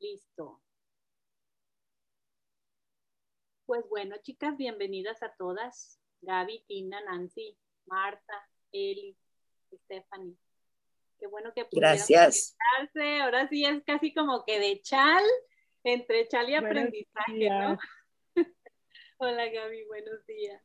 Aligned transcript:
Listo. 0.00 0.62
Pues 3.66 3.84
bueno, 3.88 4.16
chicas, 4.22 4.56
bienvenidas 4.56 5.22
a 5.22 5.34
todas. 5.36 6.00
Gaby, 6.22 6.64
Tina, 6.66 7.00
Nancy, 7.02 7.56
Marta, 7.86 8.48
Eli, 8.72 9.16
Stephanie. 9.84 10.36
Qué 11.18 11.26
bueno 11.26 11.52
que 11.54 11.66
pudieron 11.66 11.96
Gracias. 11.96 12.56
Ahora 13.22 13.46
sí 13.48 13.64
es 13.64 13.84
casi 13.84 14.14
como 14.14 14.44
que 14.44 14.58
de 14.58 14.80
chal, 14.80 15.22
entre 15.84 16.26
chal 16.28 16.48
y 16.48 16.54
aprendizaje, 16.54 17.50
¿no? 17.50 17.78
Hola 19.18 19.50
Gaby, 19.50 19.84
buenos 19.84 20.24
días. 20.26 20.62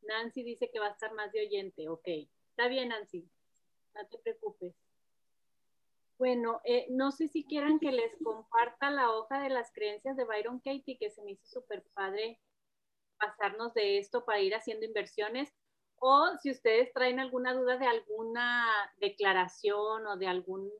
Nancy 0.00 0.42
dice 0.42 0.70
que 0.72 0.80
va 0.80 0.88
a 0.88 0.92
estar 0.92 1.12
más 1.12 1.30
de 1.32 1.46
oyente. 1.46 1.88
Ok, 1.88 2.08
está 2.48 2.68
bien 2.68 2.88
Nancy, 2.88 3.28
no 3.94 4.06
te 4.08 4.18
preocupes. 4.18 4.74
Bueno, 6.22 6.60
eh, 6.62 6.86
no 6.88 7.10
sé 7.10 7.26
si 7.26 7.44
quieran 7.44 7.80
que 7.80 7.90
les 7.90 8.16
comparta 8.22 8.92
la 8.92 9.10
hoja 9.10 9.42
de 9.42 9.50
las 9.50 9.72
creencias 9.72 10.16
de 10.16 10.24
Byron 10.24 10.60
Katie, 10.60 10.96
que 10.96 11.10
se 11.10 11.20
me 11.24 11.32
hizo 11.32 11.44
súper 11.46 11.82
padre 11.94 12.38
pasarnos 13.18 13.74
de 13.74 13.98
esto 13.98 14.24
para 14.24 14.40
ir 14.40 14.54
haciendo 14.54 14.86
inversiones. 14.86 15.52
O 15.96 16.30
si 16.40 16.52
ustedes 16.52 16.92
traen 16.92 17.18
alguna 17.18 17.54
duda 17.54 17.76
de 17.76 17.86
alguna 17.86 18.68
declaración 18.98 20.06
o 20.06 20.16
de 20.16 20.28
algún 20.28 20.70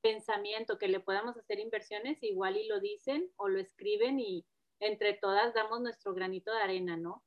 pensamiento 0.00 0.78
que 0.78 0.88
le 0.88 1.00
podamos 1.00 1.36
hacer 1.36 1.58
inversiones, 1.58 2.22
igual 2.22 2.56
y 2.56 2.66
lo 2.66 2.80
dicen 2.80 3.30
o 3.36 3.48
lo 3.48 3.60
escriben 3.60 4.20
y 4.20 4.46
entre 4.80 5.12
todas 5.12 5.52
damos 5.52 5.82
nuestro 5.82 6.14
granito 6.14 6.50
de 6.50 6.62
arena, 6.62 6.96
¿no? 6.96 7.22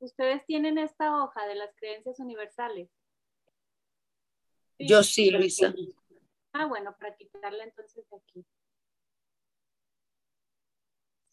Ustedes 0.00 0.44
tienen 0.44 0.76
esta 0.76 1.22
hoja 1.22 1.46
de 1.46 1.54
las 1.54 1.72
creencias 1.76 2.18
universales. 2.18 2.95
Yo 4.78 5.02
sí, 5.02 5.30
Luisa. 5.30 5.74
Ah, 6.52 6.66
bueno, 6.66 6.94
para 6.98 7.14
quitarla 7.16 7.64
entonces 7.64 8.08
de 8.10 8.16
aquí. 8.16 8.46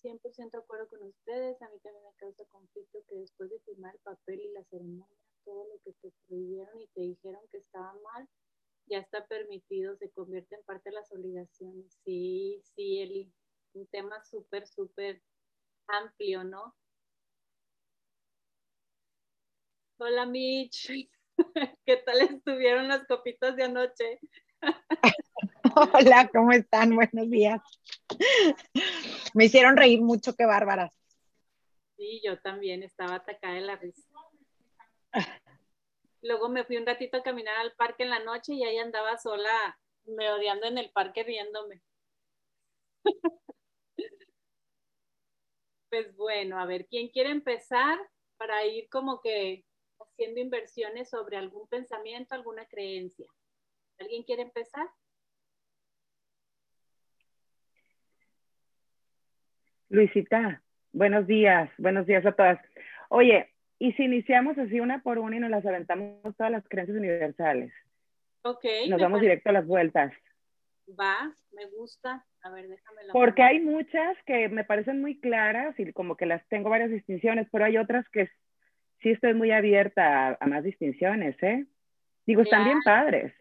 100% 0.03 0.51
de 0.51 0.63
acuerdo 0.63 0.87
con 0.89 1.01
ustedes. 1.03 1.61
A 1.61 1.69
mí 1.69 1.79
también 1.79 2.03
me 2.03 2.13
causa 2.17 2.43
conflicto 2.45 2.99
que 3.07 3.15
después 3.15 3.49
de 3.49 3.59
firmar 3.61 3.95
el 3.95 4.01
papel 4.01 4.41
y 4.41 4.51
la 4.51 4.63
ceremonia, 4.65 5.17
todo 5.45 5.65
lo 5.65 5.79
que 5.83 5.93
te 5.93 6.11
prohibieron 6.27 6.79
y 6.81 6.87
te 6.87 7.01
dijeron 7.01 7.41
que 7.51 7.57
estaba 7.57 7.93
mal, 7.93 8.27
ya 8.87 8.99
está 8.99 9.25
permitido, 9.27 9.95
se 9.95 10.09
convierte 10.11 10.55
en 10.55 10.63
parte 10.63 10.89
de 10.89 10.95
las 10.95 11.11
obligaciones. 11.11 11.97
Sí, 12.03 12.61
sí, 12.75 12.99
Eli. 12.99 13.33
Un 13.73 13.87
tema 13.87 14.23
súper, 14.25 14.67
súper 14.67 15.21
amplio, 15.87 16.43
¿no? 16.43 16.75
Hola, 19.97 20.25
Mitch. 20.25 20.91
¿Qué 21.85 21.97
tal 21.97 22.21
estuvieron 22.21 22.87
las 22.87 23.05
copitas 23.05 23.55
de 23.55 23.63
anoche? 23.63 24.19
Hola, 25.93 26.29
¿cómo 26.33 26.51
están? 26.51 26.95
Buenos 26.95 27.29
días. 27.29 27.61
Me 29.33 29.45
hicieron 29.45 29.77
reír 29.77 30.01
mucho, 30.01 30.35
qué 30.35 30.45
bárbaras. 30.45 30.91
Sí, 31.97 32.21
yo 32.23 32.39
también 32.41 32.83
estaba 32.83 33.15
atacada 33.15 33.55
de 33.55 33.61
la 33.61 33.75
risa. 33.75 34.07
Luego 36.21 36.49
me 36.49 36.63
fui 36.63 36.77
un 36.77 36.85
ratito 36.85 37.17
a 37.17 37.23
caminar 37.23 37.57
al 37.57 37.73
parque 37.73 38.03
en 38.03 38.09
la 38.09 38.19
noche 38.19 38.53
y 38.53 38.63
ahí 38.63 38.77
andaba 38.77 39.17
sola, 39.17 39.77
me 40.05 40.31
odiando 40.31 40.67
en 40.67 40.77
el 40.77 40.91
parque 40.91 41.23
riéndome. 41.23 41.81
Pues 45.89 46.15
bueno, 46.15 46.59
a 46.59 46.65
ver, 46.65 46.87
¿quién 46.87 47.09
quiere 47.09 47.29
empezar 47.29 47.99
para 48.37 48.65
ir 48.65 48.89
como 48.89 49.21
que 49.21 49.63
haciendo 50.13 50.39
inversiones 50.39 51.09
sobre 51.09 51.37
algún 51.37 51.67
pensamiento, 51.67 52.35
alguna 52.35 52.65
creencia? 52.65 53.25
¿Alguien 53.99 54.23
quiere 54.23 54.43
empezar? 54.43 54.87
Luisita, 59.89 60.61
buenos 60.91 61.27
días, 61.27 61.69
buenos 61.77 62.05
días 62.05 62.25
a 62.25 62.31
todas. 62.31 62.59
Oye, 63.09 63.53
¿y 63.79 63.93
si 63.93 64.03
iniciamos 64.03 64.57
así 64.57 64.79
una 64.79 65.01
por 65.01 65.19
una 65.19 65.35
y 65.35 65.39
nos 65.39 65.49
las 65.49 65.65
aventamos 65.65 66.35
todas 66.35 66.51
las 66.51 66.67
creencias 66.67 66.97
universales? 66.97 67.73
Ok. 68.43 68.65
Nos 68.89 69.01
vamos 69.01 69.21
directo 69.21 69.49
a 69.49 69.53
las 69.53 69.65
vueltas. 69.65 70.13
Va, 70.99 71.31
me 71.53 71.65
gusta. 71.67 72.25
A 72.41 72.49
ver, 72.51 72.67
déjame 72.67 73.03
la 73.05 73.13
Porque 73.13 73.41
hay 73.41 73.61
muchas 73.61 74.17
que 74.25 74.49
me 74.49 74.63
parecen 74.63 74.99
muy 74.99 75.19
claras 75.19 75.79
y 75.79 75.91
como 75.93 76.17
que 76.17 76.25
las 76.25 76.45
tengo 76.49 76.69
varias 76.69 76.89
distinciones, 76.89 77.47
pero 77.51 77.65
hay 77.65 77.77
otras 77.77 78.07
que 78.09 78.29
sí 79.03 79.11
estoy 79.11 79.33
muy 79.33 79.51
abierta 79.51 80.37
a, 80.39 80.47
más 80.47 80.63
distinciones, 80.63 81.35
¿eh? 81.43 81.67
Digo, 82.25 82.41
están 82.41 82.63
bien 82.63 82.81
padres. 82.83 83.33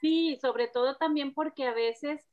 Sí, 0.00 0.38
sobre 0.40 0.68
todo 0.68 0.96
también 0.96 1.34
porque 1.34 1.64
a 1.64 1.74
veces 1.74 2.24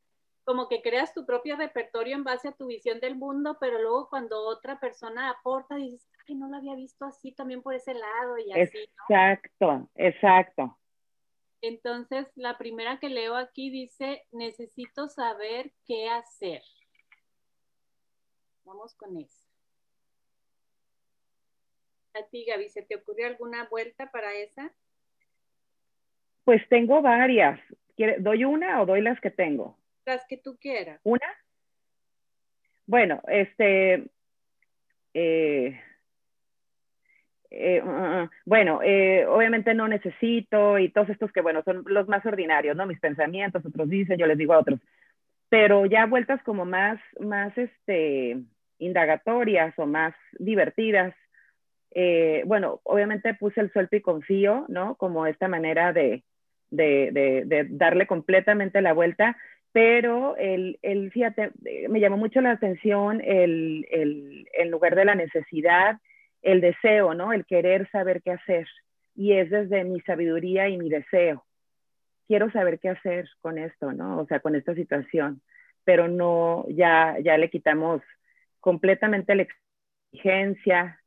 como 0.46 0.70
que 0.70 0.82
creas 0.82 1.14
tu 1.14 1.26
propio 1.26 1.58
repertorio 1.58 2.16
en 2.16 2.24
base 2.24 2.48
a 2.48 2.54
tu 2.54 2.68
visión 2.68 3.02
del 3.02 3.18
mundo, 3.18 3.58
pero 3.60 3.82
luego 3.82 4.08
cuando 4.08 4.40
otra 4.46 4.80
persona 4.80 5.30
aporta, 5.30 5.76
dices, 5.76 6.10
ay, 6.26 6.36
no 6.36 6.48
lo 6.48 6.56
había 6.56 6.76
visto 6.76 7.04
así 7.04 7.34
también 7.34 7.62
por 7.62 7.74
ese 7.74 7.94
lado 7.94 8.38
y 8.38 8.54
así. 8.54 8.78
Exacto, 8.78 9.90
exacto. 9.96 10.78
Entonces, 11.62 12.28
la 12.36 12.58
primera 12.58 12.98
que 13.00 13.10
leo 13.10 13.36
aquí 13.36 13.70
dice, 13.70 14.24
necesito 14.32 15.10
saber 15.10 15.74
qué 15.86 16.08
hacer. 16.08 16.62
Vamos 18.64 18.96
con 18.96 19.18
eso. 19.18 19.47
A 22.18 22.28
ti, 22.30 22.46
Gaby, 22.46 22.70
¿se 22.70 22.82
te 22.82 22.96
ocurrió 22.96 23.28
alguna 23.28 23.68
vuelta 23.70 24.12
para 24.12 24.34
esa? 24.34 24.72
Pues 26.44 26.68
tengo 26.70 27.02
varias. 27.02 27.60
¿Doy 28.20 28.46
una 28.46 28.82
o 28.82 28.86
doy 28.86 29.02
las 29.02 29.20
que 29.20 29.32
tengo? 29.32 29.78
las 30.08 30.26
que 30.26 30.38
tú 30.38 30.58
quieras. 30.60 31.00
¿Una? 31.04 31.28
Bueno, 32.88 33.22
este, 33.28 34.06
eh, 35.14 35.80
eh, 37.52 37.82
uh, 37.84 37.90
uh, 37.90 38.24
uh, 38.24 38.30
bueno, 38.46 38.82
eh, 38.82 39.26
obviamente 39.28 39.74
no 39.74 39.88
necesito 39.88 40.80
y 40.80 40.90
todos 40.90 41.10
estos 41.10 41.32
que, 41.32 41.42
bueno, 41.42 41.62
son 41.64 41.84
los 41.88 42.08
más 42.08 42.26
ordinarios, 42.26 42.76
¿no? 42.76 42.86
Mis 42.86 43.00
pensamientos, 43.00 43.66
otros 43.66 43.90
dicen, 43.90 44.18
yo 44.18 44.26
les 44.26 44.38
digo 44.38 44.54
a 44.54 44.60
otros. 44.60 44.80
Pero 45.50 45.86
ya 45.86 46.06
vueltas 46.06 46.42
como 46.44 46.66
más, 46.66 47.00
más, 47.20 47.58
este, 47.58 48.38
indagatorias 48.80 49.78
o 49.78 49.86
más 49.86 50.14
divertidas. 50.40 51.14
Bueno, 52.46 52.80
obviamente 52.84 53.34
puse 53.34 53.62
el 53.62 53.72
suelto 53.72 53.96
y 53.96 54.02
confío, 54.02 54.66
¿no? 54.68 54.96
Como 54.96 55.26
esta 55.26 55.48
manera 55.48 55.94
de, 55.94 56.24
de, 56.70 57.12
de, 57.46 57.68
darle 57.70 58.06
completamente 58.06 58.82
la 58.82 58.94
vuelta 58.94 59.36
pero 59.78 60.36
el, 60.38 60.80
el, 60.82 61.12
fíjate, 61.12 61.52
me 61.88 62.00
llamó 62.00 62.18
mucho 62.18 62.42
la 62.42 62.50
atención 62.50 63.22
el, 63.24 63.86
el, 63.92 64.48
en 64.54 64.72
lugar 64.72 64.96
de 64.96 65.06
la 65.06 65.14
necesidad, 65.14 66.00
el 66.42 66.62
deseo, 66.62 67.14
¿no? 67.14 67.32
El 67.32 67.46
querer 67.46 67.88
saber 67.92 68.24
qué 68.24 68.32
hacer. 68.32 68.68
Y 69.16 69.34
es 69.34 69.52
desde 69.52 69.84
mi 69.84 70.02
sabiduría 70.02 70.68
y 70.68 70.80
mi 70.80 70.90
deseo. 70.90 71.46
Quiero 72.28 72.52
saber 72.52 72.80
qué 72.80 72.90
hacer 72.90 73.30
con 73.42 73.60
esto, 73.60 73.94
¿no? 73.94 74.18
O 74.20 74.26
sea, 74.26 74.40
con 74.40 74.56
esta 74.56 74.74
situación. 74.74 75.44
Pero 75.84 76.08
no, 76.08 76.66
ya, 76.70 77.16
ya 77.24 77.38
le 77.38 77.52
quitamos 77.52 78.02
completamente 78.60 79.36
la 79.36 79.46
exigencia. 80.12 81.00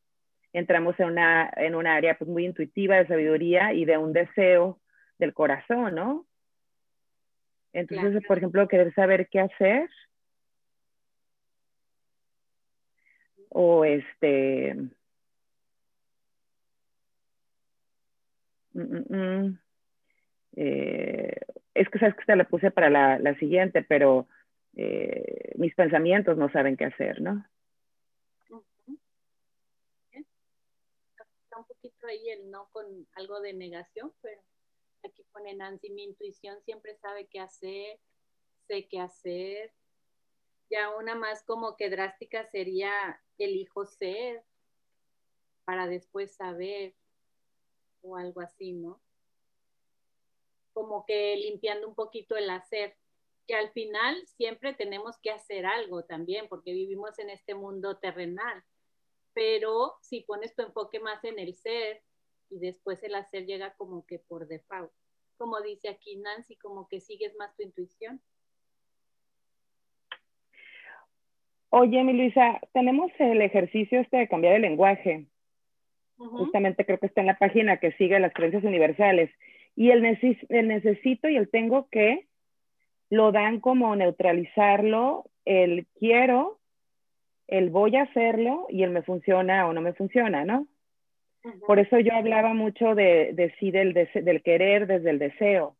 Entramos 0.52 0.98
en 0.98 1.06
una, 1.06 1.50
en 1.56 1.74
una 1.74 1.94
área 1.94 2.16
pues, 2.18 2.28
muy 2.28 2.44
intuitiva 2.44 2.96
de 2.96 3.06
sabiduría 3.06 3.72
y 3.72 3.84
de 3.84 3.98
un 3.98 4.12
deseo 4.12 4.80
del 5.18 5.32
corazón, 5.34 5.94
¿no? 5.94 6.26
Entonces, 7.72 8.22
por 8.26 8.38
ejemplo, 8.38 8.66
querer 8.68 8.92
saber 8.94 9.28
qué 9.28 9.40
hacer. 9.40 9.88
O 13.48 13.84
este... 13.84 14.74
Mm, 18.72 18.80
mm, 18.80 19.16
mm, 19.16 19.58
eh, 20.56 21.36
es 21.74 21.88
que 21.88 21.98
sabes 21.98 22.14
que 22.14 22.20
esta 22.20 22.36
la 22.36 22.44
puse 22.44 22.70
para 22.70 22.90
la, 22.90 23.18
la 23.18 23.34
siguiente, 23.36 23.82
pero 23.82 24.28
eh, 24.76 25.52
mis 25.56 25.74
pensamientos 25.74 26.36
no 26.36 26.50
saben 26.50 26.76
qué 26.76 26.86
hacer, 26.86 27.20
¿no? 27.20 27.44
Ahí 32.06 32.30
el 32.30 32.50
no 32.50 32.68
con 32.72 33.06
algo 33.14 33.40
de 33.40 33.52
negación, 33.52 34.12
pero 34.20 34.42
Aquí 35.02 35.24
pone 35.32 35.54
Nancy, 35.54 35.90
mi 35.90 36.04
intuición 36.04 36.60
siempre 36.62 36.94
sabe 36.96 37.26
qué 37.26 37.40
hacer, 37.40 37.98
sé 38.66 38.86
qué 38.88 39.00
hacer. 39.00 39.72
Ya 40.70 40.94
una 40.94 41.14
más 41.14 41.42
como 41.44 41.76
que 41.76 41.90
drástica 41.90 42.44
sería 42.44 43.20
elijo 43.38 43.86
ser 43.86 44.44
para 45.64 45.86
después 45.86 46.34
saber 46.34 46.94
o 48.02 48.16
algo 48.16 48.40
así, 48.40 48.72
¿no? 48.72 49.00
Como 50.72 51.04
que 51.06 51.36
limpiando 51.36 51.88
un 51.88 51.94
poquito 51.94 52.36
el 52.36 52.50
hacer, 52.50 52.96
que 53.46 53.54
al 53.54 53.70
final 53.72 54.26
siempre 54.26 54.74
tenemos 54.74 55.18
que 55.18 55.30
hacer 55.30 55.66
algo 55.66 56.04
también, 56.04 56.48
porque 56.48 56.72
vivimos 56.72 57.18
en 57.18 57.30
este 57.30 57.54
mundo 57.54 57.98
terrenal. 57.98 58.62
Pero 59.34 59.94
si 60.00 60.22
pones 60.22 60.54
tu 60.54 60.62
enfoque 60.62 61.00
más 61.00 61.22
en 61.24 61.38
el 61.38 61.54
ser, 61.54 62.02
y 62.50 62.58
después 62.58 63.02
el 63.02 63.14
hacer 63.14 63.46
llega 63.46 63.74
como 63.74 64.04
que 64.06 64.18
por 64.18 64.46
default. 64.46 64.90
como 65.36 65.60
dice 65.62 65.88
aquí 65.88 66.16
Nancy, 66.16 66.56
como 66.56 66.86
que 66.86 67.00
sigues 67.00 67.34
más 67.36 67.56
tu 67.56 67.62
intuición. 67.62 68.20
Oye, 71.70 72.04
mi 72.04 72.12
Luisa, 72.12 72.60
tenemos 72.74 73.10
el 73.18 73.40
ejercicio 73.40 74.00
este 74.00 74.18
de 74.18 74.28
cambiar 74.28 74.54
el 74.54 74.62
lenguaje. 74.62 75.28
Justamente 76.18 76.84
creo 76.84 76.98
que 76.98 77.06
está 77.06 77.22
en 77.22 77.28
la 77.28 77.38
página 77.38 77.78
que 77.78 77.92
sigue 77.92 78.20
las 78.20 78.34
creencias 78.34 78.64
universales. 78.64 79.30
Y 79.76 79.90
el, 79.90 80.04
el 80.04 80.68
necesito 80.68 81.30
y 81.30 81.36
el 81.36 81.48
tengo 81.48 81.88
que 81.88 82.28
lo 83.08 83.32
dan 83.32 83.60
como 83.60 83.96
neutralizarlo, 83.96 85.24
el 85.46 85.86
quiero, 85.98 86.59
el 87.50 87.70
voy 87.70 87.96
a 87.96 88.02
hacerlo 88.02 88.66
y 88.68 88.84
el 88.84 88.90
me 88.90 89.02
funciona 89.02 89.66
o 89.66 89.72
no 89.72 89.80
me 89.80 89.92
funciona, 89.92 90.44
¿no? 90.44 90.66
Por 91.66 91.78
eso 91.78 91.98
yo 91.98 92.14
hablaba 92.14 92.54
mucho 92.54 92.94
de, 92.94 93.32
de 93.32 93.52
sí, 93.58 93.70
del, 93.70 93.94
del, 93.94 94.42
querer 94.42 94.86
desde 94.86 95.10
el 95.10 95.18
deseo, 95.18 95.76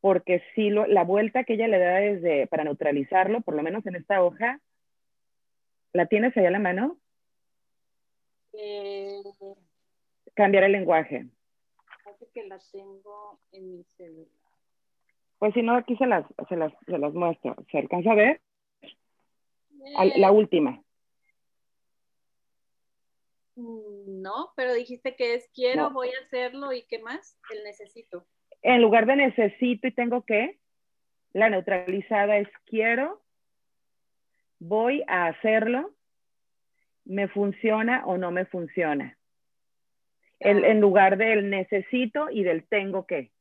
porque 0.00 0.42
si 0.54 0.70
lo, 0.70 0.86
la 0.86 1.04
vuelta 1.04 1.44
que 1.44 1.54
ella 1.54 1.68
le 1.68 1.78
da 1.78 1.96
desde, 1.96 2.46
para 2.46 2.64
neutralizarlo, 2.64 3.40
por 3.40 3.54
lo 3.54 3.62
menos 3.62 3.84
en 3.86 3.96
esta 3.96 4.22
hoja, 4.22 4.60
¿la 5.92 6.06
tienes 6.06 6.36
allá 6.36 6.48
a 6.48 6.52
la 6.52 6.58
mano? 6.60 6.96
Eh, 8.52 9.20
Cambiar 10.34 10.64
el 10.64 10.72
lenguaje. 10.72 11.26
que 12.32 12.46
la 12.46 12.58
tengo 12.72 13.40
en 13.52 13.72
mi 13.72 13.84
celular. 13.96 14.26
Pues 15.38 15.54
si 15.54 15.62
no, 15.62 15.74
aquí 15.76 15.96
se 15.96 16.06
las, 16.06 16.24
se 16.48 16.56
las, 16.56 16.72
se 16.86 16.98
las 16.98 17.12
muestro. 17.14 17.56
¿Se 17.70 17.78
alcanza 17.78 18.12
a 18.12 18.14
ver? 18.14 18.40
La 20.16 20.30
última. 20.30 20.82
Mm, 23.58 24.22
no, 24.22 24.52
pero 24.54 24.72
dijiste 24.72 25.16
que 25.16 25.34
es 25.34 25.50
quiero, 25.52 25.90
voy 25.90 26.10
a 26.10 26.24
hacerlo 26.24 26.72
y 26.72 26.84
qué 26.84 27.00
más, 27.00 27.36
el 27.50 27.64
necesito. 27.64 28.24
En 28.62 28.82
lugar 28.82 29.06
de 29.06 29.16
necesito 29.16 29.88
y 29.88 29.92
tengo 29.92 30.22
que, 30.22 30.60
la 31.32 31.50
neutralizada 31.50 32.38
es 32.38 32.48
quiero, 32.66 33.20
voy 34.60 35.02
a 35.08 35.26
hacerlo, 35.26 35.94
me 37.04 37.26
funciona 37.28 38.04
o 38.06 38.16
no 38.16 38.30
me 38.30 38.44
funciona. 38.46 39.18
El, 40.38 40.64
ah. 40.64 40.68
en 40.68 40.80
lugar 40.80 41.16
del 41.16 41.50
necesito 41.50 42.30
y 42.30 42.44
del 42.44 42.66
tengo 42.68 43.06
que. 43.06 43.32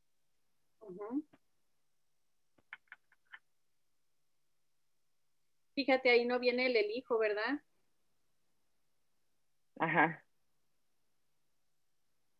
Fíjate, 5.77 6.09
ahí 6.09 6.25
no 6.25 6.39
viene 6.39 6.65
el 6.65 6.75
elijo, 6.75 7.19
¿verdad? 7.19 7.61
Ajá. 9.79 10.25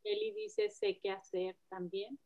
Eli 0.03 0.31
dice, 0.31 0.71
sé 0.71 0.97
qué 0.99 1.11
hacer 1.11 1.55
también. 1.69 2.17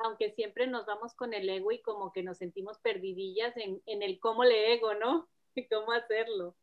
Aunque 0.00 0.30
siempre 0.32 0.66
nos 0.66 0.84
vamos 0.84 1.14
con 1.14 1.32
el 1.32 1.48
ego 1.48 1.72
y 1.72 1.80
como 1.80 2.12
que 2.12 2.22
nos 2.22 2.36
sentimos 2.36 2.78
perdidillas 2.80 3.56
en, 3.56 3.82
en 3.86 4.02
el 4.02 4.20
cómo 4.20 4.44
le 4.44 4.74
ego, 4.74 4.92
¿no? 4.92 5.26
Y 5.54 5.66
cómo 5.70 5.92
hacerlo. 5.92 6.54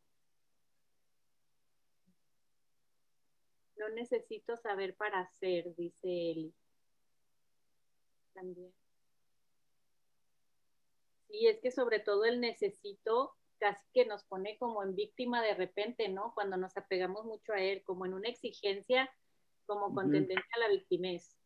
No 3.75 3.89
necesito 3.89 4.56
saber 4.56 4.95
para 4.95 5.21
hacer, 5.21 5.73
dice 5.73 6.03
Eli. 6.03 6.53
También. 8.35 8.84
Y 11.37 11.47
es 11.47 11.59
que 11.59 11.71
sobre 11.71 11.99
todo 11.99 12.25
el 12.25 12.39
necesito 12.39 13.33
casi 13.57 13.85
que 13.93 14.05
nos 14.05 14.23
pone 14.25 14.57
como 14.57 14.83
en 14.83 14.95
víctima 14.95 15.41
de 15.41 15.53
repente, 15.53 16.09
¿no? 16.09 16.33
Cuando 16.33 16.57
nos 16.57 16.75
apegamos 16.77 17.25
mucho 17.25 17.53
a 17.53 17.61
él, 17.61 17.83
como 17.83 18.05
en 18.05 18.13
una 18.13 18.29
exigencia, 18.29 19.09
como 19.65 19.93
con 19.93 20.11
tendencia 20.11 20.49
a 20.55 20.59
la 20.59 20.69
victimez. 20.69 21.37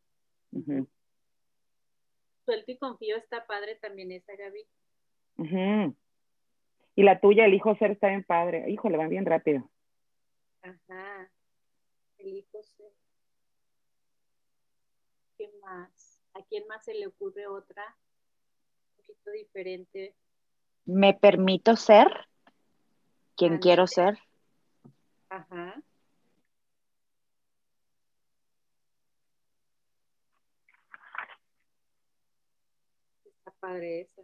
Suelto 2.46 2.72
y 2.72 2.78
confío 2.78 3.18
está 3.18 3.46
padre 3.46 3.76
también 3.76 4.12
esa, 4.12 4.34
Gaby. 4.36 4.68
Y 6.96 7.04
la 7.04 7.20
tuya, 7.20 7.46
el 7.46 7.54
hijo 7.54 7.76
ser, 7.76 7.92
está 7.92 8.10
bien 8.10 8.24
padre. 8.24 8.70
Híjole, 8.70 8.98
va 8.98 9.08
bien 9.08 9.26
rápido. 9.26 9.70
Ajá. 10.62 11.32
El 12.18 12.36
hijo 12.36 12.62
ser. 12.64 12.92
¿Qué 15.38 15.50
más? 15.62 16.22
¿A 16.34 16.44
quién 16.44 16.68
más 16.68 16.84
se 16.84 16.94
le 16.94 17.08
ocurre 17.08 17.48
otra? 17.48 17.98
Diferente. 19.32 20.16
Me 20.86 21.14
permito 21.14 21.76
ser 21.76 22.08
quien 23.36 23.60
quiero 23.60 23.88
ser. 23.88 24.18
Ajá. 25.30 25.82
Está 33.24 33.52
padre 33.60 34.02
esa. 34.02 34.22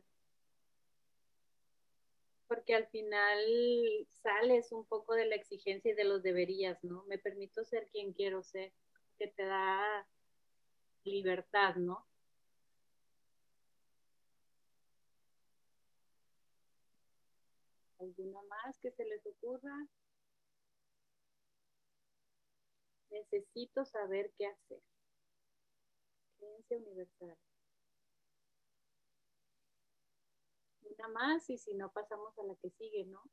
Porque 2.48 2.76
al 2.76 2.88
final 2.88 3.40
sales 4.22 4.72
un 4.72 4.86
poco 4.86 5.14
de 5.14 5.26
la 5.26 5.36
exigencia 5.36 5.92
y 5.92 5.96
de 5.96 6.04
los 6.04 6.24
deberías, 6.24 6.84
¿no? 6.84 7.04
Me 7.06 7.18
permito 7.18 7.64
ser 7.64 7.88
quien 7.92 8.14
quiero 8.14 8.44
ser, 8.44 8.72
que 9.18 9.28
te 9.28 9.46
da 9.46 10.08
libertad, 11.04 11.76
¿no? 11.76 12.06
¿Alguna 18.06 18.40
más 18.44 18.78
que 18.80 18.92
se 18.92 19.04
les 19.04 19.26
ocurra? 19.26 19.88
Necesito 23.10 23.84
saber 23.84 24.32
qué 24.38 24.46
hacer. 24.46 24.80
Creencia 26.38 26.78
universal. 26.78 27.36
Una 30.84 31.08
más 31.08 31.50
y 31.50 31.58
si 31.58 31.74
no 31.74 31.92
pasamos 31.92 32.38
a 32.38 32.44
la 32.44 32.56
que 32.62 32.70
sigue, 32.70 33.06
¿no? 33.06 33.24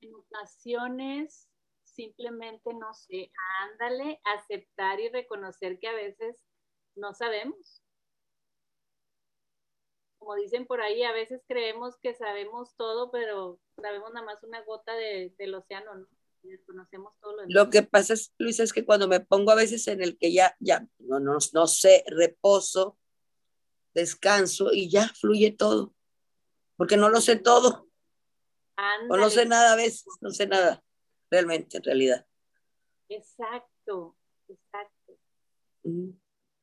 En 0.00 0.14
ocasiones 0.14 1.50
simplemente, 1.82 2.72
no 2.72 2.94
sé, 2.94 3.30
ándale, 3.60 4.20
aceptar 4.24 5.00
y 5.00 5.10
reconocer 5.10 5.78
que 5.78 5.88
a 5.88 5.94
veces 5.94 6.36
no 6.96 7.12
sabemos 7.12 7.83
como 10.24 10.36
dicen 10.36 10.66
por 10.66 10.80
ahí, 10.80 11.02
a 11.02 11.12
veces 11.12 11.42
creemos 11.46 11.96
que 11.98 12.14
sabemos 12.14 12.74
todo, 12.76 13.10
pero 13.10 13.60
sabemos 13.76 14.10
nada 14.12 14.24
más 14.24 14.42
una 14.42 14.62
gota 14.64 14.94
del 14.94 15.54
océano, 15.54 15.94
¿no? 15.94 16.06
Desconocemos 16.42 17.14
todo 17.20 17.36
lo 17.36 17.42
Lo 17.46 17.70
que 17.70 17.82
pasa, 17.82 18.14
es, 18.14 18.34
Luisa, 18.38 18.62
es 18.62 18.72
que 18.72 18.84
cuando 18.84 19.06
me 19.06 19.20
pongo 19.20 19.50
a 19.50 19.54
veces 19.54 19.86
en 19.88 20.02
el 20.02 20.18
que 20.18 20.32
ya, 20.32 20.56
ya, 20.60 20.86
no, 20.98 21.20
no, 21.20 21.38
no 21.52 21.66
sé, 21.66 22.04
reposo, 22.06 22.98
descanso 23.94 24.72
y 24.72 24.90
ya 24.90 25.08
fluye 25.08 25.52
todo, 25.52 25.94
porque 26.76 26.96
no 26.96 27.10
lo 27.10 27.20
sé 27.20 27.36
todo. 27.36 27.88
O 29.08 29.16
no 29.16 29.30
sé 29.30 29.46
nada 29.46 29.74
a 29.74 29.76
veces, 29.76 30.06
no 30.20 30.30
sé 30.30 30.46
nada, 30.46 30.82
realmente, 31.30 31.76
en 31.76 31.84
realidad. 31.84 32.26
Exacto, 33.08 34.16
exacto 34.48 35.18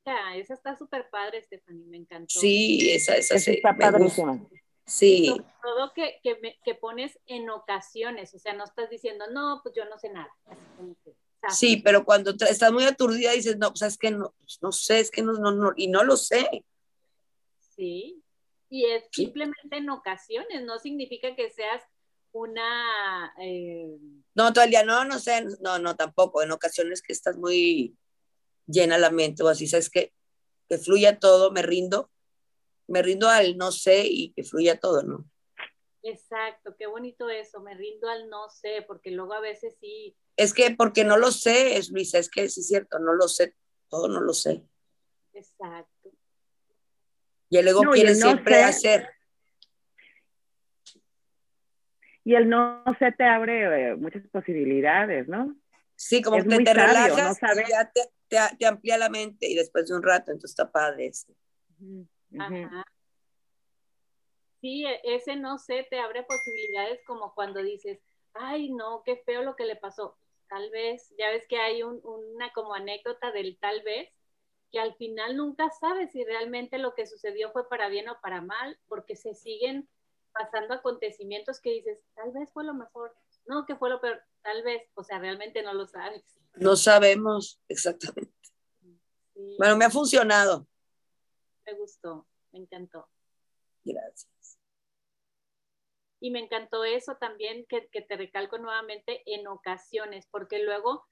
esa 0.06 0.54
está 0.54 0.76
súper 0.78 1.10
padre, 1.10 1.42
Stephanie, 1.44 1.86
me 1.86 1.98
encantó. 1.98 2.40
Sí, 2.40 2.92
esa, 2.92 3.16
esa, 3.16 3.36
está 3.36 3.76
padrísima. 3.78 4.40
Sí. 4.86 5.34
todo 5.62 5.94
que, 5.94 6.20
que, 6.24 6.60
que, 6.64 6.76
pones 6.76 7.18
en 7.28 7.50
ocasiones, 7.50 8.34
o 8.34 8.40
sea, 8.40 8.54
no 8.54 8.64
estás 8.64 8.90
diciendo, 8.90 9.26
no, 9.32 9.62
pues 9.64 9.76
yo 9.76 9.86
no 9.86 9.98
sé 9.98 10.10
nada. 10.10 10.32
sí, 11.50 11.78
pero 11.78 12.04
cuando 12.04 12.32
estás 12.32 12.72
muy 12.72 12.84
aturdida 12.84 13.32
dices, 13.32 13.58
no, 13.58 13.70
pues 13.70 13.84
es 13.84 13.98
que 13.98 14.12
no, 14.12 14.34
pues 14.40 14.60
no 14.62 14.72
sé, 14.72 15.00
es 15.00 15.12
que 15.12 15.22
no, 15.22 15.34
no, 15.34 15.52
no, 15.52 15.74
y 15.78 15.88
no 15.88 16.04
lo 16.04 16.18
sé. 16.18 16.66
Sí, 17.60 18.22
y 18.70 18.86
es 18.86 19.06
simplemente 19.12 19.78
en 19.78 19.90
ocasiones, 19.90 20.64
no 20.64 20.78
significa 20.80 21.36
que 21.36 21.52
seas 21.52 21.82
una... 22.34 23.34
Eh... 23.40 23.98
No, 24.34 24.52
todo 24.52 24.64
el 24.64 24.72
día, 24.72 24.84
no, 24.84 25.06
no 25.06 25.20
sé, 25.20 25.46
no, 25.62 25.80
no, 25.80 25.96
tampoco, 25.96 26.42
en 26.42 26.52
ocasiones 26.52 27.02
que 27.02 27.14
estás 27.14 27.38
muy 27.38 27.96
llena 28.68 28.98
la 28.98 29.12
mente 29.12 29.44
o 29.44 29.48
así, 29.48 29.68
sabes 29.68 29.90
que, 29.90 30.14
que 30.70 30.78
fluya 30.78 31.20
todo, 31.20 31.52
me 31.52 31.62
rindo, 31.62 32.12
me 32.88 33.02
rindo 33.02 33.30
al 33.30 33.58
no 33.58 33.72
sé 33.72 34.06
y 34.06 34.34
que 34.34 34.44
fluya 34.44 34.80
todo, 34.80 35.04
¿no? 35.04 35.26
Exacto, 36.04 36.76
qué 36.78 36.88
bonito 36.88 37.30
eso, 37.30 37.60
me 37.62 37.76
rindo 37.76 38.10
al 38.10 38.28
no 38.30 38.50
sé, 38.50 38.84
porque 38.88 39.12
luego 39.12 39.34
a 39.34 39.40
veces 39.40 39.76
sí. 39.80 40.16
Es 40.36 40.54
que 40.54 40.72
porque 40.72 41.04
no 41.04 41.18
lo 41.18 41.32
sé, 41.32 41.78
es 41.78 41.92
Luisa, 41.92 42.18
es 42.18 42.30
que 42.30 42.50
sí 42.50 42.62
es 42.62 42.68
cierto, 42.68 42.98
no 43.00 43.14
lo 43.14 43.28
sé, 43.28 43.56
todo 43.88 44.08
no 44.08 44.20
lo 44.22 44.34
sé. 44.34 44.64
Exacto. 45.34 46.12
Y 47.50 47.58
el 47.58 47.68
ego 47.68 47.82
quiere 47.92 48.16
siempre 48.16 48.64
hacer. 48.64 49.10
Y 52.24 52.36
el 52.36 52.50
no 52.50 52.84
sé 52.98 53.12
te 53.12 53.26
abre 53.26 53.90
eh, 53.90 53.96
muchas 53.96 54.26
posibilidades, 54.32 55.28
¿no? 55.28 55.56
Sí, 55.96 56.22
como 56.22 56.38
que 56.38 56.64
te 56.64 56.74
relajas 56.74 57.40
ya 57.70 57.92
te, 57.92 58.02
te, 58.58 58.66
amplía 58.66 58.98
la 58.98 59.10
mente 59.10 59.50
y 59.50 59.56
después 59.56 59.88
de 59.88 59.96
un 59.96 60.04
rato, 60.04 60.32
entonces 60.32 60.52
está 60.52 60.72
padre 60.72 61.08
este. 61.08 61.36
Sí, 64.62 64.86
e, 64.86 65.02
ese 65.04 65.36
no 65.36 65.58
sé, 65.58 65.86
te 65.90 66.00
abre 66.00 66.24
posibilidades 66.24 67.02
como 67.06 67.34
cuando 67.34 67.62
dices, 67.62 68.00
ay, 68.34 68.72
no, 68.72 69.04
qué 69.06 69.18
feo 69.26 69.44
lo 69.44 69.56
que 69.56 69.66
le 69.66 69.76
pasó. 69.76 70.18
tal 70.48 70.70
vez, 70.70 71.14
ya 71.18 71.30
ves 71.30 71.46
que 71.48 71.58
hay 71.58 71.84
una 71.84 72.52
como 72.54 72.74
anécdota 72.74 73.32
del 73.32 73.58
tal 73.60 73.82
vez, 73.84 74.10
que 74.72 74.80
al 74.80 74.96
final 74.96 75.36
nunca 75.36 75.70
sabes 75.72 76.12
si 76.12 76.24
realmente 76.24 76.78
lo 76.78 76.94
que 76.96 77.08
sucedió 77.08 77.52
fue 77.52 77.68
para 77.68 77.90
bien 77.90 78.08
o 78.08 78.20
para 78.22 78.42
mal, 78.42 78.80
porque 78.88 79.18
se 79.18 79.34
siguen 79.34 79.90
pasando 80.32 80.74
acontecimientos 80.74 81.60
que 81.60 81.72
dices, 81.72 82.00
tal 82.16 82.32
vez 82.32 82.50
fue 82.54 82.64
lo 82.64 82.74
mejor, 82.74 83.14
no, 83.46 83.66
que 83.66 83.76
fue 83.76 83.90
lo 83.90 84.00
peor, 84.00 84.22
tal 84.42 84.64
vez, 84.64 84.84
o 84.96 85.04
sea, 85.04 85.20
realmente 85.20 85.62
no 85.64 85.74
lo 85.74 85.88
sabes. 85.88 86.24
No 86.56 86.76
sabemos 86.76 87.62
exactamente. 87.68 88.34
Bueno, 89.58 89.78
me 89.78 89.86
ha 89.86 89.90
funcionado. 89.90 90.68
Me 91.66 91.74
gustó, 91.74 92.28
me 92.52 92.60
encantó. 92.60 93.08
Gracias. 93.84 94.60
Y 96.20 96.30
me 96.30 96.40
encantó 96.40 96.84
eso 96.84 97.16
también 97.16 97.66
que, 97.68 97.88
que 97.90 98.02
te 98.02 98.16
recalco 98.16 98.58
nuevamente 98.60 99.24
en 99.26 99.48
ocasiones, 99.48 100.28
porque 100.30 100.64
luego 100.64 101.08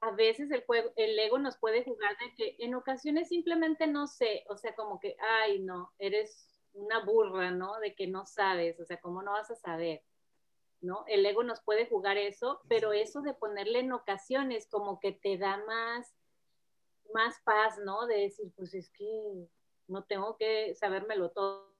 a 0.00 0.10
veces 0.12 0.50
el, 0.50 0.64
el 0.96 1.18
ego 1.18 1.38
nos 1.38 1.58
puede 1.58 1.84
jugar 1.84 2.16
de 2.18 2.34
que 2.34 2.56
en 2.58 2.74
ocasiones 2.74 3.28
simplemente 3.28 3.86
no 3.86 4.06
sé, 4.06 4.44
o 4.48 4.56
sea, 4.56 4.74
como 4.74 4.98
que, 4.98 5.16
ay, 5.20 5.60
no, 5.60 5.92
eres 5.98 6.48
una 6.72 7.04
burra, 7.04 7.50
¿no? 7.50 7.78
De 7.78 7.94
que 7.94 8.06
no 8.06 8.26
sabes, 8.26 8.80
o 8.80 8.84
sea, 8.84 9.00
¿cómo 9.00 9.22
no 9.22 9.32
vas 9.32 9.50
a 9.50 9.54
saber? 9.54 10.02
¿No? 10.82 11.04
El 11.06 11.24
ego 11.24 11.44
nos 11.44 11.62
puede 11.62 11.86
jugar 11.86 12.18
eso, 12.18 12.60
pero 12.68 12.92
eso 12.92 13.22
de 13.22 13.34
ponerle 13.34 13.78
en 13.78 13.92
ocasiones 13.92 14.66
como 14.68 15.00
que 15.00 15.12
te 15.12 15.38
da 15.38 15.64
más, 15.64 16.12
más 17.14 17.36
paz, 17.44 17.78
¿no? 17.84 18.06
De 18.06 18.18
decir, 18.18 18.52
pues 18.56 18.74
es 18.74 18.90
que 18.90 19.48
no 19.86 20.04
tengo 20.04 20.36
que 20.36 20.74
sabérmelo 20.74 21.30
todo. 21.30 21.72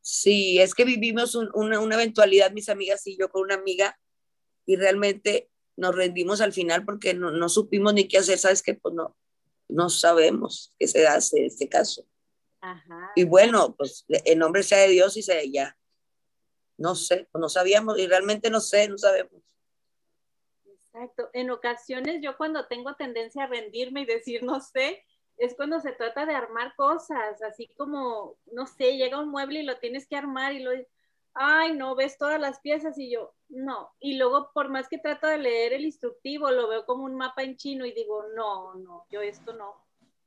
Sí, 0.00 0.58
es 0.58 0.74
que 0.74 0.84
vivimos 0.84 1.34
una, 1.34 1.80
una 1.80 1.94
eventualidad, 1.94 2.50
mis 2.50 2.68
amigas 2.68 3.06
y 3.06 3.16
yo 3.16 3.30
con 3.30 3.42
una 3.42 3.54
amiga, 3.54 3.98
y 4.66 4.76
realmente 4.76 5.48
nos 5.76 5.94
rendimos 5.94 6.40
al 6.40 6.52
final 6.52 6.84
porque 6.84 7.14
no, 7.14 7.30
no 7.30 7.48
supimos 7.48 7.94
ni 7.94 8.08
qué 8.08 8.18
hacer, 8.18 8.38
¿sabes 8.38 8.62
qué? 8.62 8.74
Pues 8.74 8.94
no, 8.94 9.16
no 9.68 9.88
sabemos 9.88 10.74
qué 10.78 10.88
se 10.88 11.06
hace 11.06 11.38
en 11.38 11.46
este 11.46 11.68
caso. 11.68 12.06
Y 13.14 13.24
bueno, 13.24 13.76
pues 13.76 14.04
en 14.08 14.40
nombre 14.40 14.64
sea 14.64 14.78
de 14.78 14.88
Dios 14.88 15.16
y 15.16 15.22
se 15.22 15.50
ya. 15.50 15.76
No 16.78 16.94
sé, 16.94 17.28
no 17.34 17.48
sabíamos 17.48 17.98
y 17.98 18.06
realmente 18.06 18.50
no 18.50 18.60
sé, 18.60 18.88
no 18.88 18.98
sabemos. 18.98 19.42
Exacto. 20.64 21.30
En 21.32 21.50
ocasiones 21.50 22.20
yo 22.22 22.36
cuando 22.36 22.66
tengo 22.66 22.94
tendencia 22.96 23.44
a 23.44 23.46
rendirme 23.46 24.02
y 24.02 24.06
decir 24.06 24.42
no 24.42 24.60
sé, 24.60 25.04
es 25.38 25.54
cuando 25.54 25.80
se 25.80 25.92
trata 25.92 26.24
de 26.24 26.34
armar 26.34 26.74
cosas, 26.76 27.42
así 27.42 27.68
como, 27.76 28.38
no 28.52 28.66
sé, 28.66 28.96
llega 28.96 29.20
un 29.20 29.28
mueble 29.28 29.60
y 29.60 29.64
lo 29.64 29.78
tienes 29.78 30.06
que 30.06 30.16
armar 30.16 30.54
y 30.54 30.60
lo, 30.60 30.70
ay, 31.34 31.74
no, 31.74 31.94
ves 31.94 32.16
todas 32.16 32.40
las 32.40 32.60
piezas 32.60 32.98
y 32.98 33.10
yo, 33.10 33.34
no. 33.50 33.92
Y 34.00 34.16
luego, 34.16 34.50
por 34.54 34.70
más 34.70 34.88
que 34.88 34.96
trato 34.96 35.26
de 35.26 35.36
leer 35.36 35.74
el 35.74 35.84
instructivo, 35.84 36.50
lo 36.50 36.68
veo 36.68 36.86
como 36.86 37.04
un 37.04 37.16
mapa 37.16 37.42
en 37.42 37.56
chino 37.56 37.84
y 37.84 37.92
digo, 37.92 38.24
no, 38.34 38.74
no, 38.76 39.06
yo 39.10 39.20
esto 39.20 39.52
no 39.52 39.86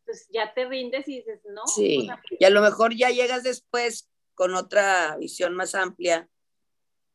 pues 0.10 0.28
ya 0.34 0.52
te 0.56 0.66
rindes 0.66 1.08
y 1.08 1.18
dices, 1.18 1.40
no. 1.46 1.68
Sí, 1.68 2.10
y 2.40 2.44
a 2.44 2.50
lo 2.50 2.62
mejor 2.62 2.96
ya 2.96 3.12
llegas 3.12 3.44
después 3.44 4.10
con 4.34 4.56
otra 4.56 5.16
visión 5.18 5.54
más 5.54 5.76
amplia, 5.76 6.28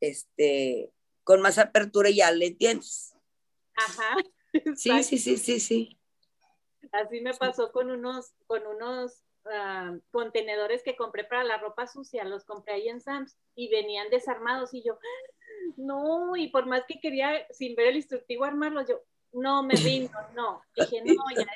este, 0.01 0.93
con 1.23 1.41
más 1.41 1.59
apertura 1.59 2.11
ya 2.11 2.31
le 2.31 2.47
entiendes. 2.47 3.15
Ajá. 3.75 4.17
Sí, 4.77 5.03
sí, 5.03 5.19
sí, 5.19 5.37
sí, 5.37 5.61
sí. 5.61 5.99
Así 6.93 7.21
me 7.21 7.35
pasó 7.35 7.73
con 7.73 7.91
unos, 7.91 8.35
con 8.47 8.65
unos 8.67 9.25
ah, 9.47 9.97
contenedores 10.13 10.83
que 10.83 10.95
compré 10.95 11.25
para 11.25 11.43
la 11.43 11.59
ropa 11.59 11.87
sucia, 11.87 12.25
los 12.25 12.45
compré 12.45 12.75
ahí 12.75 12.89
en 12.89 13.01
Sam's 13.01 13.37
y 13.57 13.69
venían 13.69 14.11
desarmados 14.11 14.73
y 14.75 14.85
yo, 14.85 14.99
no, 15.77 16.37
y 16.37 16.49
por 16.49 16.67
más 16.67 16.85
que 16.87 17.01
quería 17.01 17.47
sin 17.51 17.75
ver 17.75 17.89
el 17.89 17.97
instructivo 17.97 18.45
armarlos, 18.45 18.87
yo, 18.89 19.03
no, 19.33 19.65
me 19.65 19.75
rindo, 20.09 20.19
no. 20.35 20.63
Dije, 20.77 21.03
no, 21.05 21.25
ya 21.37 21.47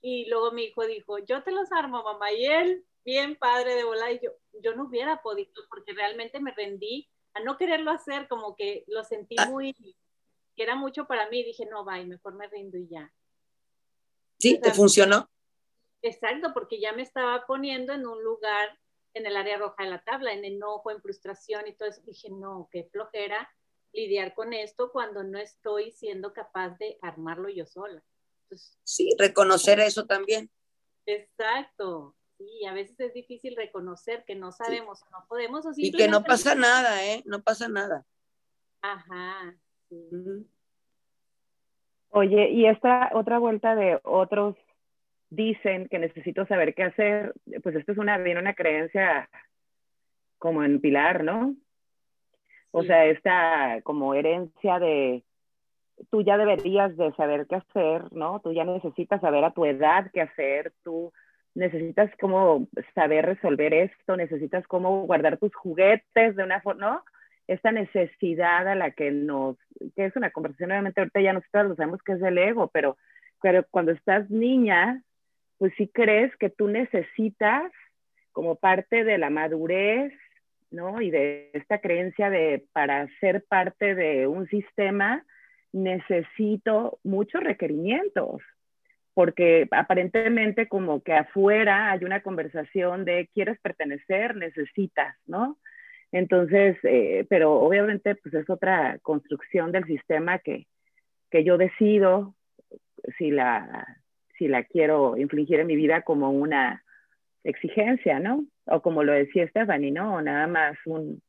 y 0.00 0.28
luego 0.28 0.52
mi 0.52 0.64
hijo 0.64 0.86
dijo, 0.86 1.18
yo 1.18 1.42
te 1.42 1.50
los 1.50 1.70
armo, 1.72 2.02
mamá. 2.02 2.32
Y 2.32 2.46
él, 2.46 2.84
bien 3.04 3.36
padre 3.36 3.74
de 3.74 3.84
volar, 3.84 4.12
y 4.12 4.20
yo, 4.22 4.30
yo 4.62 4.74
no 4.74 4.84
hubiera 4.84 5.22
podido 5.22 5.52
porque 5.68 5.92
realmente 5.92 6.40
me 6.40 6.52
rendí 6.52 7.08
a 7.34 7.40
no 7.40 7.56
quererlo 7.56 7.90
hacer, 7.90 8.28
como 8.28 8.56
que 8.56 8.84
lo 8.86 9.04
sentí 9.04 9.36
ah. 9.38 9.46
muy, 9.46 9.74
que 10.56 10.62
era 10.62 10.74
mucho 10.74 11.06
para 11.06 11.28
mí. 11.28 11.42
Dije, 11.44 11.66
no, 11.66 11.84
vaya, 11.84 12.04
mejor 12.04 12.34
me 12.34 12.48
rindo 12.48 12.76
y 12.78 12.88
ya. 12.88 13.12
Sí, 14.38 14.60
te 14.60 14.72
funcionó. 14.72 15.28
Exacto, 16.02 16.52
porque 16.54 16.80
ya 16.80 16.92
me 16.92 17.02
estaba 17.02 17.44
poniendo 17.46 17.92
en 17.92 18.06
un 18.06 18.22
lugar 18.22 18.78
en 19.14 19.26
el 19.26 19.36
área 19.36 19.58
roja 19.58 19.82
de 19.82 19.90
la 19.90 20.02
tabla, 20.02 20.32
en 20.32 20.44
enojo, 20.44 20.90
en 20.90 21.02
frustración 21.02 21.66
y 21.66 21.74
todo 21.74 21.88
eso. 21.88 22.02
Dije, 22.04 22.30
no, 22.30 22.68
qué 22.70 22.84
flojera 22.84 23.48
lidiar 23.92 24.34
con 24.34 24.52
esto 24.52 24.92
cuando 24.92 25.24
no 25.24 25.38
estoy 25.38 25.90
siendo 25.92 26.32
capaz 26.32 26.76
de 26.78 26.98
armarlo 27.02 27.48
yo 27.48 27.66
sola. 27.66 28.02
Sí, 28.84 29.10
reconocer 29.18 29.80
eso 29.80 30.06
también. 30.06 30.50
Exacto. 31.06 32.14
Sí, 32.38 32.64
a 32.66 32.72
veces 32.72 32.98
es 33.00 33.12
difícil 33.12 33.56
reconocer 33.56 34.24
que 34.24 34.36
no 34.36 34.52
sabemos 34.52 35.02
o 35.02 35.10
no 35.10 35.26
podemos. 35.28 35.66
y 35.76 35.90
que 35.90 36.06
no 36.06 36.22
pasa 36.22 36.54
nada, 36.54 37.04
¿eh? 37.04 37.22
No 37.26 37.42
pasa 37.42 37.68
nada. 37.68 38.06
Ajá. 38.80 39.56
Oye, 42.10 42.50
y 42.50 42.66
esta 42.66 43.10
otra 43.14 43.38
vuelta 43.38 43.74
de 43.74 43.98
otros 44.04 44.56
dicen 45.30 45.88
que 45.88 45.98
necesito 45.98 46.46
saber 46.46 46.74
qué 46.74 46.84
hacer, 46.84 47.34
pues 47.62 47.74
esto 47.74 47.92
es 47.92 47.98
una, 47.98 48.16
bien 48.18 48.38
una 48.38 48.54
creencia 48.54 49.28
como 50.38 50.62
en 50.62 50.80
Pilar, 50.80 51.24
¿no? 51.24 51.56
O 52.70 52.84
sea, 52.84 53.06
esta 53.06 53.80
como 53.82 54.14
herencia 54.14 54.78
de 54.78 55.24
tú 56.10 56.22
ya 56.22 56.38
deberías 56.38 56.96
de 56.96 57.12
saber 57.14 57.46
qué 57.48 57.56
hacer, 57.56 58.12
¿no? 58.12 58.40
Tú 58.40 58.52
ya 58.52 58.64
necesitas 58.64 59.20
saber 59.20 59.44
a 59.44 59.52
tu 59.52 59.64
edad 59.64 60.10
qué 60.12 60.22
hacer, 60.22 60.72
tú 60.84 61.12
necesitas 61.58 62.08
como 62.20 62.68
saber 62.94 63.26
resolver 63.26 63.74
esto, 63.74 64.16
necesitas 64.16 64.64
cómo 64.68 65.02
guardar 65.06 65.38
tus 65.38 65.52
juguetes 65.56 66.36
de 66.36 66.44
una 66.44 66.60
forma, 66.60 66.86
¿no? 66.86 67.04
Esta 67.48 67.72
necesidad 67.72 68.68
a 68.68 68.76
la 68.76 68.92
que 68.92 69.10
nos, 69.10 69.56
que 69.96 70.04
es 70.04 70.14
una 70.14 70.30
conversación, 70.30 70.70
obviamente 70.70 71.00
ahorita 71.00 71.20
ya 71.20 71.32
nosotros 71.32 71.70
lo 71.70 71.74
sabemos 71.74 72.00
que 72.02 72.12
es 72.12 72.22
el 72.22 72.38
ego, 72.38 72.70
pero, 72.72 72.96
pero 73.42 73.64
cuando 73.70 73.90
estás 73.90 74.30
niña, 74.30 75.02
pues 75.58 75.72
sí 75.76 75.88
crees 75.92 76.34
que 76.36 76.48
tú 76.48 76.68
necesitas 76.68 77.72
como 78.30 78.54
parte 78.54 79.02
de 79.02 79.18
la 79.18 79.28
madurez, 79.28 80.12
¿no? 80.70 81.02
Y 81.02 81.10
de 81.10 81.50
esta 81.54 81.80
creencia 81.80 82.30
de 82.30 82.66
para 82.72 83.08
ser 83.18 83.44
parte 83.48 83.96
de 83.96 84.28
un 84.28 84.46
sistema, 84.46 85.24
necesito 85.72 87.00
muchos 87.02 87.42
requerimientos, 87.42 88.42
porque 89.18 89.66
aparentemente 89.72 90.68
como 90.68 91.02
que 91.02 91.12
afuera 91.12 91.90
hay 91.90 92.04
una 92.04 92.22
conversación 92.22 93.04
de 93.04 93.28
quieres 93.34 93.58
pertenecer, 93.58 94.36
necesitas, 94.36 95.16
¿no? 95.26 95.58
Entonces, 96.12 96.76
eh, 96.84 97.26
pero 97.28 97.54
obviamente 97.54 98.14
pues 98.14 98.32
es 98.34 98.48
otra 98.48 99.00
construcción 99.02 99.72
del 99.72 99.86
sistema 99.86 100.38
que, 100.38 100.68
que 101.32 101.42
yo 101.42 101.58
decido 101.58 102.36
si 103.18 103.32
la, 103.32 103.98
si 104.38 104.46
la 104.46 104.62
quiero 104.62 105.16
infligir 105.16 105.58
en 105.58 105.66
mi 105.66 105.74
vida 105.74 106.02
como 106.02 106.30
una 106.30 106.84
exigencia, 107.42 108.20
¿no? 108.20 108.44
O 108.66 108.82
como 108.82 109.02
lo 109.02 109.14
decía 109.14 109.48
Stephanie, 109.48 109.90
¿no? 109.90 110.22
Nada 110.22 110.46
más 110.46 110.78
un, 110.86 111.20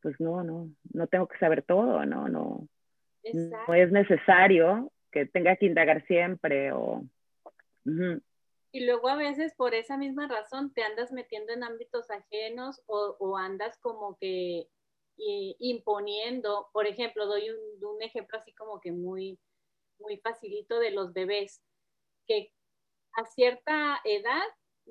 pues 0.00 0.18
no, 0.20 0.42
no, 0.42 0.70
no 0.94 1.06
tengo 1.06 1.28
que 1.28 1.36
saber 1.36 1.60
todo, 1.64 2.06
¿no? 2.06 2.28
No, 2.28 2.66
no 3.34 3.74
es 3.74 3.92
necesario 3.92 4.90
que 5.10 5.26
tenga 5.26 5.56
que 5.56 5.66
indagar 5.66 6.04
siempre 6.06 6.72
o... 6.72 7.04
Y 8.70 8.84
luego 8.84 9.08
a 9.08 9.16
veces 9.16 9.54
por 9.54 9.74
esa 9.74 9.96
misma 9.96 10.28
razón 10.28 10.72
te 10.74 10.82
andas 10.82 11.10
metiendo 11.10 11.52
en 11.52 11.64
ámbitos 11.64 12.10
ajenos 12.10 12.82
o, 12.86 13.36
andas 13.36 13.78
como 13.78 14.16
que 14.18 14.68
imponiendo, 15.16 16.68
por 16.72 16.86
ejemplo, 16.86 17.26
doy 17.26 17.50
un, 17.50 17.84
un, 17.84 18.02
ejemplo 18.02 18.38
así 18.38 18.52
como 18.52 18.80
que 18.80 18.92
muy, 18.92 19.38
muy 19.98 20.18
facilito 20.18 20.78
de 20.78 20.90
los 20.90 21.12
bebés, 21.12 21.60
que 22.26 22.52
a 23.14 23.24
cierta 23.24 24.00
edad 24.04 24.44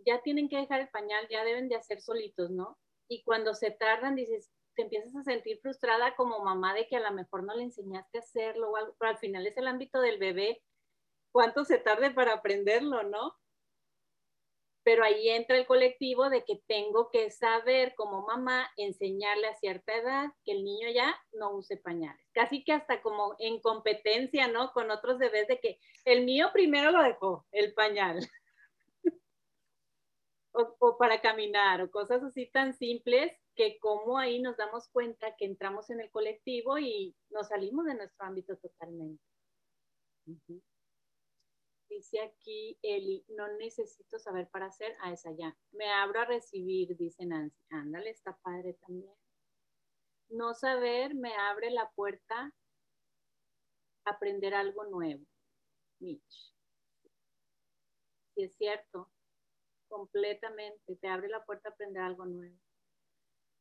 ya 0.06 0.22
tienen 0.22 0.50
que 0.50 0.58
dejar 0.58 0.82
el 0.82 0.90
pañal, 0.90 1.28
ya 1.30 1.44
deben 1.44 1.70
de 1.70 1.76
hacer 1.76 2.02
solitos, 2.02 2.52
¿no? 2.52 2.78
Y 3.08 3.24
cuando 3.24 3.54
se 3.54 3.72
tardan, 3.72 4.16
dices, 4.16 4.52
te 4.78 4.84
empiezas 4.84 5.16
a 5.16 5.24
sentir 5.24 5.60
frustrada 5.60 6.16
como 6.16 6.44
mamá 6.44 6.76
de 6.76 6.88
que 6.88 6.96
a 6.96 7.00
lo 7.00 7.12
mejor 7.12 7.44
no 7.44 7.56
le 7.56 7.64
enseñaste 7.64 8.20
a 8.20 8.22
hacerlo 8.22 8.70
o 8.70 8.78
algo, 8.78 8.96
pero 9.00 9.10
al 9.10 9.18
final 9.18 9.46
es 9.48 9.58
el 9.58 9.68
ámbito 9.68 10.00
del 10.00 10.20
bebé, 10.20 10.62
cuánto 11.32 11.66
se 11.66 11.80
tarde 11.80 12.12
para 12.12 12.34
aprenderlo, 12.34 13.02
¿no? 13.02 13.36
Pero 14.84 15.04
ahí 15.04 15.30
entra 15.30 15.58
el 15.58 15.66
colectivo 15.66 16.30
de 16.30 16.46
que 16.46 16.62
tengo 16.68 17.10
que 17.10 17.32
saber 17.32 17.96
como 17.96 18.26
mamá 18.28 18.72
enseñarle 18.78 19.48
a 19.48 19.56
cierta 19.56 19.96
edad 19.96 20.28
que 20.46 20.52
el 20.52 20.64
niño 20.64 20.90
ya 20.92 21.20
no 21.34 21.56
use 21.56 21.78
pañales. 21.78 22.24
Casi 22.32 22.64
que 22.64 22.72
hasta 22.72 23.02
como 23.02 23.36
en 23.40 23.60
competencia, 23.60 24.48
¿no? 24.48 24.72
Con 24.74 24.92
otros 24.92 25.18
bebés 25.18 25.48
de 25.48 25.60
que 25.60 25.80
el 26.06 26.24
mío 26.24 26.52
primero 26.54 26.92
lo 26.92 27.02
dejó, 27.02 27.48
el 27.52 27.74
pañal. 27.74 28.20
O, 30.80 30.98
para 30.98 31.22
caminar, 31.22 31.82
o 31.82 31.92
cosas 31.92 32.24
así 32.24 32.48
tan 32.48 32.74
simples 32.74 33.32
que 33.56 33.78
como 33.80 34.18
ahí 34.18 34.40
nos 34.42 34.58
damos 34.58 34.88
cuenta 34.90 35.36
que 35.36 35.46
entramos 35.46 35.90
en 35.90 36.02
el 36.02 36.10
colectivo 36.12 36.78
y 36.78 37.16
nos 37.30 37.48
salimos 37.48 37.86
de 37.86 37.96
nuestro 37.96 38.26
ámbito 38.26 38.58
totalmente. 38.58 39.24
Dice 41.90 42.20
aquí 42.22 42.78
Eli, 42.82 43.24
no 43.30 43.48
necesito 43.58 44.20
saber 44.20 44.50
para 44.50 44.68
hacer, 44.68 44.96
a 45.02 45.14
esa 45.14 45.32
ya. 45.32 45.56
Me 45.72 45.90
abro 45.90 46.22
a 46.22 46.26
recibir, 46.26 46.96
dice 46.98 47.26
Nancy. 47.26 47.58
Ándale, 47.70 48.10
está 48.10 48.38
padre 48.38 48.74
también. 48.74 49.14
No 50.30 50.54
saber 50.54 51.16
me 51.16 51.34
abre 51.36 51.72
la 51.72 51.90
puerta 51.92 52.54
a 54.06 54.12
aprender 54.12 54.54
algo 54.54 54.84
nuevo. 54.86 55.24
Mitch. 56.00 56.54
Sí, 58.36 58.44
es 58.44 58.56
cierto 58.58 59.10
completamente, 59.88 60.96
te 60.96 61.08
abre 61.08 61.29
la 61.29 61.44
puerta 61.46 61.70
a 61.70 61.72
aprender 61.72 62.03
algo 62.03 62.25
nuevo. 62.25 62.58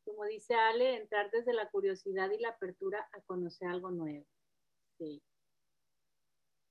Como 0.04 0.24
dice 0.24 0.54
Ale, 0.54 0.96
entrar 0.96 1.30
desde 1.30 1.52
la 1.52 1.68
curiosidad 1.70 2.30
y 2.30 2.38
la 2.38 2.50
apertura 2.50 3.08
a 3.12 3.20
conocer 3.22 3.68
algo 3.68 3.90
nuevo. 3.90 4.26
Sí. 4.98 5.22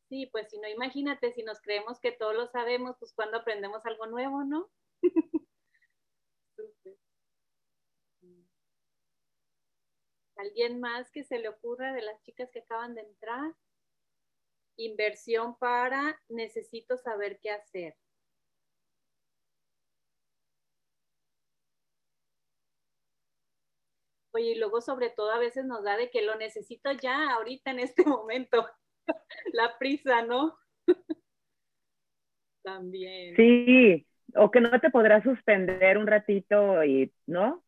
Sí, 0.10 0.28
pues 0.28 0.50
si 0.50 0.60
no, 0.60 0.68
imagínate, 0.70 1.32
si 1.34 1.44
nos 1.44 1.60
creemos 1.62 2.00
que 2.00 2.12
todo 2.12 2.34
lo 2.34 2.48
sabemos, 2.48 2.96
pues 3.00 3.14
cuando 3.14 3.38
aprendemos 3.38 3.86
algo 3.86 4.06
nuevo, 4.06 4.44
¿no? 4.44 4.70
¿Alguien 10.38 10.80
más 10.80 11.12
que 11.12 11.24
se 11.24 11.40
le 11.40 11.50
ocurra 11.50 11.94
de 11.94 12.02
las 12.02 12.22
chicas 12.22 12.52
que 12.52 12.60
acaban 12.60 12.94
de 12.94 13.02
entrar? 13.02 13.56
Inversión 14.78 15.58
para 15.58 16.22
necesito 16.28 16.98
saber 16.98 17.40
qué 17.40 17.52
hacer. 17.52 17.96
Oye, 24.36 24.52
y 24.52 24.60
luego 24.60 24.82
sobre 24.82 25.10
todo 25.10 25.32
a 25.32 25.40
veces 25.40 25.64
nos 25.66 25.82
da 25.86 25.96
de 25.96 26.10
que 26.10 26.22
lo 26.22 26.36
necesito 26.36 26.92
ya, 26.92 27.32
ahorita 27.32 27.72
en 27.72 27.80
este 27.80 28.04
momento. 28.06 28.68
La 29.54 29.78
prisa, 29.80 30.24
¿no? 30.24 30.58
También. 32.64 33.36
Sí, 33.38 34.06
o 34.36 34.52
que 34.52 34.60
no 34.60 34.78
te 34.82 34.90
podrás 34.90 35.24
suspender 35.24 35.98
un 35.98 36.08
ratito 36.08 36.84
y, 36.84 37.14
¿no? 37.28 37.64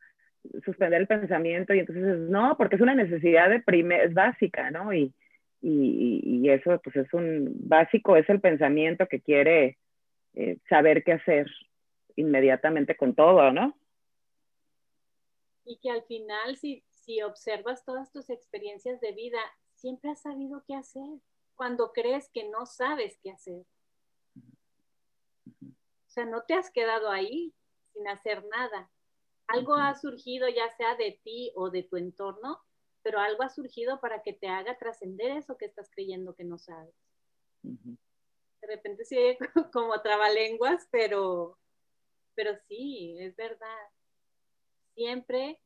Suspender 0.66 1.00
el 1.00 1.08
pensamiento 1.08 1.74
y 1.74 1.80
entonces, 1.80 2.18
no, 2.30 2.58
porque 2.58 2.76
es 2.76 2.82
una 2.82 2.96
necesidad 2.96 3.50
de 3.50 3.62
primer, 3.62 4.02
es 4.02 4.14
básica, 4.14 4.70
¿no? 4.70 4.94
Y, 4.94 5.14
y, 5.62 6.22
y, 6.24 6.50
eso, 6.50 6.82
pues 6.84 6.98
es 6.98 7.14
un 7.14 7.54
básico, 7.62 8.18
es 8.18 8.30
el 8.30 8.42
pensamiento 8.42 9.08
que 9.08 9.22
quiere 9.22 9.78
eh, 10.34 10.58
saber 10.68 11.04
qué 11.06 11.14
hacer 11.14 11.48
inmediatamente 12.18 12.98
con 12.98 13.16
todo, 13.16 13.54
¿no? 13.54 13.78
Y 15.68 15.78
que 15.78 15.92
al 15.92 16.04
final, 16.04 16.56
si, 16.56 16.84
si 16.90 17.22
observas 17.22 17.84
todas 17.84 18.12
tus 18.12 18.30
experiencias 18.30 19.02
de 19.02 19.12
vida, 19.12 19.40
siempre 19.76 20.12
has 20.12 20.22
sabido 20.22 20.64
qué 20.66 20.76
hacer 20.76 21.08
cuando 21.56 21.92
crees 21.92 22.30
que 22.30 22.48
no 22.50 22.66
sabes 22.66 23.20
qué 23.22 23.32
hacer. 23.32 23.66
O 25.56 26.10
sea, 26.10 26.26
no 26.26 26.44
te 26.44 26.54
has 26.54 26.72
quedado 26.72 27.12
ahí 27.12 27.54
sin 27.94 28.08
hacer 28.08 28.46
nada. 28.46 28.90
Algo 29.48 29.76
ha 29.76 29.94
surgido 29.96 30.48
ya 30.48 30.70
sea 30.78 30.96
de 30.96 31.20
ti 31.24 31.52
o 31.56 31.70
de 31.70 31.84
tu 31.84 31.98
entorno, 31.98 32.62
pero 33.04 33.20
algo 33.20 33.44
ha 33.44 33.50
surgido 33.50 34.00
para 34.00 34.22
que 34.22 34.34
te 34.34 34.48
haga 34.48 34.78
trascender 34.78 35.32
eso 35.32 35.58
que 35.58 35.66
estás 35.66 35.90
creyendo 35.90 36.34
que 36.34 36.44
no 36.46 36.58
sabes. 36.58 36.96
De 37.62 38.68
repente 38.68 39.04
sí 39.04 39.18
como 39.74 40.02
trabalenguas, 40.02 40.88
pero, 40.92 41.58
pero 42.36 42.58
sí, 42.68 43.18
es 43.20 43.36
verdad 43.36 43.88
siempre 44.98 45.60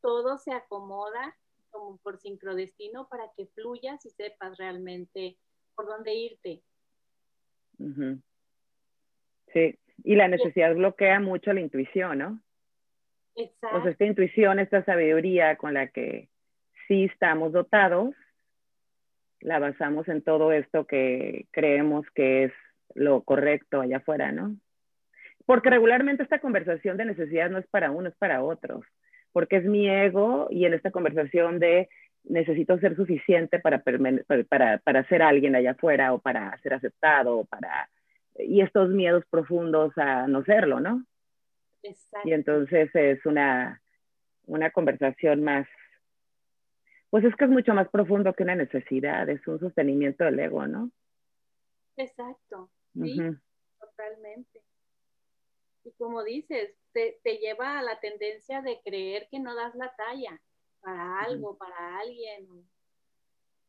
todo 0.00 0.36
se 0.36 0.52
acomoda 0.52 1.36
como 1.70 1.96
por 1.98 2.18
sincrodestino 2.18 3.08
para 3.08 3.30
que 3.36 3.46
fluyas 3.46 4.04
y 4.04 4.10
sepas 4.10 4.58
realmente 4.58 5.38
por 5.76 5.86
dónde 5.86 6.12
irte. 6.12 6.62
Sí, 9.52 9.78
y 10.04 10.16
la 10.16 10.26
necesidad 10.26 10.74
bloquea 10.74 11.20
mucho 11.20 11.52
la 11.52 11.60
intuición, 11.60 12.18
¿no? 12.18 12.42
Exacto. 13.36 13.78
O 13.78 13.82
sea, 13.82 13.92
esta 13.92 14.04
intuición, 14.04 14.58
esta 14.58 14.84
sabiduría 14.84 15.56
con 15.56 15.74
la 15.74 15.88
que 15.88 16.28
sí 16.88 17.04
estamos 17.04 17.52
dotados, 17.52 18.14
la 19.40 19.60
basamos 19.60 20.08
en 20.08 20.22
todo 20.22 20.52
esto 20.52 20.86
que 20.86 21.46
creemos 21.52 22.04
que 22.14 22.44
es 22.44 22.52
lo 22.94 23.22
correcto 23.22 23.80
allá 23.80 23.98
afuera, 23.98 24.32
¿no? 24.32 24.56
Porque 25.46 25.70
regularmente 25.70 26.22
esta 26.22 26.40
conversación 26.40 26.96
de 26.96 27.06
necesidad 27.06 27.50
no 27.50 27.58
es 27.58 27.66
para 27.66 27.90
uno, 27.90 28.08
es 28.08 28.16
para 28.16 28.42
otros. 28.42 28.84
Porque 29.32 29.56
es 29.56 29.64
mi 29.64 29.88
ego 29.88 30.48
y 30.50 30.66
en 30.66 30.74
esta 30.74 30.90
conversación 30.90 31.58
de 31.58 31.88
necesito 32.24 32.78
ser 32.78 32.94
suficiente 32.96 33.58
para, 33.58 33.82
para, 34.48 34.78
para 34.78 35.08
ser 35.08 35.22
alguien 35.22 35.56
allá 35.56 35.72
afuera 35.72 36.12
o 36.12 36.18
para 36.18 36.56
ser 36.58 36.74
aceptado 36.74 37.44
para... 37.46 37.88
Y 38.38 38.62
estos 38.62 38.90
miedos 38.90 39.24
profundos 39.28 39.96
a 39.98 40.26
no 40.26 40.42
serlo, 40.44 40.80
¿no? 40.80 41.04
Exacto. 41.82 42.28
Y 42.28 42.32
entonces 42.32 42.90
es 42.94 43.26
una, 43.26 43.82
una 44.46 44.70
conversación 44.70 45.42
más, 45.42 45.66
pues 47.10 47.24
es 47.24 47.34
que 47.36 47.44
es 47.44 47.50
mucho 47.50 47.74
más 47.74 47.88
profundo 47.88 48.32
que 48.32 48.42
una 48.42 48.54
necesidad, 48.54 49.28
es 49.28 49.46
un 49.46 49.58
sostenimiento 49.58 50.24
del 50.24 50.38
ego, 50.38 50.66
¿no? 50.66 50.90
Exacto, 51.96 52.70
sí, 52.94 53.18
totalmente. 53.78 54.60
Y 55.84 55.92
como 55.92 56.22
dices, 56.22 56.76
te, 56.92 57.20
lleva 57.24 57.78
a 57.78 57.82
la 57.82 57.98
tendencia 58.00 58.62
de 58.62 58.80
creer 58.82 59.28
que 59.30 59.40
no 59.40 59.54
das 59.54 59.74
la 59.74 59.94
talla 59.96 60.40
para 60.80 61.20
algo, 61.20 61.56
para 61.56 61.98
alguien, 61.98 62.46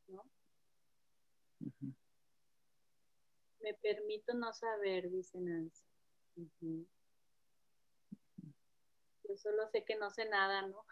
¿no? 0.08 0.24
Me 3.60 3.74
permito 3.76 4.34
no 4.34 4.52
saber, 4.54 5.10
dice 5.10 5.40
Nancy. 5.40 5.88
Yo 9.24 9.38
solo 9.38 9.68
sé 9.70 9.86
que 9.86 9.96
no 9.96 10.10
sé 10.10 10.28
nada, 10.28 10.68
¿no? 10.68 10.86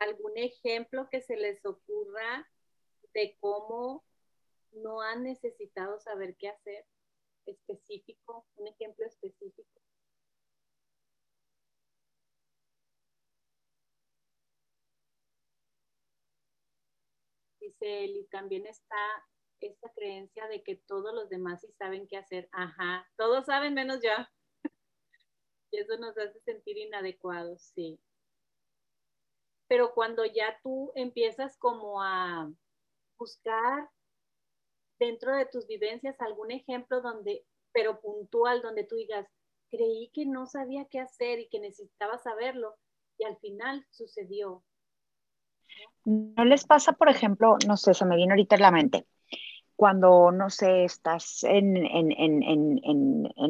¿Algún 0.00 0.36
ejemplo 0.36 1.08
que 1.10 1.20
se 1.20 1.36
les 1.36 1.64
ocurra 1.64 2.48
de 3.14 3.36
cómo 3.40 4.04
no 4.72 5.00
han 5.00 5.24
necesitado 5.24 5.98
saber 6.00 6.36
qué 6.36 6.48
hacer 6.48 6.86
específico, 7.46 8.46
un 8.56 8.68
ejemplo 8.68 9.06
específico. 9.06 9.80
Dice 17.60 18.04
Eli, 18.04 18.24
también 18.30 18.66
está 18.66 18.96
esta 19.60 19.90
creencia 19.92 20.46
de 20.48 20.62
que 20.62 20.76
todos 20.76 21.14
los 21.14 21.28
demás 21.28 21.60
sí 21.60 21.72
saben 21.72 22.06
qué 22.08 22.16
hacer. 22.16 22.48
Ajá, 22.52 23.06
todos 23.16 23.46
saben 23.46 23.74
menos 23.74 24.00
yo. 24.02 24.10
y 25.70 25.78
eso 25.78 25.96
nos 25.98 26.16
hace 26.16 26.40
sentir 26.40 26.78
inadecuados, 26.78 27.62
sí. 27.74 28.00
Pero 29.68 29.92
cuando 29.94 30.24
ya 30.24 30.58
tú 30.62 30.90
empiezas 30.94 31.56
como 31.58 32.02
a 32.02 32.50
buscar 33.20 33.88
dentro 34.98 35.36
de 35.36 35.46
tus 35.46 35.66
vivencias 35.66 36.20
algún 36.20 36.50
ejemplo 36.50 37.00
donde, 37.00 37.44
pero 37.72 38.00
puntual, 38.00 38.62
donde 38.62 38.84
tú 38.84 38.96
digas, 38.96 39.26
creí 39.70 40.10
que 40.12 40.26
no 40.26 40.46
sabía 40.46 40.86
qué 40.90 40.98
hacer 40.98 41.38
y 41.38 41.48
que 41.48 41.60
necesitaba 41.60 42.18
saberlo 42.18 42.76
y 43.18 43.24
al 43.24 43.36
final 43.36 43.86
sucedió. 43.90 44.64
¿No 46.04 46.44
les 46.44 46.64
pasa, 46.64 46.92
por 46.92 47.08
ejemplo, 47.08 47.56
no 47.66 47.76
sé, 47.76 47.94
se 47.94 48.04
me 48.04 48.16
viene 48.16 48.32
ahorita 48.32 48.56
en 48.56 48.62
la 48.62 48.70
mente, 48.70 49.06
cuando, 49.76 50.32
no 50.32 50.50
sé, 50.50 50.84
estás 50.84 51.44
en, 51.44 51.76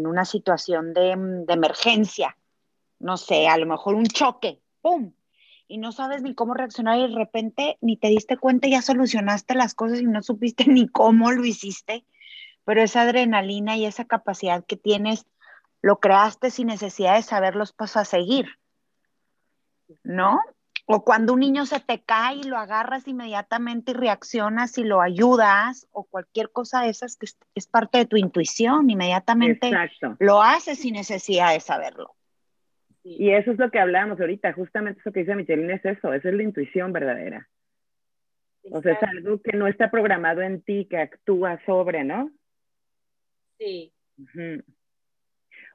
una 0.06 0.24
situación 0.24 0.92
de, 0.92 1.14
de 1.46 1.52
emergencia, 1.54 2.36
no 2.98 3.16
sé, 3.16 3.48
a 3.48 3.56
lo 3.56 3.66
mejor 3.66 3.94
un 3.94 4.06
choque, 4.06 4.60
¡pum! 4.82 5.12
Y 5.70 5.78
no 5.78 5.92
sabes 5.92 6.22
ni 6.22 6.34
cómo 6.34 6.54
reaccionar 6.54 6.98
y 6.98 7.08
de 7.08 7.14
repente 7.14 7.78
ni 7.80 7.96
te 7.96 8.08
diste 8.08 8.36
cuenta 8.36 8.66
ya 8.66 8.82
solucionaste 8.82 9.54
las 9.54 9.74
cosas 9.74 10.00
y 10.00 10.04
no 10.04 10.20
supiste 10.20 10.64
ni 10.66 10.88
cómo 10.88 11.30
lo 11.30 11.44
hiciste, 11.44 12.04
pero 12.64 12.82
esa 12.82 13.02
adrenalina 13.02 13.76
y 13.76 13.86
esa 13.86 14.04
capacidad 14.04 14.64
que 14.64 14.76
tienes 14.76 15.26
lo 15.80 16.00
creaste 16.00 16.50
sin 16.50 16.66
necesidad 16.66 17.14
de 17.14 17.22
saber 17.22 17.54
los 17.54 17.72
pasos 17.72 17.98
a 17.98 18.04
seguir, 18.04 18.46
¿no? 20.02 20.40
O 20.86 21.04
cuando 21.04 21.34
un 21.34 21.40
niño 21.40 21.66
se 21.66 21.78
te 21.78 22.02
cae 22.02 22.38
y 22.38 22.42
lo 22.42 22.58
agarras 22.58 23.06
inmediatamente 23.06 23.92
y 23.92 23.94
reaccionas 23.94 24.76
y 24.76 24.82
lo 24.82 25.00
ayudas, 25.00 25.86
o 25.92 26.02
cualquier 26.02 26.50
cosa 26.50 26.82
de 26.82 26.88
esas 26.88 27.16
que 27.16 27.26
es 27.54 27.66
parte 27.68 27.98
de 27.98 28.06
tu 28.06 28.16
intuición, 28.16 28.90
inmediatamente 28.90 29.70
lo 30.18 30.42
haces 30.42 30.80
sin 30.80 30.94
necesidad 30.94 31.52
de 31.52 31.60
saberlo. 31.60 32.16
Y 33.02 33.30
eso 33.30 33.52
es 33.52 33.58
lo 33.58 33.70
que 33.70 33.78
hablábamos 33.78 34.20
ahorita, 34.20 34.52
justamente 34.52 35.00
eso 35.00 35.12
que 35.12 35.20
dice 35.20 35.34
Michelin 35.34 35.70
es 35.70 35.84
eso, 35.84 36.12
esa 36.12 36.28
es 36.28 36.34
la 36.34 36.42
intuición 36.42 36.92
verdadera. 36.92 37.48
O 38.70 38.82
sea, 38.82 38.92
es 38.92 39.02
algo 39.02 39.40
que 39.40 39.56
no 39.56 39.66
está 39.66 39.90
programado 39.90 40.42
en 40.42 40.60
ti, 40.62 40.84
que 40.84 40.98
actúa 40.98 41.58
sobre, 41.64 42.04
¿no? 42.04 42.30
Sí. 43.58 43.92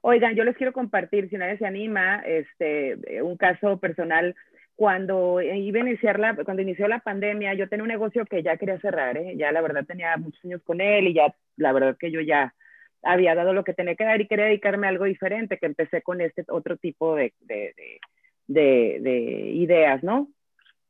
Oigan, 0.02 0.36
yo 0.36 0.44
les 0.44 0.56
quiero 0.56 0.72
compartir, 0.72 1.30
si 1.30 1.36
nadie 1.36 1.58
se 1.58 1.66
anima, 1.66 2.20
este, 2.20 3.22
un 3.24 3.38
caso 3.38 3.80
personal. 3.80 4.36
Cuando 4.76 5.42
iba 5.42 5.80
a 5.80 5.84
iniciar 5.88 6.20
la, 6.20 6.36
cuando 6.36 6.62
inició 6.62 6.88
la 6.88 7.00
pandemia, 7.00 7.54
yo 7.54 7.70
tenía 7.70 7.84
un 7.84 7.90
negocio 7.90 8.26
que 8.26 8.44
ya 8.44 8.58
quería 8.58 8.78
cerrar, 8.80 9.18
¿eh? 9.18 9.36
ya 9.38 9.52
la 9.52 9.62
verdad 9.62 9.86
tenía 9.86 10.16
muchos 10.18 10.44
años 10.44 10.62
con 10.64 10.82
él 10.82 11.08
y 11.08 11.14
ya 11.14 11.34
la 11.56 11.72
verdad 11.72 11.98
que 11.98 12.12
yo 12.12 12.20
ya 12.20 12.54
había 13.06 13.36
dado 13.36 13.54
lo 13.54 13.64
que 13.64 13.74
tenía 13.74 13.96
que 13.96 14.04
dar 14.04 14.20
y 14.20 14.28
quería 14.28 14.46
dedicarme 14.46 14.88
a 14.88 14.90
algo 14.90 15.06
diferente, 15.06 15.58
que 15.58 15.68
empecé 15.68 16.02
con 16.02 16.22
este 16.22 16.44
otro 16.50 16.76
tipo 16.78 17.16
de, 17.16 17.34
de, 17.40 17.74
de, 18.48 18.98
de 19.02 19.52
ideas, 19.52 20.04
¿no? 20.04 20.28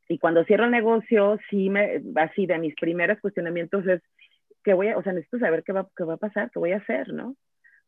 Y 0.08 0.18
cuando 0.18 0.44
cierro 0.44 0.64
el 0.64 0.70
negocio, 0.70 1.38
sí 1.50 1.68
me, 1.68 2.02
así 2.16 2.46
de 2.46 2.58
mis 2.58 2.74
primeros 2.74 3.20
cuestionamientos 3.20 3.86
es, 3.86 4.02
¿qué 4.64 4.72
voy 4.72 4.88
a, 4.88 4.98
o 4.98 5.02
sea, 5.02 5.12
necesito 5.12 5.38
saber 5.38 5.62
qué 5.62 5.72
va, 5.72 5.88
qué 5.96 6.04
va 6.04 6.14
a 6.14 6.18
pasar, 6.18 6.50
qué 6.52 6.58
voy 6.58 6.72
a 6.72 6.78
hacer, 6.78 7.12
¿no? 7.12 7.36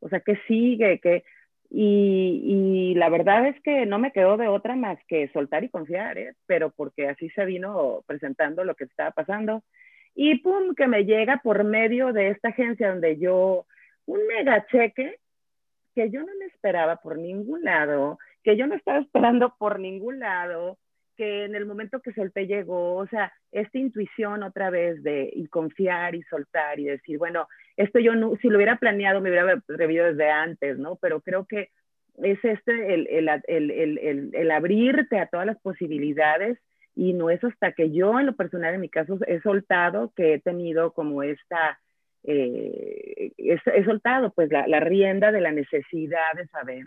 O 0.00 0.08
sea, 0.08 0.20
¿qué 0.20 0.38
sigue? 0.46 1.00
¿Qué, 1.00 1.24
y, 1.70 2.92
y, 2.92 2.94
la 2.94 3.10
verdad 3.10 3.46
es 3.46 3.60
que 3.62 3.84
no 3.84 3.98
me 3.98 4.12
quedó 4.12 4.36
de 4.36 4.48
otra 4.48 4.74
más 4.74 4.98
que 5.06 5.28
soltar 5.32 5.64
y 5.64 5.68
confiar, 5.68 6.16
¿eh? 6.16 6.34
pero 6.46 6.70
porque 6.70 7.08
así 7.08 7.28
se 7.30 7.44
vino 7.44 8.02
presentando 8.06 8.64
lo 8.64 8.74
que 8.74 8.84
estaba 8.84 9.10
pasando. 9.10 9.62
Y 10.14 10.36
pum, 10.40 10.74
que 10.74 10.88
me 10.88 11.04
llega 11.04 11.40
por 11.42 11.64
medio 11.64 12.12
de 12.12 12.30
esta 12.30 12.48
agencia 12.48 12.88
donde 12.88 13.18
yo 13.18 13.66
un 14.08 14.26
mega 14.26 14.66
cheque 14.66 15.18
que 15.94 16.10
yo 16.10 16.20
no 16.20 16.32
me 16.38 16.46
esperaba 16.46 16.96
por 16.96 17.18
ningún 17.18 17.62
lado, 17.62 18.18
que 18.42 18.56
yo 18.56 18.66
no 18.66 18.74
estaba 18.74 18.98
esperando 19.00 19.54
por 19.58 19.78
ningún 19.78 20.18
lado, 20.18 20.78
que 21.16 21.44
en 21.44 21.54
el 21.54 21.66
momento 21.66 22.00
que 22.00 22.12
solté 22.12 22.46
llegó, 22.46 22.94
o 22.94 23.06
sea, 23.08 23.32
esta 23.52 23.78
intuición 23.78 24.42
otra 24.42 24.70
vez 24.70 25.02
de 25.02 25.28
y 25.32 25.46
confiar 25.48 26.14
y 26.14 26.22
soltar 26.22 26.78
y 26.78 26.84
decir, 26.84 27.18
bueno, 27.18 27.48
esto 27.76 27.98
yo 27.98 28.14
no, 28.14 28.36
si 28.36 28.48
lo 28.48 28.56
hubiera 28.56 28.78
planeado 28.78 29.20
me 29.20 29.30
hubiera 29.30 29.52
atrevido 29.52 30.06
desde 30.06 30.30
antes, 30.30 30.78
¿no? 30.78 30.96
Pero 30.96 31.20
creo 31.20 31.46
que 31.46 31.70
es 32.22 32.42
este, 32.44 32.94
el, 32.94 33.06
el, 33.08 33.28
el, 33.46 34.30
el, 34.32 34.50
abrirte 34.50 35.18
a 35.18 35.26
todas 35.26 35.46
las 35.46 35.58
posibilidades 35.60 36.58
y 36.94 37.12
no 37.12 37.30
es 37.30 37.42
hasta 37.44 37.72
que 37.72 37.90
yo 37.90 38.18
en 38.18 38.26
lo 38.26 38.36
personal 38.36 38.74
en 38.74 38.80
mi 38.80 38.88
caso 38.88 39.18
he 39.26 39.40
soltado 39.40 40.12
que 40.16 40.34
he 40.34 40.40
tenido 40.40 40.92
como 40.92 41.22
esta 41.22 41.78
eh, 42.24 43.32
he, 43.36 43.84
soltado 43.84 44.32
pues 44.32 44.50
la, 44.50 44.66
la, 44.66 44.80
rienda 44.80 45.32
de 45.32 45.40
la 45.40 45.52
necesidad 45.52 46.32
de 46.36 46.46
saber, 46.48 46.86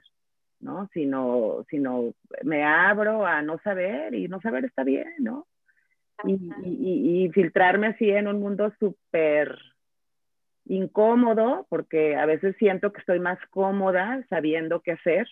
¿no? 0.60 0.90
Sino, 0.94 1.66
sino 1.70 2.14
me 2.44 2.64
abro 2.64 3.26
a 3.26 3.42
no 3.42 3.58
saber 3.60 4.14
y 4.14 4.28
no 4.28 4.42
saber 4.42 4.66
está 4.66 4.84
bien, 4.84 5.14
¿no? 5.20 5.48
Y, 6.24 6.34
y, 6.64 7.26
y, 7.26 7.30
filtrarme 7.32 7.88
así 7.88 8.10
en 8.10 8.28
un 8.28 8.40
mundo 8.40 8.72
súper 8.80 9.58
incómodo, 10.66 11.66
porque 11.70 12.16
a 12.16 12.26
veces 12.26 12.56
siento 12.58 12.94
que 12.94 13.00
estoy 13.00 13.20
más 13.20 13.40
cómoda 13.50 14.24
sabiendo 14.30 14.82
qué 14.82 14.92
hacer. 14.92 15.28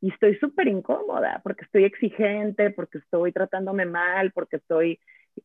Y 0.00 0.10
estoy 0.12 0.36
súper 0.36 0.68
incómoda 0.68 1.40
porque 1.42 1.64
estoy 1.64 1.84
exigente, 1.84 2.70
porque 2.70 2.98
estoy 2.98 3.32
tratándome 3.32 3.86
mal, 3.86 4.30
porque 4.32 4.56
estoy 4.56 5.00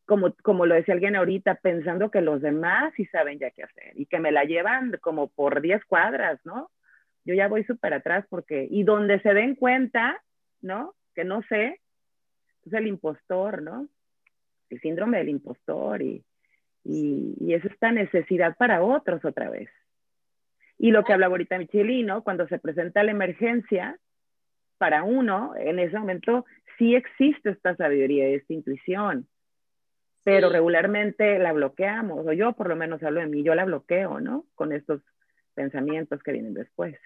como, 0.06 0.34
como 0.42 0.66
lo 0.66 0.74
decía 0.74 0.94
alguien 0.94 1.16
ahorita, 1.16 1.56
pensando 1.56 2.10
que 2.10 2.20
los 2.20 2.40
demás 2.40 2.92
sí 2.96 3.06
saben 3.06 3.38
ya 3.38 3.50
qué 3.50 3.62
hacer 3.62 3.92
y 3.94 4.06
que 4.06 4.18
me 4.18 4.32
la 4.32 4.44
llevan 4.44 4.96
como 5.00 5.28
por 5.28 5.60
10 5.60 5.84
cuadras, 5.84 6.40
¿no? 6.44 6.70
Yo 7.24 7.34
ya 7.34 7.48
voy 7.48 7.64
súper 7.64 7.94
atrás 7.94 8.26
porque, 8.28 8.66
y 8.70 8.84
donde 8.84 9.20
se 9.20 9.34
den 9.34 9.54
cuenta, 9.54 10.22
¿no? 10.60 10.94
Que 11.14 11.24
no 11.24 11.42
sé, 11.42 11.80
es 12.64 12.72
el 12.72 12.86
impostor, 12.86 13.62
¿no? 13.62 13.88
El 14.70 14.80
síndrome 14.80 15.18
del 15.18 15.28
impostor 15.28 16.02
y, 16.02 16.24
y, 16.84 17.34
y 17.40 17.54
es 17.54 17.64
esta 17.64 17.92
necesidad 17.92 18.56
para 18.56 18.82
otros 18.82 19.24
otra 19.24 19.50
vez. 19.50 19.68
Y 20.78 20.90
lo 20.90 21.04
que 21.04 21.12
hablaba 21.12 21.32
ahorita 21.32 21.58
Michelino, 21.58 22.24
cuando 22.24 22.48
se 22.48 22.58
presenta 22.58 23.04
la 23.04 23.12
emergencia, 23.12 23.98
para 24.78 25.04
uno, 25.04 25.54
en 25.56 25.78
ese 25.78 25.96
momento 25.96 26.44
sí 26.76 26.96
existe 26.96 27.50
esta 27.50 27.76
sabiduría, 27.76 28.26
esta 28.26 28.52
intuición, 28.52 29.28
pero 30.24 30.48
regularmente 30.48 31.38
la 31.38 31.52
bloqueamos, 31.52 32.26
o 32.26 32.32
yo 32.32 32.52
por 32.52 32.68
lo 32.68 32.76
menos 32.76 33.02
hablo 33.02 33.20
de 33.20 33.26
mí, 33.26 33.42
yo 33.42 33.54
la 33.54 33.64
bloqueo, 33.64 34.20
¿no? 34.20 34.46
Con 34.54 34.72
estos 34.72 35.00
pensamientos 35.54 36.22
que 36.22 36.32
vienen 36.32 36.54
después. 36.54 36.96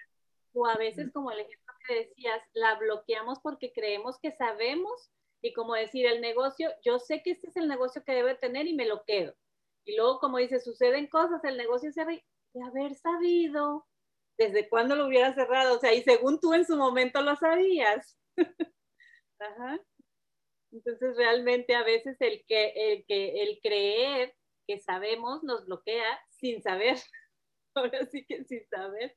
O 0.53 0.65
a 0.67 0.75
veces, 0.75 1.11
como 1.11 1.31
el 1.31 1.39
ejemplo 1.39 1.73
que 1.87 1.95
decías, 1.95 2.41
la 2.53 2.75
bloqueamos 2.75 3.39
porque 3.39 3.71
creemos 3.73 4.17
que 4.19 4.31
sabemos 4.31 5.11
y 5.41 5.53
como 5.53 5.75
decir, 5.75 6.05
el 6.05 6.21
negocio, 6.21 6.69
yo 6.83 6.99
sé 6.99 7.21
que 7.23 7.31
este 7.31 7.49
es 7.49 7.57
el 7.57 7.67
negocio 7.67 8.03
que 8.03 8.13
debe 8.13 8.35
tener 8.35 8.67
y 8.67 8.73
me 8.73 8.87
lo 8.87 9.03
quedo. 9.03 9.35
Y 9.85 9.95
luego, 9.95 10.19
como 10.19 10.37
dice, 10.37 10.59
suceden 10.59 11.07
cosas, 11.07 11.43
el 11.43 11.57
negocio 11.57 11.91
se 11.91 12.03
de 12.05 12.63
haber 12.63 12.95
sabido 12.95 13.85
desde 14.37 14.67
cuándo 14.69 14.95
lo 14.95 15.07
hubiera 15.07 15.33
cerrado, 15.33 15.77
o 15.77 15.79
sea, 15.79 15.93
y 15.93 16.01
según 16.03 16.39
tú 16.39 16.53
en 16.53 16.65
su 16.65 16.75
momento 16.75 17.21
lo 17.21 17.35
sabías. 17.35 18.17
Ajá. 19.39 19.79
Entonces 20.71 21.15
realmente 21.15 21.75
a 21.75 21.83
veces 21.83 22.17
el 22.19 22.43
que, 22.45 22.73
el 22.75 23.05
que 23.05 23.43
el 23.43 23.59
creer 23.61 24.35
que 24.67 24.79
sabemos 24.79 25.43
nos 25.43 25.65
bloquea 25.65 26.19
sin 26.29 26.61
saber. 26.61 26.97
Ahora 27.75 28.05
sí 28.05 28.25
que 28.25 28.43
sin 28.43 28.67
saber. 28.67 29.15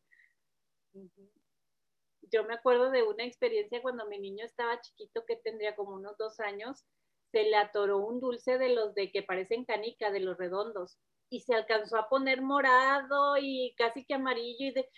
Yo 2.23 2.45
me 2.45 2.55
acuerdo 2.55 2.91
de 2.91 3.03
una 3.03 3.25
experiencia 3.25 3.83
cuando 3.83 4.07
mi 4.07 4.19
niño 4.19 4.45
estaba 4.45 4.81
chiquito, 4.81 5.25
que 5.27 5.37
tendría 5.37 5.75
como 5.75 5.95
unos 5.95 6.17
dos 6.19 6.39
años, 6.41 6.85
se 7.33 7.45
le 7.45 7.57
atoró 7.57 7.99
un 7.99 8.21
dulce 8.21 8.59
de 8.59 8.71
los 8.71 8.95
de 8.95 9.11
que 9.11 9.23
parecen 9.23 9.65
canica, 9.65 10.11
de 10.11 10.21
los 10.21 10.37
redondos, 10.37 10.99
y 11.31 11.41
se 11.41 11.55
alcanzó 11.55 11.97
a 11.97 12.09
poner 12.09 12.43
morado 12.43 13.37
y 13.39 13.75
casi 13.77 14.05
que 14.05 14.15
amarillo, 14.15 14.67
y, 14.67 14.73
de, 14.73 14.89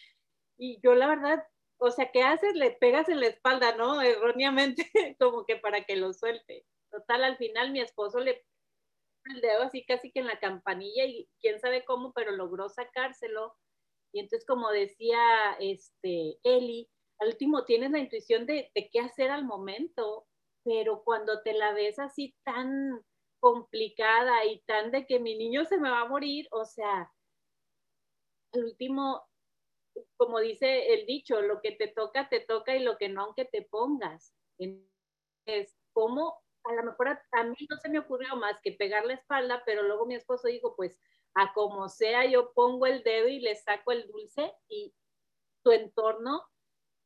y 0.59 0.81
yo 0.83 0.95
la 0.95 1.07
verdad 1.07 1.43
o 1.83 1.91
sea, 1.91 2.11
¿qué 2.13 2.23
haces? 2.23 2.55
Le 2.55 2.71
pegas 2.71 3.09
en 3.09 3.21
la 3.21 3.27
espalda, 3.27 3.77
¿no? 3.77 4.01
Erróneamente, 4.01 4.85
como 5.21 5.45
que 5.45 5.57
para 5.57 5.85
que 5.85 5.97
lo 5.97 6.13
suelte. 6.13 6.65
Total, 6.91 7.25
al 7.25 7.37
final 7.37 7.73
mi 7.73 7.81
esposo 7.81 8.21
le 8.21 8.45
el 9.27 9.41
dedo 9.41 9.63
así 9.63 9.85
casi 9.85 10.11
que 10.11 10.21
en 10.21 10.27
la 10.27 10.41
campanilla 10.41 11.05
y 11.05 11.29
quién 11.41 11.61
sabe 11.61 11.85
cómo, 11.85 12.13
pero 12.13 12.33
logró 12.33 12.69
sacárselo. 12.69 13.57
Y 14.13 14.21
entonces, 14.21 14.47
como 14.47 14.71
decía 14.71 15.19
este, 15.61 16.39
Eli, 16.43 16.89
al 17.21 17.29
último 17.29 17.65
tienes 17.65 17.93
la 17.93 18.01
intuición 18.01 18.47
de, 18.47 18.71
de 18.75 18.91
qué 18.91 19.01
hacer 19.01 19.31
al 19.31 19.45
momento, 19.45 20.27
pero 20.65 21.03
cuando 21.05 21.43
te 21.43 21.53
la 21.53 21.73
ves 21.73 21.99
así 21.99 22.35
tan 22.45 23.05
complicada 23.41 24.45
y 24.45 24.61
tan 24.63 24.91
de 24.91 25.07
que 25.07 25.19
mi 25.19 25.37
niño 25.37 25.65
se 25.65 25.79
me 25.79 25.91
va 25.91 26.03
a 26.03 26.09
morir, 26.09 26.49
o 26.51 26.65
sea, 26.65 27.13
al 28.53 28.65
último 28.65 29.23
como 30.17 30.41
dice 30.41 30.95
el 30.95 31.07
dicho, 31.07 31.41
lo 31.41 31.61
que 31.61 31.73
te 31.73 31.89
toca, 31.89 32.29
te 32.29 32.41
toca 32.41 32.77
y 32.77 32.83
lo 32.83 32.97
que 32.97 33.09
no, 33.09 33.23
aunque 33.25 33.45
te 33.45 33.63
pongas. 33.63 34.35
Es 35.47 35.77
como, 35.93 36.41
a 36.65 36.73
lo 36.75 36.83
mejor 36.85 37.09
a, 37.09 37.45
mí 37.45 37.57
no 37.69 37.77
se 37.77 37.89
me 37.89 37.99
ocurrió 37.99 38.37
más 38.37 38.59
que 38.63 38.73
pegar 38.73 39.05
la 39.05 39.15
espalda, 39.15 39.63
pero 39.67 39.83
luego 39.83 40.07
mi 40.07 40.15
esposo 40.15 40.49
dijo, 40.49 40.77
pues 40.77 40.99
a 41.35 41.53
como 41.55 41.89
sea, 41.89 42.27
yo 42.27 42.53
pongo 42.53 42.87
el 42.87 43.03
dedo 43.03 43.29
y 43.29 43.41
le 43.41 43.55
saco 43.57 43.93
el 43.93 44.07
dulce 44.07 44.55
y 44.69 44.95
tu 45.65 45.73
entorno 45.73 46.43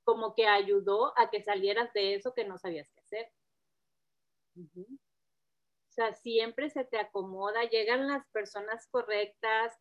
como 0.04 0.34
que 0.34 0.46
ayudó 0.46 1.18
a 1.18 1.30
que 1.30 1.42
salieras 1.42 1.92
de 1.92 2.14
eso 2.14 2.34
que 2.34 2.44
no 2.44 2.58
sabías 2.58 2.88
qué 2.90 3.00
hacer. 3.00 3.32
O 4.56 5.92
sea, 5.92 6.12
siempre 6.14 6.70
se 6.70 6.84
te 6.84 6.98
acomoda, 6.98 7.64
llegan 7.64 8.06
las 8.06 8.26
personas 8.28 8.86
correctas, 8.88 9.74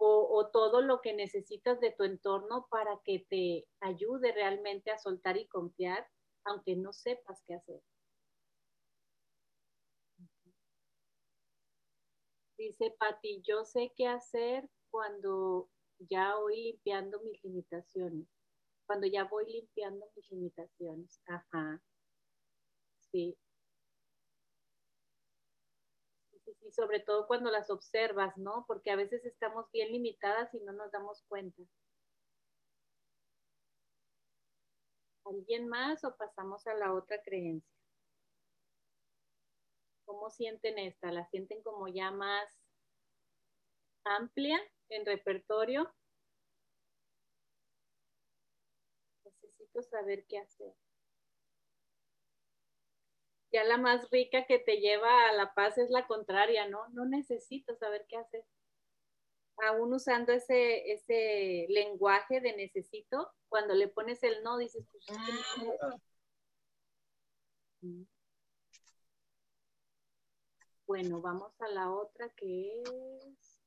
o, 0.00 0.50
todo 0.50 0.80
lo 0.80 1.00
que 1.00 1.12
necesitas 1.12 1.80
de 1.80 1.92
tu 1.92 2.04
entorno 2.04 2.66
para 2.70 3.00
que 3.04 3.26
te 3.28 3.68
ayude 3.80 4.32
realmente 4.32 4.90
a 4.90 4.98
soltar 4.98 5.36
y 5.36 5.46
confiar, 5.48 6.06
aunque 6.44 6.76
no 6.76 6.92
sepas 6.92 7.42
qué 7.46 7.54
hacer. 7.54 7.80
Dice 12.56 12.94
Pati, 12.98 13.42
yo 13.42 13.64
sé 13.64 13.92
qué 13.96 14.06
hacer 14.06 14.68
cuando 14.90 15.70
ya 15.98 16.36
voy 16.36 16.62
limpiando 16.62 17.20
mis 17.20 17.42
limitaciones. 17.44 18.26
Cuando 18.86 19.06
ya 19.06 19.24
voy 19.24 19.46
limpiando 19.50 20.06
mis 20.16 20.30
limitaciones. 20.30 21.20
Ajá. 21.26 21.82
Sí, 23.12 23.36
y 26.70 26.72
sobre 26.72 27.00
todo 27.00 27.26
cuando 27.26 27.50
las 27.50 27.68
observas, 27.68 28.36
¿no? 28.38 28.64
Porque 28.68 28.92
a 28.92 28.96
veces 28.96 29.24
estamos 29.24 29.70
bien 29.72 29.90
limitadas 29.90 30.54
y 30.54 30.60
no 30.60 30.72
nos 30.72 30.92
damos 30.92 31.22
cuenta. 31.28 31.62
¿Alguien 35.24 35.68
más 35.68 36.04
o 36.04 36.16
pasamos 36.16 36.66
a 36.68 36.74
la 36.74 36.94
otra 36.94 37.20
creencia? 37.22 37.76
¿Cómo 40.04 40.30
sienten 40.30 40.78
esta? 40.78 41.10
¿La 41.10 41.26
sienten 41.26 41.60
como 41.62 41.88
ya 41.88 42.12
más 42.12 42.48
amplia 44.04 44.60
en 44.90 45.06
repertorio? 45.06 45.92
Necesito 49.24 49.82
saber 49.82 50.24
qué 50.28 50.38
hacer. 50.38 50.74
Ya 53.52 53.64
la 53.64 53.78
más 53.78 54.08
rica 54.10 54.46
que 54.46 54.58
te 54.58 54.76
lleva 54.76 55.28
a 55.28 55.32
la 55.32 55.54
paz 55.54 55.76
es 55.78 55.90
la 55.90 56.06
contraria, 56.06 56.68
¿no? 56.68 56.88
No 56.90 57.04
necesito 57.04 57.74
saber 57.76 58.06
qué 58.08 58.16
hacer. 58.16 58.44
Aún 59.68 59.92
usando 59.92 60.32
ese, 60.32 60.92
ese 60.92 61.66
lenguaje 61.68 62.40
de 62.40 62.56
necesito, 62.56 63.30
cuando 63.48 63.74
le 63.74 63.88
pones 63.88 64.22
el 64.22 64.42
no, 64.42 64.56
dices, 64.56 64.86
pues, 64.90 65.04
Bueno, 70.86 71.20
vamos 71.20 71.52
a 71.60 71.68
la 71.68 71.92
otra 71.92 72.28
que 72.30 72.82
es, 72.82 73.60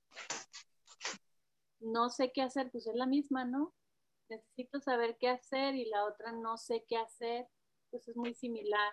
no 1.80 2.10
sé 2.10 2.32
qué 2.34 2.42
hacer, 2.42 2.70
pues 2.72 2.88
es 2.88 2.96
la 2.96 3.06
misma, 3.06 3.46
¿no? 3.46 3.74
Necesito 4.30 4.80
saber 4.82 5.18
qué 5.18 5.30
hacer 5.30 5.76
y 5.76 5.86
la 5.86 6.06
otra 6.06 6.32
no 6.32 6.58
sé 6.58 6.84
qué 6.88 6.98
hacer, 6.98 7.48
pues 7.92 8.08
es 8.08 8.16
muy 8.18 8.34
similar. 8.34 8.92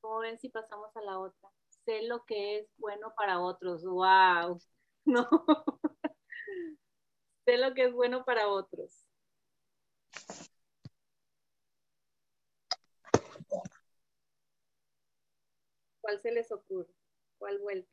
¿Cómo 0.00 0.18
ven 0.20 0.38
si 0.38 0.48
pasamos 0.48 0.94
a 0.96 1.02
la 1.02 1.18
otra? 1.18 1.50
Sé 1.84 2.02
lo 2.02 2.24
que 2.24 2.58
es 2.58 2.66
bueno 2.78 3.12
para 3.16 3.40
otros. 3.40 3.84
¡Wow! 3.84 4.60
No. 5.06 5.26
sé 7.44 7.58
lo 7.58 7.74
que 7.74 7.84
es 7.84 7.92
bueno 7.92 8.24
para 8.24 8.48
otros. 8.48 9.04
¿Cuál 16.02 16.20
se 16.20 16.30
les 16.30 16.52
ocurre? 16.52 16.92
¿Cuál 17.38 17.58
vuelta? 17.58 17.88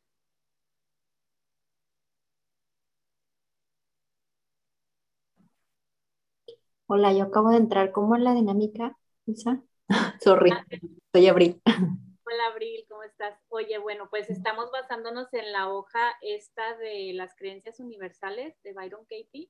Hola, 6.88 7.14
yo 7.14 7.24
acabo 7.24 7.50
de 7.52 7.58
entrar. 7.58 7.92
¿Cómo 7.94 8.16
es 8.18 8.22
la 8.22 8.34
dinámica, 8.34 8.98
Isa? 9.26 9.64
Sorry, 10.22 10.52
ah, 10.52 10.66
soy 11.14 11.28
Abril. 11.28 11.62
Hola 11.66 12.48
Abril, 12.52 12.86
¿cómo 12.90 13.04
estás? 13.04 13.40
Oye, 13.50 13.78
bueno, 13.78 14.10
pues 14.10 14.30
estamos 14.30 14.70
basándonos 14.72 15.34
en 15.34 15.52
la 15.52 15.72
hoja 15.72 16.14
esta 16.22 16.76
de 16.78 17.14
las 17.14 17.36
creencias 17.36 17.80
universales 17.80 18.56
de 18.64 18.74
Byron 18.74 19.06
Katie 19.06 19.50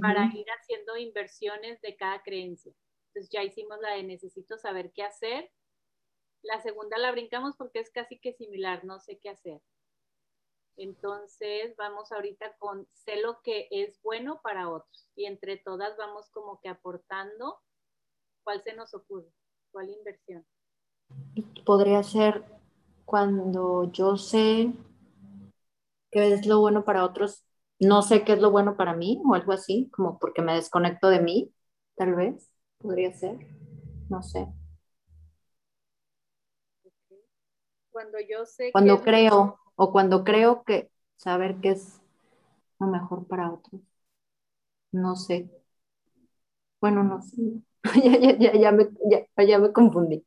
para 0.00 0.24
ir 0.34 0.46
haciendo 0.58 0.96
inversiones 0.96 1.80
de 1.82 1.96
cada 1.96 2.22
creencia. 2.22 2.72
Entonces 3.08 3.30
ya 3.30 3.42
hicimos 3.42 3.78
la 3.80 3.90
de 3.90 4.04
necesito 4.04 4.56
saber 4.56 4.92
qué 4.94 5.02
hacer 5.02 5.50
la 6.42 6.60
segunda 6.60 6.98
la 6.98 7.12
brincamos 7.12 7.56
porque 7.56 7.78
es 7.78 7.90
casi 7.90 8.18
que 8.18 8.32
similar, 8.32 8.84
no 8.84 8.98
sé 8.98 9.18
qué 9.18 9.30
hacer. 9.30 9.60
Entonces 10.76 11.76
vamos 11.76 12.10
ahorita 12.12 12.56
con 12.58 12.88
sé 12.92 13.20
lo 13.20 13.40
que 13.42 13.68
es 13.70 14.00
bueno 14.02 14.40
para 14.42 14.68
otros 14.68 15.08
y 15.14 15.26
entre 15.26 15.56
todas 15.58 15.96
vamos 15.96 16.30
como 16.30 16.60
que 16.60 16.68
aportando 16.68 17.60
cuál 18.42 18.62
se 18.62 18.74
nos 18.74 18.94
ocurre, 18.94 19.30
cuál 19.72 19.90
inversión. 19.90 20.44
Podría 21.64 22.02
ser 22.02 22.44
cuando 23.04 23.90
yo 23.92 24.16
sé 24.16 24.72
qué 26.10 26.32
es 26.32 26.46
lo 26.46 26.60
bueno 26.60 26.84
para 26.84 27.04
otros, 27.04 27.44
no 27.78 28.02
sé 28.02 28.24
qué 28.24 28.34
es 28.34 28.40
lo 28.40 28.50
bueno 28.50 28.76
para 28.76 28.94
mí 28.94 29.20
o 29.24 29.34
algo 29.34 29.52
así, 29.52 29.90
como 29.92 30.18
porque 30.18 30.42
me 30.42 30.54
desconecto 30.54 31.08
de 31.08 31.20
mí, 31.20 31.52
tal 31.96 32.14
vez, 32.14 32.50
podría 32.78 33.12
ser, 33.12 33.38
no 34.08 34.22
sé. 34.22 34.48
Cuando 37.92 38.18
yo 38.18 38.44
sé 38.44 38.72
Cuando 38.72 39.02
creo, 39.02 39.58
o 39.76 39.92
cuando 39.92 40.24
creo 40.24 40.64
que 40.64 40.90
saber 41.16 41.56
qué 41.60 41.70
es 41.70 42.00
lo 42.80 42.88
mejor 42.88 43.26
para 43.28 43.52
otros. 43.52 43.82
No 44.92 45.16
sé. 45.16 45.38
Bueno, 46.80 47.02
no 47.02 47.22
sé. 47.22 47.62
ya, 48.04 48.18
ya, 48.18 48.38
ya, 48.38 48.52
ya, 48.54 48.72
me, 48.72 48.88
ya, 49.46 49.58
me 49.58 49.72
confundí. 49.72 50.24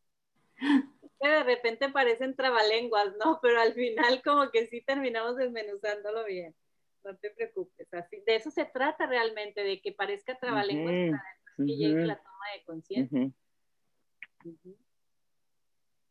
de 1.21 1.43
repente 1.43 1.89
parecen 1.89 2.35
trabalenguas, 2.35 3.15
¿no? 3.17 3.39
Pero 3.41 3.59
al 3.59 3.73
final 3.73 4.21
como 4.23 4.51
que 4.51 4.67
sí 4.67 4.81
terminamos 4.81 5.37
desmenuzándolo 5.37 6.25
bien. 6.25 6.55
No 7.03 7.15
te 7.17 7.29
preocupes. 7.31 7.93
Así, 7.93 8.21
de 8.25 8.35
eso 8.35 8.51
se 8.51 8.65
trata 8.65 9.05
realmente, 9.05 9.63
de 9.63 9.79
que 9.79 9.91
parezca 9.91 10.37
trabalenguas 10.37 11.11
para 11.11 11.65
que 11.65 11.75
llegue 11.75 12.05
la 12.05 12.17
toma 12.17 12.45
de 12.53 12.63
conciencia. 12.65 13.31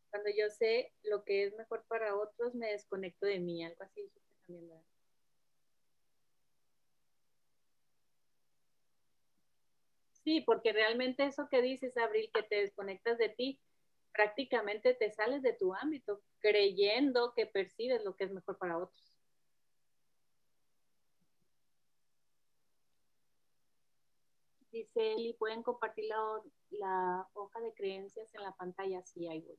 Cuando 0.09 0.29
yo 0.37 0.49
sé 0.49 0.93
lo 1.03 1.23
que 1.23 1.43
es 1.43 1.55
mejor 1.57 1.83
para 1.87 2.15
otros, 2.15 2.55
me 2.55 2.71
desconecto 2.71 3.25
de 3.25 3.39
mí, 3.39 3.63
algo 3.63 3.83
así 3.83 4.09
también. 4.47 4.81
Sí, 10.25 10.41
porque 10.41 10.73
realmente 10.73 11.23
eso 11.25 11.47
que 11.49 11.61
dices, 11.61 11.95
Abril, 11.97 12.31
que 12.33 12.41
te 12.43 12.55
desconectas 12.55 13.19
de 13.19 13.29
ti, 13.29 13.61
prácticamente 14.11 14.95
te 14.95 15.11
sales 15.11 15.43
de 15.43 15.53
tu 15.53 15.75
ámbito, 15.75 16.19
creyendo 16.39 17.33
que 17.35 17.45
percibes 17.45 18.03
lo 18.03 18.15
que 18.15 18.23
es 18.25 18.31
mejor 18.31 18.57
para 18.57 18.79
otros. 18.79 19.13
Dice 24.71 25.13
Eli, 25.13 25.33
¿pueden 25.33 25.61
compartir 25.63 26.05
la, 26.71 27.27
hoja 27.33 27.61
de 27.61 27.73
creencias 27.75 28.33
en 28.33 28.41
la 28.41 28.51
pantalla? 28.53 29.03
Sí, 29.03 29.27
ahí 29.27 29.41
voy. 29.41 29.57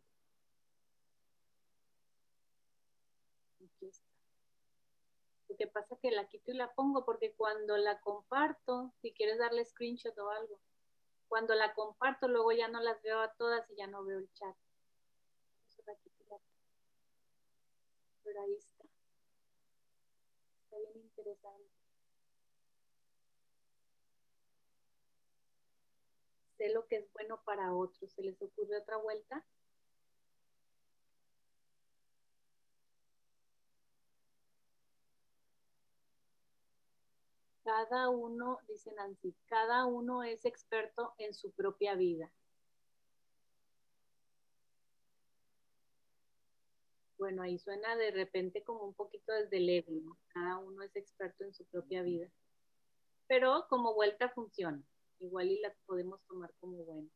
Lo 5.49 5.57
que 5.57 5.67
pasa 5.67 5.95
es 5.95 6.01
que 6.01 6.11
la 6.11 6.29
quito 6.29 6.51
y 6.51 6.55
la 6.55 6.73
pongo 6.75 7.05
porque 7.05 7.35
cuando 7.35 7.77
la 7.77 8.01
comparto, 8.01 8.93
si 9.01 9.13
quieres 9.13 9.39
darle 9.39 9.65
screenshot 9.65 10.17
o 10.19 10.31
algo, 10.31 10.61
cuando 11.29 11.55
la 11.55 11.75
comparto 11.75 12.29
luego 12.29 12.53
ya 12.53 12.69
no 12.69 12.81
las 12.81 13.01
veo 13.03 13.21
a 13.21 13.33
todas 13.35 13.69
y 13.71 13.77
ya 13.77 13.87
no 13.87 14.05
veo 14.05 14.19
el 14.19 14.33
chat. 14.33 14.57
Pero 18.25 18.43
ahí 18.43 18.55
está. 18.57 18.85
Está 20.65 20.79
bien 20.79 20.97
interesante. 20.97 21.71
Sé 26.57 26.71
lo 26.71 26.87
que 26.87 26.97
es 26.97 27.13
bueno 27.13 27.41
para 27.45 27.73
otros. 27.73 28.11
¿Se 28.13 28.23
les 28.23 28.41
ocurre 28.43 28.79
otra 28.79 28.97
vuelta? 28.97 29.45
Cada 37.67 38.11
uno, 38.11 38.61
dice 38.69 38.93
Nancy, 38.93 39.35
cada 39.47 39.87
uno 39.87 40.23
es 40.23 40.45
experto 40.45 41.15
en 41.19 41.35
su 41.35 41.51
propia 41.51 41.97
vida. 41.97 42.33
Bueno, 47.19 47.43
ahí 47.43 47.59
suena 47.59 47.97
de 47.97 48.13
repente 48.13 48.63
como 48.63 48.85
un 48.85 48.95
poquito 48.95 49.33
desde 49.33 49.57
el 49.57 49.69
ego, 49.69 50.17
Cada 50.29 50.59
uno 50.59 50.81
es 50.85 50.95
experto 50.95 51.43
en 51.43 51.53
su 51.55 51.65
propia 51.65 52.03
vida. 52.03 52.31
Pero 53.27 53.67
como 53.69 53.95
vuelta 53.95 54.29
funciona. 54.29 54.81
Igual 55.19 55.51
y 55.51 55.59
la 55.59 55.75
podemos 55.87 56.21
tomar 56.29 56.55
como 56.61 56.85
buena. 56.85 57.11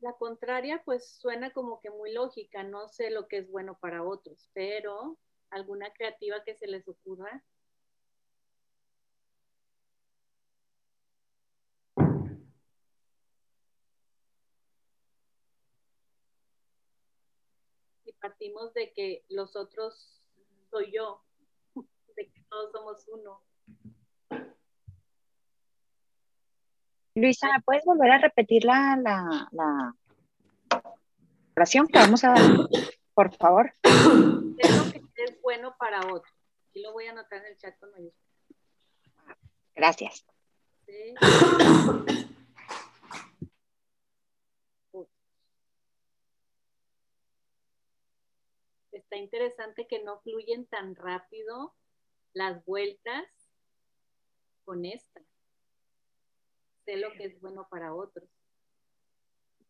La 0.00 0.14
contraria, 0.14 0.82
pues 0.84 1.12
suena 1.20 1.52
como 1.52 1.80
que 1.80 1.90
muy 1.90 2.12
lógica, 2.12 2.62
no 2.62 2.88
sé 2.88 3.10
lo 3.10 3.28
que 3.28 3.36
es 3.38 3.50
bueno 3.50 3.78
para 3.78 4.02
otros, 4.02 4.48
pero 4.54 5.18
alguna 5.50 5.92
creativa 5.92 6.42
que 6.42 6.54
se 6.54 6.66
les 6.66 6.88
ocurra. 6.88 7.44
Y 18.04 18.12
partimos 18.14 18.72
de 18.72 18.92
que 18.94 19.24
los 19.28 19.54
otros 19.54 20.22
soy 20.70 20.92
yo, 20.92 21.22
de 22.16 22.30
que 22.32 22.42
todos 22.48 22.72
somos 22.72 23.06
uno. 23.08 23.42
Luisa, 27.14 27.48
¿me 27.52 27.62
puedes 27.62 27.84
volver 27.84 28.10
a 28.12 28.18
repetir 28.18 28.64
la, 28.64 28.96
la, 29.50 29.94
oración 31.56 31.88
que 31.88 31.98
vamos 31.98 32.22
a 32.22 32.30
dar? 32.30 32.40
Por 33.14 33.34
favor. 33.36 33.74
Es 33.82 34.92
que 35.14 35.24
es 35.24 35.42
bueno 35.42 35.74
para 35.78 36.00
otro. 36.00 36.30
Aquí 36.68 36.82
lo 36.82 36.92
voy 36.92 37.06
a 37.06 37.10
anotar 37.10 37.40
en 37.40 37.46
el 37.46 37.58
chat 37.58 37.76
con 37.78 37.90
Gracias. 39.74 40.24
Está 48.92 49.16
interesante 49.16 49.86
que 49.88 50.02
no 50.04 50.20
fluyen 50.20 50.66
tan 50.66 50.94
rápido 50.94 51.74
las 52.32 52.64
vueltas 52.64 53.26
con 54.64 54.84
esta 54.84 55.20
lo 56.96 57.12
que 57.12 57.24
es 57.24 57.40
bueno 57.40 57.66
para 57.70 57.94
otros. 57.94 58.28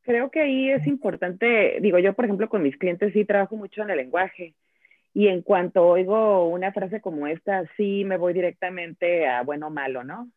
Creo 0.03 0.31
que 0.31 0.41
ahí 0.41 0.71
es 0.71 0.87
importante, 0.87 1.79
digo 1.81 1.99
yo, 1.99 2.15
por 2.15 2.25
ejemplo, 2.25 2.49
con 2.49 2.63
mis 2.63 2.77
clientes 2.77 3.13
sí 3.13 3.25
trabajo 3.25 3.57
mucho 3.57 3.83
en 3.83 3.91
el 3.91 3.99
lenguaje 3.99 4.55
Y 5.13 5.29
en 5.29 5.43
cuanto 5.43 5.87
oigo 5.87 6.49
una 6.49 6.73
frase 6.73 7.01
como 7.01 7.27
esta, 7.27 7.67
sí 7.77 8.05
me 8.05 8.17
voy 8.17 8.33
directamente 8.33 9.29
a 9.29 9.43
bueno 9.43 9.67
o 9.67 9.71
malo, 9.71 10.05
¿no? 10.05 10.31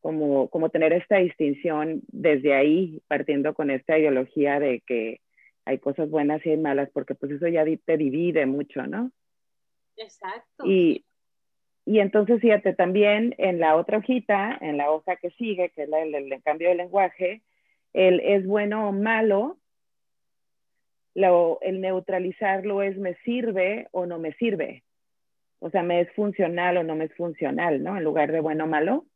Como, 0.00 0.48
como 0.48 0.68
tener 0.70 0.92
esta 0.92 1.16
distinción 1.16 2.02
desde 2.06 2.54
ahí, 2.54 3.02
partiendo 3.08 3.52
con 3.54 3.70
esta 3.70 3.98
ideología 3.98 4.60
de 4.60 4.80
que 4.86 5.20
hay 5.64 5.78
cosas 5.78 6.08
buenas 6.08 6.44
y 6.46 6.50
hay 6.50 6.56
malas, 6.56 6.88
porque 6.92 7.14
pues 7.14 7.32
eso 7.32 7.48
ya 7.48 7.64
te 7.84 7.96
divide 7.96 8.46
mucho, 8.46 8.86
¿no? 8.86 9.10
Exacto. 9.96 10.64
Y, 10.64 11.04
y 11.88 12.00
entonces, 12.00 12.42
fíjate, 12.42 12.74
también 12.74 13.34
en 13.38 13.60
la 13.60 13.74
otra 13.74 13.96
hojita, 13.96 14.58
en 14.60 14.76
la 14.76 14.90
hoja 14.90 15.16
que 15.16 15.30
sigue, 15.30 15.70
que 15.70 15.84
es 15.84 15.88
la 15.88 15.96
del 16.00 16.42
cambio 16.42 16.68
de 16.68 16.74
lenguaje, 16.74 17.40
el 17.94 18.20
es 18.20 18.46
bueno 18.46 18.90
o 18.90 18.92
malo, 18.92 19.56
lo, 21.14 21.58
el 21.62 21.80
neutralizarlo 21.80 22.82
es 22.82 22.98
me 22.98 23.14
sirve 23.24 23.88
o 23.92 24.04
no 24.04 24.18
me 24.18 24.34
sirve. 24.34 24.84
O 25.60 25.70
sea, 25.70 25.82
me 25.82 26.02
es 26.02 26.12
funcional 26.12 26.76
o 26.76 26.82
no 26.82 26.94
me 26.94 27.06
es 27.06 27.14
funcional, 27.14 27.82
¿no? 27.82 27.96
En 27.96 28.04
lugar 28.04 28.32
de 28.32 28.40
bueno 28.40 28.64
o 28.64 28.66
malo. 28.66 29.06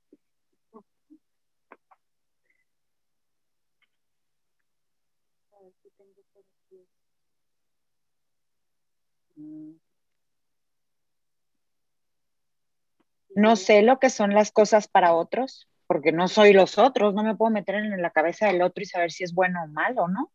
No 13.35 13.57
sé 13.57 13.83
lo 13.83 13.99
que 13.99 14.11
son 14.11 14.35
las 14.35 14.53
cosas 14.53 14.89
para 14.89 15.15
otros, 15.15 15.69
porque 15.87 16.13
no 16.13 16.29
soy 16.29 16.53
los 16.53 16.79
otros, 16.79 17.15
no 17.15 17.23
me 17.23 17.37
puedo 17.37 17.51
meter 17.51 17.75
en 17.77 18.01
la 18.01 18.11
cabeza 18.11 18.47
del 18.47 18.63
otro 18.63 18.83
y 18.83 18.87
saber 18.87 19.11
si 19.11 19.25
es 19.25 19.35
bueno 19.35 19.65
o 19.65 19.67
malo, 19.67 20.09
¿no? 20.09 20.33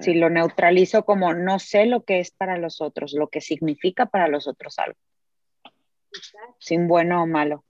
Si 0.00 0.14
lo 0.14 0.30
neutralizo 0.30 1.04
como 1.04 1.34
no 1.34 1.58
sé 1.58 1.86
lo 1.86 2.04
que 2.04 2.20
es 2.20 2.30
para 2.30 2.56
los 2.56 2.80
otros, 2.80 3.12
lo 3.12 3.28
que 3.28 3.40
significa 3.40 4.06
para 4.06 4.28
los 4.28 4.46
otros 4.46 4.78
algo. 4.78 4.98
Sin 6.58 6.88
bueno 6.88 7.22
o 7.22 7.26
malo. 7.26 7.64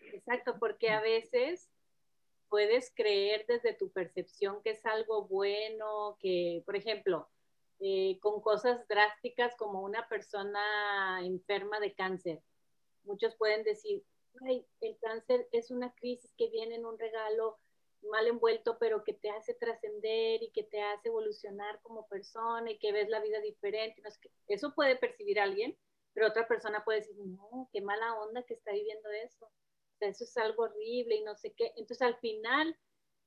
Exacto, 0.00 0.58
porque 0.58 0.90
a 0.90 1.00
veces 1.00 1.70
puedes 2.48 2.92
creer 2.94 3.46
desde 3.48 3.72
tu 3.74 3.90
percepción 3.90 4.60
que 4.62 4.70
es 4.70 4.84
algo 4.84 5.26
bueno, 5.26 6.16
que, 6.20 6.62
por 6.66 6.76
ejemplo, 6.76 7.30
eh, 7.80 8.18
con 8.20 8.42
cosas 8.42 8.86
drásticas 8.88 9.54
como 9.56 9.82
una 9.82 10.06
persona 10.08 11.20
enferma 11.22 11.80
de 11.80 11.94
cáncer 11.94 12.42
muchos 13.04 13.36
pueden 13.36 13.64
decir, 13.64 14.04
el 14.80 14.98
cáncer 15.00 15.48
es 15.52 15.70
una 15.70 15.94
crisis 15.94 16.32
que 16.36 16.48
viene 16.48 16.76
en 16.76 16.86
un 16.86 16.98
regalo 16.98 17.58
mal 18.02 18.26
envuelto, 18.26 18.78
pero 18.78 19.04
que 19.04 19.12
te 19.12 19.30
hace 19.30 19.54
trascender 19.54 20.42
y 20.42 20.50
que 20.50 20.64
te 20.64 20.80
hace 20.82 21.08
evolucionar 21.08 21.80
como 21.82 22.08
persona 22.08 22.70
y 22.70 22.78
que 22.78 22.92
ves 22.92 23.08
la 23.08 23.20
vida 23.20 23.40
diferente. 23.40 24.02
eso 24.48 24.74
puede 24.74 24.96
percibir 24.96 25.38
alguien, 25.38 25.76
pero 26.12 26.28
otra 26.28 26.48
persona 26.48 26.84
puede 26.84 27.00
decir, 27.00 27.16
no, 27.16 27.68
qué 27.72 27.80
mala 27.80 28.14
onda 28.20 28.42
que 28.42 28.54
está 28.54 28.72
viviendo 28.72 29.08
eso. 29.10 29.50
eso 30.00 30.24
es 30.24 30.36
algo 30.36 30.64
horrible 30.64 31.16
y 31.16 31.22
no 31.22 31.36
sé 31.36 31.52
qué. 31.52 31.72
Entonces, 31.76 32.02
al 32.02 32.16
final, 32.16 32.76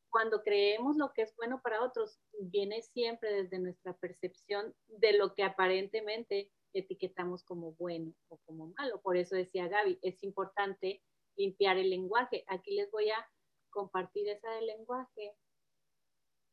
cuando 0.09 0.43
creemos 0.43 0.97
lo 0.97 1.13
que 1.13 1.21
es 1.21 1.35
bueno 1.35 1.61
para 1.61 1.83
otros, 1.83 2.19
viene 2.39 2.81
siempre 2.81 3.33
desde 3.33 3.59
nuestra 3.59 3.93
percepción 3.93 4.75
de 4.88 5.13
lo 5.13 5.33
que 5.35 5.43
aparentemente 5.43 6.51
etiquetamos 6.75 7.43
como 7.43 7.73
bueno 7.73 8.13
o 8.27 8.38
como 8.45 8.67
malo. 8.77 9.01
Por 9.01 9.17
eso 9.17 9.35
decía 9.35 9.67
Gaby, 9.67 9.99
es 10.01 10.21
importante 10.23 11.01
limpiar 11.35 11.77
el 11.77 11.89
lenguaje. 11.89 12.43
Aquí 12.47 12.75
les 12.75 12.91
voy 12.91 13.09
a 13.09 13.27
compartir 13.69 14.27
esa 14.29 14.49
del 14.51 14.67
lenguaje 14.67 15.35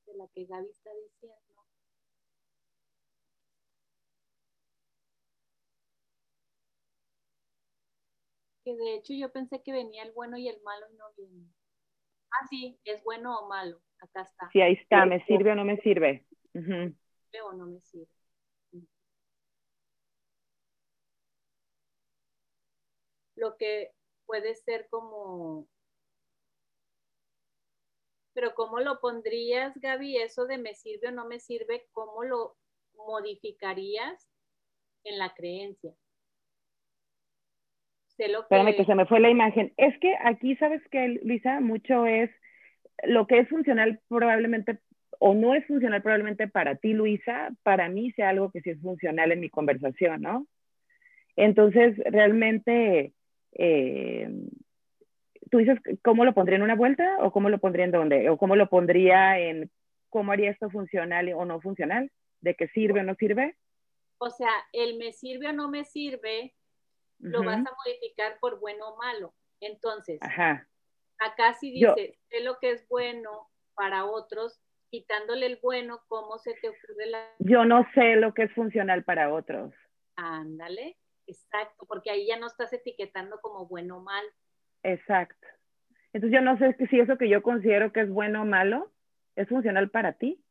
de 0.07 0.15
la 0.15 0.29
que 0.29 0.45
Gaby 0.47 0.71
está 0.71 0.91
diciendo. 0.95 1.39
Que 8.65 8.77
de 8.77 8.95
hecho 8.95 9.13
yo 9.15 9.33
pensé 9.33 9.61
que 9.63 9.73
venía 9.73 10.05
el 10.05 10.13
bueno 10.13 10.37
y 10.37 10.49
el 10.49 10.63
malo 10.63 10.87
y 10.93 10.97
no 10.97 11.05
viene. 11.17 11.49
Ah, 12.31 12.47
sí, 12.49 12.79
es 12.85 13.03
bueno 13.03 13.37
o 13.41 13.49
malo. 13.49 13.81
Acá 13.99 14.23
está. 14.23 14.49
Sí, 14.53 14.61
ahí 14.61 14.75
está. 14.75 15.05
¿Me 15.05 15.25
sirve 15.27 15.51
o 15.51 15.55
no 15.57 15.65
me 15.65 15.77
sirve? 15.79 16.25
o 16.55 17.53
no 17.55 17.67
me 17.67 17.81
sirve. 17.81 18.22
Lo 23.43 23.57
que 23.57 23.91
puede 24.25 24.55
ser 24.55 24.87
como... 24.89 25.67
Pero 28.35 28.55
¿cómo 28.55 28.81
lo 28.81 29.01
pondrías, 29.01 29.79
Gaby? 29.79 30.17
Eso 30.17 30.47
de 30.47 30.57
me 30.57 30.75
sirve 30.75 31.09
o 31.09 31.11
no 31.11 31.27
me 31.27 31.39
sirve, 31.39 31.87
¿cómo 31.93 32.25
lo 32.25 32.57
modificarías 32.95 34.31
en 35.05 35.19
la 35.19 35.35
creencia? 35.35 35.93
Sé 38.17 38.29
lo 38.29 38.47
que... 38.47 38.55
Espérame 38.55 38.77
que 38.77 38.87
se 38.87 38.95
me 38.95 39.07
fue 39.07 39.21
la 39.21 39.29
imagen. 39.29 39.75
Es 39.77 39.99
que 39.99 40.15
aquí, 40.25 40.57
¿sabes 40.57 40.81
qué, 40.91 41.21
Luisa? 41.23 41.61
Mucho 41.61 42.07
es 42.07 42.31
lo 43.03 43.27
que 43.27 43.41
es 43.41 43.49
funcional 43.49 44.01
probablemente 44.09 44.79
o 45.19 45.35
no 45.35 45.55
es 45.55 45.67
funcional 45.67 46.03
probablemente 46.03 46.49
para 46.49 46.77
ti, 46.77 46.95
Luisa, 46.95 47.51
para 47.63 47.89
mí 47.89 48.13
sea 48.13 48.31
algo 48.31 48.51
que 48.51 48.61
sí 48.61 48.71
es 48.71 48.81
funcional 48.81 49.31
en 49.31 49.41
mi 49.41 49.51
conversación, 49.51 50.23
¿no? 50.23 50.47
Entonces, 51.37 51.97
realmente 51.99 53.13
eh, 53.53 54.29
tú 55.51 55.59
dices, 55.59 55.79
¿cómo 56.03 56.25
lo 56.25 56.35
pondría 56.35 56.57
en 56.57 56.63
una 56.63 56.75
vuelta 56.75 57.19
o 57.21 57.31
cómo 57.31 57.51
lo 57.51 57.59
pondría 57.59 57.85
en 57.85 57.91
dónde? 57.91 58.31
¿O 58.31 58.39
cómo 58.39 58.57
lo 58.57 58.69
pondría 58.69 59.39
en 59.39 59.71
cómo 60.09 60.33
haría 60.33 60.51
esto 60.51 60.71
funcional 60.71 61.33
o 61.35 61.45
no 61.45 61.61
funcional? 61.61 62.11
¿De 62.41 62.55
qué 62.55 62.69
sirve 62.69 63.01
o 63.01 63.05
no 63.05 63.15
sirve? 63.15 63.57
O 64.19 64.31
sea, 64.31 64.53
el 64.73 64.99
me 64.99 65.13
sirve 65.13 65.49
o 65.49 65.53
no 65.53 65.69
me 65.69 65.85
sirve, 65.85 66.55
lo 67.19 67.43
vas 67.45 67.59
a 67.59 67.73
modificar 67.85 68.39
por 68.41 68.61
bueno 68.61 68.89
o 68.89 68.97
malo. 68.97 69.35
Entonces, 69.61 70.21
acá 70.23 71.55
sí 71.55 71.73
dice, 71.73 72.19
sé 72.29 72.41
lo 72.41 72.59
que 72.59 72.73
es 72.73 72.89
bueno 72.89 73.49
para 73.75 74.05
otros, 74.05 74.61
quitándole 74.91 75.47
el 75.47 75.59
bueno, 75.63 76.01
¿cómo 76.09 76.39
se 76.39 76.55
te 76.55 76.69
ocurre 76.69 77.07
la... 77.07 77.25
Yo 77.39 77.65
no 77.65 77.87
sé 77.95 78.17
lo 78.17 78.35
que 78.35 78.45
es 78.45 78.53
funcional 78.53 79.05
para 79.05 79.33
otros. 79.33 79.73
Ándale. 80.17 80.97
Exacto, 81.33 81.87
porque 81.87 82.11
ahí 82.11 82.27
ya 82.27 82.39
no 82.39 82.47
estás 82.47 82.73
etiquetando 82.73 83.41
como 83.41 83.67
bueno 83.67 83.99
o 83.99 84.01
mal. 84.01 84.25
Exacto. 84.83 85.47
Entonces 86.13 86.39
yo 86.39 86.43
no 86.43 86.59
sé 86.59 86.77
si 86.91 87.01
eso 87.01 87.17
que 87.17 87.29
yo 87.29 87.43
considero 87.43 87.93
que 87.93 88.01
es 88.01 88.11
bueno 88.11 88.43
o 88.43 88.45
malo 88.45 88.93
es 89.35 89.49
funcional 89.49 89.89
para 89.91 90.13
ti. 90.13 90.43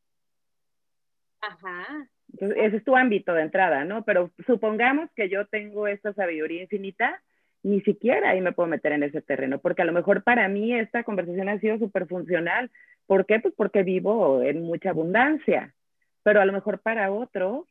Ajá. 1.41 2.09
Entonces, 2.33 2.57
ese 2.61 2.77
es 2.77 2.83
tu 2.83 2.95
ámbito 2.95 3.33
de 3.33 3.43
entrada, 3.43 3.83
¿no? 3.83 4.03
Pero 4.05 4.31
supongamos 4.47 5.09
que 5.15 5.29
yo 5.29 5.45
tengo 5.47 5.87
esta 5.87 6.13
sabiduría 6.13 6.63
infinita, 6.63 7.21
ni 7.63 7.81
siquiera 7.81 8.31
ahí 8.31 8.41
me 8.41 8.53
puedo 8.53 8.67
meter 8.67 8.93
en 8.93 9.03
ese 9.03 9.21
terreno, 9.21 9.59
porque 9.59 9.83
a 9.83 9.85
lo 9.85 9.91
mejor 9.91 10.23
para 10.23 10.47
mí 10.47 10.73
esta 10.73 11.03
conversación 11.03 11.49
ha 11.49 11.59
sido 11.59 11.77
súper 11.77 12.07
funcional. 12.07 12.71
¿Por 13.05 13.25
qué? 13.25 13.39
Pues 13.39 13.53
porque 13.55 13.83
vivo 13.83 14.41
en 14.41 14.63
mucha 14.63 14.91
abundancia, 14.91 15.75
pero 16.23 16.41
a 16.41 16.45
lo 16.45 16.53
mejor 16.53 16.79
para 16.79 17.11
otros 17.11 17.67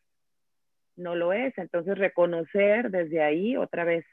no 1.00 1.14
lo 1.14 1.32
es. 1.32 1.56
Entonces, 1.58 1.98
reconocer 1.98 2.90
desde 2.90 3.22
ahí 3.22 3.56
otra 3.56 3.84
vez. 3.84 4.04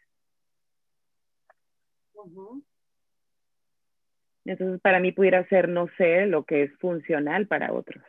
Entonces, 4.46 4.82
para 4.82 5.00
mí 5.00 5.12
pudiera 5.12 5.48
ser, 5.50 5.70
no 5.70 5.88
sé, 5.98 6.26
lo 6.26 6.46
que 6.46 6.64
es 6.64 6.78
funcional 6.80 7.48
para 7.48 7.74
otros. 7.74 8.04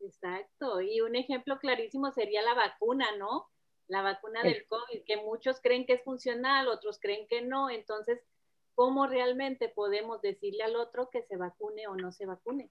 Exacto. 0.00 0.80
Y 0.80 1.00
un 1.00 1.16
ejemplo 1.16 1.58
clarísimo 1.58 2.10
sería 2.12 2.42
la 2.42 2.54
vacuna, 2.54 3.06
¿no? 3.18 3.48
La 3.88 4.02
vacuna 4.02 4.42
del 4.42 4.66
COVID, 4.66 5.04
que 5.04 5.16
muchos 5.18 5.60
creen 5.60 5.86
que 5.86 5.94
es 5.94 6.02
funcional, 6.02 6.68
otros 6.68 6.98
creen 7.00 7.26
que 7.28 7.42
no. 7.42 7.70
Entonces, 7.70 8.20
¿cómo 8.74 9.06
realmente 9.06 9.68
podemos 9.68 10.22
decirle 10.22 10.62
al 10.64 10.76
otro 10.76 11.10
que 11.10 11.22
se 11.22 11.36
vacune 11.36 11.86
o 11.86 11.96
no 11.96 12.10
se 12.12 12.26
vacune? 12.26 12.70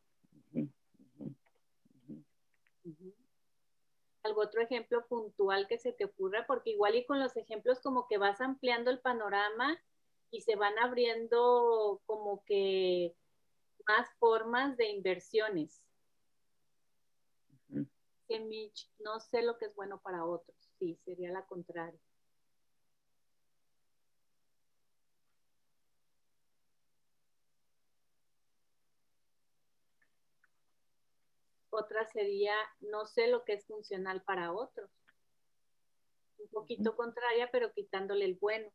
Algún 4.25 4.45
otro 4.45 4.61
ejemplo 4.61 5.05
puntual 5.07 5.67
que 5.67 5.77
se 5.77 5.93
te 5.93 6.05
ocurra, 6.05 6.45
porque 6.47 6.71
igual 6.71 6.95
y 6.95 7.05
con 7.05 7.19
los 7.19 7.37
ejemplos 7.37 7.79
como 7.79 8.07
que 8.07 8.17
vas 8.17 8.41
ampliando 8.41 8.91
el 8.91 8.99
panorama 8.99 9.79
y 10.31 10.41
se 10.41 10.55
van 10.55 10.77
abriendo 10.79 12.01
como 12.05 12.43
que 12.45 13.15
más 13.87 14.09
formas 14.19 14.77
de 14.77 14.89
inversiones. 14.89 15.81
Que 18.27 18.39
Mitch, 18.39 18.89
no 18.99 19.19
sé 19.19 19.43
lo 19.43 19.57
que 19.57 19.65
es 19.65 19.75
bueno 19.75 20.01
para 20.01 20.25
otros, 20.25 20.57
sí, 20.79 20.99
sería 21.05 21.31
la 21.31 21.45
contraria. 21.45 21.99
Otra 31.77 32.05
sería, 32.05 32.55
no 32.79 33.05
sé 33.05 33.27
lo 33.27 33.43
que 33.43 33.53
es 33.53 33.65
funcional 33.65 34.21
para 34.23 34.53
otros. 34.53 34.89
Un 36.37 36.47
poquito 36.49 36.95
contraria, 36.95 37.49
pero 37.51 37.73
quitándole 37.73 38.23
el 38.23 38.35
bueno. 38.35 38.71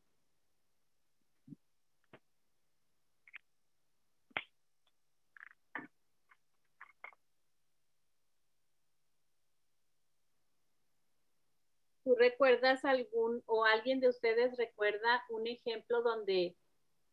recuerdas 12.19 12.85
algún 12.85 13.43
o 13.47 13.65
alguien 13.65 14.01
de 14.01 14.09
ustedes 14.09 14.57
recuerda 14.59 15.25
un 15.31 15.47
ejemplo 15.47 16.03
donde 16.03 16.57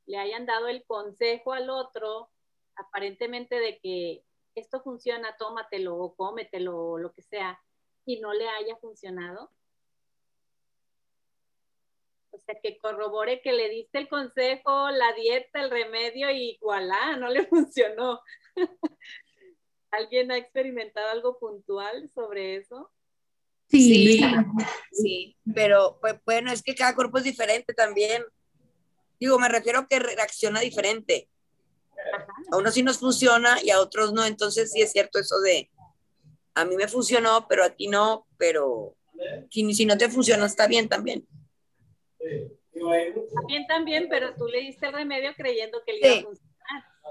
le 0.05 0.17
hayan 0.17 0.45
dado 0.45 0.67
el 0.67 0.83
consejo 0.85 1.53
al 1.53 1.69
otro, 1.69 2.29
aparentemente 2.75 3.59
de 3.59 3.79
que 3.79 4.23
esto 4.59 4.81
funciona, 4.81 5.35
tómatelo 5.37 5.95
o 5.95 6.15
cómetelo 6.15 6.77
o 6.77 6.97
lo 6.97 7.13
que 7.13 7.21
sea, 7.21 7.59
y 8.05 8.19
no 8.19 8.33
le 8.33 8.47
haya 8.47 8.75
funcionado? 8.77 9.51
O 12.31 12.39
sea, 12.39 12.55
que 12.61 12.77
corrobore 12.77 13.41
que 13.41 13.53
le 13.53 13.69
diste 13.69 13.97
el 13.97 14.07
consejo, 14.07 14.89
la 14.91 15.13
dieta, 15.13 15.61
el 15.61 15.71
remedio 15.71 16.29
y 16.31 16.57
voilà, 16.61 17.17
no 17.17 17.29
le 17.29 17.45
funcionó. 17.47 18.21
¿Alguien 19.91 20.31
ha 20.31 20.37
experimentado 20.37 21.09
algo 21.09 21.39
puntual 21.39 22.09
sobre 22.13 22.57
eso? 22.57 22.91
Sí, 23.69 24.21
sí, 24.91 25.37
pero 25.53 25.97
pues, 25.99 26.15
bueno, 26.25 26.51
es 26.51 26.63
que 26.63 26.75
cada 26.75 26.95
cuerpo 26.95 27.17
es 27.17 27.25
diferente 27.25 27.73
también. 27.73 28.23
Digo, 29.19 29.39
me 29.39 29.49
refiero 29.49 29.79
a 29.79 29.87
que 29.87 29.99
reacciona 29.99 30.61
diferente. 30.61 31.29
A 32.51 32.57
unos 32.57 32.73
sí 32.73 32.83
nos 32.83 32.99
funciona 32.99 33.57
y 33.63 33.69
a 33.69 33.79
otros 33.79 34.13
no, 34.13 34.25
entonces 34.25 34.71
sí 34.71 34.81
es 34.81 34.91
cierto 34.91 35.19
eso 35.19 35.39
de, 35.39 35.69
a 36.53 36.65
mí 36.65 36.75
me 36.75 36.87
funcionó, 36.87 37.47
pero 37.47 37.63
a 37.63 37.69
ti 37.69 37.87
no, 37.87 38.27
pero 38.37 38.95
si, 39.49 39.73
si 39.73 39.85
no 39.85 39.97
te 39.97 40.09
funciona 40.09 40.45
está 40.45 40.67
bien 40.67 40.87
también. 40.89 41.27
Está 42.19 43.41
bien 43.47 43.65
también, 43.67 44.07
pero 44.09 44.35
tú 44.35 44.47
le 44.47 44.59
diste 44.59 44.87
el 44.87 44.93
remedio 44.93 45.33
creyendo 45.35 45.81
que 45.85 45.93
le 45.93 45.99
iba 45.99 46.17
a 46.19 46.21
funcionar. 46.23 46.47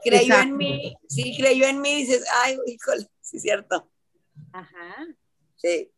Creyó 0.03 0.39
en 0.41 0.57
mí, 0.57 0.97
sí, 1.09 1.37
creyó 1.37 1.67
en 1.67 1.81
mí 1.81 1.91
y 1.91 1.97
dices, 2.03 2.25
ay, 2.43 2.59
híjole, 2.67 3.07
sí 3.21 3.39
es 3.39 3.43
cierto. 3.43 3.91
Ajá. 4.53 5.07
Sí. 5.57 5.91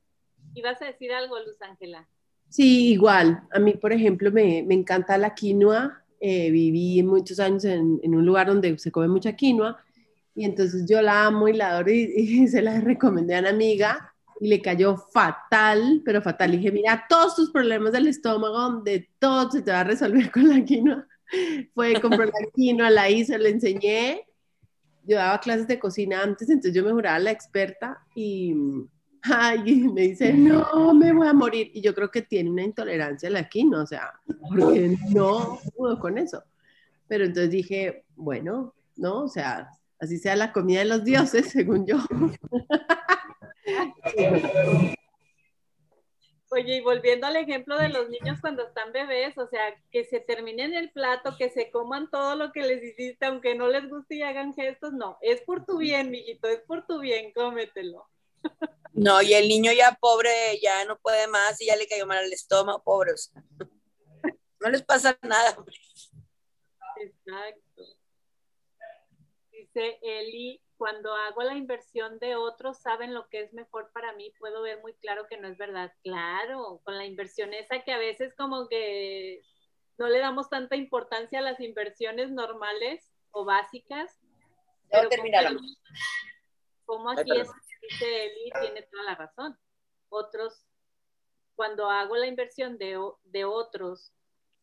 ¿Y 0.54 0.62
vas 0.62 0.80
a 0.80 0.86
decir 0.86 1.12
algo, 1.12 1.38
Luz 1.40 1.60
Ángela? 1.60 2.08
Sí, 2.48 2.92
igual. 2.92 3.42
A 3.50 3.58
mí, 3.58 3.74
por 3.74 3.92
ejemplo, 3.92 4.30
me, 4.30 4.62
me 4.62 4.74
encanta 4.74 5.18
la 5.18 5.34
quinoa. 5.34 6.04
Eh, 6.20 6.50
viví 6.50 7.02
muchos 7.04 7.38
años 7.38 7.64
en, 7.64 8.00
en, 8.02 8.14
un 8.14 8.26
lugar 8.26 8.48
donde 8.48 8.76
se 8.78 8.90
come 8.90 9.06
mucha 9.06 9.36
quinoa 9.36 9.78
y 10.34 10.44
entonces 10.44 10.84
yo 10.88 11.00
la 11.00 11.26
amo 11.26 11.46
y 11.46 11.52
la 11.52 11.70
adoro 11.70 11.92
y, 11.92 12.12
y, 12.16 12.48
se 12.48 12.60
la 12.60 12.80
recomendé 12.80 13.36
a 13.36 13.40
una 13.40 13.50
amiga 13.50 14.14
y 14.40 14.48
le 14.48 14.62
cayó 14.62 14.96
fatal, 14.96 16.02
pero 16.04 16.22
fatal. 16.22 16.52
Dije, 16.52 16.70
mira, 16.70 17.06
todos 17.08 17.34
tus 17.34 17.50
problemas 17.50 17.92
del 17.92 18.06
estómago, 18.06 18.80
de 18.82 19.08
todo 19.18 19.50
se 19.50 19.62
te 19.62 19.72
va 19.72 19.80
a 19.80 19.84
resolver 19.84 20.30
con 20.32 20.48
la 20.48 20.64
quinoa. 20.64 21.06
Fue, 21.74 22.00
compré 22.00 22.26
la 22.26 22.32
quinoa, 22.54 22.90
la 22.90 23.10
hice, 23.10 23.38
le 23.38 23.50
enseñé. 23.50 24.26
Yo 25.04 25.16
daba 25.16 25.40
clases 25.40 25.66
de 25.66 25.78
cocina 25.78 26.22
antes, 26.22 26.48
entonces 26.48 26.74
yo 26.74 26.84
me 26.84 26.92
juraba 26.92 27.18
la 27.18 27.30
experta 27.30 27.98
y 28.14 28.54
ay, 29.22 29.82
me 29.92 30.02
dice, 30.02 30.32
no, 30.32 30.94
me 30.94 31.12
voy 31.12 31.26
a 31.26 31.32
morir. 31.32 31.70
Y 31.74 31.80
yo 31.80 31.94
creo 31.94 32.10
que 32.10 32.22
tiene 32.22 32.50
una 32.50 32.62
intolerancia 32.62 33.28
a 33.28 33.32
la 33.32 33.48
quinoa, 33.48 33.82
o 33.82 33.86
sea, 33.86 34.12
porque 34.48 34.96
no 35.10 35.58
pudo 35.76 35.98
con 35.98 36.18
eso. 36.18 36.42
Pero 37.06 37.24
entonces 37.24 37.50
dije, 37.50 38.04
bueno, 38.16 38.74
¿no? 38.96 39.24
O 39.24 39.28
sea, 39.28 39.70
así 39.98 40.18
sea 40.18 40.36
la 40.36 40.52
comida 40.52 40.80
de 40.80 40.86
los 40.86 41.04
dioses, 41.04 41.48
según 41.50 41.86
yo. 41.86 41.96
Oye, 46.50 46.76
y 46.76 46.80
volviendo 46.80 47.26
al 47.26 47.36
ejemplo 47.36 47.78
de 47.78 47.90
los 47.90 48.08
niños 48.08 48.40
cuando 48.40 48.66
están 48.66 48.90
bebés, 48.92 49.36
o 49.36 49.46
sea, 49.48 49.62
que 49.90 50.04
se 50.04 50.20
terminen 50.20 50.72
el 50.72 50.90
plato, 50.90 51.36
que 51.36 51.50
se 51.50 51.70
coman 51.70 52.10
todo 52.10 52.36
lo 52.36 52.52
que 52.52 52.62
les 52.62 52.82
hiciste, 52.82 53.26
aunque 53.26 53.54
no 53.54 53.68
les 53.68 53.86
guste 53.88 54.14
y 54.16 54.22
hagan 54.22 54.54
gestos, 54.54 54.94
no, 54.94 55.18
es 55.20 55.42
por 55.42 55.66
tu 55.66 55.76
bien, 55.76 56.10
mijito, 56.10 56.48
es 56.48 56.60
por 56.60 56.86
tu 56.86 57.00
bien, 57.00 57.32
cómetelo. 57.32 58.08
No, 58.92 59.22
y 59.22 59.34
el 59.34 59.48
niño 59.48 59.72
ya 59.72 59.96
pobre, 60.00 60.58
ya 60.60 60.84
no 60.84 60.98
puede 60.98 61.28
más 61.28 61.60
y 61.60 61.66
ya 61.66 61.76
le 61.76 61.86
cayó 61.86 62.06
mal 62.06 62.24
el 62.24 62.32
estómago, 62.32 62.82
pobres. 62.82 63.32
No 64.60 64.70
les 64.70 64.82
pasa 64.82 65.16
nada. 65.22 65.54
Hombre. 65.56 65.76
Exacto. 66.96 67.82
Dice 69.52 69.98
Eli, 70.02 70.60
cuando 70.76 71.14
hago 71.14 71.42
la 71.42 71.54
inversión 71.54 72.18
de 72.18 72.36
otros, 72.36 72.78
saben 72.78 73.14
lo 73.14 73.28
que 73.28 73.40
es 73.40 73.52
mejor 73.52 73.90
para 73.92 74.12
mí, 74.14 74.32
puedo 74.38 74.62
ver 74.62 74.80
muy 74.80 74.94
claro 74.94 75.26
que 75.28 75.36
no 75.36 75.48
es 75.48 75.58
verdad. 75.58 75.92
Claro, 76.02 76.80
con 76.84 76.96
la 76.96 77.04
inversión 77.04 77.54
esa 77.54 77.82
que 77.82 77.92
a 77.92 77.98
veces 77.98 78.34
como 78.34 78.68
que 78.68 79.42
no 79.96 80.08
le 80.08 80.18
damos 80.18 80.48
tanta 80.48 80.76
importancia 80.76 81.40
a 81.40 81.42
las 81.42 81.60
inversiones 81.60 82.30
normales 82.30 83.12
o 83.30 83.44
básicas. 83.44 84.18
Pero 84.90 85.08
terminaron. 85.08 85.58
Como 86.84 87.10
aquí 87.10 87.30
es 87.38 87.48
dice 87.88 88.26
Eli, 88.26 88.50
tiene 88.60 88.82
toda 88.82 89.02
la 89.04 89.14
razón. 89.14 89.58
Otros, 90.08 90.66
cuando 91.54 91.90
hago 91.90 92.16
la 92.16 92.26
inversión 92.26 92.78
de, 92.78 92.98
de, 93.24 93.44
otros, 93.44 94.12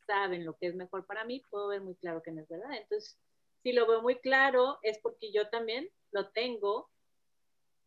saben 0.06 0.46
lo 0.46 0.56
que 0.58 0.68
es 0.68 0.76
mejor 0.76 1.06
para 1.06 1.26
mí, 1.26 1.44
puedo 1.50 1.68
ver 1.68 1.82
muy 1.82 1.96
claro 1.96 2.22
que 2.22 2.32
no 2.32 2.42
es 2.42 2.48
verdad. 2.48 2.74
Entonces, 2.74 3.18
si 3.64 3.74
lo 3.74 3.88
veo 3.88 4.02
muy 4.02 4.20
claro, 4.20 4.80
es 4.82 5.00
porque 5.00 5.32
yo 5.32 5.50
también 5.50 5.90
lo 6.12 6.30
tengo 6.30 6.90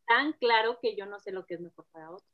tan 0.07 0.33
claro 0.35 0.79
que 0.81 0.97
yo 0.97 1.07
no 1.07 1.21
sé 1.21 1.33
lo 1.33 1.47
que 1.47 1.55
es 1.55 1.61
mejor 1.61 1.87
para 1.93 2.11
otros. 2.11 2.29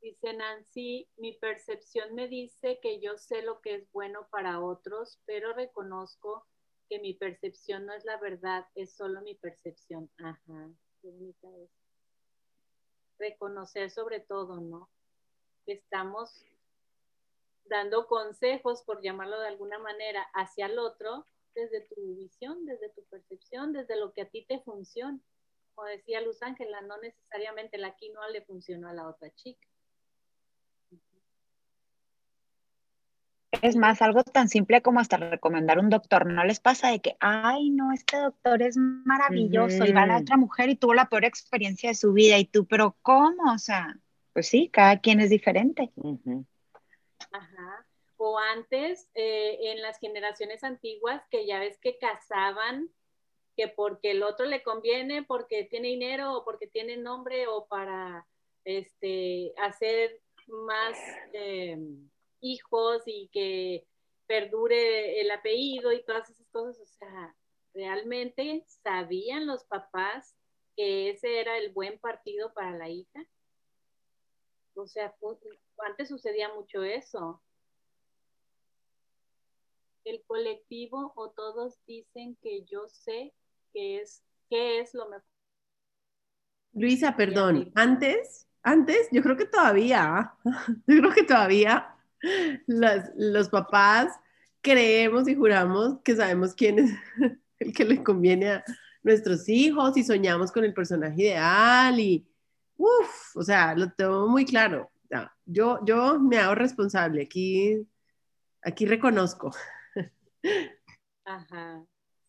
Dice 0.00 0.32
Nancy, 0.32 1.08
mi 1.16 1.32
percepción 1.34 2.14
me 2.16 2.26
dice 2.26 2.80
que 2.82 3.00
yo 3.00 3.16
sé 3.16 3.42
lo 3.42 3.60
que 3.60 3.76
es 3.76 3.92
bueno 3.92 4.26
para 4.30 4.60
otros, 4.60 5.20
pero 5.26 5.52
reconozco 5.52 6.44
que 6.92 6.98
mi 6.98 7.14
percepción 7.14 7.86
no 7.86 7.94
es 7.94 8.04
la 8.04 8.18
verdad, 8.18 8.66
es 8.74 8.92
solo 8.94 9.22
mi 9.22 9.34
percepción. 9.34 10.10
Ajá, 10.18 10.70
qué 11.00 11.08
bonita 11.08 11.48
es. 11.56 11.70
Reconocer 13.18 13.90
sobre 13.90 14.20
todo, 14.20 14.60
¿no? 14.60 14.90
Que 15.64 15.72
estamos 15.72 16.44
dando 17.64 18.06
consejos, 18.06 18.82
por 18.82 19.00
llamarlo 19.00 19.40
de 19.40 19.48
alguna 19.48 19.78
manera, 19.78 20.20
hacia 20.34 20.66
el 20.66 20.78
otro 20.78 21.24
desde 21.54 21.80
tu 21.80 22.14
visión, 22.14 22.66
desde 22.66 22.90
tu 22.90 23.02
percepción, 23.04 23.72
desde 23.72 23.96
lo 23.96 24.12
que 24.12 24.20
a 24.20 24.28
ti 24.28 24.44
te 24.44 24.60
funciona. 24.60 25.18
Como 25.74 25.88
decía 25.88 26.20
Luz 26.20 26.42
Ángela, 26.42 26.82
no 26.82 26.98
necesariamente 26.98 27.78
la 27.78 27.96
quinoa 27.96 28.28
le 28.28 28.42
funcionó 28.42 28.90
a 28.90 28.92
la 28.92 29.08
otra 29.08 29.30
chica. 29.34 29.66
Es 33.62 33.76
más, 33.76 34.02
algo 34.02 34.24
tan 34.24 34.48
simple 34.48 34.82
como 34.82 34.98
hasta 34.98 35.18
recomendar 35.18 35.78
un 35.78 35.88
doctor. 35.88 36.26
¿No 36.26 36.42
les 36.42 36.58
pasa 36.58 36.90
de 36.90 37.00
que, 37.00 37.16
ay, 37.20 37.70
no, 37.70 37.92
este 37.92 38.16
doctor 38.16 38.60
es 38.60 38.76
maravilloso 38.76 39.76
uh 39.76 39.86
-huh. 39.86 39.88
y 39.88 39.92
va 39.92 40.02
a 40.02 40.06
la 40.06 40.18
otra 40.18 40.36
mujer 40.36 40.68
y 40.68 40.74
tuvo 40.74 40.94
la 40.94 41.08
peor 41.08 41.24
experiencia 41.24 41.90
de 41.90 41.94
su 41.94 42.12
vida 42.12 42.38
y 42.38 42.44
tú, 42.44 42.66
pero 42.66 42.96
¿cómo? 43.02 43.52
O 43.52 43.58
sea, 43.58 43.96
pues 44.32 44.48
sí, 44.48 44.68
cada 44.68 44.98
quien 44.98 45.20
es 45.20 45.30
diferente. 45.30 45.92
Uh 45.94 46.18
-huh. 46.18 46.44
Ajá. 47.30 47.86
O 48.16 48.36
antes, 48.36 49.08
eh, 49.14 49.56
en 49.70 49.80
las 49.80 50.00
generaciones 50.00 50.64
antiguas, 50.64 51.22
que 51.30 51.46
ya 51.46 51.60
ves 51.60 51.78
que 51.78 51.98
casaban, 51.98 52.90
que 53.56 53.68
porque 53.68 54.10
el 54.10 54.24
otro 54.24 54.44
le 54.44 54.64
conviene, 54.64 55.22
porque 55.22 55.64
tiene 55.70 55.86
dinero 55.86 56.32
o 56.36 56.44
porque 56.44 56.66
tiene 56.66 56.96
nombre 56.96 57.46
o 57.46 57.66
para 57.66 58.26
este, 58.64 59.52
hacer 59.56 60.20
más... 60.48 60.98
Eh, 61.32 61.78
hijos 62.42 63.02
y 63.06 63.30
que 63.32 63.86
perdure 64.26 65.20
el 65.20 65.30
apellido 65.30 65.92
y 65.92 66.04
todas 66.04 66.28
esas 66.28 66.46
cosas. 66.50 66.80
O 66.80 66.86
sea, 66.86 67.34
realmente 67.72 68.64
sabían 68.82 69.46
los 69.46 69.64
papás 69.64 70.36
que 70.76 71.10
ese 71.10 71.40
era 71.40 71.56
el 71.58 71.72
buen 71.72 71.98
partido 71.98 72.52
para 72.52 72.76
la 72.76 72.88
hija. 72.88 73.26
O 74.74 74.86
sea, 74.86 75.14
antes 75.86 76.08
sucedía 76.08 76.52
mucho 76.54 76.82
eso. 76.82 77.42
El 80.04 80.22
colectivo 80.24 81.12
o 81.14 81.30
todos 81.30 81.78
dicen 81.86 82.36
que 82.42 82.64
yo 82.64 82.88
sé 82.88 83.32
que 83.72 84.00
es, 84.00 84.22
qué 84.48 84.80
es 84.80 84.94
lo 84.94 85.08
mejor. 85.08 85.24
Luisa, 86.72 87.14
perdón, 87.16 87.70
antes, 87.74 88.48
antes, 88.62 89.08
yo 89.12 89.22
creo 89.22 89.36
que 89.36 89.44
todavía, 89.44 90.34
yo 90.86 90.98
creo 90.98 91.12
que 91.12 91.22
todavía 91.22 91.94
los, 92.66 93.48
papás 93.48 94.12
creemos 94.60 95.28
y 95.28 95.34
juramos 95.34 96.00
que 96.04 96.16
sabemos 96.16 96.54
quién 96.54 96.78
es 96.78 96.90
el 97.58 97.72
que 97.72 97.84
le 97.84 98.02
conviene 98.02 98.50
a 98.50 98.64
nuestros 99.02 99.48
hijos 99.48 99.96
y 99.96 100.04
soñamos 100.04 100.52
con 100.52 100.64
el 100.64 100.74
personaje 100.74 101.22
ideal 101.22 101.98
y, 101.98 102.26
uff, 102.76 103.36
o 103.36 103.42
sea, 103.42 103.74
lo 103.74 103.90
tengo 103.92 104.28
muy 104.28 104.44
claro. 104.44 104.90
Yo, 105.44 105.80
yo 105.84 106.18
me 106.18 106.38
hago 106.38 106.54
responsable, 106.54 107.22
aquí, 107.22 107.86
aquí 108.62 108.86
reconozco. 108.86 109.50
Ajá, 111.24 111.84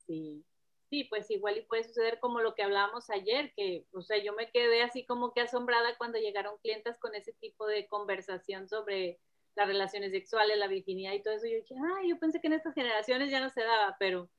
sí. 0.06 0.44
Sí, 0.90 1.06
pues 1.06 1.32
igual 1.32 1.58
y 1.58 1.62
puede 1.62 1.84
suceder 1.84 2.20
como 2.20 2.42
lo 2.42 2.54
que 2.54 2.62
hablábamos 2.62 3.10
ayer, 3.10 3.52
que, 3.56 3.86
o 3.94 4.02
sea, 4.04 4.24
yo 4.24 4.34
me 4.34 4.52
quedé 4.52 4.84
así 4.84 5.06
como 5.06 5.34
que 5.34 5.42
asombrada 5.42 5.98
cuando 5.98 6.20
llegaron 6.20 6.58
clientes 6.62 7.00
con 7.00 7.16
ese 7.16 7.34
tipo 7.34 7.66
de 7.66 7.88
conversación 7.88 8.68
sobre 8.68 9.20
las 9.56 9.68
relaciones 9.68 10.12
sexuales, 10.12 10.58
la 10.58 10.68
virginidad 10.68 11.14
y 11.14 11.22
todo 11.22 11.34
eso. 11.34 11.48
Yo 11.48 11.58
dije, 11.58 11.76
ah, 11.78 12.02
yo 12.08 12.18
pensé 12.20 12.42
que 12.42 12.48
en 12.48 12.54
estas 12.54 12.74
generaciones 12.74 13.30
ya 13.30 13.40
no 13.40 13.50
se 13.50 13.62
daba, 13.62 13.96
pero, 14.00 14.30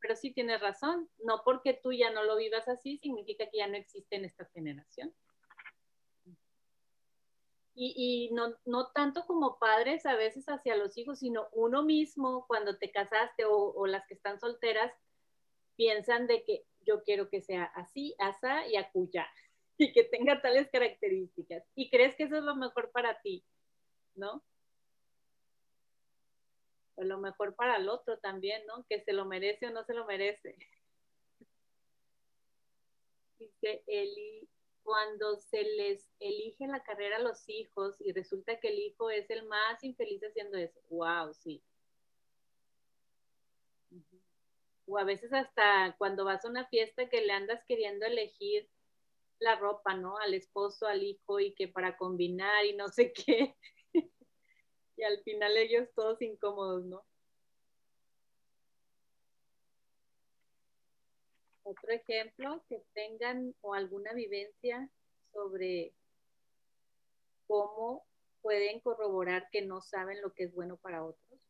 pero 0.00 0.16
sí 0.16 0.32
tienes 0.32 0.60
razón. 0.60 1.08
No 1.24 1.42
porque 1.44 1.74
tú 1.74 1.92
ya 1.92 2.10
no 2.10 2.24
lo 2.24 2.36
vivas 2.36 2.68
así, 2.68 2.98
significa 2.98 3.48
que 3.50 3.58
ya 3.58 3.66
no 3.68 3.76
existe 3.76 4.16
en 4.16 4.24
esta 4.24 4.44
generación. 4.46 5.14
y, 7.76 8.30
no, 8.32 8.54
no, 8.64 8.92
tanto 8.92 9.26
como 9.26 9.58
padres 9.58 10.06
a 10.06 10.14
veces 10.14 10.44
hacia 10.46 10.76
los 10.76 10.96
hijos, 10.96 11.18
sino 11.18 11.48
uno 11.52 11.82
mismo 11.82 12.46
cuando 12.46 12.78
te 12.78 12.92
casaste 12.92 13.44
o, 13.46 13.86
las 13.86 14.06
que 14.06 14.14
están 14.14 14.38
solteras 14.38 14.92
piensan 15.74 16.28
de 16.28 16.44
que 16.44 16.64
yo 16.86 17.02
quiero 17.02 17.28
que 17.28 17.40
sea 17.40 17.64
así, 17.74 18.14
asa 18.20 18.64
y 18.68 18.76
acuya 18.76 19.26
y 19.76 19.92
que 19.92 20.04
tenga 20.04 20.40
tales 20.40 20.68
características 20.70 21.64
y 21.74 21.90
crees 21.90 22.14
que 22.14 22.24
eso 22.24 22.36
es 22.36 22.44
lo 22.44 22.54
mejor 22.54 22.92
para 22.92 23.20
ti, 23.22 23.44
¿no? 24.14 24.44
O 26.96 27.02
lo 27.04 27.18
mejor 27.18 27.54
para 27.54 27.76
el 27.76 27.88
otro 27.88 28.18
también, 28.18 28.64
¿no? 28.66 28.84
Que 28.88 29.00
se 29.00 29.12
lo 29.12 29.24
merece 29.24 29.66
o 29.66 29.70
no 29.70 29.84
se 29.84 29.94
lo 29.94 30.04
merece. 30.06 30.56
Dice 33.38 33.82
Eli, 33.86 34.48
cuando 34.84 35.36
se 35.36 35.62
les 35.62 36.06
elige 36.20 36.66
la 36.66 36.82
carrera 36.84 37.16
a 37.16 37.20
los 37.22 37.48
hijos 37.48 37.96
y 38.00 38.12
resulta 38.12 38.60
que 38.60 38.68
el 38.68 38.78
hijo 38.78 39.10
es 39.10 39.28
el 39.30 39.44
más 39.46 39.82
infeliz 39.82 40.22
haciendo 40.22 40.58
eso. 40.58 40.78
Wow, 40.90 41.32
sí. 41.34 41.64
O 44.86 44.98
a 44.98 45.04
veces 45.04 45.32
hasta 45.32 45.96
cuando 45.98 46.24
vas 46.24 46.44
a 46.44 46.48
una 46.48 46.66
fiesta 46.68 47.08
que 47.08 47.22
le 47.22 47.32
andas 47.32 47.64
queriendo 47.66 48.04
elegir 48.04 48.68
la 49.38 49.56
ropa, 49.56 49.94
¿no? 49.94 50.18
Al 50.18 50.34
esposo, 50.34 50.86
al 50.86 51.02
hijo 51.02 51.40
y 51.40 51.54
que 51.54 51.68
para 51.68 51.96
combinar 51.96 52.64
y 52.66 52.74
no 52.76 52.88
sé 52.88 53.12
qué. 53.26 53.56
Y 54.96 55.02
al 55.02 55.22
final 55.22 55.56
ellos 55.56 55.88
todos 55.94 56.20
incómodos, 56.22 56.84
¿no? 56.84 57.04
Otro 61.62 61.90
ejemplo, 61.90 62.62
que 62.68 62.84
tengan 62.92 63.54
o 63.62 63.74
alguna 63.74 64.12
vivencia 64.12 64.88
sobre 65.32 65.94
cómo 67.46 68.04
pueden 68.42 68.80
corroborar 68.80 69.48
que 69.50 69.62
no 69.62 69.80
saben 69.80 70.20
lo 70.20 70.32
que 70.34 70.44
es 70.44 70.54
bueno 70.54 70.76
para 70.76 71.02
otros. 71.02 71.40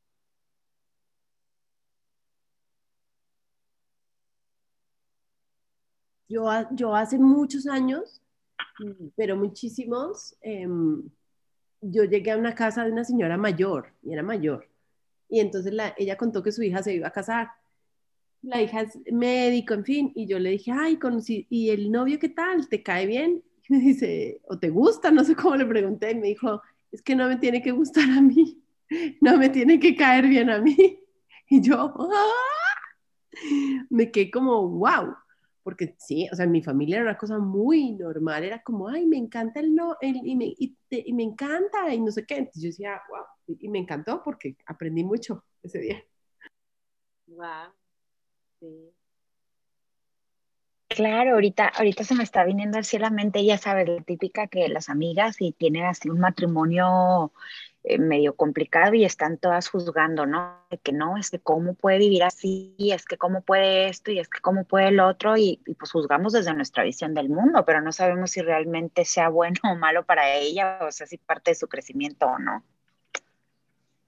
Yo, 6.28 6.46
yo 6.72 6.94
hace 6.94 7.18
muchos 7.18 7.66
años, 7.66 8.22
pero 9.16 9.36
muchísimos, 9.36 10.36
em, 10.40 11.10
yo 11.90 12.04
llegué 12.04 12.32
a 12.32 12.38
una 12.38 12.54
casa 12.54 12.84
de 12.84 12.92
una 12.92 13.04
señora 13.04 13.36
mayor, 13.36 13.92
y 14.02 14.12
era 14.12 14.22
mayor, 14.22 14.68
y 15.28 15.40
entonces 15.40 15.72
la, 15.72 15.94
ella 15.96 16.16
contó 16.16 16.42
que 16.42 16.52
su 16.52 16.62
hija 16.62 16.82
se 16.82 16.94
iba 16.94 17.08
a 17.08 17.12
casar 17.12 17.48
la 18.44 18.60
hija 18.60 18.82
es 18.82 18.98
médico, 19.10 19.74
en 19.74 19.84
fin, 19.84 20.12
y 20.14 20.26
yo 20.26 20.38
le 20.38 20.50
dije, 20.50 20.70
ay, 20.70 20.98
conocí, 20.98 21.46
¿y 21.48 21.70
el 21.70 21.90
novio 21.90 22.18
qué 22.18 22.28
tal? 22.28 22.68
¿Te 22.68 22.82
cae 22.82 23.06
bien? 23.06 23.42
Y 23.66 23.72
me 23.72 23.80
dice, 23.80 24.42
¿o 24.46 24.58
te 24.58 24.68
gusta? 24.68 25.10
No 25.10 25.24
sé 25.24 25.34
cómo 25.34 25.56
le 25.56 25.64
pregunté, 25.64 26.10
y 26.10 26.16
me 26.16 26.26
dijo, 26.28 26.60
es 26.92 27.00
que 27.00 27.16
no 27.16 27.26
me 27.28 27.36
tiene 27.36 27.62
que 27.62 27.70
gustar 27.72 28.04
a 28.10 28.20
mí, 28.20 28.62
no 29.22 29.38
me 29.38 29.48
tiene 29.48 29.80
que 29.80 29.96
caer 29.96 30.28
bien 30.28 30.50
a 30.50 30.58
mí. 30.58 30.76
Y 31.46 31.60
yo, 31.60 31.94
¡ah! 31.98 32.78
me 33.90 34.10
quedé 34.10 34.30
como, 34.30 34.66
wow, 34.66 35.14
porque 35.64 35.96
sí, 35.98 36.28
o 36.30 36.36
sea, 36.36 36.44
en 36.44 36.52
mi 36.52 36.62
familia 36.62 36.96
era 36.96 37.06
una 37.06 37.18
cosa 37.18 37.38
muy 37.38 37.92
normal, 37.92 38.44
era 38.44 38.62
como, 38.62 38.86
ay, 38.88 39.06
me 39.06 39.16
encanta 39.16 39.60
el 39.60 39.74
no, 39.74 39.96
el, 40.00 40.16
y, 40.22 40.36
me, 40.36 40.44
y, 40.44 40.76
y 40.90 41.12
me 41.14 41.24
encanta, 41.24 41.92
y 41.92 42.00
no 42.00 42.12
sé 42.12 42.26
qué. 42.26 42.36
Entonces 42.36 42.62
yo 42.62 42.68
decía, 42.68 43.00
wow, 43.08 43.56
y 43.58 43.68
me 43.68 43.78
encantó 43.78 44.22
porque 44.22 44.56
aprendí 44.66 45.02
mucho 45.02 45.42
ese 45.62 45.78
día. 45.80 46.04
Wow. 47.26 47.72
Claro, 50.88 51.32
ahorita, 51.34 51.66
ahorita 51.68 52.04
se 52.04 52.14
me 52.14 52.22
está 52.22 52.44
viniendo 52.44 52.78
así 52.78 52.96
a 52.98 53.00
la 53.00 53.10
mente, 53.10 53.44
ya 53.44 53.58
sabes, 53.58 53.88
la 53.88 54.02
típica 54.02 54.46
que 54.46 54.68
las 54.68 54.88
amigas 54.88 55.40
y 55.40 55.52
tienen 55.52 55.86
así 55.86 56.08
un 56.08 56.20
matrimonio 56.20 57.32
eh, 57.84 57.98
medio 57.98 58.34
complicado 58.34 58.94
y 58.94 59.04
están 59.04 59.38
todas 59.38 59.68
juzgando, 59.68 60.26
¿no? 60.26 60.58
De 60.70 60.78
que 60.78 60.92
no, 60.92 61.16
es 61.16 61.30
que 61.30 61.38
cómo 61.38 61.74
puede 61.74 61.98
vivir 61.98 62.24
así, 62.24 62.74
es 62.78 63.04
que 63.04 63.16
cómo 63.16 63.42
puede 63.42 63.88
esto 63.88 64.10
y 64.10 64.18
es 64.18 64.28
que 64.28 64.40
cómo 64.40 64.64
puede 64.64 64.88
el 64.88 65.00
otro 65.00 65.36
y, 65.36 65.60
y 65.66 65.74
pues 65.74 65.92
juzgamos 65.92 66.32
desde 66.32 66.54
nuestra 66.54 66.82
visión 66.82 67.14
del 67.14 67.28
mundo, 67.28 67.64
pero 67.64 67.80
no 67.80 67.92
sabemos 67.92 68.32
si 68.32 68.42
realmente 68.42 69.04
sea 69.04 69.28
bueno 69.28 69.60
o 69.64 69.76
malo 69.76 70.04
para 70.04 70.34
ella, 70.34 70.80
o 70.82 70.90
sea, 70.90 71.06
si 71.06 71.18
parte 71.18 71.52
de 71.52 71.54
su 71.54 71.68
crecimiento 71.68 72.26
o 72.26 72.38
no. 72.38 72.64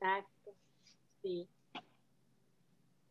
Exacto, 0.00 0.52
sí 1.22 1.48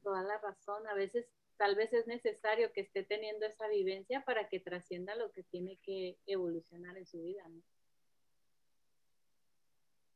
toda 0.06 0.22
la 0.22 0.38
razón. 0.38 0.88
A 0.88 0.94
veces 0.94 1.26
tal 1.58 1.76
vez 1.76 1.92
es 1.92 2.08
necesario 2.08 2.72
que 2.72 2.82
esté 2.82 3.04
teniendo 3.04 3.46
esa 3.46 3.68
vivencia 3.68 4.24
para 4.24 4.48
que 4.48 4.62
trascienda 4.62 5.16
lo 5.16 5.32
que 5.32 5.44
tiene 5.44 5.78
que 5.78 6.18
evolucionar 6.28 6.96
en 6.96 7.08
su 7.08 7.22
vida, 7.22 7.44
¿no? 7.50 7.62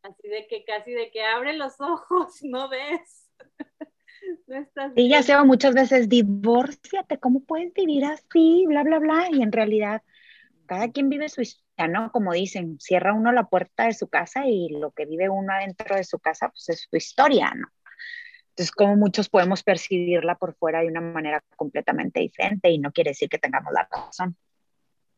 Así 0.04 0.28
de 0.28 0.48
que 0.48 0.64
casi 0.64 0.92
de 0.92 1.12
que 1.12 1.24
abre 1.24 1.54
los 1.54 1.80
ojos, 1.82 2.40
no 2.44 2.70
ves. 2.70 3.30
no 4.48 4.58
estás 4.58 4.92
y 4.96 5.10
ya 5.10 5.24
se 5.24 5.38
muchas 5.44 5.74
veces, 5.74 6.10
divórciate, 6.10 7.20
¿cómo 7.20 7.44
puedes 7.44 7.74
vivir 7.74 8.06
así? 8.06 8.66
Bla, 8.68 8.84
bla, 8.84 9.00
bla. 9.00 9.28
Y 9.32 9.42
en 9.42 9.52
realidad, 9.52 10.02
cada 10.66 10.92
quien 10.92 11.10
vive 11.10 11.30
su 11.30 11.42
historia, 11.42 11.88
¿no? 11.88 12.12
Como 12.12 12.34
dicen, 12.34 12.80
cierra 12.80 13.14
uno 13.14 13.32
la 13.32 13.48
puerta 13.48 13.86
de 13.86 13.94
su 13.94 14.08
casa 14.08 14.48
y 14.48 14.70
lo 14.70 14.92
que 14.92 15.06
vive 15.06 15.30
uno 15.30 15.54
adentro 15.54 15.96
de 15.96 16.04
su 16.04 16.20
casa, 16.20 16.50
pues 16.50 16.70
es 16.70 16.88
su 16.90 16.96
historia, 16.96 17.52
¿no? 17.56 17.68
Entonces, 18.50 18.72
como 18.72 18.98
muchos 18.98 19.30
podemos 19.30 19.64
percibirla 19.64 20.36
por 20.36 20.54
fuera 20.54 20.82
de 20.82 20.88
una 20.88 21.00
manera 21.00 21.42
completamente 21.56 22.20
diferente 22.20 22.70
y 22.70 22.78
no 22.78 22.92
quiere 22.92 23.12
decir 23.12 23.30
que 23.30 23.38
tengamos 23.38 23.72
la 23.72 23.88
razón. 23.90 24.36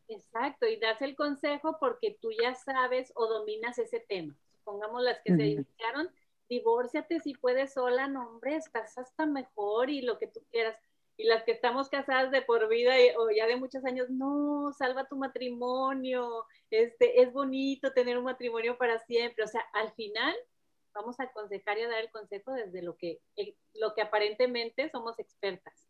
Exacto, 0.06 0.66
y 0.66 0.78
das 0.78 1.02
el 1.02 1.16
consejo 1.16 1.78
porque 1.80 2.16
tú 2.20 2.30
ya 2.40 2.54
sabes 2.54 3.12
o 3.16 3.26
dominas 3.26 3.78
ese 3.78 3.98
tema. 3.98 4.36
Supongamos 4.64 5.02
las 5.02 5.20
que 5.24 5.34
se 5.34 5.42
divorciaron, 5.42 6.08
divórciate 6.48 7.18
si 7.20 7.34
puedes 7.34 7.72
sola, 7.72 8.06
no 8.06 8.28
hombre, 8.28 8.56
estás 8.56 8.96
hasta 8.96 9.26
mejor 9.26 9.90
y 9.90 10.02
lo 10.02 10.18
que 10.18 10.28
tú 10.28 10.40
quieras. 10.50 10.76
Y 11.16 11.24
las 11.24 11.42
que 11.42 11.52
estamos 11.52 11.88
casadas 11.88 12.30
de 12.30 12.42
por 12.42 12.68
vida 12.68 12.92
o 13.18 13.30
ya 13.30 13.46
de 13.46 13.56
muchos 13.56 13.84
años, 13.84 14.08
no, 14.08 14.72
salva 14.72 15.08
tu 15.08 15.16
matrimonio, 15.16 16.46
este, 16.70 17.22
es 17.22 17.32
bonito 17.32 17.92
tener 17.92 18.16
un 18.18 18.24
matrimonio 18.24 18.78
para 18.78 18.98
siempre. 19.00 19.44
O 19.44 19.48
sea, 19.48 19.62
al 19.72 19.92
final 19.92 20.34
vamos 20.94 21.18
a 21.20 21.24
aconsejar 21.24 21.78
y 21.78 21.82
a 21.82 21.88
dar 21.88 22.00
el 22.00 22.10
consejo 22.10 22.52
desde 22.52 22.82
lo 22.82 22.96
que, 22.96 23.20
eh, 23.36 23.54
lo 23.74 23.94
que 23.94 24.02
aparentemente 24.02 24.90
somos 24.90 25.18
expertas, 25.18 25.88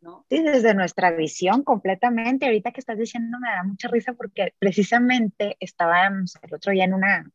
¿no? 0.00 0.24
Sí, 0.28 0.42
desde 0.42 0.74
nuestra 0.74 1.10
visión 1.12 1.62
completamente. 1.62 2.46
Ahorita 2.46 2.72
que 2.72 2.80
estás 2.80 2.98
diciendo 2.98 3.38
me 3.40 3.50
da 3.50 3.62
mucha 3.62 3.88
risa 3.88 4.14
porque 4.14 4.54
precisamente 4.58 5.56
estábamos 5.60 6.36
el 6.42 6.54
otro 6.54 6.72
día 6.72 6.84
en 6.84 6.94
una 6.94 7.30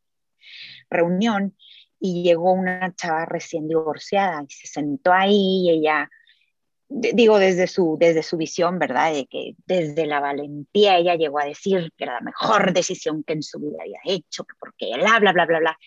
reunión 0.89 1.55
y 1.99 2.23
llegó 2.23 2.51
una 2.53 2.93
chava 2.95 3.25
recién 3.25 3.67
divorciada 3.67 4.43
y 4.47 4.51
se 4.51 4.67
sentó 4.67 5.13
ahí 5.13 5.63
y 5.65 5.69
ella 5.71 6.09
digo 6.87 7.39
desde 7.39 7.67
su, 7.67 7.97
desde 7.99 8.23
su 8.23 8.37
visión, 8.37 8.77
¿verdad? 8.79 9.11
De 9.11 9.25
que 9.25 9.55
desde 9.65 10.05
la 10.05 10.19
valentía 10.19 10.97
ella 10.97 11.15
llegó 11.15 11.39
a 11.39 11.45
decir 11.45 11.91
que 11.97 12.03
era 12.03 12.13
la 12.13 12.21
mejor 12.21 12.73
decisión 12.73 13.23
que 13.23 13.33
en 13.33 13.43
su 13.43 13.59
vida 13.59 13.77
había 13.81 13.99
hecho, 14.05 14.45
porque 14.59 14.91
bla, 14.95 15.19
bla, 15.19 15.33
bla, 15.33 15.45
bla, 15.45 15.59
bla. 15.59 15.79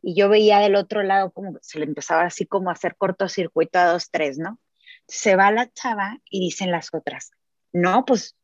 Y 0.00 0.14
yo 0.14 0.28
veía 0.28 0.60
del 0.60 0.76
otro 0.76 1.02
lado 1.02 1.32
como 1.32 1.58
se 1.60 1.78
le 1.78 1.86
empezaba 1.86 2.22
así 2.22 2.46
como 2.46 2.70
a 2.70 2.74
hacer 2.74 2.96
cortocircuito 2.96 3.78
a 3.78 3.86
dos, 3.86 4.10
tres, 4.10 4.38
¿no? 4.38 4.58
Se 5.08 5.36
va 5.36 5.50
la 5.50 5.70
chava 5.72 6.18
y 6.30 6.40
dicen 6.40 6.70
las 6.70 6.88
otras, 6.92 7.32
no, 7.72 8.04
pues, 8.04 8.36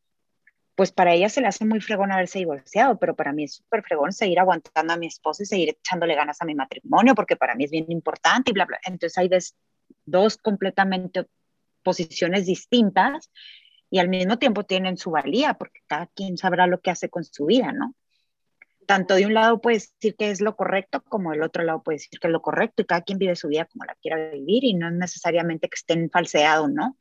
pues 0.81 0.91
para 0.91 1.13
ella 1.13 1.29
se 1.29 1.41
le 1.41 1.47
hace 1.47 1.63
muy 1.63 1.79
fregón 1.79 2.11
haberse 2.11 2.39
divorciado, 2.39 2.97
pero 2.97 3.15
para 3.15 3.33
mí 3.33 3.43
es 3.43 3.53
súper 3.53 3.83
fregón 3.83 4.11
seguir 4.13 4.39
aguantando 4.39 4.91
a 4.91 4.97
mi 4.97 5.05
esposo 5.05 5.43
y 5.43 5.45
seguir 5.45 5.69
echándole 5.69 6.15
ganas 6.15 6.41
a 6.41 6.45
mi 6.45 6.55
matrimonio, 6.55 7.13
porque 7.13 7.35
para 7.35 7.53
mí 7.53 7.65
es 7.65 7.69
bien 7.69 7.85
importante 7.91 8.49
y 8.49 8.53
bla, 8.55 8.65
bla. 8.65 8.79
Entonces 8.85 9.15
hay 9.19 9.29
dos 10.05 10.37
completamente 10.37 11.27
posiciones 11.83 12.47
distintas 12.47 13.29
y 13.91 13.99
al 13.99 14.09
mismo 14.09 14.39
tiempo 14.39 14.63
tienen 14.63 14.97
su 14.97 15.11
valía, 15.11 15.53
porque 15.53 15.81
cada 15.85 16.07
quien 16.07 16.35
sabrá 16.35 16.65
lo 16.65 16.81
que 16.81 16.89
hace 16.89 17.09
con 17.09 17.23
su 17.25 17.45
vida, 17.45 17.71
¿no? 17.71 17.93
Tanto 18.87 19.13
de 19.13 19.27
un 19.27 19.35
lado 19.35 19.61
puede 19.61 19.75
decir 19.75 20.15
que 20.15 20.31
es 20.31 20.41
lo 20.41 20.55
correcto, 20.55 21.03
como 21.03 21.29
del 21.29 21.43
otro 21.43 21.61
lado 21.61 21.83
puede 21.83 21.97
decir 21.97 22.19
que 22.19 22.25
es 22.25 22.33
lo 22.33 22.41
correcto, 22.41 22.81
y 22.81 22.85
cada 22.85 23.03
quien 23.03 23.19
vive 23.19 23.35
su 23.35 23.49
vida 23.49 23.65
como 23.65 23.85
la 23.85 23.93
quiera 24.01 24.31
vivir, 24.31 24.63
y 24.63 24.73
no 24.73 24.87
es 24.87 24.95
necesariamente 24.95 25.69
que 25.69 25.75
estén 25.75 26.09
falseados, 26.09 26.71
¿no? 26.71 26.97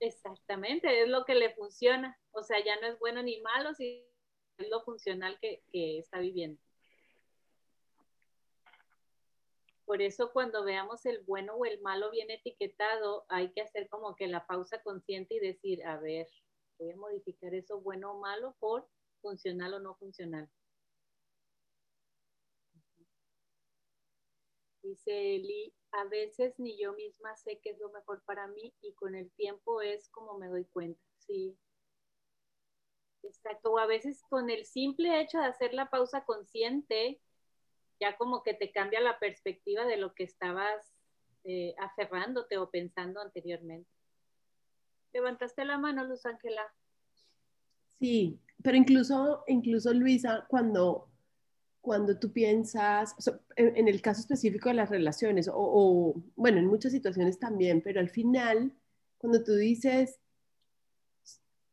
Exactamente, 0.00 1.02
es 1.02 1.08
lo 1.08 1.24
que 1.24 1.34
le 1.34 1.54
funciona. 1.54 2.18
O 2.32 2.42
sea, 2.42 2.62
ya 2.64 2.78
no 2.80 2.86
es 2.86 2.98
bueno 2.98 3.22
ni 3.22 3.40
malo, 3.40 3.74
si 3.74 4.06
es 4.58 4.68
lo 4.68 4.82
funcional 4.82 5.38
que, 5.40 5.62
que 5.72 5.98
está 5.98 6.18
viviendo. 6.18 6.60
Por 9.86 10.02
eso 10.02 10.32
cuando 10.32 10.64
veamos 10.64 11.06
el 11.06 11.20
bueno 11.20 11.54
o 11.54 11.64
el 11.64 11.80
malo 11.80 12.10
bien 12.10 12.30
etiquetado, 12.30 13.24
hay 13.28 13.52
que 13.52 13.62
hacer 13.62 13.88
como 13.88 14.16
que 14.16 14.26
la 14.26 14.46
pausa 14.46 14.82
consciente 14.82 15.36
y 15.36 15.38
decir, 15.40 15.86
a 15.86 15.96
ver, 15.98 16.26
voy 16.78 16.90
a 16.90 16.96
modificar 16.96 17.54
eso 17.54 17.80
bueno 17.80 18.12
o 18.12 18.18
malo 18.18 18.56
por 18.58 18.88
funcional 19.22 19.74
o 19.74 19.78
no 19.78 19.94
funcional. 19.94 20.50
Dice 24.86 25.36
Eli, 25.36 25.74
a 25.90 26.04
veces 26.04 26.54
ni 26.58 26.78
yo 26.78 26.92
misma 26.92 27.36
sé 27.36 27.58
qué 27.60 27.70
es 27.70 27.78
lo 27.80 27.90
mejor 27.90 28.22
para 28.24 28.46
mí 28.46 28.72
y 28.82 28.92
con 28.92 29.16
el 29.16 29.30
tiempo 29.32 29.82
es 29.82 30.08
como 30.10 30.38
me 30.38 30.46
doy 30.46 30.64
cuenta. 30.66 31.00
Sí, 31.18 31.58
Exacto, 33.26 33.72
o 33.72 33.78
a 33.78 33.86
veces 33.86 34.22
con 34.28 34.50
el 34.50 34.64
simple 34.64 35.20
hecho 35.20 35.38
de 35.38 35.46
hacer 35.46 35.74
la 35.74 35.90
pausa 35.90 36.24
consciente, 36.24 37.20
ya 38.00 38.16
como 38.16 38.42
que 38.42 38.54
te 38.54 38.70
cambia 38.70 39.00
la 39.00 39.18
perspectiva 39.18 39.84
de 39.84 39.96
lo 39.96 40.14
que 40.14 40.24
estabas 40.24 40.92
eh, 41.44 41.74
aferrándote 41.78 42.58
o 42.58 42.70
pensando 42.70 43.20
anteriormente. 43.20 43.90
Levantaste 45.12 45.64
la 45.64 45.78
mano, 45.78 46.04
Luz 46.04 46.24
Ángela. 46.26 46.62
Sí, 47.98 48.38
pero 48.62 48.76
incluso, 48.76 49.42
incluso 49.46 49.92
Luisa, 49.92 50.46
cuando, 50.48 51.08
cuando 51.86 52.18
tú 52.18 52.32
piensas, 52.32 53.14
en, 53.54 53.86
el 53.86 54.02
caso 54.02 54.20
específico 54.20 54.68
de 54.68 54.74
las 54.74 54.90
relaciones, 54.90 55.48
o, 55.48 56.20
bueno, 56.34 56.58
en 56.58 56.66
muchas 56.66 56.90
situaciones 56.90 57.38
también, 57.38 57.80
pero 57.80 58.00
al 58.00 58.08
final, 58.08 58.74
cuando 59.18 59.44
tú 59.44 59.54
dices 59.54 60.18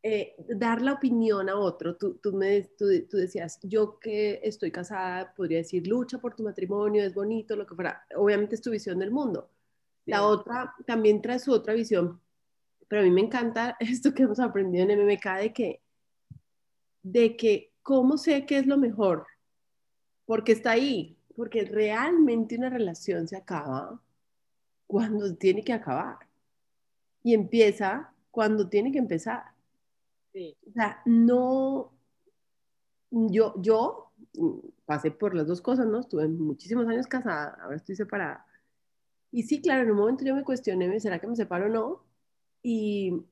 eh, 0.03 0.36
dar 0.49 0.84
la 0.84 0.93
opinión 0.93 1.49
a 1.49 1.55
otro, 1.55 1.95
tú, 1.95 2.20
tú, 2.22 2.32
me, 2.32 2.61
tú, 2.78 2.86
tú, 3.09 3.18
decías, 3.18 3.59
yo 3.64 3.97
que 3.97 4.39
estoy 4.43 4.70
casada, 4.70 5.34
podría 5.34 5.57
decir, 5.57 5.88
lucha 5.88 6.20
por 6.20 6.36
tu 6.36 6.43
matrimonio, 6.43 7.03
es 7.03 7.16
bonito, 7.16 7.55
lo 7.55 7.66
que 7.66 7.74
fuera, 7.74 8.05
obviamente 8.16 8.53
es 8.53 8.61
tu 8.61 8.70
visión 8.70 8.99
del 8.99 9.09
mundo. 9.09 9.49
La 10.05 10.28
otra 10.28 10.76
también 10.86 11.24
trae 11.24 11.39
su 11.39 11.51
otra 11.51 11.74
visión, 11.74 12.22
pero 12.88 13.01
a 13.01 13.05
mí 13.05 13.09
me 13.09 13.22
encanta 13.22 13.78
esto 13.80 14.14
que 14.14 14.22
hemos 14.22 14.39
aprendido 14.39 14.88
en 14.88 15.07
MMK 15.07 15.26
de 15.39 15.53
que, 15.53 15.82
de 17.01 17.36
que 17.36 17.74
cómo 17.82 18.20
sé 18.20 18.45
qué 18.45 18.59
es 18.59 18.68
lo 18.68 18.78
mejor, 18.78 19.26
porque 20.26 20.53
está 20.53 20.71
ahí, 20.71 21.17
porque 21.36 21.65
realmente 21.65 22.57
una 22.57 22.69
relación 22.69 23.28
se 23.28 23.38
acaba 23.38 24.01
cuando 24.88 25.36
tiene 25.36 25.63
que 25.63 25.74
acabar 25.74 26.17
y 27.24 27.34
empieza 27.34 28.13
cuando 28.32 28.69
tiene 28.69 28.91
que 28.91 28.99
empezar. 28.99 29.43
O 30.36 30.71
sea, 30.74 31.01
no, 31.05 31.91
yo, 33.11 33.53
yo 33.57 34.11
pasé 34.86 35.11
por 35.11 35.36
las 35.36 35.47
dos 35.47 35.61
cosas, 35.61 35.88
¿no? 35.88 35.99
Estuve 35.99 36.28
muchísimos 36.28 36.88
años 36.88 37.07
casada, 37.07 37.57
ahora 37.61 37.76
estoy 37.76 37.95
separada. 37.95 38.45
Y 39.32 39.43
sí, 39.43 39.61
claro, 39.61 39.84
en 39.84 39.91
un 39.91 39.97
momento 39.97 40.26
yo 40.26 40.36
me 40.36 40.43
cuestioné, 40.43 40.99
¿será 40.99 41.19
que 41.19 41.28
me 41.28 41.36
separo 41.36 41.65
o 41.65 41.69
no? 41.69 42.03
Y, 42.61 43.24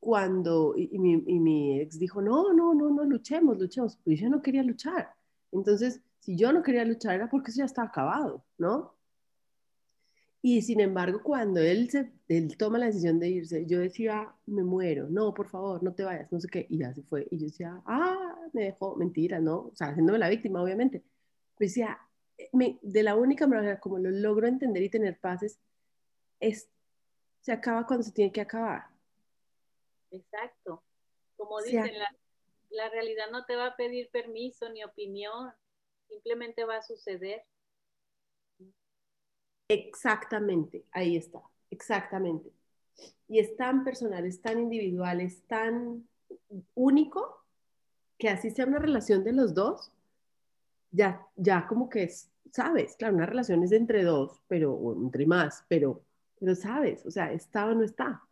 cuando, 0.00 0.74
y, 0.76 0.98
mi, 0.98 1.12
y, 1.26 1.38
mi, 1.40 1.80
ex 1.80 1.98
dijo, 1.98 2.20
no, 2.20 2.52
no, 2.52 2.74
no, 2.74 2.90
no, 2.90 3.04
luchemos, 3.04 3.58
luchemos, 3.58 3.98
pues 4.04 4.20
yo 4.20 4.28
no 4.28 4.42
quería 4.42 4.62
luchar. 4.62 5.15
Entonces, 5.58 6.00
si 6.20 6.36
yo 6.36 6.52
no 6.52 6.62
quería 6.62 6.84
luchar 6.84 7.14
era 7.16 7.28
porque 7.30 7.50
eso 7.50 7.58
ya 7.58 7.64
estaba 7.66 7.88
acabado, 7.88 8.44
¿no? 8.58 8.96
Y 10.42 10.62
sin 10.62 10.80
embargo, 10.80 11.22
cuando 11.24 11.60
él, 11.60 11.90
se, 11.90 12.12
él 12.28 12.56
toma 12.56 12.78
la 12.78 12.86
decisión 12.86 13.18
de 13.18 13.28
irse, 13.28 13.66
yo 13.66 13.80
decía, 13.80 14.32
me 14.46 14.62
muero, 14.62 15.08
no, 15.08 15.34
por 15.34 15.48
favor, 15.48 15.82
no 15.82 15.92
te 15.94 16.04
vayas, 16.04 16.30
no 16.30 16.40
sé 16.40 16.48
qué, 16.48 16.66
y 16.70 16.78
ya 16.78 16.94
se 16.94 17.02
fue. 17.02 17.26
Y 17.30 17.38
yo 17.38 17.46
decía, 17.46 17.82
ah, 17.84 18.36
me 18.52 18.64
dejó, 18.64 18.94
mentira, 18.94 19.40
¿no? 19.40 19.56
O 19.58 19.72
sea, 19.74 19.88
haciéndome 19.88 20.18
la 20.18 20.28
víctima, 20.28 20.62
obviamente. 20.62 21.02
Pues 21.56 21.70
decía, 21.70 21.98
me, 22.52 22.78
de 22.82 23.02
la 23.02 23.16
única 23.16 23.46
manera 23.46 23.80
como 23.80 23.98
lo 23.98 24.10
logro 24.10 24.46
entender 24.46 24.82
y 24.82 24.90
tener 24.90 25.18
paces 25.18 25.58
es, 26.38 26.68
se 27.40 27.52
acaba 27.52 27.86
cuando 27.86 28.04
se 28.04 28.12
tiene 28.12 28.30
que 28.30 28.40
acabar. 28.40 28.84
Exacto. 30.10 30.84
Como 31.36 31.60
dicen, 31.60 31.98
la, 31.98 32.08
la 32.76 32.88
realidad 32.90 33.30
no 33.32 33.44
te 33.44 33.56
va 33.56 33.66
a 33.66 33.76
pedir 33.76 34.10
permiso 34.10 34.68
ni 34.68 34.84
opinión, 34.84 35.52
simplemente 36.08 36.64
va 36.64 36.76
a 36.76 36.82
suceder. 36.82 37.42
Exactamente, 39.68 40.84
ahí 40.92 41.16
está, 41.16 41.42
exactamente. 41.70 42.52
Y 43.28 43.40
es 43.40 43.56
tan 43.56 43.82
personal, 43.82 44.24
es 44.24 44.40
tan 44.40 44.60
individual, 44.60 45.20
es 45.20 45.42
tan 45.46 46.06
único 46.74 47.44
que 48.18 48.28
así 48.28 48.50
sea 48.50 48.66
una 48.66 48.78
relación 48.78 49.24
de 49.24 49.32
los 49.32 49.54
dos, 49.54 49.90
ya, 50.90 51.26
ya 51.34 51.66
como 51.66 51.88
que 51.88 52.04
es, 52.04 52.30
sabes, 52.52 52.96
claro, 52.96 53.16
una 53.16 53.26
relación 53.26 53.62
es 53.62 53.72
entre 53.72 54.04
dos, 54.04 54.40
pero, 54.46 54.72
o 54.72 54.94
entre 54.94 55.26
más, 55.26 55.64
pero, 55.68 56.02
pero 56.38 56.54
sabes, 56.54 57.04
o 57.04 57.10
sea, 57.10 57.32
está 57.32 57.66
o 57.66 57.74
no 57.74 57.82
está. 57.82 58.22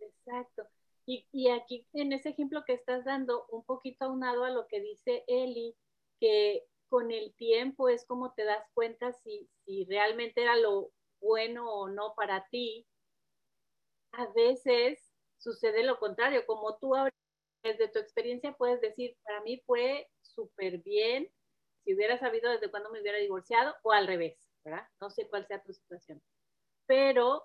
Exacto. 0.00 0.66
Y, 1.06 1.26
y 1.32 1.50
aquí 1.50 1.86
en 1.92 2.12
ese 2.12 2.30
ejemplo 2.30 2.64
que 2.66 2.72
estás 2.74 3.04
dando, 3.04 3.46
un 3.50 3.64
poquito 3.64 4.06
aunado 4.06 4.44
a 4.44 4.50
lo 4.50 4.66
que 4.68 4.80
dice 4.80 5.24
Eli, 5.26 5.76
que 6.20 6.64
con 6.88 7.10
el 7.10 7.34
tiempo 7.34 7.88
es 7.88 8.06
como 8.06 8.32
te 8.34 8.44
das 8.44 8.66
cuenta 8.72 9.12
si, 9.12 9.50
si 9.64 9.84
realmente 9.84 10.42
era 10.42 10.56
lo 10.56 10.92
bueno 11.20 11.70
o 11.70 11.88
no 11.88 12.14
para 12.14 12.46
ti. 12.50 12.86
A 14.12 14.26
veces 14.32 15.12
sucede 15.38 15.82
lo 15.82 15.98
contrario, 15.98 16.46
como 16.46 16.78
tú 16.78 16.94
desde 17.62 17.88
tu 17.88 17.98
experiencia 17.98 18.52
puedes 18.52 18.80
decir, 18.80 19.16
para 19.24 19.40
mí 19.42 19.62
fue 19.66 20.08
súper 20.22 20.78
bien 20.78 21.30
si 21.84 21.94
hubiera 21.94 22.18
sabido 22.18 22.50
desde 22.50 22.70
cuándo 22.70 22.90
me 22.90 23.00
hubiera 23.00 23.18
divorciado 23.18 23.74
o 23.82 23.92
al 23.92 24.06
revés, 24.06 24.38
¿verdad? 24.64 24.86
No 25.00 25.10
sé 25.10 25.28
cuál 25.28 25.46
sea 25.46 25.62
tu 25.62 25.72
situación. 25.72 26.22
Pero 26.86 27.44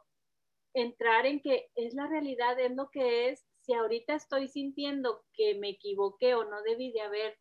entrar 0.73 1.25
en 1.25 1.41
que 1.41 1.71
es 1.75 1.93
la 1.93 2.07
realidad, 2.07 2.59
es 2.59 2.71
lo 2.75 2.89
que 2.89 3.29
es, 3.29 3.48
si 3.61 3.73
ahorita 3.73 4.15
estoy 4.15 4.47
sintiendo 4.47 5.23
que 5.33 5.55
me 5.55 5.69
equivoqué 5.69 6.35
o 6.35 6.45
no 6.45 6.61
debí 6.63 6.91
de 6.91 7.01
haber 7.01 7.37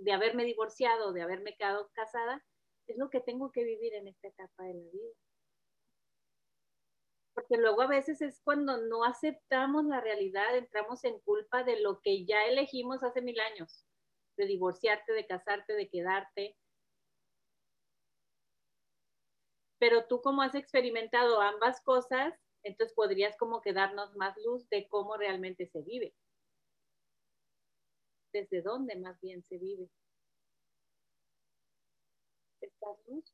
de 0.00 0.12
haberme 0.12 0.44
divorciado, 0.44 1.12
de 1.12 1.22
haberme 1.22 1.54
quedado 1.56 1.90
casada, 1.92 2.44
es 2.86 2.96
lo 2.96 3.10
que 3.10 3.20
tengo 3.20 3.52
que 3.52 3.64
vivir 3.64 3.94
en 3.94 4.08
esta 4.08 4.28
etapa 4.28 4.64
de 4.64 4.74
la 4.74 4.90
vida. 4.90 5.12
Porque 7.34 7.56
luego 7.56 7.82
a 7.82 7.86
veces 7.86 8.20
es 8.20 8.40
cuando 8.42 8.78
no 8.78 9.04
aceptamos 9.04 9.84
la 9.84 10.00
realidad, 10.00 10.56
entramos 10.56 11.04
en 11.04 11.20
culpa 11.20 11.62
de 11.62 11.80
lo 11.80 12.00
que 12.00 12.24
ya 12.24 12.46
elegimos 12.46 13.02
hace 13.02 13.22
mil 13.22 13.38
años, 13.40 13.86
de 14.36 14.46
divorciarte, 14.46 15.12
de 15.12 15.26
casarte, 15.26 15.74
de 15.74 15.88
quedarte. 15.88 16.56
Pero 19.78 20.06
tú 20.06 20.20
como 20.20 20.42
has 20.42 20.54
experimentado 20.56 21.40
ambas 21.40 21.80
cosas, 21.82 22.34
entonces 22.68 22.94
podrías 22.94 23.36
como 23.36 23.60
que 23.60 23.72
darnos 23.72 24.14
más 24.16 24.36
luz 24.44 24.68
de 24.70 24.88
cómo 24.88 25.16
realmente 25.16 25.66
se 25.66 25.82
vive 25.82 26.14
desde 28.32 28.62
dónde 28.62 28.96
más 28.96 29.20
bien 29.20 29.42
se 29.42 29.58
vive. 29.58 29.88
¿Estás 32.60 32.96
luz? 33.06 33.24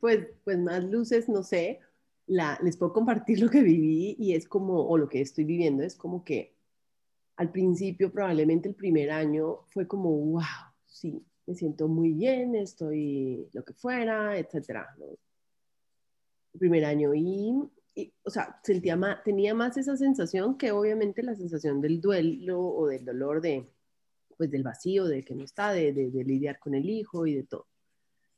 Pues, 0.00 0.26
pues 0.44 0.58
más 0.58 0.84
luces, 0.84 1.28
no 1.28 1.42
sé, 1.42 1.80
la, 2.26 2.58
les 2.62 2.76
puedo 2.76 2.92
compartir 2.92 3.40
lo 3.40 3.50
que 3.50 3.62
viví 3.62 4.16
y 4.18 4.34
es 4.34 4.48
como, 4.48 4.88
o 4.88 4.98
lo 4.98 5.08
que 5.08 5.20
estoy 5.20 5.44
viviendo, 5.44 5.84
es 5.84 5.94
como 5.94 6.24
que 6.24 6.56
al 7.36 7.50
principio, 7.50 8.12
probablemente 8.12 8.68
el 8.68 8.74
primer 8.74 9.10
año, 9.10 9.60
fue 9.70 9.86
como, 9.86 10.10
wow, 10.10 10.42
sí, 10.86 11.24
me 11.46 11.54
siento 11.54 11.88
muy 11.88 12.12
bien, 12.12 12.54
estoy 12.54 13.48
lo 13.52 13.64
que 13.64 13.74
fuera, 13.74 14.36
etcétera. 14.38 14.88
El 16.52 16.58
primer 16.58 16.84
año 16.84 17.14
y 17.14 17.54
o 18.24 18.30
sea, 18.30 18.58
sentía 18.62 18.96
más, 18.96 19.22
tenía 19.22 19.54
más 19.54 19.76
esa 19.76 19.96
sensación 19.96 20.56
que 20.56 20.72
obviamente 20.72 21.22
la 21.22 21.34
sensación 21.34 21.80
del 21.80 22.00
duelo 22.00 22.60
o 22.60 22.86
del 22.86 23.04
dolor 23.04 23.40
de, 23.40 23.68
pues 24.36 24.50
del 24.50 24.62
vacío, 24.62 25.04
de 25.04 25.22
que 25.22 25.34
no 25.34 25.44
está, 25.44 25.72
de, 25.72 25.92
de, 25.92 26.24
lidiar 26.24 26.58
con 26.58 26.74
el 26.74 26.88
hijo 26.88 27.26
y 27.26 27.34
de 27.34 27.44
todo. 27.44 27.66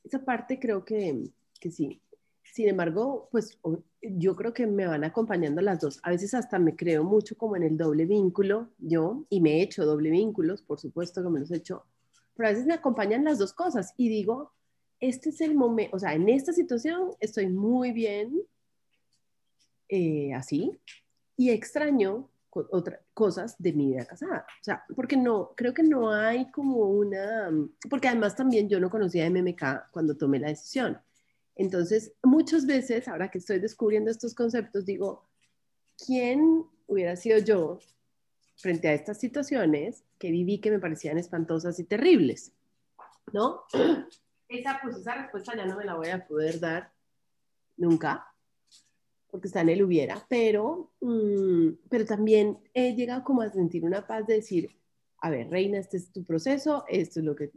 Esa 0.02 0.24
parte 0.24 0.58
creo 0.58 0.84
que, 0.84 1.30
que 1.60 1.70
sí. 1.70 2.00
Sin 2.42 2.68
embargo, 2.68 3.28
pues 3.32 3.58
yo 4.02 4.36
creo 4.36 4.52
que 4.52 4.66
me 4.66 4.86
van 4.86 5.04
acompañando 5.04 5.62
las 5.62 5.80
dos. 5.80 5.98
A 6.02 6.10
veces 6.10 6.34
hasta 6.34 6.58
me 6.58 6.76
creo 6.76 7.02
mucho 7.02 7.36
como 7.36 7.56
en 7.56 7.62
el 7.62 7.76
doble 7.76 8.04
vínculo 8.04 8.68
yo 8.78 9.24
y 9.30 9.40
me 9.40 9.58
he 9.58 9.62
hecho 9.62 9.86
doble 9.86 10.10
vínculos, 10.10 10.62
por 10.62 10.78
supuesto 10.78 11.22
que 11.22 11.30
me 11.30 11.40
los 11.40 11.50
he 11.50 11.56
hecho, 11.56 11.86
pero 12.34 12.48
a 12.48 12.52
veces 12.52 12.66
me 12.66 12.74
acompañan 12.74 13.24
las 13.24 13.38
dos 13.38 13.52
cosas 13.52 13.94
y 13.96 14.08
digo, 14.08 14.52
este 15.00 15.30
es 15.30 15.40
el 15.40 15.54
momento, 15.54 15.96
o 15.96 15.98
sea, 15.98 16.14
en 16.14 16.28
esta 16.28 16.52
situación 16.52 17.12
estoy 17.20 17.48
muy 17.48 17.92
bien, 17.92 18.40
eh, 19.88 20.32
así 20.34 20.78
y 21.36 21.50
extraño 21.50 22.28
otras 22.50 23.00
cosas 23.12 23.56
de 23.58 23.72
mi 23.72 23.88
vida 23.88 24.04
casada. 24.04 24.46
O 24.60 24.64
sea, 24.64 24.84
porque 24.94 25.16
no, 25.16 25.52
creo 25.56 25.74
que 25.74 25.82
no 25.82 26.12
hay 26.12 26.50
como 26.50 26.88
una, 26.88 27.50
porque 27.90 28.08
además 28.08 28.36
también 28.36 28.68
yo 28.68 28.78
no 28.78 28.90
conocía 28.90 29.28
MMK 29.28 29.90
cuando 29.90 30.16
tomé 30.16 30.38
la 30.38 30.48
decisión. 30.48 31.00
Entonces, 31.56 32.12
muchas 32.22 32.66
veces, 32.66 33.08
ahora 33.08 33.30
que 33.30 33.38
estoy 33.38 33.58
descubriendo 33.58 34.10
estos 34.10 34.34
conceptos, 34.34 34.84
digo, 34.84 35.24
¿quién 36.04 36.64
hubiera 36.86 37.16
sido 37.16 37.38
yo 37.38 37.78
frente 38.56 38.88
a 38.88 38.94
estas 38.94 39.18
situaciones 39.18 40.04
que 40.18 40.30
viví 40.30 40.60
que 40.60 40.70
me 40.70 40.78
parecían 40.78 41.18
espantosas 41.18 41.78
y 41.78 41.84
terribles? 41.84 42.52
¿No? 43.32 43.64
Esa, 44.46 44.78
pues 44.82 44.98
esa 44.98 45.14
respuesta 45.14 45.56
ya 45.56 45.64
no 45.64 45.76
me 45.76 45.86
la 45.86 45.94
voy 45.94 46.10
a 46.10 46.26
poder 46.26 46.60
dar 46.60 46.92
nunca, 47.78 48.33
porque 49.34 49.48
está 49.48 49.62
en 49.62 49.70
el 49.70 49.82
hubiera, 49.82 50.24
pero, 50.28 50.92
mm, 51.00 51.70
pero 51.90 52.04
también 52.04 52.56
he 52.72 52.94
llegado 52.94 53.24
como 53.24 53.42
a 53.42 53.50
sentir 53.50 53.84
una 53.84 54.06
paz 54.06 54.24
de 54.28 54.34
decir, 54.34 54.70
a 55.18 55.28
ver, 55.28 55.50
Reina, 55.50 55.76
este 55.76 55.96
es 55.96 56.12
tu 56.12 56.22
proceso, 56.22 56.84
esto 56.86 57.18
es 57.18 57.26
lo 57.26 57.34
que... 57.34 57.50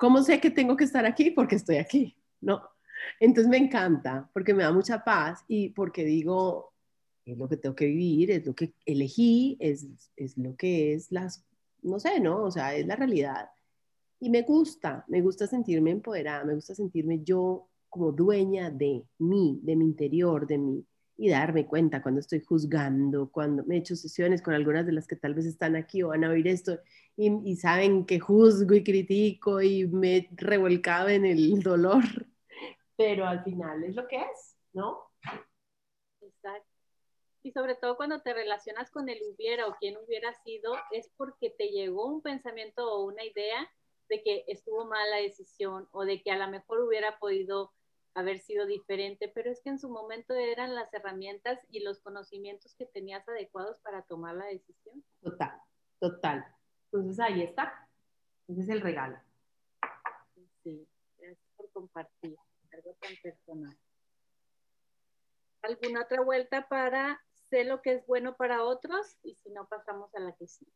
¿Cómo 0.00 0.24
sé 0.24 0.40
que 0.40 0.50
tengo 0.50 0.76
que 0.76 0.82
estar 0.82 1.06
aquí? 1.06 1.30
Porque 1.30 1.54
estoy 1.54 1.76
aquí, 1.76 2.16
¿no? 2.40 2.62
Entonces 3.20 3.48
me 3.48 3.58
encanta, 3.58 4.28
porque 4.34 4.52
me 4.52 4.64
da 4.64 4.72
mucha 4.72 5.04
paz 5.04 5.44
y 5.46 5.68
porque 5.68 6.04
digo, 6.04 6.72
es 7.24 7.38
lo 7.38 7.48
que 7.48 7.58
tengo 7.58 7.76
que 7.76 7.86
vivir, 7.86 8.32
es 8.32 8.44
lo 8.44 8.56
que 8.56 8.74
elegí, 8.84 9.56
es, 9.60 9.86
es 10.16 10.36
lo 10.36 10.56
que 10.56 10.94
es 10.94 11.12
las, 11.12 11.46
no 11.80 12.00
sé, 12.00 12.18
¿no? 12.18 12.42
O 12.42 12.50
sea, 12.50 12.74
es 12.74 12.84
la 12.88 12.96
realidad. 12.96 13.50
Y 14.18 14.30
me 14.30 14.42
gusta, 14.42 15.04
me 15.06 15.20
gusta 15.20 15.46
sentirme 15.46 15.92
empoderada, 15.92 16.44
me 16.44 16.56
gusta 16.56 16.74
sentirme 16.74 17.22
yo 17.22 17.68
como 17.88 18.12
dueña 18.12 18.70
de 18.70 19.04
mí, 19.18 19.60
de 19.62 19.76
mi 19.76 19.84
interior, 19.84 20.46
de 20.46 20.58
mí, 20.58 20.86
y 21.16 21.30
darme 21.30 21.66
cuenta 21.66 22.00
cuando 22.00 22.20
estoy 22.20 22.40
juzgando, 22.40 23.30
cuando 23.30 23.64
me 23.64 23.74
he 23.74 23.78
hecho 23.78 23.96
sesiones 23.96 24.40
con 24.40 24.54
algunas 24.54 24.86
de 24.86 24.92
las 24.92 25.06
que 25.06 25.16
tal 25.16 25.34
vez 25.34 25.46
están 25.46 25.74
aquí 25.74 26.02
o 26.02 26.08
van 26.08 26.22
a 26.24 26.30
oír 26.30 26.46
esto 26.46 26.78
y, 27.16 27.56
saben 27.56 28.06
que 28.06 28.20
juzgo 28.20 28.74
y 28.74 28.84
critico 28.84 29.60
y 29.60 29.86
me 29.86 30.16
he 30.16 30.28
en 31.08 31.26
el 31.26 31.60
dolor, 31.62 32.04
pero 32.96 33.26
al 33.26 33.42
final 33.42 33.82
es 33.84 33.96
lo 33.96 34.06
que 34.06 34.16
es, 34.16 34.56
¿no? 34.72 35.10
Exacto. 36.20 36.68
Y 37.42 37.52
sobre 37.52 37.74
todo 37.74 37.96
cuando 37.96 38.20
te 38.22 38.34
relacionas 38.34 38.90
con 38.90 39.08
el 39.08 39.18
hubiera 39.22 39.66
o 39.66 39.76
quien 39.76 39.96
hubiera 39.96 40.32
sido, 40.42 40.74
es 40.92 41.10
porque 41.16 41.50
te 41.50 41.68
llegó 41.68 42.06
un 42.06 42.22
pensamiento 42.22 42.92
o 42.92 43.04
una 43.04 43.24
idea 43.24 43.68
de 44.08 44.22
que 44.22 44.44
estuvo 44.48 44.84
mal 44.84 45.10
la 45.10 45.18
decisión 45.18 45.88
o 45.92 46.04
de 46.04 46.22
que 46.22 46.30
a 46.30 46.38
lo 46.38 46.48
mejor 46.48 46.80
hubiera 46.80 47.18
podido 47.18 47.72
haber 48.18 48.40
sido 48.40 48.66
diferente, 48.66 49.28
pero 49.28 49.50
es 49.50 49.60
que 49.60 49.70
en 49.70 49.78
su 49.78 49.88
momento 49.88 50.34
eran 50.34 50.74
las 50.74 50.92
herramientas 50.92 51.64
y 51.70 51.80
los 51.80 52.00
conocimientos 52.00 52.74
que 52.74 52.86
tenías 52.86 53.28
adecuados 53.28 53.78
para 53.80 54.02
tomar 54.02 54.34
la 54.34 54.46
decisión. 54.46 55.04
Total, 55.22 55.60
total. 56.00 56.44
Entonces 56.86 57.20
ahí 57.20 57.42
está. 57.42 57.88
Ese 58.48 58.62
es 58.62 58.68
el 58.70 58.80
regalo. 58.80 59.18
Sí, 60.62 60.88
gracias 61.18 61.48
por 61.56 61.70
compartir 61.70 62.36
algo 62.72 62.94
tan 62.94 63.14
personal. 63.22 63.78
¿Alguna 65.62 66.02
otra 66.02 66.22
vuelta 66.22 66.68
para 66.68 67.20
sé 67.50 67.64
lo 67.64 67.82
que 67.82 67.92
es 67.92 68.06
bueno 68.06 68.36
para 68.36 68.64
otros? 68.64 69.16
Y 69.22 69.34
si 69.34 69.50
no, 69.50 69.66
pasamos 69.66 70.14
a 70.14 70.20
la 70.20 70.32
que 70.32 70.46
sigue. 70.46 70.72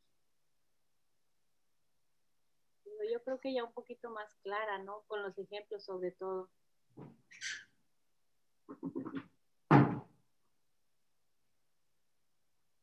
Yo 3.10 3.22
creo 3.24 3.40
que 3.40 3.52
ya 3.52 3.64
un 3.64 3.72
poquito 3.72 4.10
más 4.10 4.32
clara, 4.42 4.78
¿no? 4.78 5.02
Con 5.08 5.22
los 5.22 5.36
ejemplos 5.36 5.84
sobre 5.84 6.12
todo. 6.12 6.50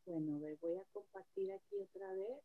Bueno, 0.06 0.40
voy 0.60 0.78
a 0.78 0.84
compartir 0.92 1.52
aquí 1.54 1.76
otra 1.82 2.14
vez. 2.14 2.40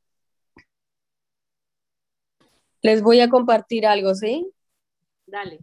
Les 2.83 3.03
voy 3.03 3.21
a 3.21 3.29
compartir 3.29 3.87
algo, 3.87 4.15
¿sí? 4.15 4.53
Dale. 5.27 5.61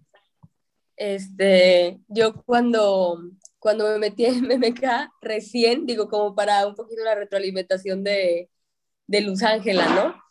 Este, 0.95 1.99
yo 2.07 2.43
cuando, 2.43 3.21
cuando 3.59 3.87
me 3.87 3.99
metí 3.99 4.25
en 4.25 4.45
MMK, 4.45 5.11
recién, 5.21 5.85
digo, 5.85 6.09
como 6.09 6.33
para 6.35 6.65
un 6.67 6.75
poquito 6.75 7.03
la 7.03 7.15
retroalimentación 7.15 8.03
de, 8.03 8.49
de 9.07 9.21
Luz 9.21 9.43
Ángela, 9.43 9.87
¿no? 9.93 10.21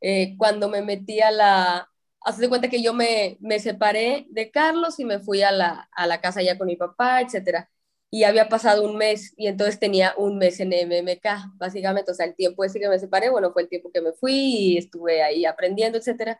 Eh, 0.00 0.36
cuando 0.36 0.68
me 0.68 0.82
metí 0.82 1.20
a 1.20 1.30
la, 1.30 1.93
Hace 2.24 2.42
de 2.42 2.48
cuenta 2.48 2.70
que 2.70 2.82
yo 2.82 2.94
me, 2.94 3.36
me, 3.40 3.58
separé 3.60 4.26
de 4.30 4.50
Carlos 4.50 4.98
y 4.98 5.04
me 5.04 5.20
fui 5.20 5.42
a 5.42 5.52
la, 5.52 5.88
a 5.92 6.06
la 6.06 6.20
casa 6.20 6.42
ya 6.42 6.58
con 6.58 6.66
mi 6.66 6.76
papá, 6.76 7.20
etcétera. 7.20 7.70
Y 8.10 8.24
había 8.24 8.48
pasado 8.48 8.84
un 8.84 8.96
mes 8.96 9.34
y 9.36 9.48
entonces 9.48 9.78
tenía 9.80 10.14
un 10.16 10.38
mes 10.38 10.60
en 10.60 10.72
MMK, 10.72 11.56
básicamente. 11.56 12.12
O 12.12 12.14
sea, 12.14 12.26
el 12.26 12.34
tiempo 12.36 12.64
ese 12.64 12.80
que 12.80 12.88
me 12.88 12.98
separé, 12.98 13.30
bueno, 13.30 13.52
fue 13.52 13.62
el 13.62 13.68
tiempo 13.68 13.90
que 13.92 14.00
me 14.00 14.12
fui 14.12 14.32
y 14.34 14.78
estuve 14.78 15.22
ahí 15.22 15.44
aprendiendo, 15.44 15.98
etcétera. 15.98 16.38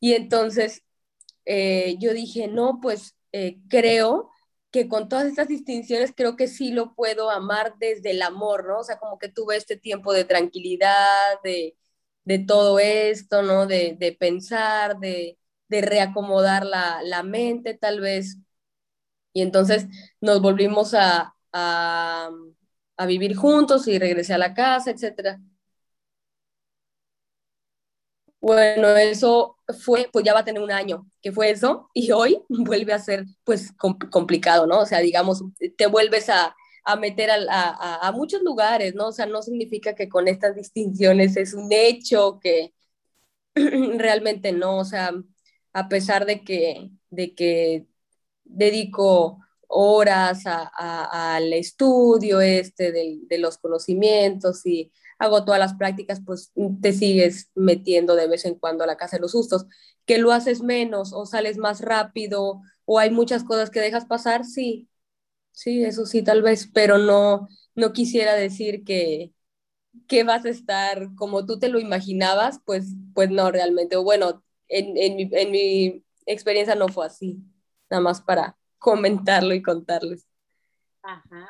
Y 0.00 0.14
entonces 0.14 0.82
eh, 1.44 1.96
yo 1.98 2.12
dije, 2.14 2.48
no, 2.48 2.80
pues 2.82 3.16
eh, 3.32 3.58
creo 3.68 4.30
que 4.70 4.88
con 4.88 5.08
todas 5.08 5.26
estas 5.26 5.48
distinciones 5.48 6.12
creo 6.16 6.36
que 6.36 6.48
sí 6.48 6.72
lo 6.72 6.94
puedo 6.94 7.30
amar 7.30 7.74
desde 7.78 8.10
el 8.12 8.22
amor, 8.22 8.66
¿no? 8.66 8.80
O 8.80 8.84
sea, 8.84 8.98
como 8.98 9.18
que 9.18 9.28
tuve 9.28 9.56
este 9.56 9.76
tiempo 9.76 10.12
de 10.12 10.24
tranquilidad, 10.24 11.40
de, 11.44 11.76
de 12.24 12.38
todo 12.40 12.78
esto, 12.78 13.42
¿no? 13.42 13.66
De, 13.66 13.96
de 13.98 14.12
pensar, 14.12 14.98
de, 14.98 15.38
de 15.68 15.80
reacomodar 15.82 16.64
la, 16.66 17.02
la, 17.02 17.22
mente 17.22 17.74
tal 17.74 18.00
vez. 18.00 18.38
Y 19.32 19.42
entonces 19.42 19.86
nos 20.20 20.40
volvimos 20.40 20.94
a, 20.94 21.34
a, 21.52 22.30
a, 22.96 23.06
vivir 23.06 23.36
juntos 23.36 23.88
y 23.88 23.98
regresé 23.98 24.34
a 24.34 24.38
la 24.38 24.54
casa, 24.54 24.90
etc. 24.90 25.40
Bueno, 28.40 28.88
eso 28.96 29.56
fue, 29.84 30.08
pues 30.12 30.24
ya 30.24 30.34
va 30.34 30.40
a 30.40 30.44
tener 30.44 30.62
un 30.62 30.70
año 30.70 31.06
que 31.22 31.32
fue 31.32 31.50
eso, 31.50 31.88
y 31.94 32.12
hoy 32.12 32.42
vuelve 32.48 32.92
a 32.92 32.98
ser 32.98 33.24
pues 33.44 33.72
complicado, 34.10 34.66
¿no? 34.66 34.80
O 34.80 34.86
sea, 34.86 35.00
digamos, 35.00 35.42
te 35.76 35.86
vuelves 35.86 36.28
a, 36.28 36.54
a 36.84 36.96
meter 36.96 37.30
a, 37.30 37.36
a, 37.50 38.08
a, 38.08 38.12
muchos 38.12 38.42
lugares, 38.42 38.94
¿no? 38.94 39.08
O 39.08 39.12
sea, 39.12 39.26
no 39.26 39.42
significa 39.42 39.94
que 39.94 40.08
con 40.08 40.28
estas 40.28 40.54
distinciones 40.54 41.36
es 41.36 41.54
un 41.54 41.72
hecho, 41.72 42.38
que 42.40 42.74
realmente 43.54 44.52
no, 44.52 44.78
o 44.78 44.84
sea, 44.84 45.12
a 45.72 45.88
pesar 45.88 46.26
de 46.26 46.44
que, 46.44 46.90
de 47.10 47.34
que 47.34 47.86
dedico 48.44 49.40
horas 49.68 50.44
al 50.46 51.52
estudio 51.52 52.40
este 52.40 52.92
de, 52.92 53.18
de 53.28 53.38
los 53.38 53.58
conocimientos 53.58 54.64
y 54.66 54.92
hago 55.18 55.44
todas 55.44 55.60
las 55.60 55.74
prácticas, 55.74 56.20
pues 56.24 56.52
te 56.80 56.92
sigues 56.92 57.50
metiendo 57.54 58.14
de 58.16 58.28
vez 58.28 58.44
en 58.44 58.56
cuando 58.56 58.84
a 58.84 58.86
la 58.86 58.96
casa 58.96 59.16
de 59.16 59.22
los 59.22 59.32
sustos. 59.32 59.66
Que 60.06 60.18
lo 60.18 60.32
haces 60.32 60.62
menos 60.62 61.12
o 61.12 61.26
sales 61.26 61.56
más 61.56 61.80
rápido 61.80 62.60
o 62.84 62.98
hay 62.98 63.10
muchas 63.10 63.44
cosas 63.44 63.70
que 63.70 63.80
dejas 63.80 64.04
pasar, 64.06 64.44
sí, 64.44 64.88
Sí, 65.54 65.84
eso 65.84 66.04
sí, 66.04 66.22
tal 66.24 66.42
vez, 66.42 66.68
pero 66.74 66.98
no, 66.98 67.48
no 67.76 67.92
quisiera 67.92 68.34
decir 68.34 68.84
que, 68.84 69.32
que 70.08 70.24
vas 70.24 70.44
a 70.44 70.50
estar 70.50 71.14
como 71.16 71.46
tú 71.46 71.58
te 71.58 71.68
lo 71.68 71.78
imaginabas, 71.80 72.60
pues, 72.64 72.94
pues 73.14 73.30
no 73.30 73.50
realmente. 73.52 73.96
Bueno, 73.96 74.44
en, 74.68 74.96
en 74.98 75.50
mi 75.52 76.04
experiencia 76.26 76.74
no 76.74 76.88
fue 76.88 77.06
así, 77.06 77.38
nada 77.90 78.02
más 78.02 78.20
para 78.20 78.58
comentarlo 78.78 79.54
y 79.54 79.62
contarles. 79.62 80.28
Ajá. 81.02 81.48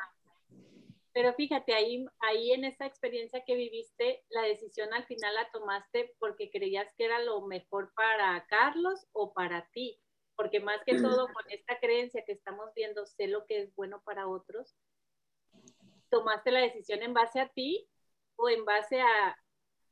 Pero 1.13 1.33
fíjate, 1.33 1.73
ahí, 1.73 2.05
ahí 2.19 2.51
en 2.51 2.65
esa 2.65 2.85
experiencia 2.85 3.43
que 3.45 3.55
viviste, 3.55 4.23
la 4.29 4.43
decisión 4.43 4.93
al 4.93 5.05
final 5.05 5.33
la 5.33 5.49
tomaste 5.51 6.13
porque 6.19 6.51
creías 6.51 6.93
que 6.97 7.05
era 7.05 7.19
lo 7.19 7.41
mejor 7.47 7.91
para 7.95 8.45
Carlos 8.47 9.07
o 9.13 9.33
para 9.33 9.67
ti 9.71 9.99
porque 10.35 10.59
más 10.59 10.81
que 10.85 10.99
todo 10.99 11.27
con 11.33 11.43
esta 11.49 11.79
creencia 11.79 12.23
que 12.25 12.33
estamos 12.33 12.69
viendo, 12.75 13.05
sé 13.05 13.27
lo 13.27 13.45
que 13.45 13.61
es 13.61 13.75
bueno 13.75 14.01
para 14.05 14.27
otros, 14.27 14.75
tomaste 16.09 16.51
la 16.51 16.61
decisión 16.61 17.01
en 17.03 17.13
base 17.13 17.39
a 17.39 17.49
ti 17.49 17.87
o 18.35 18.49
en 18.49 18.65
base 18.65 19.01
a 19.01 19.37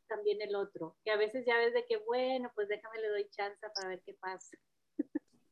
también 0.07 0.41
el 0.41 0.55
otro, 0.55 0.95
que 1.03 1.11
a 1.11 1.17
veces 1.17 1.45
ya 1.45 1.57
ves 1.57 1.73
de 1.73 1.85
que, 1.85 1.97
bueno, 1.97 2.51
pues 2.55 2.67
déjame 2.67 2.99
le 2.99 3.09
doy 3.09 3.27
chance 3.29 3.65
para 3.73 3.89
ver 3.89 4.01
qué 4.05 4.13
pasa. 4.13 4.57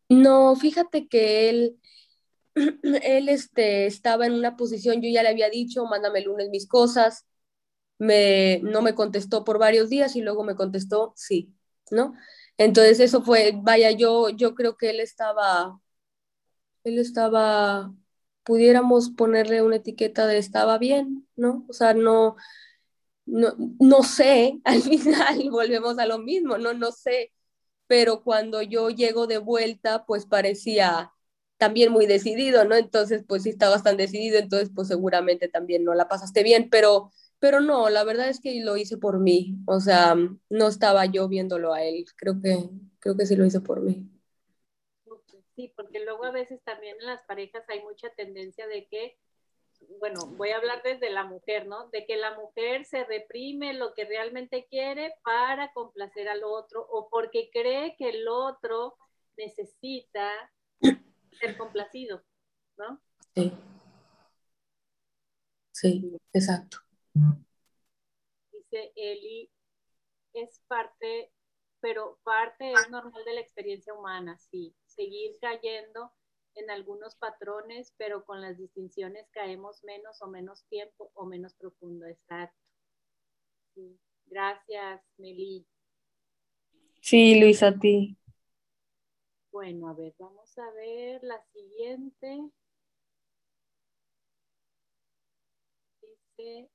No, 0.10 0.56
fíjate 0.56 1.08
que 1.08 1.50
él, 1.50 1.80
él 2.56 3.30
este, 3.30 3.86
estaba 3.86 4.26
en 4.26 4.34
una 4.34 4.58
posición, 4.58 5.02
yo 5.02 5.10
ya 5.10 5.24
le 5.24 5.30
había 5.30 5.50
dicho, 5.50 5.86
mándame 5.86 6.20
el 6.20 6.26
lunes 6.26 6.50
mis 6.50 6.68
cosas, 6.68 7.26
me, 7.98 8.60
no 8.62 8.82
me 8.82 8.94
contestó 8.94 9.44
por 9.44 9.58
varios 9.58 9.90
días 9.90 10.16
y 10.16 10.22
luego 10.22 10.44
me 10.44 10.56
contestó 10.56 11.14
sí, 11.16 11.54
¿no? 11.92 12.14
Entonces 12.64 13.00
eso 13.00 13.24
fue, 13.24 13.54
vaya, 13.56 13.92
yo, 13.92 14.30
yo 14.30 14.56
creo 14.56 14.78
que 14.78 14.90
él 14.92 15.00
estaba, 15.00 15.82
él 16.84 17.00
estaba, 17.00 17.94
pudiéramos 18.44 19.10
ponerle 19.12 19.62
una 19.62 19.78
etiqueta 19.78 20.28
de 20.28 20.38
estaba 20.38 20.78
bien, 20.78 21.28
¿no? 21.36 21.66
O 21.70 21.74
sea, 21.74 21.94
no, 21.94 22.36
no, 23.26 23.54
no 23.80 24.04
sé, 24.04 24.62
al 24.66 24.82
final 24.84 25.50
volvemos 25.52 26.00
a 26.00 26.06
lo 26.06 26.20
mismo, 26.20 26.58
no, 26.58 26.74
no 26.74 26.92
sé, 26.92 27.34
pero 27.88 28.24
cuando 28.24 28.62
yo 28.62 28.90
llego 28.90 29.28
de 29.28 29.40
vuelta, 29.40 30.06
pues 30.06 30.26
parecía 30.26 31.12
también 31.58 31.92
muy 31.92 32.08
decidido, 32.08 32.66
¿no? 32.66 32.76
Entonces, 32.76 33.24
pues 33.28 33.44
sí 33.44 33.50
estabas 33.52 33.84
tan 33.84 33.98
decidido, 33.98 34.40
entonces 34.40 34.72
pues 34.76 34.88
seguramente 34.90 35.50
también 35.50 35.84
no 35.86 35.94
la 35.96 36.08
pasaste 36.10 36.44
bien, 36.44 36.70
pero 36.72 37.12
pero 37.42 37.60
no, 37.60 37.90
la 37.90 38.04
verdad 38.04 38.30
es 38.30 38.40
que 38.40 38.64
lo 38.64 38.78
hice 38.78 38.98
por 38.98 39.20
mí, 39.20 39.58
o 39.66 39.80
sea, 39.80 40.16
no 40.16 40.68
estaba 40.68 41.08
yo 41.08 41.28
viéndolo 41.28 41.74
a 41.74 41.82
él, 41.82 42.06
creo 42.16 42.40
que, 42.40 42.70
creo 43.00 43.18
que 43.18 43.26
sí 43.26 43.36
lo 43.36 43.46
hice 43.46 43.60
por 43.62 43.82
mí. 43.82 44.08
Sí, 45.56 45.74
porque 45.76 46.06
luego 46.06 46.24
a 46.24 46.32
veces 46.32 46.62
también 46.64 46.98
en 47.00 47.08
las 47.08 47.24
parejas 47.24 47.64
hay 47.68 47.82
mucha 47.82 48.10
tendencia 48.12 48.68
de 48.68 48.86
que, 48.86 49.18
bueno, 50.00 50.28
voy 50.38 50.52
a 50.52 50.58
hablar 50.58 50.84
desde 50.84 51.10
la 51.10 51.24
mujer, 51.24 51.66
¿no? 51.66 51.90
De 51.90 52.06
que 52.06 52.16
la 52.16 52.38
mujer 52.38 52.86
se 52.86 53.06
reprime 53.06 53.74
lo 53.74 53.96
que 53.96 54.06
realmente 54.06 54.68
quiere 54.70 55.16
para 55.24 55.74
complacer 55.74 56.30
al 56.30 56.44
otro 56.44 56.86
o 56.92 57.10
porque 57.10 57.50
cree 57.52 57.96
que 57.98 58.10
el 58.12 58.28
otro 58.28 58.96
necesita 59.36 60.30
ser 61.40 61.58
complacido, 61.58 62.24
¿no? 62.78 63.02
Sí. 63.34 63.52
Sí, 65.72 66.18
exacto. 66.34 66.78
Dice 67.14 68.92
Eli, 68.96 69.52
es 70.34 70.62
parte, 70.68 71.32
pero 71.80 72.20
parte 72.24 72.72
es 72.72 72.90
normal 72.90 73.24
de 73.26 73.34
la 73.34 73.42
experiencia 73.42 73.94
humana, 73.94 74.38
sí. 74.38 74.76
Seguir 74.86 75.38
cayendo 75.40 76.12
en 76.56 76.70
algunos 76.70 77.16
patrones, 77.16 77.94
pero 77.98 78.26
con 78.26 78.42
las 78.42 78.58
distinciones 78.58 79.30
caemos 79.32 79.84
menos 79.84 80.22
o 80.22 80.28
menos 80.28 80.66
tiempo 80.68 81.12
o 81.14 81.26
menos 81.26 81.56
profundo. 81.56 82.06
Exacto. 82.06 82.58
Gracias, 84.26 85.02
Meli. 85.18 85.66
Sí, 87.02 87.40
Luisa, 87.40 87.68
a 87.68 87.80
ti. 87.80 88.18
Bueno, 89.52 89.90
a 89.90 89.94
ver, 89.94 90.14
vamos 90.18 90.58
a 90.58 90.72
ver 90.72 91.22
la 91.24 91.42
siguiente. 91.52 92.50
Dice, 96.02 96.70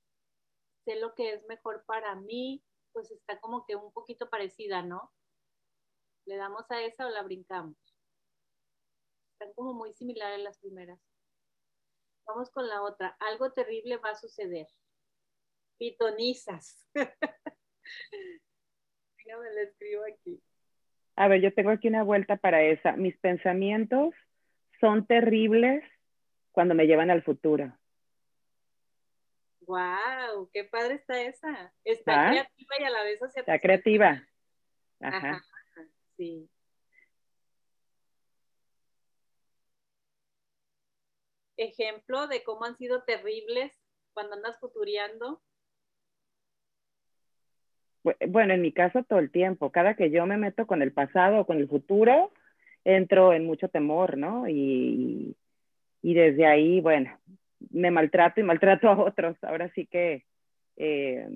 lo 0.95 1.13
que 1.15 1.33
es 1.33 1.45
mejor 1.47 1.83
para 1.85 2.15
mí, 2.15 2.63
pues 2.93 3.11
está 3.11 3.39
como 3.39 3.65
que 3.65 3.75
un 3.75 3.91
poquito 3.91 4.29
parecida, 4.29 4.81
¿no? 4.81 5.11
¿Le 6.25 6.37
damos 6.37 6.69
a 6.71 6.81
esa 6.81 7.07
o 7.07 7.09
la 7.09 7.23
brincamos? 7.23 7.77
Están 9.33 9.53
como 9.53 9.73
muy 9.73 9.93
similares 9.93 10.39
las 10.39 10.57
primeras. 10.59 10.99
Vamos 12.25 12.49
con 12.49 12.67
la 12.67 12.81
otra. 12.81 13.15
Algo 13.19 13.51
terrible 13.53 13.97
va 13.97 14.11
a 14.11 14.15
suceder. 14.15 14.67
Pitonizas. 15.77 16.85
me 19.35 19.51
la 19.53 19.61
escribo 19.61 20.03
aquí. 20.11 20.41
A 21.15 21.27
ver, 21.27 21.41
yo 21.41 21.53
tengo 21.53 21.71
aquí 21.71 21.87
una 21.87 22.03
vuelta 22.03 22.37
para 22.37 22.63
esa. 22.63 22.93
Mis 22.93 23.17
pensamientos 23.17 24.13
son 24.79 25.05
terribles 25.05 25.83
cuando 26.51 26.75
me 26.75 26.85
llevan 26.85 27.09
al 27.09 27.23
futuro. 27.23 27.75
¡Wow! 29.67 30.49
¡Qué 30.53 30.63
padre 30.63 30.95
está 30.95 31.21
esa! 31.21 31.73
Está 31.83 32.27
¿Ah? 32.27 32.29
creativa 32.29 32.75
y 32.79 32.83
a 32.83 32.89
la 32.89 33.03
vez 33.03 33.19
hacia 33.21 33.41
Está 33.41 33.59
creativa. 33.59 34.23
Ajá. 35.01 35.43
Sí. 36.15 36.49
Ejemplo 41.57 42.27
de 42.27 42.43
cómo 42.43 42.63
han 42.63 42.77
sido 42.77 43.03
terribles 43.03 43.73
cuando 44.13 44.35
andas 44.35 44.57
futureando. 44.59 45.41
Bueno, 48.29 48.53
en 48.53 48.61
mi 48.61 48.71
caso 48.71 49.03
todo 49.03 49.19
el 49.19 49.31
tiempo. 49.31 49.71
Cada 49.71 49.95
que 49.95 50.11
yo 50.11 50.25
me 50.25 50.37
meto 50.37 50.65
con 50.65 50.81
el 50.81 50.93
pasado 50.93 51.41
o 51.41 51.45
con 51.45 51.57
el 51.57 51.67
futuro, 51.67 52.31
entro 52.85 53.33
en 53.33 53.45
mucho 53.45 53.67
temor, 53.67 54.17
¿no? 54.17 54.47
Y, 54.47 55.35
y 56.01 56.13
desde 56.13 56.45
ahí, 56.45 56.79
bueno, 56.79 57.19
me 57.71 57.91
maltrato 57.91 58.39
y 58.39 58.43
maltrato 58.43 58.89
a 58.89 58.99
otros. 58.99 59.37
Ahora 59.43 59.69
sí 59.73 59.85
que... 59.87 60.23
Eh, 60.77 61.27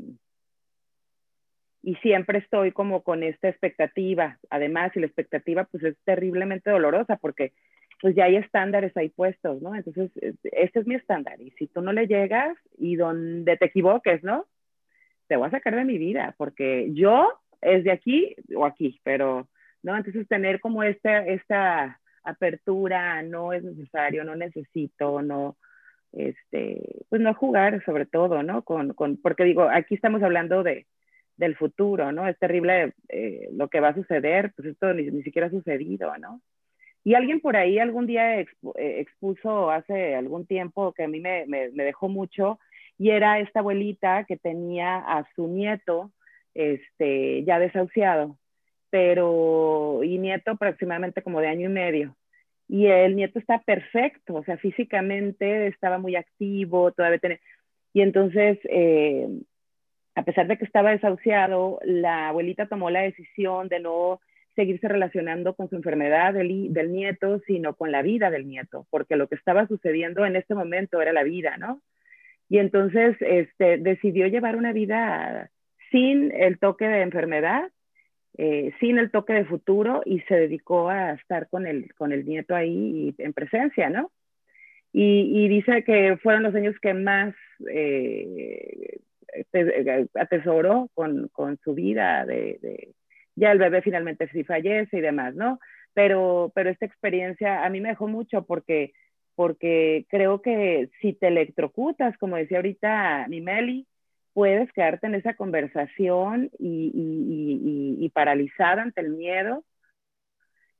y 1.83 1.95
siempre 1.95 2.39
estoy 2.39 2.71
como 2.71 3.03
con 3.03 3.23
esta 3.23 3.49
expectativa. 3.49 4.37
Además, 4.49 4.91
y 4.95 4.99
la 4.99 5.07
expectativa 5.07 5.63
pues 5.65 5.83
es 5.83 5.97
terriblemente 6.03 6.69
dolorosa 6.69 7.17
porque 7.17 7.53
pues 8.01 8.15
ya 8.15 8.25
hay 8.25 8.35
estándares 8.35 8.95
ahí 8.97 9.09
puestos, 9.09 9.61
¿no? 9.61 9.75
Entonces, 9.75 10.11
este 10.43 10.79
es 10.79 10.87
mi 10.87 10.95
estándar 10.95 11.39
y 11.39 11.51
si 11.51 11.67
tú 11.67 11.81
no 11.81 11.93
le 11.93 12.07
llegas 12.07 12.57
y 12.77 12.95
donde 12.95 13.57
te 13.57 13.65
equivoques, 13.65 14.23
¿no? 14.23 14.47
Te 15.27 15.35
voy 15.35 15.47
a 15.47 15.51
sacar 15.51 15.75
de 15.75 15.85
mi 15.85 15.97
vida 15.97 16.33
porque 16.37 16.89
yo 16.93 17.31
es 17.61 17.83
de 17.83 17.91
aquí 17.91 18.35
o 18.55 18.65
aquí, 18.65 18.99
pero, 19.03 19.47
¿no? 19.83 19.95
Entonces, 19.95 20.27
tener 20.27 20.59
como 20.59 20.83
esta, 20.83 21.25
esta 21.27 21.99
apertura, 22.23 23.21
no 23.21 23.53
es 23.53 23.63
necesario, 23.63 24.23
no 24.23 24.35
necesito, 24.35 25.21
no, 25.21 25.57
este, 26.13 27.05
pues 27.09 27.21
no 27.21 27.33
jugar 27.33 27.83
sobre 27.85 28.05
todo, 28.05 28.43
¿no? 28.43 28.63
Con, 28.63 28.93
con, 28.93 29.17
porque 29.17 29.43
digo, 29.43 29.63
aquí 29.69 29.95
estamos 29.95 30.21
hablando 30.23 30.63
de, 30.63 30.85
del 31.37 31.55
futuro, 31.55 32.11
¿no? 32.11 32.27
Es 32.27 32.37
terrible 32.39 32.93
eh, 33.09 33.49
lo 33.53 33.67
que 33.69 33.79
va 33.79 33.89
a 33.89 33.95
suceder, 33.95 34.51
pues 34.55 34.69
esto 34.69 34.93
ni, 34.93 35.09
ni, 35.09 35.23
siquiera 35.23 35.47
ha 35.47 35.51
sucedido, 35.51 36.15
¿no? 36.17 36.41
Y 37.03 37.15
alguien 37.15 37.39
por 37.39 37.55
ahí 37.55 37.79
algún 37.79 38.05
día 38.05 38.39
eh, 38.39 38.47
expuso 38.75 39.71
hace 39.71 40.15
algún 40.15 40.45
tiempo 40.45 40.93
que 40.93 41.03
a 41.03 41.07
mí 41.07 41.19
me, 41.19 41.45
me, 41.47 41.69
me, 41.71 41.83
dejó 41.83 42.09
mucho 42.09 42.59
y 42.97 43.09
era 43.09 43.39
esta 43.39 43.61
abuelita 43.61 44.25
que 44.25 44.37
tenía 44.37 44.97
a 44.97 45.27
su 45.35 45.47
nieto 45.47 46.11
este, 46.53 47.43
ya 47.43 47.57
desahuciado, 47.59 48.37
pero, 48.89 50.01
y 50.03 50.17
nieto 50.19 50.51
aproximadamente 50.51 51.23
como 51.23 51.41
de 51.41 51.47
año 51.47 51.69
y 51.69 51.73
medio. 51.73 52.15
Y 52.71 52.85
el 52.85 53.17
nieto 53.17 53.37
está 53.37 53.59
perfecto, 53.59 54.35
o 54.35 54.43
sea, 54.45 54.55
físicamente 54.55 55.67
estaba 55.67 55.97
muy 55.97 56.15
activo, 56.15 56.93
todavía 56.93 57.19
tenía... 57.19 57.39
Y 57.91 57.99
entonces, 57.99 58.59
eh, 58.63 59.27
a 60.15 60.23
pesar 60.23 60.47
de 60.47 60.57
que 60.57 60.63
estaba 60.63 60.91
desahuciado, 60.91 61.81
la 61.83 62.29
abuelita 62.29 62.67
tomó 62.67 62.89
la 62.89 63.01
decisión 63.01 63.67
de 63.67 63.81
no 63.81 64.21
seguirse 64.55 64.87
relacionando 64.87 65.53
con 65.53 65.69
su 65.69 65.75
enfermedad 65.75 66.33
del, 66.33 66.71
del, 66.71 66.93
nieto, 66.93 67.41
sino 67.45 67.75
con 67.75 67.91
la 67.91 68.03
vida 68.03 68.29
del 68.29 68.47
nieto, 68.47 68.87
porque 68.89 69.17
lo 69.17 69.27
que 69.27 69.35
estaba 69.35 69.67
sucediendo 69.67 70.25
en 70.25 70.37
este 70.37 70.55
momento 70.55 71.01
era 71.01 71.11
la 71.11 71.23
vida, 71.23 71.57
¿no? 71.57 71.81
Y 72.47 72.59
entonces 72.59 73.17
este, 73.19 73.79
decidió 73.79 74.27
llevar 74.27 74.55
una 74.55 74.71
vida 74.71 75.49
sin 75.91 76.31
el 76.33 76.57
toque 76.57 76.87
de 76.87 77.01
enfermedad, 77.01 77.69
eh, 78.37 78.71
sin 78.79 78.97
el 78.97 79.11
toque 79.11 79.33
de 79.33 79.45
futuro, 79.45 80.01
y 80.05 80.21
se 80.21 80.35
dedicó 80.35 80.89
a 80.89 81.13
estar 81.13 81.49
con 81.49 81.67
el, 81.67 81.93
con 81.95 82.11
el 82.11 82.25
nieto 82.25 82.55
ahí 82.55 83.13
en 83.17 83.33
presencia, 83.33 83.89
¿no? 83.89 84.11
Y, 84.93 85.45
y 85.45 85.47
dice 85.47 85.83
que 85.83 86.17
fueron 86.17 86.43
los 86.43 86.55
años 86.55 86.75
que 86.81 86.93
más 86.93 87.33
eh, 87.69 88.99
este, 89.33 90.09
atesoró 90.15 90.89
con, 90.93 91.29
con, 91.29 91.57
su 91.63 91.73
vida, 91.73 92.25
de, 92.25 92.59
de, 92.61 92.93
ya 93.35 93.51
el 93.51 93.59
bebé 93.59 93.81
finalmente 93.81 94.29
sí 94.29 94.43
fallece 94.43 94.97
y 94.97 95.01
demás, 95.01 95.35
¿no? 95.35 95.59
Pero, 95.93 96.51
pero 96.55 96.69
esta 96.69 96.85
experiencia 96.85 97.65
a 97.65 97.69
mí 97.69 97.81
me 97.81 97.89
dejó 97.89 98.07
mucho 98.07 98.45
porque, 98.45 98.93
porque 99.35 100.05
creo 100.09 100.41
que 100.41 100.89
si 101.01 101.13
te 101.13 101.27
electrocutas, 101.27 102.17
como 102.17 102.37
decía 102.37 102.57
ahorita 102.57 103.27
mi 103.29 103.41
Meli, 103.41 103.87
puedes 104.33 104.71
quedarte 104.73 105.07
en 105.07 105.15
esa 105.15 105.33
conversación 105.35 106.49
y, 106.57 106.91
y, 106.93 107.99
y, 108.01 108.05
y 108.05 108.09
paralizada 108.09 108.81
ante 108.81 109.01
el 109.01 109.11
miedo 109.11 109.63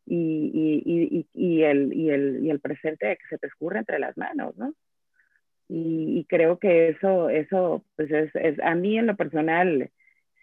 y, 0.05 1.63
el, 1.63 1.91
el, 1.93 2.49
el 2.49 2.59
presente 2.59 3.17
que 3.17 3.27
se 3.29 3.37
te 3.37 3.47
escurre 3.47 3.79
entre 3.79 3.99
las 3.99 4.17
manos, 4.17 4.55
¿no? 4.57 4.73
Y, 5.73 6.25
creo 6.27 6.59
que 6.59 6.89
eso, 6.89 7.29
eso 7.29 7.85
pues 7.95 8.11
es, 8.11 8.35
es, 8.35 8.59
a 8.59 8.75
mí 8.75 8.97
en 8.97 9.07
lo 9.07 9.15
personal, 9.15 9.89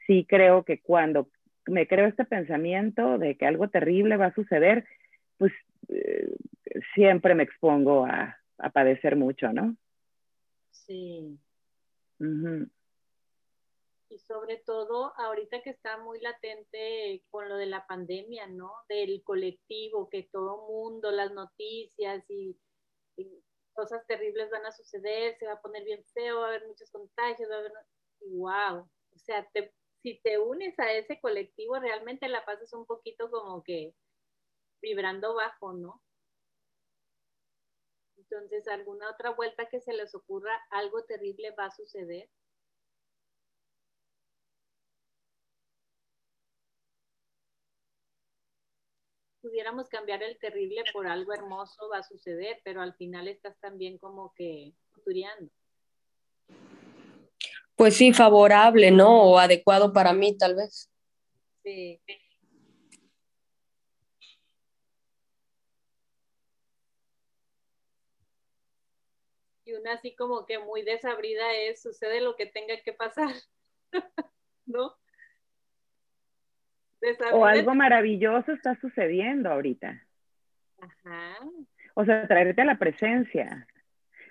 sí 0.06 0.24
creo 0.26 0.64
que 0.64 0.80
cuando 0.80 1.28
me 1.66 1.86
creo 1.86 2.06
este 2.06 2.24
pensamiento 2.24 3.18
de 3.18 3.36
que 3.36 3.44
algo 3.44 3.68
terrible 3.68 4.16
va 4.16 4.26
a 4.26 4.34
suceder, 4.34 4.86
pues 5.36 5.52
eh, 5.88 6.34
siempre 6.94 7.34
me 7.34 7.42
expongo 7.42 8.06
a, 8.06 8.38
a, 8.56 8.70
padecer 8.70 9.16
mucho, 9.16 9.52
¿no? 9.52 9.76
Sí. 10.70 11.38
Uh 12.20 12.24
-huh. 12.24 12.70
Y 14.10 14.18
sobre 14.18 14.56
todo 14.58 15.12
ahorita 15.16 15.62
que 15.62 15.70
está 15.70 15.98
muy 15.98 16.20
latente 16.20 17.24
con 17.30 17.48
lo 17.48 17.56
de 17.56 17.66
la 17.66 17.86
pandemia, 17.86 18.46
¿no? 18.46 18.72
Del 18.88 19.22
colectivo, 19.22 20.08
que 20.08 20.28
todo 20.32 20.66
mundo, 20.66 21.10
las 21.10 21.32
noticias 21.32 22.24
y, 22.28 22.58
cosas 23.72 24.04
terribles 24.06 24.50
van 24.50 24.66
a 24.66 24.72
suceder, 24.72 25.36
se 25.38 25.46
va 25.46 25.52
a 25.52 25.62
poner 25.62 25.84
bien 25.84 26.04
feo, 26.12 26.40
va 26.40 26.46
a 26.46 26.48
haber 26.48 26.66
muchos 26.66 26.90
contagios, 26.90 27.48
va 27.48 27.56
a 27.56 27.58
haber... 27.58 27.72
wow, 28.20 28.90
o 29.14 29.18
sea, 29.18 29.48
te, 29.52 29.72
si 30.02 30.20
te 30.20 30.38
unes 30.38 30.78
a 30.78 30.92
ese 30.92 31.20
colectivo, 31.20 31.78
realmente 31.78 32.28
la 32.28 32.44
pasas 32.44 32.72
un 32.72 32.86
poquito 32.86 33.30
como 33.30 33.62
que 33.62 33.94
vibrando 34.80 35.34
bajo, 35.34 35.72
¿no? 35.74 36.02
Entonces, 38.16 38.68
alguna 38.68 39.10
otra 39.10 39.30
vuelta 39.30 39.68
que 39.68 39.80
se 39.80 39.92
les 39.92 40.14
ocurra, 40.14 40.52
algo 40.70 41.04
terrible 41.04 41.52
va 41.52 41.66
a 41.66 41.70
suceder. 41.70 42.28
Pudiéramos 49.48 49.88
cambiar 49.88 50.22
el 50.22 50.38
terrible 50.38 50.82
por 50.92 51.06
algo 51.06 51.32
hermoso 51.32 51.88
va 51.88 51.98
a 51.98 52.02
suceder, 52.02 52.60
pero 52.64 52.82
al 52.82 52.94
final 52.94 53.28
estás 53.28 53.58
también 53.60 53.96
como 53.96 54.34
que 54.34 54.74
futuriando. 54.90 55.50
Pues 57.74 57.96
sí, 57.96 58.12
favorable, 58.12 58.90
¿no? 58.90 59.22
O 59.22 59.38
adecuado 59.38 59.92
para 59.92 60.12
mí, 60.12 60.36
tal 60.36 60.54
vez. 60.54 60.90
Sí. 61.62 62.00
Y 69.64 69.72
una 69.72 69.94
así 69.94 70.14
como 70.14 70.44
que 70.44 70.58
muy 70.58 70.82
desabrida 70.82 71.54
es, 71.54 71.80
sucede 71.80 72.20
lo 72.20 72.36
que 72.36 72.46
tenga 72.46 72.82
que 72.82 72.92
pasar, 72.92 73.34
¿no? 74.66 74.94
O 77.32 77.44
algo 77.44 77.74
maravilloso 77.74 78.52
está 78.52 78.74
sucediendo 78.80 79.50
ahorita. 79.50 80.02
Ajá. 80.80 81.38
O 81.94 82.04
sea, 82.04 82.26
traerte 82.26 82.62
a 82.62 82.64
la 82.64 82.78
presencia. 82.78 83.66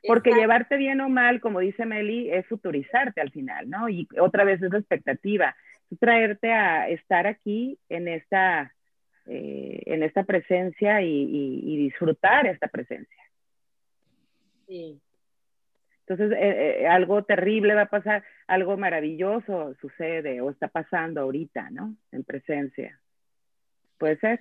Porque 0.05 0.29
Exacto. 0.29 0.41
llevarte 0.41 0.77
bien 0.77 1.01
o 1.01 1.09
mal, 1.09 1.41
como 1.41 1.59
dice 1.59 1.85
Meli, 1.85 2.29
es 2.31 2.45
futurizarte 2.47 3.19
al 3.19 3.31
final, 3.31 3.69
¿no? 3.69 3.89
Y 3.89 4.07
otra 4.19 4.43
vez 4.43 4.61
es 4.61 4.71
la 4.71 4.79
expectativa. 4.79 5.55
Traerte 5.99 6.51
a 6.53 6.87
estar 6.89 7.27
aquí 7.27 7.79
en 7.89 8.07
esta, 8.07 8.73
eh, 9.25 9.81
en 9.85 10.03
esta 10.03 10.23
presencia 10.23 11.01
y, 11.01 11.77
disfrutar 11.77 12.47
esta 12.47 12.67
presencia. 12.67 13.23
Sí. 14.67 15.01
Entonces, 16.07 16.37
eh, 16.39 16.83
eh, 16.83 16.87
algo 16.87 17.25
terrible 17.25 17.75
va 17.75 17.81
a 17.81 17.89
pasar, 17.89 18.23
algo 18.47 18.77
maravilloso 18.77 19.75
sucede 19.81 20.39
o 20.39 20.49
está 20.49 20.69
pasando 20.69 21.19
ahorita, 21.19 21.69
¿no? 21.71 21.97
En 22.13 22.23
presencia. 22.23 23.01
¿Puede 23.97 24.17
ser? 24.19 24.39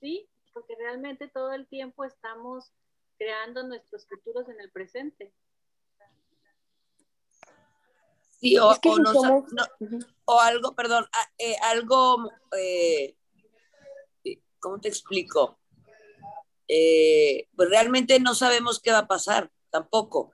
Sí, 0.00 0.26
porque 0.54 0.74
realmente 0.78 1.28
todo 1.28 1.52
el 1.52 1.66
tiempo 1.66 2.04
estamos 2.04 2.72
creando 3.18 3.62
nuestros 3.64 4.08
futuros 4.08 4.48
en 4.48 4.58
el 4.60 4.70
presente. 4.70 5.34
Sí, 8.40 8.56
o, 8.56 8.72
o, 10.24 10.40
algo, 10.40 10.74
perdón, 10.74 11.04
eh, 11.38 11.56
algo, 11.62 12.32
eh, 12.58 13.16
¿cómo 14.58 14.80
te 14.80 14.88
explico? 14.88 15.60
Eh, 16.66 17.48
pues 17.54 17.68
realmente 17.68 18.18
no 18.18 18.34
sabemos 18.34 18.80
qué 18.80 18.92
va 18.92 19.00
a 19.00 19.06
pasar 19.06 19.50
tampoco, 19.72 20.32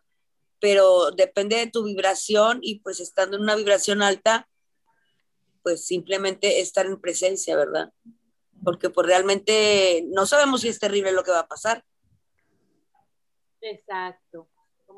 pero 0.61 1.11
depende 1.13 1.57
de 1.57 1.71
tu 1.71 1.85
vibración 1.85 2.59
y 2.61 2.81
pues 2.81 3.01
estando 3.01 3.37
en 3.37 3.45
una 3.45 3.57
vibración 3.57 4.03
alta, 4.03 4.49
pues 5.63 5.87
simplemente 5.87 6.61
estar 6.61 6.85
en 6.85 7.01
presencia, 7.01 7.57
¿verdad? 7.57 7.93
Porque 8.63 8.91
pues 8.91 9.07
realmente 9.07 10.05
no 10.09 10.27
sabemos 10.27 10.61
si 10.61 10.69
es 10.69 10.79
terrible 10.79 11.13
lo 11.13 11.23
que 11.23 11.31
va 11.31 11.41
a 11.41 11.49
pasar. 11.49 11.85
Exacto 13.63 14.49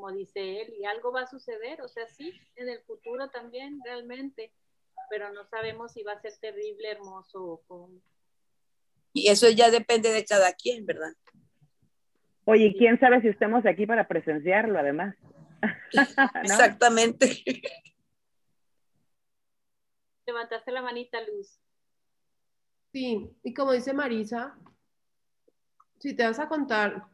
como 0.01 0.13
dice 0.13 0.63
él, 0.63 0.73
y 0.79 0.87
algo 0.87 1.13
va 1.13 1.23
a 1.23 1.31
suceder, 1.31 1.83
o 1.83 1.89
sea, 1.89 2.07
sí, 2.09 2.33
en 2.57 2.71
el 2.71 2.81
futuro 2.85 3.29
también, 3.29 3.81
realmente, 3.85 4.51
pero 5.11 5.31
no 5.33 5.45
sabemos 5.45 5.93
si 5.93 6.03
va 6.05 6.13
a 6.13 6.23
ser 6.23 6.33
terrible, 6.39 6.91
hermoso 6.91 7.45
o 7.45 7.63
cómo. 7.67 8.01
Y 9.13 9.29
eso 9.29 9.51
ya 9.51 9.71
depende 9.71 10.11
de 10.11 10.25
cada 10.25 10.55
quien, 10.55 10.87
¿verdad? 10.87 11.13
Oye, 12.45 12.75
¿quién 12.77 12.99
sabe 12.99 13.21
si 13.21 13.29
estemos 13.29 13.65
aquí 13.67 13.87
para 13.87 14.09
presenciarlo, 14.09 14.79
además? 14.79 15.15
Exactamente. 16.43 17.43
Levantaste 20.27 20.73
la 20.73 20.83
manita, 20.83 21.19
Luz. 21.23 21.59
Sí, 22.93 23.31
y 23.43 23.55
como 23.55 23.73
dice 23.73 23.93
Marisa, 23.93 24.57
si 25.99 26.15
te 26.15 26.25
vas 26.25 26.41
a 26.41 26.49
contar, 26.49 27.07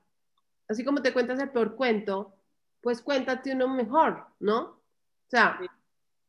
así 0.68 0.84
como 0.84 1.02
te 1.02 1.12
cuentas 1.12 1.38
el 1.40 1.50
peor 1.50 1.76
cuento, 1.76 2.34
pues 2.80 3.02
cuéntate 3.02 3.52
uno 3.52 3.68
mejor, 3.68 4.26
¿no? 4.38 4.60
O 4.60 5.28
sea, 5.28 5.58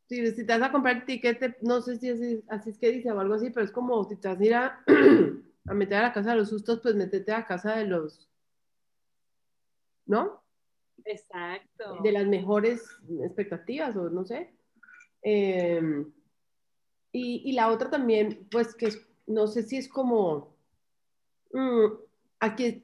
si, 0.07 0.33
te 0.33 0.43
vas 0.43 0.69
a 0.69 0.71
comprar 0.71 0.97
el 0.97 1.05
ticket, 1.05 1.61
no 1.61 1.81
sé 1.81 1.97
si 1.97 2.09
así, 2.09 2.43
así, 2.49 2.71
es 2.71 2.77
que 2.77 2.91
dice 2.91 3.11
o 3.11 3.19
algo 3.19 3.35
así, 3.35 3.49
pero 3.51 3.65
es 3.65 3.71
como 3.71 4.03
si 4.05 4.15
te 4.15 4.27
vas 4.27 4.39
a 4.39 4.45
ir 4.45 4.55
a, 4.55 4.83
meter 5.65 5.97
a 5.97 6.03
la 6.03 6.13
casa 6.13 6.31
de 6.31 6.37
los 6.37 6.49
sustos, 6.49 6.79
pues 6.81 6.95
métete 6.95 7.31
a 7.31 7.39
la 7.39 7.45
casa 7.45 7.75
de 7.75 7.85
los, 7.85 8.27
¿no? 10.07 10.41
Exacto. 11.05 11.99
De 12.01 12.11
las 12.11 12.25
mejores 12.25 12.83
expectativas, 13.23 13.95
o 13.95 14.09
no 14.09 14.25
sé. 14.25 14.53
Em, 15.21 16.11
y, 17.11 17.51
la 17.53 17.71
otra 17.71 17.89
también, 17.89 18.47
pues 18.51 18.75
que 18.75 18.89
no 19.25 19.47
sé 19.47 19.63
si 19.63 19.77
es 19.77 19.87
como, 19.87 20.55
mm, 21.53 21.85
aquí, 22.39 22.83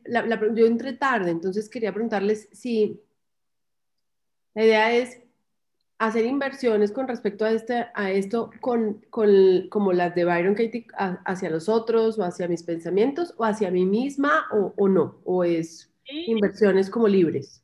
yo 0.55 0.65
entré 0.65 0.93
tarde, 0.93 1.32
entonces 1.32 1.69
quería 1.69 1.93
preguntarles 1.93 2.49
si 2.51 3.01
la 4.55 4.65
idea 4.65 4.93
es 4.93 5.19
hacer 5.99 6.26
inversiones 6.26 6.91
con 6.91 7.07
respecto 7.07 7.45
a, 7.45 7.51
este, 7.51 7.88
a 7.93 8.11
esto 8.11 8.51
con, 8.61 9.05
con, 9.09 9.69
como 9.69 9.93
las 9.93 10.15
de 10.15 10.26
Byron 10.26 10.55
Katie 10.55 10.88
hacia 10.97 11.49
los 11.49 11.69
otros 11.69 12.19
o 12.19 12.24
hacia 12.24 12.47
mis 12.47 12.63
pensamientos 12.63 13.34
o 13.38 13.45
hacia 13.45 13.71
mí 13.71 13.86
misma 13.86 14.47
o, 14.51 14.74
o 14.76 14.89
no, 14.89 15.19
o 15.24 15.43
es 15.43 15.92
inversiones 16.06 16.89
como 16.89 17.08
libres. 17.08 17.64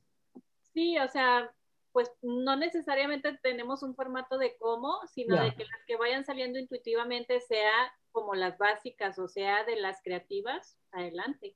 Sí, 0.74 0.98
o 0.98 1.08
sea, 1.08 1.54
pues 1.92 2.12
no 2.22 2.56
necesariamente 2.56 3.38
tenemos 3.42 3.84
un 3.84 3.96
formato 3.96 4.38
de 4.38 4.56
cómo, 4.58 5.00
sino 5.08 5.42
de 5.42 5.56
que 5.56 5.66
las 5.66 5.86
que 5.86 5.98
vayan 5.98 6.26
saliendo 6.26 6.60
intuitivamente 6.60 7.42
sea 7.42 7.94
como 8.12 8.36
las 8.36 8.58
básicas 8.58 9.20
o 9.20 9.28
sea 9.28 9.64
de 9.64 9.76
las 9.76 10.02
creativas, 10.04 10.78
adelante. 10.92 11.56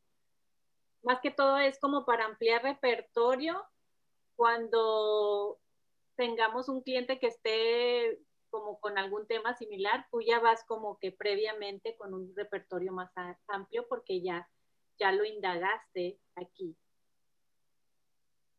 Más 1.04 1.20
que 1.22 1.32
todo 1.32 1.58
es 1.58 1.80
como 1.80 2.06
para 2.06 2.26
ampliar 2.26 2.64
repertorio 2.64 3.64
cuando 4.36 5.60
tengamos 6.16 6.70
un 6.70 6.82
cliente 6.82 7.20
que 7.20 7.28
esté 7.28 8.20
como 8.50 8.80
con 8.80 9.00
algún 9.00 9.26
tema 9.26 9.56
similar, 9.56 10.06
tú 10.12 10.22
ya 10.22 10.40
vas 10.40 10.64
como 10.66 11.00
que 11.00 11.12
previamente 11.12 11.96
con 11.98 12.14
un 12.14 12.36
repertorio 12.36 12.94
más 12.94 13.12
amplio 13.48 13.88
porque 13.90 14.22
ya, 14.22 14.48
ya 15.00 15.12
lo 15.12 15.26
indagaste 15.26 16.20
aquí. 16.36 16.76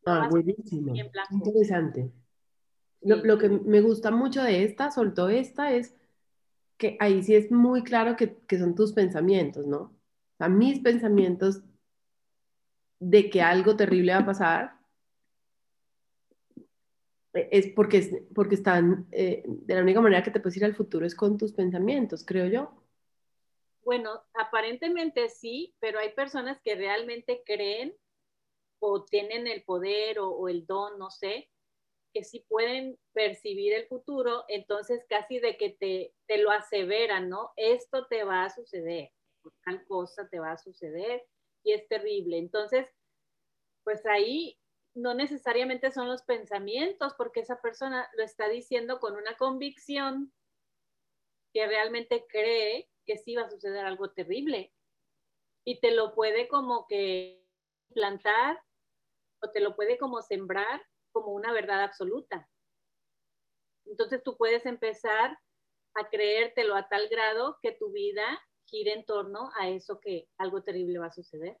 ah, 0.05 0.27
buenísimo. 0.29 0.93
Interesante. 1.31 2.11
Lo, 3.01 3.37
que 3.37 3.49
me 3.49 3.81
gusta 3.81 4.09
mucho 4.09 4.41
de 4.41 4.63
esta, 4.63 4.89
soltó 4.89 5.29
esta, 5.29 5.71
es 5.71 5.95
que 6.77 6.97
ahí 6.99 7.21
sí 7.23 7.35
es 7.35 7.51
muy 7.51 7.83
claro 7.83 8.15
que, 8.15 8.37
que 8.47 8.57
son 8.57 8.73
tus 8.73 8.93
pensamientos, 8.93 9.67
¿no? 9.67 9.77
O 9.77 10.37
sea, 10.37 10.49
mis 10.49 10.79
pensamientos 10.79 11.61
de 12.99 13.29
que 13.29 13.41
algo 13.41 13.75
terrible 13.75 14.13
va 14.13 14.19
a 14.19 14.25
pasar 14.25 14.75
es 17.51 17.67
porque, 17.67 18.25
porque 18.33 18.55
están, 18.55 19.07
eh, 19.11 19.43
de 19.45 19.75
la 19.75 19.81
única 19.81 20.01
manera 20.01 20.23
que 20.23 20.31
te 20.31 20.39
puedes 20.39 20.57
ir 20.57 20.65
al 20.65 20.75
futuro 20.75 21.05
es 21.05 21.15
con 21.15 21.37
tus 21.37 21.53
pensamientos, 21.53 22.23
creo 22.25 22.47
yo. 22.47 22.84
Bueno, 23.85 24.23
aparentemente 24.33 25.29
sí, 25.29 25.75
pero 25.79 25.99
hay 25.99 26.11
personas 26.13 26.59
que 26.63 26.73
realmente 26.73 27.43
creen 27.45 27.95
o 28.79 29.05
tienen 29.05 29.45
el 29.45 29.63
poder 29.63 30.17
o, 30.19 30.49
el 30.49 30.65
don, 30.65 30.97
no 30.97 31.11
sé, 31.11 31.51
que 32.11 32.23
sí 32.23 32.43
pueden 32.49 32.97
percibir 33.13 33.73
el 33.73 33.87
futuro, 33.87 34.43
entonces 34.47 35.05
casi 35.07 35.37
de 35.39 35.55
que 35.57 35.69
te, 35.69 36.15
te 36.25 36.39
lo 36.39 36.49
aseveran, 36.49 37.29
¿no? 37.29 37.53
Esto 37.57 38.07
te 38.07 38.23
va 38.23 38.45
a 38.45 38.49
suceder, 38.49 39.11
tal 39.65 39.85
cosa 39.85 40.27
te 40.29 40.39
va 40.39 40.53
a 40.53 40.57
suceder 40.57 41.23
y 41.63 41.73
es 41.73 41.87
terrible. 41.87 42.39
Entonces, 42.39 42.87
pues 43.83 44.03
ahí 44.07 44.57
no 44.95 45.13
necesariamente 45.13 45.91
son 45.91 46.07
los 46.07 46.23
pensamientos, 46.23 47.13
porque 47.15 47.41
esa 47.41 47.61
persona 47.61 48.09
lo 48.17 48.23
está 48.23 48.49
diciendo 48.49 48.99
con 48.99 49.15
una 49.15 49.37
convicción 49.37 50.33
que 51.53 51.67
realmente 51.67 52.25
cree 52.27 52.89
que 53.05 53.17
sí 53.17 53.35
va 53.35 53.43
a 53.43 53.49
suceder 53.49 53.85
algo 53.85 54.11
terrible. 54.11 54.73
Y 55.63 55.79
te 55.79 55.91
lo 55.91 56.13
puede 56.13 56.47
como 56.47 56.87
que 56.87 57.45
plantar 57.93 58.61
o 59.41 59.51
te 59.51 59.59
lo 59.59 59.75
puede 59.75 59.97
como 59.97 60.21
sembrar 60.21 60.81
como 61.11 61.31
una 61.33 61.53
verdad 61.53 61.83
absoluta. 61.83 62.49
Entonces 63.85 64.23
tú 64.23 64.37
puedes 64.37 64.65
empezar 64.65 65.37
a 65.93 66.09
creértelo 66.09 66.75
a 66.75 66.87
tal 66.89 67.07
grado 67.07 67.57
que 67.61 67.71
tu 67.71 67.91
vida 67.91 68.25
gire 68.65 68.93
en 68.93 69.05
torno 69.05 69.51
a 69.59 69.69
eso 69.69 69.99
que 69.99 70.27
algo 70.37 70.63
terrible 70.63 70.99
va 70.99 71.07
a 71.07 71.11
suceder 71.11 71.59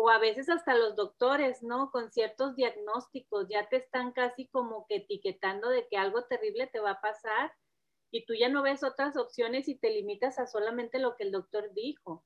o 0.00 0.10
a 0.10 0.18
veces 0.18 0.48
hasta 0.48 0.76
los 0.76 0.94
doctores, 0.94 1.64
¿no? 1.64 1.90
Con 1.90 2.12
ciertos 2.12 2.54
diagnósticos, 2.54 3.48
ya 3.48 3.68
te 3.68 3.78
están 3.78 4.12
casi 4.12 4.46
como 4.46 4.86
que 4.86 4.96
etiquetando 4.98 5.70
de 5.70 5.88
que 5.88 5.96
algo 5.96 6.22
terrible 6.26 6.68
te 6.68 6.78
va 6.78 6.92
a 6.92 7.00
pasar 7.00 7.52
y 8.10 8.24
tú 8.24 8.34
ya 8.34 8.48
no 8.48 8.62
ves 8.62 8.82
otras 8.82 9.16
opciones 9.16 9.68
y 9.68 9.78
te 9.78 9.90
limitas 9.90 10.38
a 10.38 10.46
solamente 10.46 10.98
lo 10.98 11.16
que 11.16 11.24
el 11.24 11.32
doctor 11.32 11.72
dijo. 11.74 12.24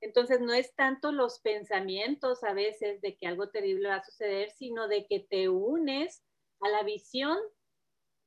Entonces 0.00 0.40
no 0.40 0.52
es 0.52 0.74
tanto 0.74 1.10
los 1.10 1.40
pensamientos 1.40 2.44
a 2.44 2.52
veces 2.52 3.00
de 3.00 3.16
que 3.16 3.26
algo 3.26 3.50
terrible 3.50 3.88
va 3.88 3.96
a 3.96 4.04
suceder, 4.04 4.50
sino 4.50 4.88
de 4.88 5.06
que 5.06 5.20
te 5.20 5.48
unes 5.48 6.22
a 6.60 6.68
la 6.68 6.82
visión 6.82 7.38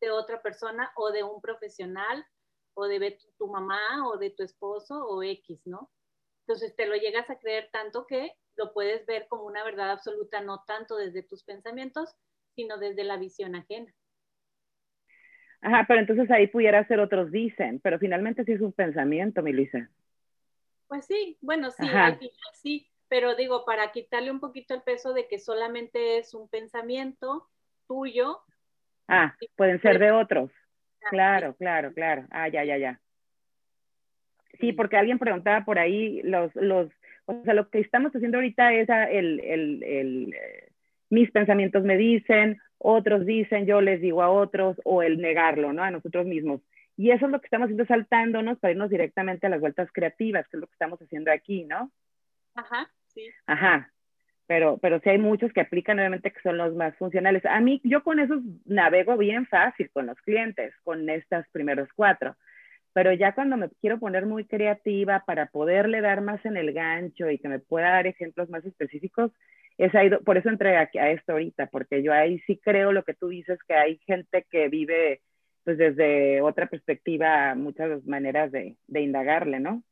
de 0.01 0.12
otra 0.12 0.41
persona 0.41 0.91
o 0.95 1.12
de 1.12 1.24
un 1.24 1.41
profesional 1.41 2.26
o 2.76 2.86
de 2.86 3.20
tu 3.38 3.47
mamá 3.47 4.07
o 4.07 4.18
de 4.18 4.32
tu 4.32 4.43
esposo 4.43 4.95
o 5.05 5.22
X, 5.24 5.62
¿no? 5.66 5.91
Entonces 6.47 6.76
te 6.76 6.88
lo 6.88 6.95
llegas 6.95 7.30
a 7.30 7.38
creer 7.38 7.70
tanto 7.72 8.07
que 8.07 8.34
lo 8.55 8.74
puedes 8.74 9.05
ver 9.05 9.28
como 9.28 9.43
una 9.43 9.64
verdad 9.64 9.91
absoluta, 9.91 10.41
no 10.41 10.64
tanto 10.66 10.95
desde 10.95 11.24
tus 11.24 11.43
pensamientos, 11.43 12.10
sino 12.55 12.78
desde 12.78 13.03
la 13.03 13.18
visión 13.18 13.55
ajena. 13.55 13.93
Ajá, 15.62 15.86
pero 15.88 15.99
entonces 15.99 16.30
ahí 16.32 16.47
pudiera 16.47 16.86
ser 16.88 16.99
otros 16.99 17.32
dicen, 17.32 17.80
pero 17.82 17.99
finalmente 17.99 18.45
sí 18.45 18.53
es 18.53 18.62
un 18.62 18.72
pensamiento, 18.72 19.41
mi 19.41 19.51
Luisa. 19.51 19.89
Pues 20.88 21.05
sí, 21.05 21.38
bueno, 21.41 21.70
sí, 21.72 21.88
al 21.88 22.18
final 22.18 22.32
sí, 22.53 22.89
pero 23.10 23.36
digo, 23.36 23.66
para 23.66 23.91
quitarle 23.91 24.32
un 24.32 24.39
poquito 24.39 24.74
el 24.74 24.82
peso 24.82 25.14
de 25.14 25.28
que 25.28 25.38
solamente 25.38 26.18
es 26.18 26.34
un 26.34 26.47
pensamiento 26.47 27.47
tuyo. 27.88 28.39
Ah, 29.07 29.36
pueden 29.55 29.82
ser 29.82 29.99
de 29.99 30.12
otros. 30.12 30.51
Claro, 31.10 31.55
claro, 31.55 31.93
claro. 31.93 32.26
Ah, 32.30 32.47
ya, 32.47 32.64
ya, 32.64 32.78
ya. 32.78 33.01
Sí, 34.60 34.74
porque 34.74 34.97
alguien 34.97 35.20
preguntaba 35.20 35.66
por 35.66 35.80
ahí, 35.80 36.22
los, 36.24 36.53
los, 36.55 36.89
o 37.26 37.43
sea, 37.43 37.53
lo 37.53 37.70
que 37.70 37.80
estamos 37.80 38.12
haciendo 38.12 38.38
ahorita 38.38 38.74
es 38.74 38.89
el, 38.89 39.39
el, 39.39 39.84
el, 39.84 40.34
eh, 40.34 40.68
mis 41.10 41.32
pensamientos 41.32 41.84
me 41.84 41.97
dicen, 41.97 42.60
otros 42.78 43.26
dicen, 43.26 43.66
yo 43.66 43.82
les 43.82 44.01
digo 44.01 44.24
a 44.24 44.30
otros, 44.30 44.80
o 44.86 45.03
el 45.03 45.20
negarlo, 45.20 45.74
¿no? 45.74 45.84
A 45.84 45.91
nosotros 45.91 46.26
mismos. 46.26 46.62
Y 46.97 47.12
eso 47.12 47.26
es 47.26 47.32
lo 47.32 47.39
que 47.39 47.47
estamos 47.47 47.66
haciendo, 47.66 47.86
saltándonos 47.86 48.60
para 48.60 48.72
irnos 48.72 48.89
directamente 48.89 49.47
a 49.47 49.49
las 49.49 49.62
vueltas 49.62 49.89
creativas, 49.91 50.47
que 50.47 50.57
es 50.57 50.62
lo 50.62 50.68
que 50.68 50.74
estamos 50.74 50.99
haciendo 51.01 51.32
aquí, 51.32 51.64
¿no? 51.64 51.91
Ajá, 52.55 52.89
sí. 53.07 53.30
Ajá. 53.47 53.91
Pero, 54.47 54.80
pero 54.80 54.99
sí 54.99 55.10
hay 55.10 55.20
muchos 55.20 55.53
que 55.53 55.62
aplican, 55.62 55.99
obviamente, 55.99 56.32
que 56.32 56.41
son 56.41 56.57
los 56.57 56.74
más 56.76 56.95
funcionales. 56.97 57.45
A 57.45 57.60
mí, 57.60 57.80
yo 57.84 58.03
con 58.03 58.20
esos 58.20 58.41
navego 58.66 59.16
bien 59.16 59.45
fácil 59.45 59.89
con 59.91 60.07
los 60.07 60.20
clientes, 60.22 60.74
con 60.84 61.07
estos 61.10 61.45
primeros 61.51 61.88
cuatro. 61.95 62.36
Pero 62.93 63.14
ya 63.14 63.34
cuando 63.34 63.57
me 63.57 63.70
quiero 63.80 63.99
poner 63.99 64.26
muy 64.26 64.45
creativa 64.45 65.24
para 65.26 65.45
poderle 65.45 66.01
dar 66.01 66.22
más 66.22 66.43
en 66.45 66.57
el 66.57 66.74
gancho 66.74 67.30
y 67.30 67.38
que 67.38 67.47
me 67.47 67.60
pueda 67.60 67.91
dar 67.91 68.07
ejemplos 68.07 68.49
más 68.49 68.66
específicos, 68.66 69.32
es 69.80 69.95
ahí, 69.95 70.09
por 70.25 70.38
eso 70.38 70.49
entré 70.49 70.75
a, 70.75 70.89
a 70.93 71.11
esto 71.11 71.32
ahorita, 71.32 71.67
porque 71.67 72.03
yo 72.03 72.11
ahí 72.11 72.39
sí 72.39 72.57
creo 72.57 72.91
lo 72.91 73.03
que 73.03 73.13
tú 73.13 73.30
dices, 73.30 73.57
que 73.65 73.73
hay 73.73 73.97
gente 73.99 74.45
que 74.51 74.67
vive 74.67 75.21
pues 75.63 75.77
desde 75.77 76.41
otra 76.41 76.67
perspectiva, 76.67 77.55
muchas 77.55 78.05
maneras 78.05 78.51
de, 78.51 78.77
de 78.88 79.01
indagarle, 79.01 79.59
¿no? 79.61 79.84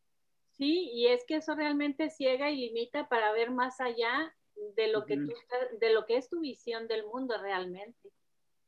Sí, 0.58 0.90
y 0.92 1.08
es 1.08 1.24
que 1.26 1.38
eso 1.38 1.56
realmente 1.56 2.10
ciega 2.10 2.52
y 2.52 2.58
limita 2.58 3.08
para 3.08 3.32
ver 3.32 3.50
más 3.52 3.80
allá 3.80 4.36
de 4.76 4.88
lo 4.88 5.06
que 5.06 5.16
tú 5.16 5.34
de 5.80 5.94
lo 5.94 6.06
que 6.06 6.18
es 6.18 6.30
tu 6.30 6.42
visión 6.42 6.88
del 6.88 7.06
mundo 7.06 7.36
realmente. 7.42 8.10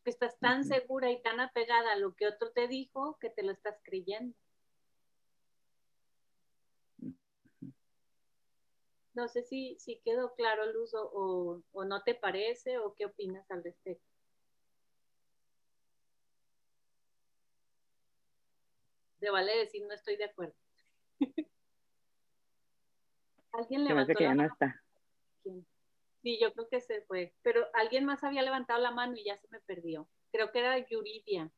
Que 0.04 0.12
estás 0.12 0.40
tan 0.40 0.64
segura 0.64 1.12
y 1.12 1.22
tan 1.22 1.42
apegada 1.42 1.94
a 1.94 1.98
lo 1.98 2.16
que 2.16 2.28
otro 2.28 2.52
te 2.52 2.68
dijo 2.70 3.18
que 3.20 3.30
te 3.30 3.44
lo 3.44 3.52
estás 3.52 3.82
creyendo. 3.84 4.36
No 9.20 9.28
sé 9.28 9.44
si, 9.44 9.76
si 9.80 10.00
quedó 10.00 10.34
claro, 10.34 10.72
Luz, 10.72 10.94
o, 10.94 11.62
o 11.74 11.84
no 11.84 12.04
te 12.04 12.16
parece, 12.16 12.78
o 12.80 12.94
qué 12.96 13.06
opinas 13.06 13.52
al 13.52 13.66
respecto. 13.66 14.08
De 19.20 19.30
vale 19.30 19.58
decir 19.58 19.86
no 19.86 19.94
estoy 19.94 20.16
de 20.16 20.24
acuerdo. 20.24 20.56
¿Alguien 23.52 23.84
levantó 23.84 24.14
que 24.16 24.24
la 24.24 24.30
ya 24.30 24.36
no 24.36 24.44
mano? 24.44 24.54
está. 24.54 24.82
¿Quién? 25.44 25.68
Sí, 26.24 26.40
yo 26.42 26.54
creo 26.54 26.70
que 26.70 26.80
se 26.80 27.02
fue. 27.02 27.36
Pero 27.42 27.68
alguien 27.74 28.06
más 28.06 28.24
había 28.24 28.42
levantado 28.42 28.80
la 28.82 28.92
mano 28.92 29.18
y 29.18 29.26
ya 29.26 29.36
se 29.36 29.50
me 29.50 29.60
perdió. 29.60 30.08
Creo 30.32 30.54
que 30.54 30.60
era 30.60 30.78
Yuridia. 30.88 31.52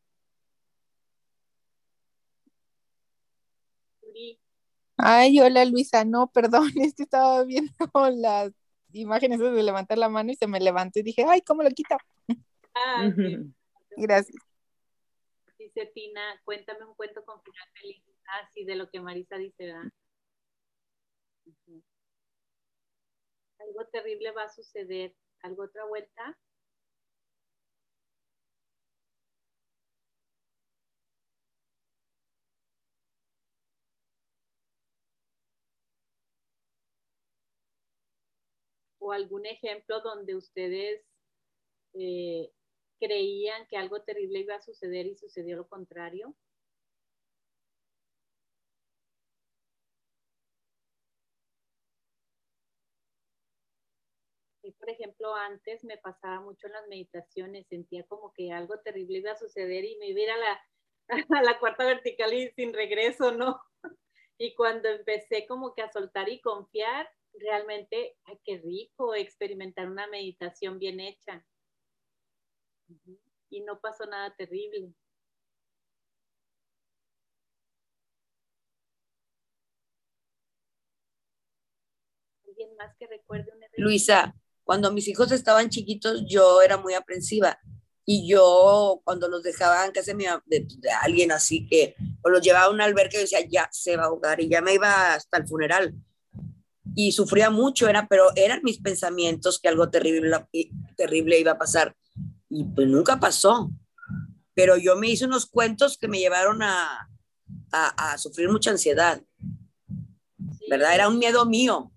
Yuri. 4.01 4.39
Ay, 5.03 5.39
hola 5.39 5.65
Luisa, 5.65 6.05
no, 6.05 6.31
perdón, 6.31 6.69
es 6.75 6.93
que 6.95 7.03
estaba 7.03 7.43
viendo 7.43 7.73
las 8.11 8.51
imágenes 8.93 9.39
de 9.39 9.63
levantar 9.63 9.97
la 9.97 10.09
mano 10.09 10.31
y 10.31 10.35
se 10.35 10.47
me 10.47 10.59
levantó 10.59 10.99
y 10.99 11.03
dije, 11.03 11.25
ay, 11.27 11.41
¿cómo 11.41 11.63
lo 11.63 11.69
quito? 11.71 11.95
Ah, 12.75 13.11
sí. 13.15 13.37
Gracias. 13.97 14.37
Dice 15.57 15.91
Tina, 15.93 16.21
cuéntame 16.43 16.85
un 16.85 16.95
cuento 16.95 17.23
con 17.25 17.41
final 17.41 17.67
feliz. 17.73 18.03
Ah, 18.27 18.47
sí, 18.53 18.63
de 18.63 18.75
lo 18.75 18.89
que 18.89 19.01
Marisa 19.01 19.37
dice, 19.37 19.65
¿verdad? 19.65 19.91
Algo 23.59 23.85
terrible 23.91 24.31
va 24.31 24.43
a 24.43 24.49
suceder. 24.49 25.13
¿Algo 25.41 25.63
otra 25.63 25.85
vuelta? 25.85 26.37
¿O 39.11 39.13
algún 39.13 39.45
ejemplo 39.45 39.99
donde 39.99 40.37
ustedes 40.37 41.01
eh, 41.93 42.49
creían 42.97 43.67
que 43.67 43.75
algo 43.77 44.03
terrible 44.03 44.39
iba 44.39 44.55
a 44.55 44.61
suceder 44.61 45.05
y 45.05 45.17
sucedió 45.17 45.57
lo 45.57 45.67
contrario? 45.67 46.33
Y, 54.63 54.71
por 54.73 54.89
ejemplo, 54.89 55.35
antes 55.35 55.83
me 55.83 55.97
pasaba 55.97 56.39
mucho 56.41 56.67
en 56.67 56.73
las 56.73 56.87
meditaciones, 56.87 57.67
sentía 57.67 58.03
como 58.05 58.31
que 58.33 58.51
algo 58.51 58.79
terrible 58.79 59.17
iba 59.19 59.31
a 59.31 59.35
suceder 59.37 59.85
y 59.85 59.97
me 59.97 60.07
iba 60.09 60.19
a 60.21 60.23
ir 60.23 60.31
a 60.31 60.37
la, 60.37 60.61
a 61.39 61.43
la 61.43 61.59
cuarta 61.59 61.85
vertical 61.85 62.33
y 62.33 62.49
sin 62.51 62.73
regreso, 62.73 63.31
¿no? 63.31 63.59
Y 64.37 64.55
cuando 64.55 64.89
empecé 64.89 65.45
como 65.47 65.75
que 65.75 65.83
a 65.83 65.91
soltar 65.91 66.27
y 66.29 66.41
confiar, 66.41 67.07
realmente, 67.33 68.15
ay, 68.25 68.39
qué 68.43 68.57
rico 68.59 69.15
experimentar 69.15 69.89
una 69.89 70.07
meditación 70.07 70.79
bien 70.79 70.99
hecha. 70.99 71.45
Y 73.49 73.61
no 73.61 73.79
pasó 73.79 74.05
nada 74.05 74.35
terrible. 74.35 74.93
¿Alguien 82.47 82.75
más 82.77 82.95
que 82.97 83.07
recuerde 83.07 83.51
un? 83.53 83.61
Luisa, 83.77 84.35
cuando 84.63 84.91
mis 84.91 85.07
hijos 85.07 85.31
estaban 85.31 85.69
chiquitos, 85.69 86.23
yo 86.27 86.61
era 86.61 86.77
muy 86.77 86.93
aprensiva. 86.93 87.59
Y 88.05 88.27
yo, 88.27 89.01
cuando 89.03 89.27
los 89.27 89.43
dejaba 89.43 89.85
en 89.85 89.91
casa 89.91 90.13
de, 90.13 90.27
de- 90.45 90.67
de 90.79 90.89
alguien 90.91 91.31
así 91.31 91.67
que, 91.67 91.95
o 92.23 92.29
los 92.29 92.41
llevaba 92.41 92.65
a 92.65 92.69
un 92.69 92.81
albergue, 92.81 93.15
yo 93.17 93.21
decía, 93.21 93.39
ya 93.47 93.69
se 93.71 93.95
va 93.95 94.03
a 94.03 94.05
ahogar. 94.07 94.41
Y 94.41 94.49
ya 94.49 94.61
me 94.61 94.73
iba 94.73 95.13
hasta 95.13 95.37
el 95.37 95.47
funeral. 95.47 95.93
Y 96.95 97.11
sufría 97.13 97.49
mucho, 97.49 97.87
era, 97.87 98.07
pero 98.07 98.25
eran 98.35 98.61
mis 98.63 98.79
pensamientos 98.79 99.59
que 99.59 99.69
algo 99.69 99.89
terrible, 99.89 100.45
terrible 100.97 101.39
iba 101.39 101.51
a 101.53 101.57
pasar. 101.57 101.95
Y 102.49 102.65
pues 102.65 102.87
nunca 102.87 103.19
pasó. 103.19 103.71
Pero 104.53 104.77
yo 104.77 104.95
me 104.97 105.07
hice 105.07 105.25
unos 105.25 105.45
cuentos 105.45 105.97
que 105.97 106.07
me 106.07 106.19
llevaron 106.19 106.61
a, 106.61 107.09
a, 107.71 108.11
a 108.13 108.17
sufrir 108.17 108.49
mucha 108.49 108.71
ansiedad. 108.71 109.21
¿verdad? 110.69 110.95
Era 110.95 111.07
un 111.09 111.19
miedo 111.19 111.45
mío. 111.45 111.91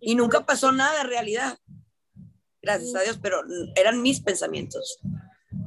Y 0.00 0.14
nunca 0.14 0.44
pasó 0.44 0.70
nada 0.72 1.00
en 1.02 1.08
realidad. 1.08 1.58
Gracias 2.60 2.94
a 2.94 3.00
Dios, 3.00 3.18
pero 3.22 3.42
eran 3.74 4.02
mis 4.02 4.20
pensamientos. 4.20 4.98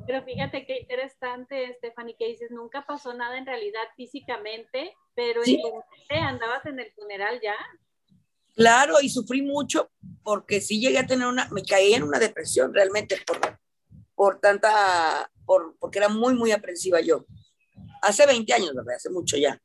Pero 0.06 0.24
fíjate 0.24 0.66
qué 0.66 0.80
interesante, 0.80 1.74
Stephanie, 1.78 2.16
que 2.18 2.28
dices, 2.28 2.50
nunca 2.52 2.86
pasó 2.86 3.14
nada 3.14 3.38
en 3.38 3.46
realidad 3.46 3.82
físicamente, 3.96 4.94
pero 5.16 5.44
Sí. 5.44 5.56
en 5.56 5.62
tu 5.62 5.68
mente 5.76 6.16
andabas 6.24 6.66
en 6.66 6.80
el 6.80 6.92
funeral 6.94 7.40
ya. 7.42 7.56
Claro, 8.58 8.96
y 9.02 9.10
sufrí 9.10 9.44
mucho 9.44 9.92
porque 10.24 10.60
sí 10.62 10.82
llegué 10.82 10.98
a 10.98 11.06
tener 11.06 11.28
una, 11.28 11.48
me 11.50 11.64
caí 11.64 11.94
en 11.94 12.02
una 12.02 12.18
depresión 12.18 12.74
realmente 12.74 13.16
por, 13.26 13.40
por 14.16 14.40
tanta, 14.40 15.32
por, 15.46 15.78
porque 15.78 16.00
era 16.00 16.10
muy, 16.10 16.34
muy 16.34 16.52
aprensiva 16.52 17.00
yo. 17.00 17.26
Hace 18.02 18.26
20 18.26 18.52
años, 18.52 18.74
¿verdad? 18.74 18.96
Hace 18.96 19.12
mucho 19.12 19.38
ya. 19.38 19.62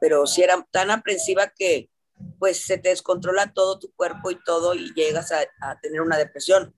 Pero 0.00 0.26
sí 0.26 0.42
era 0.42 0.66
tan 0.70 0.90
aprensiva 0.90 1.52
que 1.54 1.90
pues 2.38 2.58
se 2.64 2.78
te 2.78 2.88
descontrola 2.88 3.52
todo 3.52 3.78
tu 3.78 3.92
cuerpo 3.92 4.30
y 4.30 4.42
todo 4.42 4.74
y 4.74 4.94
llegas 4.94 5.30
a, 5.30 5.40
a 5.60 5.78
tener 5.80 6.00
una 6.00 6.16
depresión. 6.16 6.74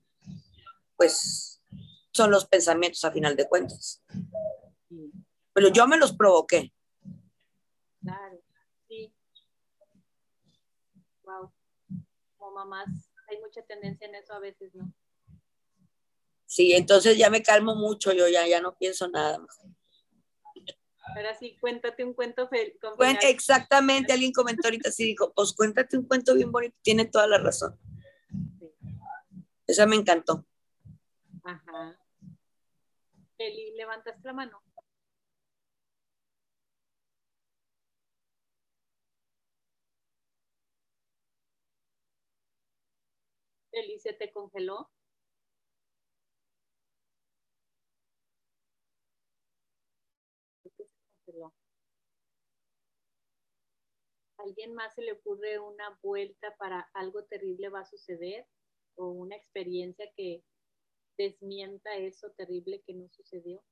Pues 0.97 1.61
son 2.11 2.31
los 2.31 2.45
pensamientos 2.47 3.05
a 3.05 3.11
final 3.11 3.37
de 3.37 3.47
cuentas. 3.47 4.03
Pero 5.53 5.69
yo 5.69 5.87
me 5.87 5.97
los 5.97 6.13
provoqué. 6.13 6.73
Claro, 8.01 8.41
sí. 8.89 9.13
Wow. 11.23 11.51
Como 12.37 12.47
mamás, 12.65 12.87
hay 13.29 13.37
mucha 13.39 13.61
tendencia 13.63 14.07
en 14.07 14.15
eso 14.15 14.33
a 14.33 14.39
veces, 14.39 14.73
¿no? 14.75 14.91
Sí, 16.45 16.73
entonces 16.73 17.17
ya 17.17 17.29
me 17.29 17.43
calmo 17.43 17.75
mucho, 17.75 18.11
yo 18.11 18.27
ya, 18.27 18.47
ya 18.47 18.59
no 18.59 18.75
pienso 18.77 19.07
nada. 19.07 19.39
Ahora 21.15 21.35
sí, 21.37 21.57
cuéntate 21.59 22.03
un 22.03 22.13
cuento 22.13 22.47
fel- 22.49 22.77
con 22.79 22.93
Cuen- 22.95 23.17
final. 23.17 23.31
exactamente, 23.33 24.13
alguien 24.13 24.31
comentó 24.31 24.67
ahorita 24.67 24.89
así, 24.89 25.05
dijo, 25.05 25.31
pues 25.33 25.53
cuéntate 25.53 25.97
un 25.97 26.05
cuento 26.07 26.35
bien 26.35 26.51
bonito, 26.51 26.75
tiene 26.81 27.05
toda 27.05 27.27
la 27.27 27.37
razón. 27.39 27.79
Esa 29.67 29.85
me 29.85 29.95
encantó. 29.95 30.45
Ajá. 31.43 31.99
Eli, 33.37 33.71
levantaste 33.75 34.21
la 34.23 34.33
mano. 34.33 34.61
Eli, 43.79 43.99
¿se 43.99 44.13
te 44.13 44.31
congeló. 44.31 44.89
¿Alguien 54.37 54.73
más 54.73 54.95
se 54.95 55.01
le 55.01 55.13
ocurre 55.13 55.59
una 55.59 55.97
vuelta 56.01 56.55
para 56.57 56.89
algo 56.93 57.23
terrible 57.25 57.69
va 57.69 57.81
a 57.81 57.85
suceder? 57.85 58.47
¿O 58.95 59.07
una 59.09 59.35
experiencia 59.35 60.11
que 60.15 60.43
desmienta 61.17 61.95
eso 61.97 62.31
terrible 62.37 62.81
que 62.85 62.93
no 62.93 63.09
sucedió? 63.09 63.63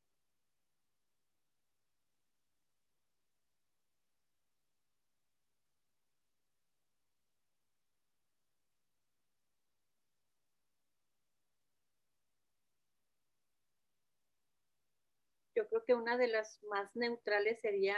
Que 15.88 15.95
una 15.95 16.18
de 16.18 16.27
las 16.27 16.61
más 16.69 16.93
neutrales 16.95 17.59
sería 17.61 17.95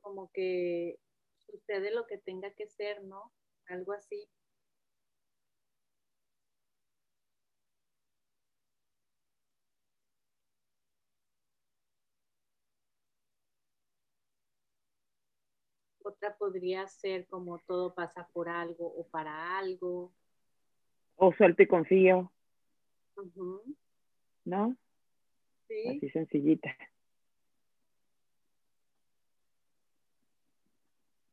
como 0.00 0.30
que 0.32 1.00
sucede 1.50 1.90
lo 1.90 2.06
que 2.06 2.18
tenga 2.18 2.52
que 2.52 2.68
ser, 2.68 3.02
¿no? 3.02 3.32
Algo 3.66 3.92
así. 3.92 4.28
Otra 16.04 16.36
podría 16.36 16.86
ser 16.86 17.26
como 17.26 17.58
todo 17.66 17.94
pasa 17.94 18.28
por 18.32 18.48
algo 18.48 18.86
o 18.86 19.08
para 19.08 19.58
algo. 19.58 20.12
O 21.16 21.32
suelto 21.32 21.62
y 21.62 21.66
confío, 21.66 22.32
¿no? 24.44 24.76
Sí. 25.68 25.88
Así 25.88 26.08
sencillita. 26.10 26.76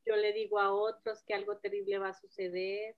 Yo 0.06 0.16
le 0.16 0.34
digo 0.34 0.60
a 0.60 0.74
otros 0.74 1.24
que 1.24 1.34
algo 1.34 1.58
terrible 1.58 1.99
va 1.99 2.10
a 2.10 2.14
suceder. 2.14 2.95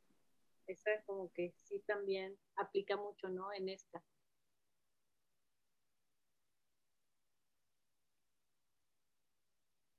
Esa 0.67 1.03
como 1.05 1.31
que 1.33 1.53
sí 1.57 1.79
también 1.85 2.37
aplica 2.55 2.95
mucho, 2.97 3.29
¿no? 3.29 3.51
En 3.53 3.69
esta. 3.69 4.03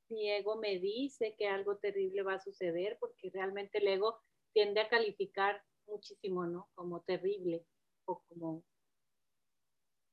Mi 0.09 0.31
ego 0.31 0.57
me 0.57 0.79
dice 0.79 1.35
que 1.37 1.49
algo 1.49 1.77
terrible 1.77 2.23
va 2.23 2.35
a 2.35 2.41
suceder 2.41 2.97
porque 3.01 3.31
realmente 3.31 3.79
el 3.79 3.89
ego 3.89 4.21
tiende 4.53 4.81
a 4.81 4.89
calificar 4.89 5.63
muchísimo, 5.87 6.47
¿no? 6.47 6.69
Como 6.75 7.03
terrible 7.03 7.67
o 8.07 8.23
como 8.29 8.63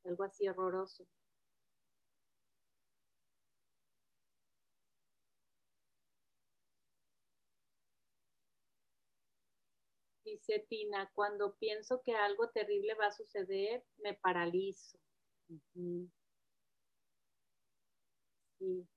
algo 0.05 0.23
así 0.23 0.47
horroroso. 0.47 1.05
Dice 10.23 10.65
Tina, 10.69 11.11
cuando 11.13 11.55
pienso 11.57 12.01
que 12.03 12.13
algo 12.13 12.49
terrible 12.49 12.93
va 12.95 13.07
a 13.07 13.11
suceder, 13.11 13.83
me 13.97 14.13
paralizo. 14.13 14.97
Sí. 18.59 18.87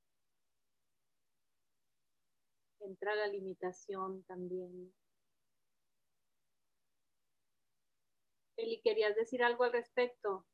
Entra 2.81 3.17
la 3.17 3.27
limitación 3.27 4.23
también. 4.25 4.95
Eli, 8.57 8.81
¿querías 8.83 9.17
decir 9.17 9.43
algo 9.43 9.65
al 9.65 9.73
respecto? 9.73 10.47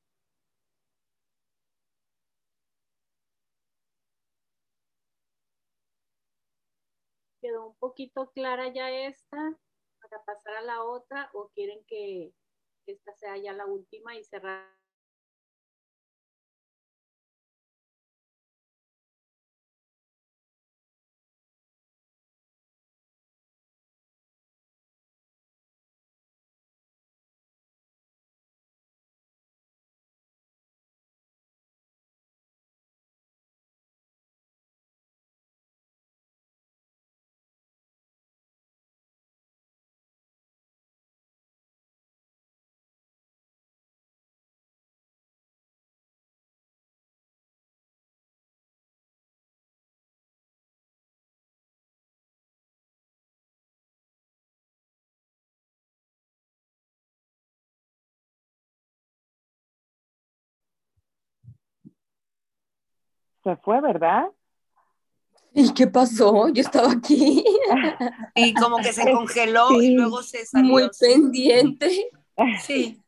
¿Quedó 7.40 7.66
un 7.66 7.76
poquito 7.76 8.30
clara 8.32 8.68
ya 8.72 8.90
esta 8.90 9.58
para 10.00 10.24
pasar 10.24 10.54
a 10.56 10.62
la 10.62 10.84
otra 10.84 11.30
o 11.32 11.48
quieren 11.54 11.84
que 11.86 12.32
esta 12.86 13.14
sea 13.14 13.36
ya 13.36 13.52
la 13.52 13.66
última 13.66 14.16
y 14.16 14.24
cerrar? 14.24 14.79
Se 63.50 63.56
fue, 63.56 63.80
¿verdad? 63.80 64.28
¿Y 65.52 65.74
qué 65.74 65.88
pasó? 65.88 66.48
Yo 66.50 66.60
estaba 66.60 66.92
aquí, 66.92 67.44
Y 68.36 68.54
como 68.54 68.76
que 68.76 68.92
se 68.92 69.10
congeló 69.10 69.82
y 69.82 69.90
luego 69.96 70.22
se 70.22 70.46
salió. 70.46 70.70
muy 70.70 70.88
pendiente. 71.00 72.10
Sí. 72.62 73.02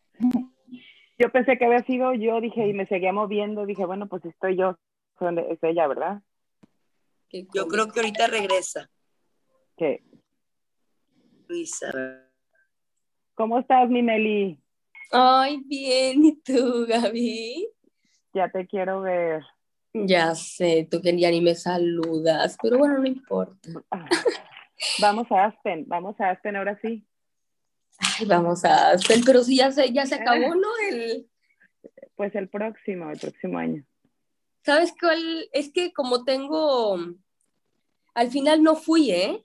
Yo 1.17 1.31
pensé 1.31 1.57
que 1.57 1.65
había 1.65 1.85
sido 1.85 2.13
yo, 2.15 2.41
dije, 2.41 2.67
y 2.67 2.73
me 2.73 2.87
seguía 2.87 3.13
moviendo, 3.13 3.67
dije, 3.67 3.87
bueno, 3.87 4.09
pues 4.09 4.25
estoy 4.25 4.57
yo, 4.57 4.77
es 5.21 5.63
ella, 5.63 5.87
¿verdad? 5.87 6.23
Qué 7.29 7.47
Yo 7.55 7.69
creo 7.69 7.87
que 7.87 8.01
ahorita 8.01 8.27
regresa, 8.27 8.91
Que, 9.77 10.03
Luisa. 11.47 11.93
¿Cómo 13.37 13.61
estás, 13.61 13.89
mi 13.89 14.03
Meli? 14.03 14.61
Ay, 15.13 15.63
bien, 15.65 16.25
¿y 16.25 16.35
tú, 16.43 16.85
Gaby? 16.89 17.69
Ya 18.35 18.51
te 18.51 18.67
quiero 18.67 19.03
ver. 19.03 19.45
Ya 19.95 20.35
sé, 20.35 20.89
tú 20.91 21.03
que 21.03 21.19
ya 21.19 21.31
ni 21.31 21.41
me 21.41 21.55
saludas, 21.55 22.57
pero 22.63 22.79
bueno, 22.79 22.99
no 22.99 23.07
importa. 23.07 23.69
Ah. 23.91 24.09
Vamos 25.01 25.31
a 25.31 25.45
Aspen, 25.45 25.85
vamos 25.87 26.19
a 26.21 26.31
Aspen 26.31 26.57
ahora 26.57 26.79
sí. 26.81 27.07
Ay, 27.99 28.27
vamos 28.27 28.65
a 28.65 28.91
Aspen, 28.91 29.23
pero 29.25 29.45
sí, 29.45 29.57
ya 29.57 29.71
se, 29.71 29.93
ya 29.93 30.07
se 30.07 30.17
acabó, 30.17 30.55
¿no? 30.55 30.69
El, 30.91 31.29
Pues 32.17 32.35
el 32.35 32.49
próximo, 32.49 33.11
el 33.11 33.19
próximo 33.19 33.59
año. 33.59 33.85
¿Sabes 34.65 34.95
cuál? 34.99 35.49
Es 35.53 35.73
que 35.73 35.93
como 35.93 36.25
tengo, 36.25 36.99
al 38.15 38.31
final 38.31 38.63
no 38.63 38.77
fui, 38.77 39.11
¿eh? 39.11 39.45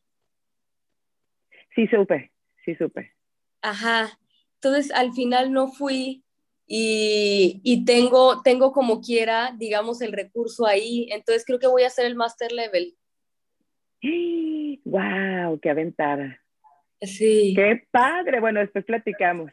Sí 1.76 1.88
supe, 1.88 2.32
sí 2.64 2.76
supe. 2.76 3.16
Ajá. 3.62 4.18
Entonces, 4.56 4.92
al 4.92 5.14
final 5.14 5.52
no 5.52 5.68
fui 5.68 6.24
y, 6.68 7.62
y 7.64 7.86
tengo, 7.86 8.42
tengo 8.42 8.74
como 8.74 9.00
quiera, 9.02 9.54
digamos, 9.58 10.02
el 10.02 10.12
recurso 10.12 10.66
ahí. 10.68 11.08
Entonces, 11.12 11.46
creo 11.46 11.60
que 11.60 11.68
voy 11.68 11.84
a 11.84 11.88
hacer 11.88 12.06
el 12.06 12.16
master 12.16 12.52
level. 12.52 12.98
¡Wow! 14.84 15.60
¡Qué 15.62 15.70
aventada! 15.70 16.42
Sí, 17.02 17.54
¡Qué 17.56 17.88
padre! 17.90 18.40
Bueno, 18.40 18.60
después 18.60 18.84
platicamos. 18.86 19.52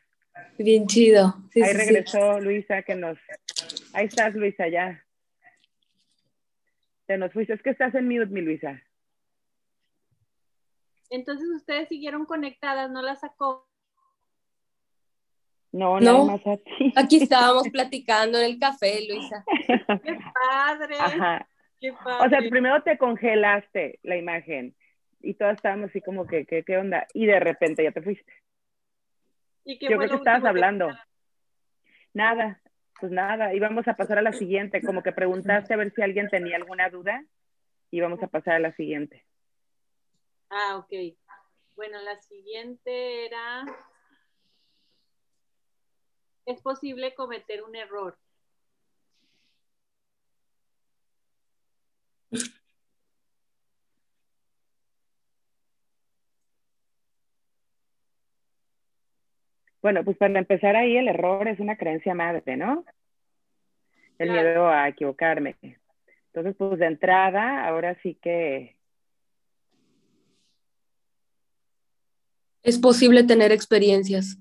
bien 0.59 0.87
chido. 0.87 1.35
Sí, 1.53 1.63
Ahí 1.63 1.73
sí, 1.73 1.79
sí. 1.79 1.79
regresó 1.87 2.41
Luisa, 2.41 2.83
que 2.83 2.95
nos... 2.95 3.17
Ahí 3.93 4.07
estás, 4.07 4.35
Luisa, 4.35 4.67
ya. 4.69 5.05
Te 7.07 7.17
nos 7.19 7.33
fuiste. 7.33 7.53
Es 7.55 7.63
que 7.63 7.71
estás 7.71 7.95
en 7.95 8.09
mute, 8.09 8.27
mi 8.27 8.41
Luisa. 8.41 8.83
Entonces 11.11 11.47
ustedes 11.55 11.89
siguieron 11.89 12.25
conectadas, 12.25 12.91
no 12.91 13.03
la 13.03 13.15
sacó. 13.15 13.69
No, 15.75 15.99
No. 15.99 16.25
nada 16.25 16.25
más 16.37 16.47
a 16.47 16.57
ti. 16.59 16.93
Aquí 16.95 17.17
estábamos 17.23 17.69
platicando 17.69 18.39
en 18.39 18.45
el 18.45 18.59
café, 18.61 19.07
Luisa. 19.09 19.45
¡Qué 20.05 20.19
padre! 20.33 20.97
Ajá. 21.01 21.49
¡Qué 21.81 21.91
O 21.91 21.97
padre! 22.05 22.31
sea, 22.31 22.49
primero 22.49 22.81
te 22.85 22.97
congelaste 22.97 23.99
la 24.05 24.17
imagen 24.17 24.77
y 25.21 25.35
todos 25.35 25.55
estábamos 25.55 25.91
así 25.91 26.01
como 26.01 26.27
que, 26.29 26.47
¿qué, 26.47 26.63
qué 26.63 26.77
onda? 26.79 27.09
Y 27.13 27.27
de 27.27 27.41
repente 27.41 27.83
ya 27.83 27.91
te 27.91 28.03
fuiste. 28.03 28.33
¿Y 29.65 29.79
qué 29.79 29.87
Yo 29.89 29.97
fue 29.97 30.07
creo 30.07 30.11
que 30.11 30.17
estabas 30.23 30.43
que- 30.43 30.49
hablando. 30.49 30.91
Nada, 32.13 32.61
pues 33.01 33.11
nada. 33.11 33.53
Y 33.53 33.59
vamos 33.59 33.89
a 33.89 33.95
pasar 33.95 34.19
a 34.19 34.23
la 34.23 34.33
siguiente. 34.33 34.81
Como 34.81 35.03
que 35.03 35.11
preguntaste 35.11 35.75
a 35.75 35.77
ver 35.77 35.93
si 35.93 36.03
alguien 36.03 36.29
tenía 36.29 36.55
alguna 36.57 36.89
duda 36.89 37.25
y 37.91 38.01
vamos 38.01 38.23
a 38.23 38.29
pasar 38.29 38.55
a 38.55 38.59
la 38.61 38.73
siguiente. 38.77 39.25
Ah, 40.51 40.77
ok. 40.77 40.93
Bueno, 41.75 42.01
la 42.03 42.21
siguiente 42.23 43.27
era... 43.27 43.65
Es 46.47 46.61
posible 46.61 47.15
cometer 47.15 47.63
un 47.63 47.75
error. 47.77 48.17
Bueno, 59.83 60.03
pues 60.03 60.17
para 60.17 60.39
empezar 60.39 60.77
ahí, 60.77 60.97
el 60.97 61.09
error 61.09 61.47
es 61.47 61.61
una 61.61 61.77
creencia 61.77 62.15
madre, 62.15 62.57
¿no? 62.57 62.85
El 64.19 64.29
Claro. 64.29 64.49
miedo 64.49 64.69
a 64.69 64.89
equivocarme. 64.89 65.57
Entonces, 66.27 66.55
pues 66.57 66.79
de 66.79 66.87
entrada, 66.87 67.67
ahora 67.67 67.97
sí 68.03 68.15
que 68.21 68.77
Es 72.63 72.79
posible 72.79 73.23
tener 73.25 73.53
experiencias. 73.53 74.39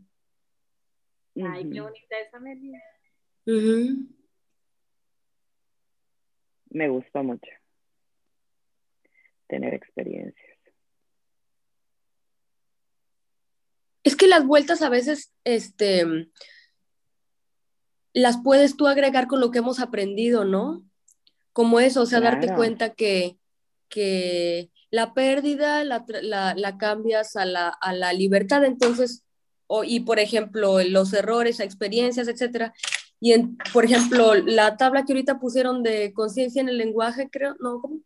Ay, 1.35 1.69
qué 1.69 1.81
bonita 1.81 2.19
esa 2.19 2.39
Meli. 2.39 2.73
Ujú. 3.45 4.07
me 6.69 6.89
gustó 6.89 7.23
mucho 7.23 7.49
tener 9.47 9.73
experiencias. 9.75 10.57
Es 14.03 14.15
que 14.15 14.27
las 14.27 14.45
vueltas 14.45 14.81
a 14.81 14.89
veces, 14.89 15.31
este, 15.43 16.05
las 18.13 18.37
puedes 18.43 18.75
tú 18.75 18.87
agregar 18.87 19.27
con 19.27 19.39
lo 19.39 19.51
que 19.51 19.59
hemos 19.59 19.79
aprendido, 19.79 20.45
¿no? 20.45 20.83
Como 21.51 21.79
eso, 21.79 22.01
o 22.01 22.05
sea, 22.05 22.19
darte 22.19 22.47
cuenta 22.55 22.93
que, 22.93 23.37
que 23.89 24.71
la 24.89 25.13
pérdida 25.13 25.83
la, 25.83 26.03
la- 26.21 26.55
la 26.55 26.77
cambias 26.77 27.35
a 27.35 27.45
la, 27.45 27.69
a 27.69 27.93
la 27.93 28.13
libertad, 28.13 28.63
entonces, 28.65 29.22
o- 29.75 29.83
y 29.83 30.01
por 30.01 30.19
ejemplo, 30.19 30.83
los 30.83 31.13
errores, 31.13 31.59
experiencias, 31.59 32.27
etcétera. 32.27 32.73
Y 33.19 33.31
en, 33.33 33.57
por 33.73 33.85
ejemplo, 33.85 34.35
la 34.35 34.77
tabla 34.77 35.03
que 35.05 35.13
ahorita 35.13 35.39
pusieron 35.39 35.81
de 35.81 36.13
conciencia 36.13 36.61
en 36.61 36.69
el 36.69 36.77
lenguaje, 36.77 37.29
creo, 37.31 37.55
no, 37.59 37.79
¿cómo? 37.81 37.99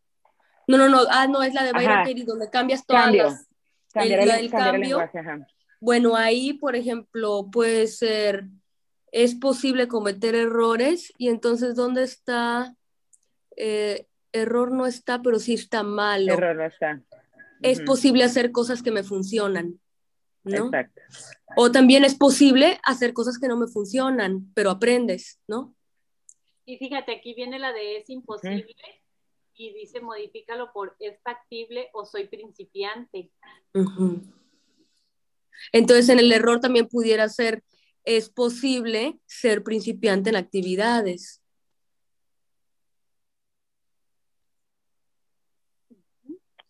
No, 0.67 0.77
no, 0.77 0.87
no, 0.89 0.99
ah, 1.09 1.27
no, 1.27 1.43
es 1.43 1.53
la 1.53 1.63
de 1.63 1.73
Byron 1.73 2.03
donde 2.25 2.49
cambias 2.49 2.85
todas 2.85 3.03
Cambio. 3.03 3.23
las, 3.23 3.47
Cambiar 3.93 4.19
el- 4.21 4.29
el, 4.29 4.35
el 4.45 4.51
cambiar 4.51 4.75
el 4.75 4.81
cambio. 4.81 4.97
lenguaje, 4.99 5.19
ajá. 5.19 5.47
bueno, 5.81 6.15
ahí, 6.15 6.53
por 6.53 6.75
ejemplo, 6.75 7.47
puede 7.51 7.87
ser, 7.87 8.45
es 9.11 9.33
posible 9.35 9.87
cometer 9.87 10.35
errores 10.35 11.11
y 11.17 11.29
entonces, 11.29 11.75
¿dónde 11.75 12.03
está? 12.03 12.75
Eh, 13.55 14.05
error 14.33 14.71
no 14.71 14.85
está, 14.85 15.21
pero 15.21 15.39
sí 15.39 15.53
está 15.55 15.81
malo. 15.83 16.33
Error 16.33 16.55
no 16.55 16.65
está. 16.65 17.01
Es 17.61 17.81
posible 17.81 18.23
hacer 18.23 18.51
cosas 18.51 18.83
que 18.83 18.91
me 18.91 19.03
funcionan, 19.03 19.79
¿no? 20.47 20.65
Exacto. 20.65 21.01
O 21.55 21.71
también 21.71 22.05
es 22.05 22.15
posible 22.15 22.79
hacer 22.83 23.13
cosas 23.13 23.37
que 23.39 23.47
no 23.47 23.57
me 23.57 23.67
funcionan, 23.67 24.51
pero 24.53 24.69
aprendes, 24.69 25.39
¿no? 25.47 25.75
Y 26.65 26.77
fíjate, 26.77 27.13
aquí 27.13 27.33
viene 27.33 27.59
la 27.59 27.71
de 27.71 27.97
es 27.97 28.09
imposible 28.09 28.75
y 29.55 29.73
dice 29.73 30.01
modifícalo 30.01 30.71
por 30.71 30.95
es 30.99 31.19
factible 31.23 31.89
o 31.93 32.05
soy 32.05 32.27
principiante. 32.27 33.31
Entonces, 35.71 36.09
en 36.09 36.19
el 36.19 36.31
error 36.31 36.59
también 36.59 36.87
pudiera 36.87 37.27
ser, 37.29 37.63
es 38.03 38.29
posible 38.29 39.19
ser 39.25 39.63
principiante 39.63 40.29
en 40.29 40.35
actividades. 40.35 41.41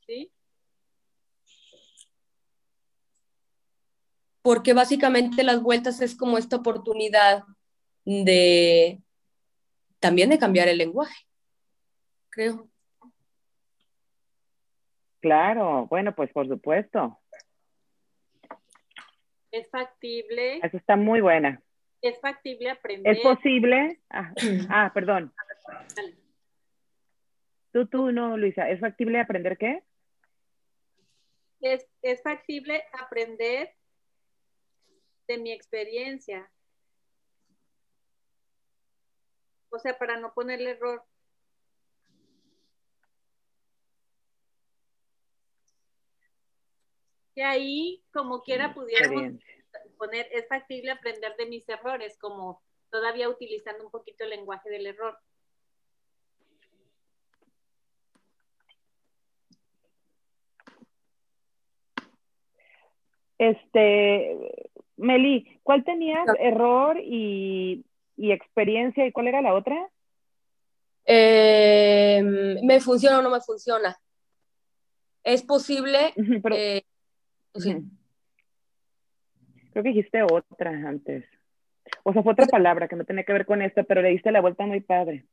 ¿Sí? 0.06 0.32
Porque 4.48 4.72
básicamente 4.72 5.44
las 5.44 5.61
vueltas 5.61 5.99
es 5.99 6.15
como 6.15 6.38
esta 6.38 6.56
oportunidad 6.56 7.44
de 8.06 9.02
también 9.99 10.30
de 10.30 10.40
cambiar 10.40 10.69
el 10.69 10.78
lenguaje, 10.78 11.26
creo. 12.30 12.69
Claro, 15.19 15.86
bueno, 15.88 16.15
pues 16.15 16.32
por 16.32 16.48
supuesto. 16.48 17.19
Es 19.52 19.69
factible, 19.69 20.60
Eso 20.64 20.78
está 20.78 20.95
muy 20.95 21.19
buena. 21.19 21.61
es 22.02 22.18
factible 22.22 22.69
aprender. 22.69 23.18
¿Es 23.18 23.22
posible? 23.22 23.99
Ah, 24.10 24.32
ah, 24.69 24.91
perdón. 24.94 25.34
Dale. 25.94 26.15
Tú, 27.74 27.86
tú, 27.88 28.14
no, 28.14 28.38
Luisa. 28.38 28.69
¿Es 28.69 28.80
factible 28.80 29.19
aprender 29.19 29.57
qué? 29.57 29.84
es, 31.60 31.86
es 32.02 32.24
factible 32.24 32.82
aprender 32.94 33.74
de 35.28 35.38
mi 35.38 35.52
experiencia. 35.52 36.49
O 39.70 39.80
sea, 39.80 39.98
para 39.98 40.18
no 40.18 40.34
ponerle 40.34 40.72
error. 40.72 41.04
Que 47.36 47.44
ahí, 47.44 48.04
como 48.12 48.41
quiera, 48.41 48.74
pudiéramos 48.74 49.40
poner, 49.98 50.28
es 50.32 50.48
factible 50.48 50.91
aprender 50.91 51.36
de 51.38 51.45
mis 51.45 51.68
errores, 51.70 52.18
como 52.18 52.64
todavía 52.90 53.30
utilizando 53.30 53.84
un 53.84 53.91
poquito 53.91 54.24
el 54.24 54.32
lenguaje 54.32 54.70
del 54.70 54.88
error. 54.88 55.20
Este, 63.38 64.72
Meli, 64.98 65.60
¿cuál 65.64 65.84
tenías? 65.84 66.28
Error 66.40 66.98
y, 66.99 67.86
y 68.15 68.32
experiencia. 68.32 69.06
¿Y 69.06 69.11
cuál 69.11 69.28
era 69.28 69.41
la 69.41 69.53
otra? 69.53 69.90
Eh, 71.06 72.22
¿Me 72.64 72.80
funciona 72.82 73.19
o 73.19 73.22
no 73.22 73.30
me 73.30 73.40
funciona? 73.41 73.95
Es 75.24 75.44
posible, 75.44 76.14
Pero, 76.44 76.56
eh, 76.56 76.84
sí. 77.56 77.76
Creo 79.72 79.84
que 79.84 79.90
dijiste 79.90 80.24
otra 80.24 80.72
antes. 80.72 81.26
O 82.03 82.11
sea, 82.11 82.24
fue 82.24 82.34
otra 82.34 82.48
palabra 82.48 82.88
que 82.88 82.95
no 82.95 83.06
tenía 83.06 83.24
que 83.24 83.34
ver 83.34 83.45
con 83.45 83.61
esto, 83.61 83.84
pero 83.84 84.02
le 84.02 84.10
diste 84.10 84.32
la 84.32 84.41
vuelta 84.41 84.65
muy 84.65 84.82
padre. 84.82 85.26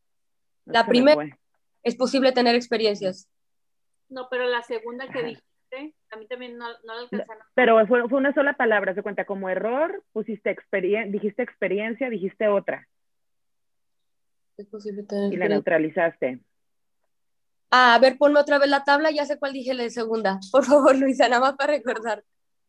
No 0.67 0.75
La 0.75 0.87
primera- 0.87 1.39
es 1.83 1.97
posible 1.97 2.33
tener 2.33 2.55
experiencias. 2.55 3.29
No, 4.09 4.29
pero 4.31 4.47
la 4.47 4.63
segunda 4.63 5.11
que 5.11 5.19
Ajá. 5.19 5.29
Dijiste, 5.77 5.97
a 6.11 6.17
mí 6.17 6.27
también 6.27 6.57
no, 6.59 6.67
no 6.85 6.95
la 6.95 7.01
alcanzaron. 7.01 7.43
Pero 7.55 7.87
fue, 7.87 8.09
fue 8.09 8.19
una 8.19 8.33
sola 8.35 8.55
palabra, 8.57 8.95
se 8.95 9.03
cuenta 9.03 9.25
como 9.25 9.49
error, 9.49 10.03
pusiste 10.13 10.51
experiencia, 10.51 11.11
dijiste 11.11 11.43
experiencia, 11.43 12.09
dijiste 12.11 12.49
otra 12.49 12.87
Es 14.57 14.67
posible 14.67 15.03
tener 15.05 15.33
y 15.33 15.37
la 15.37 15.49
neutralizaste. 15.49 16.41
Ah, 17.71 17.95
a 17.95 17.99
ver, 17.99 18.17
ponme 18.19 18.39
otra 18.39 18.59
vez 18.59 18.69
la 18.69 18.85
tabla, 18.85 19.11
ya 19.11 19.25
sé 19.27 19.39
cuál 19.39 19.53
dije 19.53 19.75
la 19.75 19.89
segunda. 19.91 20.39
Por 20.53 20.65
favor, 20.65 20.97
Luisa, 20.97 21.29
nada 21.29 21.41
más 21.41 21.55
para 21.57 21.73
recordar. 21.73 22.23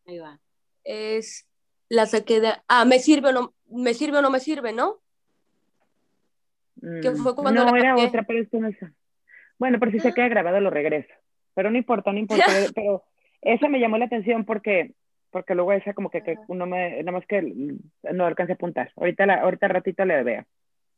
Ahí 0.06 0.18
va. 0.18 0.38
Es 0.84 1.48
la 1.88 2.06
saqué 2.06 2.40
de... 2.40 2.52
Ah, 2.68 2.84
me 2.84 2.98
sirve 2.98 3.28
o 3.28 3.32
no 3.32 3.54
me 3.68 3.94
sirve 3.94 4.18
o 4.18 4.22
no 4.22 4.30
me 4.30 4.40
sirve, 4.40 4.72
¿no? 4.72 5.00
Que 7.02 7.10
Mm, 7.10 7.16
fue 7.16 7.34
cuando 7.34 7.64
no, 7.64 7.72
la 7.72 7.78
era 7.78 7.96
otra, 7.96 8.22
pero 8.24 8.40
esto 8.42 8.58
no 8.58 8.68
es. 8.68 8.76
Bueno, 9.58 9.78
pero 9.80 9.90
si 9.92 9.98
se 10.00 10.08
Ah. 10.08 10.14
queda 10.14 10.28
grabado 10.28 10.60
lo 10.60 10.70
regreso. 10.70 11.12
Pero 11.56 11.70
no 11.70 11.78
importa, 11.78 12.12
no 12.12 12.18
importa. 12.18 12.44
pero 12.74 13.02
esa 13.40 13.66
me 13.68 13.80
llamó 13.80 13.98
la 13.98 14.04
atención 14.04 14.44
porque 14.44 14.92
porque 15.30 15.54
luego 15.54 15.72
esa 15.72 15.92
como 15.92 16.08
que, 16.08 16.22
que 16.22 16.36
uno 16.48 16.66
me, 16.66 17.02
nada 17.02 17.12
más 17.12 17.26
que 17.26 17.42
no 17.42 18.24
alcancé 18.24 18.52
a 18.52 18.54
apuntar. 18.54 18.92
Ahorita 18.96 19.26
la, 19.26 19.42
ahorita 19.42 19.68
ratito 19.68 20.04
le 20.04 20.22
veo. 20.22 20.46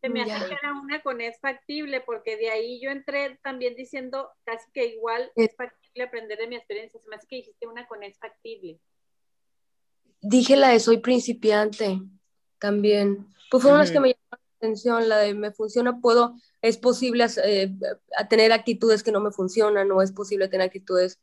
Se 0.00 0.08
me 0.08 0.22
hace 0.22 0.46
que 0.46 0.54
era 0.54 0.74
una 0.80 1.00
con 1.00 1.20
es 1.20 1.40
factible, 1.40 2.00
porque 2.02 2.36
de 2.36 2.50
ahí 2.50 2.80
yo 2.80 2.90
entré 2.90 3.36
también 3.42 3.74
diciendo 3.74 4.30
casi 4.44 4.70
que 4.70 4.86
igual 4.86 5.32
es 5.34 5.56
factible 5.56 6.04
aprender 6.04 6.38
de 6.38 6.46
mi 6.46 6.54
experiencia. 6.54 7.00
Se 7.00 7.08
me 7.08 7.16
hace 7.16 7.26
que 7.26 7.36
dijiste 7.36 7.66
una 7.66 7.86
con 7.88 8.04
es 8.04 8.16
factible. 8.18 8.78
Dije 10.20 10.56
la 10.56 10.68
de 10.68 10.78
soy 10.78 10.98
principiante 10.98 11.98
también. 12.60 13.26
Pues 13.50 13.62
fueron 13.62 13.80
las 13.80 13.90
Ujú. 13.90 13.94
que 13.94 14.00
me 14.00 14.08
llamaron 14.08 14.30
la 14.30 14.37
atención, 14.58 15.08
la 15.08 15.18
de 15.18 15.34
me 15.34 15.52
funciona, 15.52 16.00
puedo, 16.00 16.34
es 16.60 16.76
posible 16.76 17.26
eh, 17.44 17.72
tener 18.28 18.52
actitudes 18.52 19.02
que 19.02 19.12
no 19.12 19.20
me 19.20 19.30
funcionan, 19.30 19.90
o 19.90 20.02
es 20.02 20.12
posible 20.12 20.48
tener 20.48 20.66
actitudes 20.66 21.18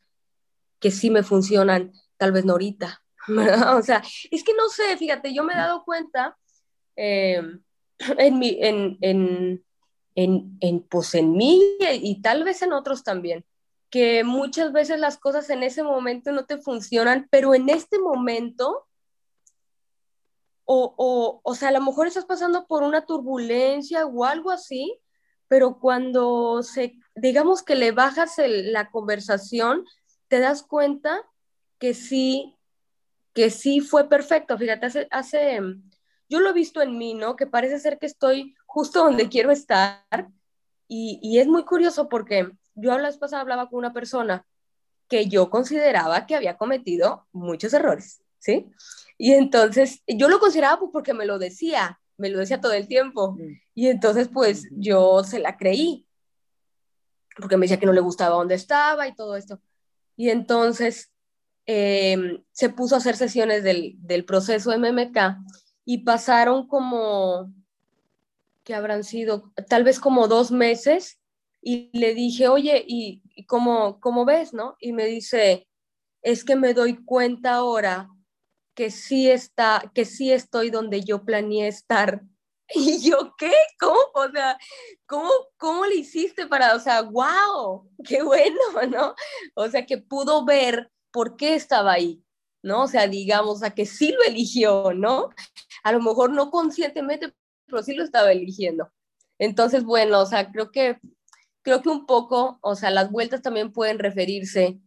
que 0.80 0.92
sí 0.92 1.10
me 1.10 1.24
funcionan, 1.24 1.94
tal 2.18 2.32
vez 2.32 2.46
no 2.46 2.54
ahorita. 2.54 3.02
O 3.76 3.82
sea, 3.82 4.04
es 4.30 4.44
que 4.44 4.54
no 4.54 4.70
sé, 4.70 4.98
fíjate, 4.98 5.34
yo 5.34 5.44
me 5.44 5.54
he 5.54 5.58
dado 5.58 5.84
cuenta 5.84 6.38
eh, 6.96 7.42
en, 8.18 8.40
mi, 8.40 8.58
en, 8.62 8.98
en, 9.02 9.64
en, 10.16 10.58
en, 10.62 10.80
pues 10.82 11.16
en 11.16 11.32
mí 11.34 11.62
y 11.80 12.22
tal 12.22 12.44
vez 12.44 12.62
en 12.62 12.74
otros 12.74 13.04
también, 13.04 13.46
que 13.90 14.24
muchas 14.24 14.72
veces 14.72 15.00
las 15.00 15.18
cosas 15.18 15.50
en 15.50 15.64
ese 15.64 15.84
momento 15.84 16.32
no 16.32 16.46
te 16.46 16.58
funcionan, 16.58 17.28
pero 17.30 17.54
en 17.54 17.70
este 17.70 17.98
momento, 18.00 18.85
o, 20.66 20.94
o, 20.98 21.42
o 21.44 21.56
sea, 21.56 21.70
a 21.70 21.72
lo 21.72 21.82
mejor 21.82 22.08
estás 22.08 22.26
pasando 22.26 22.68
por 22.68 22.84
una 22.84 23.06
turbulencia 23.06 24.06
o 24.06 24.26
algo 24.26 24.52
así, 24.52 25.00
pero 25.48 25.80
cuando 25.80 26.64
se, 26.64 26.98
digamos 27.16 27.64
que 27.64 27.76
le 27.76 27.92
bajas 27.92 28.40
el, 28.40 28.74
la 28.74 28.90
conversación, 28.90 29.86
te 30.28 30.40
das 30.40 30.64
cuenta 30.64 31.22
que 31.78 31.94
sí, 31.94 32.58
que 33.34 33.52
sí 33.52 33.80
fue 33.80 34.10
perfecto. 34.10 34.58
Fíjate, 34.58 34.88
hace, 34.88 35.08
hace, 35.12 35.60
yo 36.30 36.40
lo 36.40 36.50
he 36.50 36.54
visto 36.54 36.82
en 36.82 36.98
mí, 36.98 37.14
¿no? 37.14 37.36
Que 37.36 37.46
parece 37.46 37.80
ser 37.80 38.00
que 38.00 38.08
estoy 38.08 38.56
justo 38.66 39.04
donde 39.04 39.30
quiero 39.30 39.52
estar 39.52 40.04
y, 40.88 41.20
y 41.22 41.40
es 41.40 41.48
muy 41.48 41.64
curioso 41.64 42.10
porque 42.10 42.52
yo 42.74 42.98
la 42.98 43.08
vez 43.08 43.18
pasada 43.18 43.42
hablaba 43.42 43.70
con 43.70 43.80
una 43.80 43.94
persona 43.94 44.46
que 45.08 45.28
yo 45.28 45.50
consideraba 45.50 46.26
que 46.26 46.36
había 46.36 46.58
cometido 46.58 47.28
muchos 47.32 47.74
errores, 47.74 48.24
¿sí? 48.46 48.68
Y 49.18 49.34
entonces 49.34 50.04
yo 50.08 50.30
lo 50.30 50.40
consideraba 50.40 50.80
pues 50.80 50.92
porque 50.94 51.14
me 51.14 51.26
lo 51.26 51.40
decía, 51.40 52.00
me 52.18 52.30
lo 52.30 52.40
decía 52.40 52.62
todo 52.62 52.74
el 52.74 52.88
tiempo. 52.88 53.32
Mm. 53.32 53.60
Y 53.74 53.88
entonces 53.88 54.30
pues 54.32 54.68
yo 54.72 55.24
se 55.24 55.40
la 55.40 55.58
creí, 55.58 56.06
porque 57.36 57.58
me 57.58 57.66
decía 57.66 57.80
que 57.80 57.88
no 57.88 57.94
le 57.94 58.02
gustaba 58.02 58.36
dónde 58.36 58.56
estaba 58.56 59.08
y 59.08 59.16
todo 59.16 59.36
esto. 59.36 59.60
Y 60.16 60.30
entonces 60.30 61.12
eh, 61.66 62.44
se 62.52 62.70
puso 62.70 62.96
a 62.96 63.00
hacer 63.00 63.18
sesiones 63.18 63.64
del, 63.64 63.96
del 63.98 64.26
proceso 64.26 64.78
MMK 64.78 65.18
y 65.84 66.00
pasaron 66.00 66.68
como, 66.68 67.52
que 68.64 68.76
habrán 68.76 69.04
sido 69.04 69.52
tal 69.68 69.84
vez 69.84 70.00
como 70.00 70.28
dos 70.28 70.52
meses 70.52 71.20
y 71.62 71.90
le 71.98 72.14
dije, 72.14 72.48
oye, 72.48 72.86
¿y, 72.88 73.24
y 73.36 73.46
cómo, 73.46 74.00
cómo 74.00 74.24
ves, 74.24 74.54
no? 74.54 74.78
Y 74.80 74.94
me 74.94 75.06
dice, 75.06 75.68
es 76.22 76.44
que 76.44 76.56
me 76.56 76.74
doy 76.74 77.04
cuenta 77.04 77.56
ahora 77.56 78.10
que 78.76 78.92
sí 78.92 79.30
está, 79.30 79.92
que 79.96 80.06
sí 80.06 80.32
estoy 80.32 80.70
donde 80.70 81.02
yo 81.02 81.24
planeé 81.24 81.68
estar. 81.68 82.22
Y 82.74 83.00
yo, 83.00 83.36
¿qué? 83.38 83.52
¿Cómo? 83.80 84.00
O 84.16 84.28
sea, 84.32 84.58
¿cómo, 85.06 85.30
cómo 85.58 85.86
le 85.86 85.98
hiciste 85.98 86.48
para, 86.48 86.76
o 86.76 86.80
sea, 86.80 87.04
wow, 87.04 87.88
qué 88.04 88.24
bueno, 88.24 88.60
¿no? 88.90 89.14
O 89.54 89.70
sea, 89.70 89.86
que 89.86 90.00
pudo 90.00 90.46
ver 90.46 90.92
por 91.12 91.38
qué 91.38 91.54
estaba 91.56 91.94
ahí, 91.94 92.24
¿no? 92.64 92.84
O 92.84 92.88
sea, 92.88 93.08
digamos, 93.08 93.62
a 93.64 93.70
que 93.70 93.86
sí 93.86 94.12
lo 94.12 94.24
eligió, 94.24 94.94
¿no? 94.96 95.30
A 95.84 95.92
lo 95.92 96.02
mejor 96.02 96.32
no 96.32 96.50
conscientemente, 96.50 97.34
pero 97.68 97.84
sí 97.84 97.94
lo 97.94 98.04
estaba 98.04 98.32
eligiendo. 98.32 98.92
Entonces, 99.38 99.84
bueno, 99.84 100.20
o 100.22 100.26
sea, 100.26 100.52
creo 100.52 100.72
que, 100.72 101.00
creo 101.62 101.82
que 101.84 101.90
un 101.90 102.08
poco, 102.08 102.58
o 102.62 102.76
sea, 102.76 102.90
las 102.90 103.12
vueltas 103.12 103.42
también 103.44 103.72
pueden 103.72 104.00
referirse, 104.00 104.80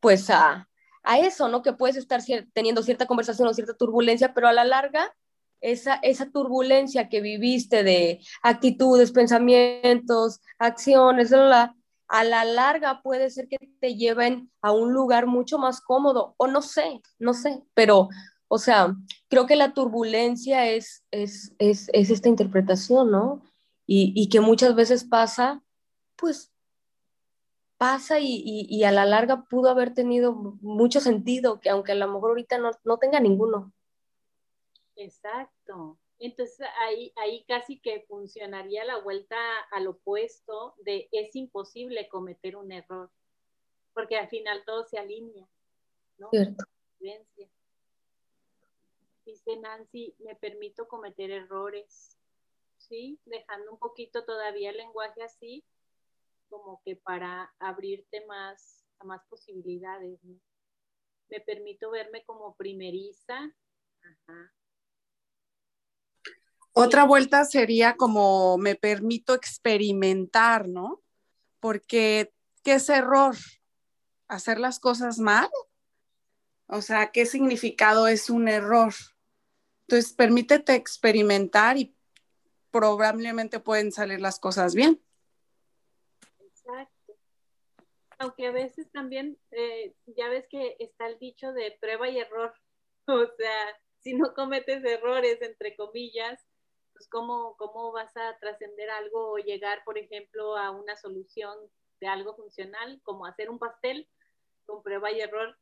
pues, 0.00 0.30
a, 0.30 0.67
a 1.08 1.18
eso, 1.18 1.48
¿no? 1.48 1.62
Que 1.62 1.72
puedes 1.72 1.96
estar 1.96 2.20
teniendo 2.52 2.82
cierta 2.82 3.06
conversación 3.06 3.48
o 3.48 3.54
cierta 3.54 3.74
turbulencia, 3.74 4.34
pero 4.34 4.46
a 4.46 4.52
la 4.52 4.64
larga, 4.64 5.10
esa, 5.62 5.94
esa 6.02 6.30
turbulencia 6.30 7.08
que 7.08 7.22
viviste 7.22 7.82
de 7.82 8.20
actitudes, 8.42 9.10
pensamientos, 9.10 10.40
acciones, 10.58 11.32
a 11.32 12.24
la 12.24 12.44
larga 12.44 13.00
puede 13.02 13.30
ser 13.30 13.48
que 13.48 13.56
te 13.80 13.96
lleven 13.96 14.50
a 14.60 14.72
un 14.72 14.92
lugar 14.92 15.26
mucho 15.26 15.58
más 15.58 15.80
cómodo, 15.80 16.34
o 16.36 16.46
no 16.46 16.60
sé, 16.60 17.00
no 17.18 17.32
sé, 17.32 17.62
pero, 17.72 18.10
o 18.48 18.58
sea, 18.58 18.94
creo 19.28 19.46
que 19.46 19.56
la 19.56 19.72
turbulencia 19.72 20.68
es, 20.68 21.04
es, 21.10 21.54
es, 21.58 21.88
es 21.94 22.10
esta 22.10 22.28
interpretación, 22.28 23.10
¿no? 23.10 23.42
Y, 23.86 24.12
y 24.14 24.28
que 24.28 24.42
muchas 24.42 24.74
veces 24.74 25.04
pasa, 25.04 25.62
pues 26.16 26.52
pasa 27.78 28.18
y, 28.18 28.42
y, 28.44 28.84
a 28.84 28.90
la 28.90 29.06
larga 29.06 29.44
pudo 29.44 29.70
haber 29.70 29.94
tenido 29.94 30.32
mucho 30.32 31.00
sentido, 31.00 31.60
que 31.60 31.70
aunque 31.70 31.92
a 31.92 31.94
lo 31.94 32.08
mejor 32.08 32.30
ahorita 32.30 32.58
no, 32.58 32.72
no 32.84 32.98
tenga 32.98 33.20
ninguno. 33.20 33.72
Exacto. 34.96 35.96
Entonces 36.18 36.66
ahí, 36.80 37.12
ahí 37.16 37.44
casi 37.46 37.78
que 37.78 38.04
funcionaría 38.08 38.84
la 38.84 38.98
vuelta 38.98 39.36
al 39.70 39.86
opuesto 39.86 40.74
de 40.78 41.08
es 41.12 41.36
imposible 41.36 42.08
cometer 42.08 42.56
un 42.56 42.72
error, 42.72 43.10
porque 43.94 44.16
al 44.16 44.28
final 44.28 44.64
todo 44.66 44.84
se 44.84 44.98
alinea, 44.98 45.46
¿no? 46.18 46.28
Cierto. 46.30 46.64
Dice 49.24 49.56
Nancy, 49.58 50.16
me 50.18 50.34
permito 50.34 50.88
cometer 50.88 51.30
errores, 51.30 52.18
¿sí? 52.78 53.20
Dejando 53.26 53.70
un 53.70 53.78
poquito 53.78 54.24
todavía 54.24 54.70
el 54.70 54.78
lenguaje 54.78 55.22
así, 55.22 55.64
como 56.48 56.82
que 56.84 56.96
para 56.96 57.52
abrirte 57.58 58.24
más 58.26 58.84
a 58.98 59.04
más 59.04 59.22
posibilidades, 59.28 60.22
¿no? 60.24 60.40
Me 61.30 61.40
permito 61.40 61.90
verme 61.90 62.24
como 62.24 62.56
primeriza. 62.56 63.36
Ajá. 64.02 64.52
Otra 66.72 67.04
vuelta 67.04 67.44
sería 67.44 67.96
como 67.96 68.56
me 68.56 68.76
permito 68.76 69.34
experimentar, 69.34 70.68
¿no? 70.68 71.02
Porque, 71.60 72.32
¿qué 72.62 72.74
es 72.74 72.88
error? 72.88 73.34
¿Hacer 74.28 74.60
las 74.60 74.78
cosas 74.78 75.18
mal? 75.18 75.48
O 76.68 76.82
sea, 76.82 77.10
¿qué 77.10 77.26
significado 77.26 78.06
es 78.06 78.30
un 78.30 78.46
error? 78.46 78.94
Entonces, 79.82 80.12
permítete 80.12 80.74
experimentar 80.74 81.78
y 81.78 81.96
probablemente 82.70 83.58
pueden 83.58 83.90
salir 83.90 84.20
las 84.20 84.38
cosas 84.38 84.74
bien. 84.74 85.02
Exacto. 86.38 87.16
Aunque 88.18 88.46
a 88.46 88.52
veces 88.52 88.90
también, 88.90 89.38
eh, 89.52 89.94
ya 90.06 90.28
ves 90.28 90.46
que 90.48 90.76
está 90.80 91.06
el 91.06 91.18
dicho 91.18 91.52
de 91.52 91.76
prueba 91.80 92.08
y 92.08 92.18
error. 92.18 92.54
O 93.10 93.24
sea, 93.38 93.80
si 94.00 94.12
no 94.12 94.34
cometes 94.34 94.84
errores, 94.84 95.40
entre 95.40 95.74
comillas, 95.76 96.38
pues 96.92 97.08
cómo, 97.08 97.56
cómo 97.56 97.90
vas 97.90 98.14
a 98.18 98.36
trascender 98.38 98.90
algo 98.90 99.32
o 99.32 99.38
llegar, 99.38 99.82
por 99.84 99.96
ejemplo, 99.96 100.58
a 100.58 100.70
una 100.72 100.94
solución 100.94 101.56
de 102.00 102.06
algo 102.06 102.36
funcional, 102.36 103.00
como 103.02 103.24
hacer 103.24 103.48
un 103.48 103.58
pastel 103.58 104.06
con 104.66 104.82
prueba 104.82 105.10
y 105.10 105.20
error. 105.20 105.56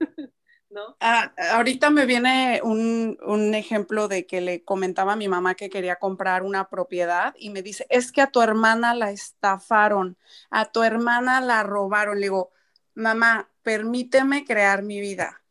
¿No? 0.70 0.96
Ah, 1.00 1.32
ahorita 1.52 1.88
me 1.88 2.04
viene 2.04 2.60
un, 2.62 3.18
un, 3.22 3.54
ejemplo 3.54 4.06
de 4.06 4.26
que 4.26 4.42
le 4.42 4.64
comentaba 4.64 5.14
a 5.14 5.16
mi 5.16 5.26
mamá 5.26 5.54
que 5.54 5.70
quería 5.70 5.96
comprar 5.96 6.42
una 6.42 6.68
propiedad 6.68 7.34
y 7.38 7.48
me 7.48 7.62
dice, 7.62 7.86
es 7.88 8.12
que 8.12 8.20
a 8.20 8.30
tu 8.30 8.42
hermana 8.42 8.94
la 8.94 9.10
estafaron, 9.10 10.18
a 10.50 10.70
tu 10.70 10.82
hermana 10.82 11.40
la 11.40 11.62
robaron. 11.62 12.16
Le 12.16 12.26
digo, 12.26 12.52
mamá, 12.94 13.48
permíteme 13.62 14.44
crear 14.44 14.82
mi 14.82 15.00
vida. 15.00 15.42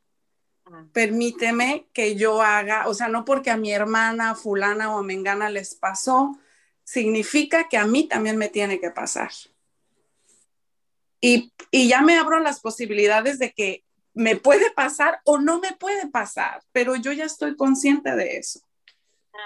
Ah. 0.65 0.85
Permíteme 0.93 1.87
que 1.93 2.15
yo 2.15 2.43
haga, 2.43 2.87
o 2.87 2.93
sea, 2.93 3.07
no 3.07 3.25
porque 3.25 3.49
a 3.49 3.57
mi 3.57 3.71
hermana 3.71 4.35
fulana 4.35 4.93
o 4.93 4.99
a 4.99 5.03
mengana 5.03 5.49
les 5.49 5.73
pasó, 5.73 6.37
significa 6.83 7.67
que 7.69 7.77
a 7.77 7.85
mí 7.85 8.07
también 8.07 8.37
me 8.37 8.49
tiene 8.49 8.79
que 8.79 8.91
pasar. 8.91 9.31
Y, 11.19 11.51
y 11.71 11.87
ya 11.87 12.01
me 12.01 12.17
abro 12.17 12.39
las 12.39 12.59
posibilidades 12.59 13.39
de 13.39 13.51
que 13.51 13.86
me 14.17 14.35
puede 14.35 14.71
pasar 14.71 15.21
o 15.25 15.37
no 15.37 15.59
me 15.59 15.73
puede 15.73 16.09
pasar, 16.09 16.61
pero 16.71 16.95
yo 16.95 17.11
ya 17.11 17.25
estoy 17.25 17.55
consciente 17.55 18.15
de 18.15 18.37
eso. 18.37 18.59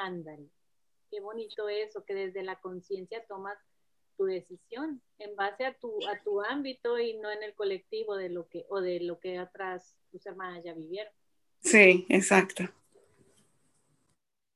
Ándale, 0.02 0.49
qué 1.10 1.19
bonito 1.19 1.68
eso, 1.68 2.06
que 2.06 2.14
desde 2.14 2.41
la 2.41 2.60
conciencia 2.61 3.26
tomas 3.27 3.57
tu 4.18 4.26
decisión 4.26 5.02
en 5.18 5.35
base 5.35 5.65
a 5.65 5.73
tu, 5.73 5.99
a 6.07 6.18
tu 6.23 6.41
ámbito 6.41 6.98
y 6.98 7.18
no 7.18 7.30
en 7.30 7.43
el 7.43 7.53
colectivo 7.53 8.15
de 8.15 8.30
lo 8.30 8.48
que, 8.48 8.65
o 8.69 8.80
de 8.80 9.02
lo 9.02 9.19
que 9.19 9.38
atrás 9.38 9.95
tus 10.10 10.26
hermanas 10.26 10.64
ya 10.64 10.73
vivieron. 10.73 11.14
Sí, 11.60 12.06
exacto. 12.07 12.64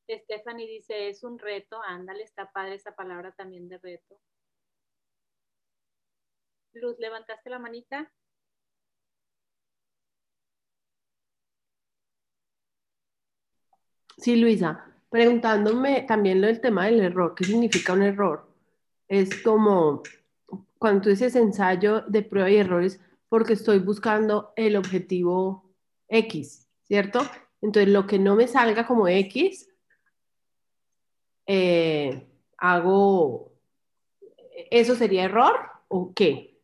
Stephanie 0.07 0.67
dice, 0.67 1.09
es 1.09 1.23
un 1.23 1.39
reto, 1.39 1.81
ándale, 1.83 2.23
está 2.23 2.51
padre 2.51 2.75
esa 2.75 2.95
palabra 2.95 3.33
también 3.33 3.67
de 3.67 3.79
reto. 3.79 4.17
Luz, 6.73 6.95
¿levantaste 6.99 7.49
la 7.49 7.59
manita? 7.59 8.11
Sí, 14.17 14.35
Luisa, 14.37 14.85
preguntándome 15.09 16.03
también 16.03 16.41
lo 16.41 16.47
del 16.47 16.61
tema 16.61 16.85
del 16.85 17.01
error, 17.01 17.35
¿qué 17.35 17.43
significa 17.43 17.93
un 17.93 18.03
error? 18.03 18.47
Es 19.07 19.41
como 19.43 20.03
cuando 20.77 21.01
tú 21.01 21.09
dices 21.09 21.35
ensayo 21.35 22.01
de 22.01 22.21
prueba 22.21 22.49
y 22.49 22.57
errores, 22.57 22.99
porque 23.29 23.53
estoy 23.53 23.79
buscando 23.79 24.53
el 24.55 24.75
objetivo 24.75 25.73
X, 26.07 26.69
¿cierto? 26.83 27.21
Entonces, 27.61 27.91
lo 27.91 28.05
que 28.05 28.19
no 28.19 28.35
me 28.35 28.47
salga 28.47 28.85
como 28.85 29.07
X, 29.07 29.67
eh, 31.47 32.27
hago, 32.57 33.51
¿eso 34.69 34.95
sería 34.95 35.25
error 35.25 35.55
o 35.87 36.13
qué? 36.13 36.59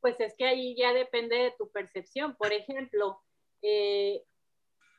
Pues 0.00 0.18
es 0.20 0.34
que 0.36 0.44
ahí 0.44 0.76
ya 0.76 0.92
depende 0.92 1.36
de 1.36 1.54
tu 1.58 1.68
percepción. 1.70 2.36
Por 2.36 2.52
ejemplo, 2.52 3.20
eh, 3.62 4.22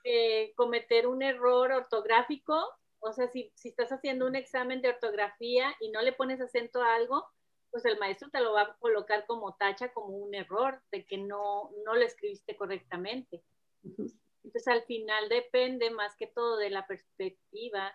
eh, 0.03 0.53
cometer 0.55 1.07
un 1.07 1.21
error 1.21 1.71
ortográfico, 1.71 2.63
o 2.99 3.13
sea, 3.13 3.27
si, 3.29 3.51
si, 3.55 3.69
estás 3.69 3.91
haciendo 3.91 4.27
un 4.27 4.35
examen 4.35 4.81
de 4.81 4.89
ortografía 4.89 5.73
y 5.79 5.89
no 5.89 6.01
le 6.01 6.13
pones 6.13 6.41
acento 6.41 6.81
a 6.81 6.95
algo, 6.95 7.25
pues 7.71 7.85
el 7.85 7.99
maestro 7.99 8.29
te 8.29 8.41
lo 8.41 8.53
va 8.53 8.61
a 8.63 8.77
colocar 8.77 9.25
como 9.25 9.55
tacha, 9.55 9.93
como 9.93 10.17
un 10.17 10.33
error 10.33 10.81
de 10.91 11.05
que 11.05 11.17
no, 11.17 11.71
no 11.85 11.95
lo 11.95 12.01
escribiste 12.01 12.55
correctamente. 12.55 13.43
Entonces 13.83 14.67
al 14.67 14.83
final 14.83 15.29
depende 15.29 15.89
más 15.91 16.15
que 16.15 16.27
todo 16.27 16.57
de 16.57 16.69
la 16.69 16.87
perspectiva 16.87 17.93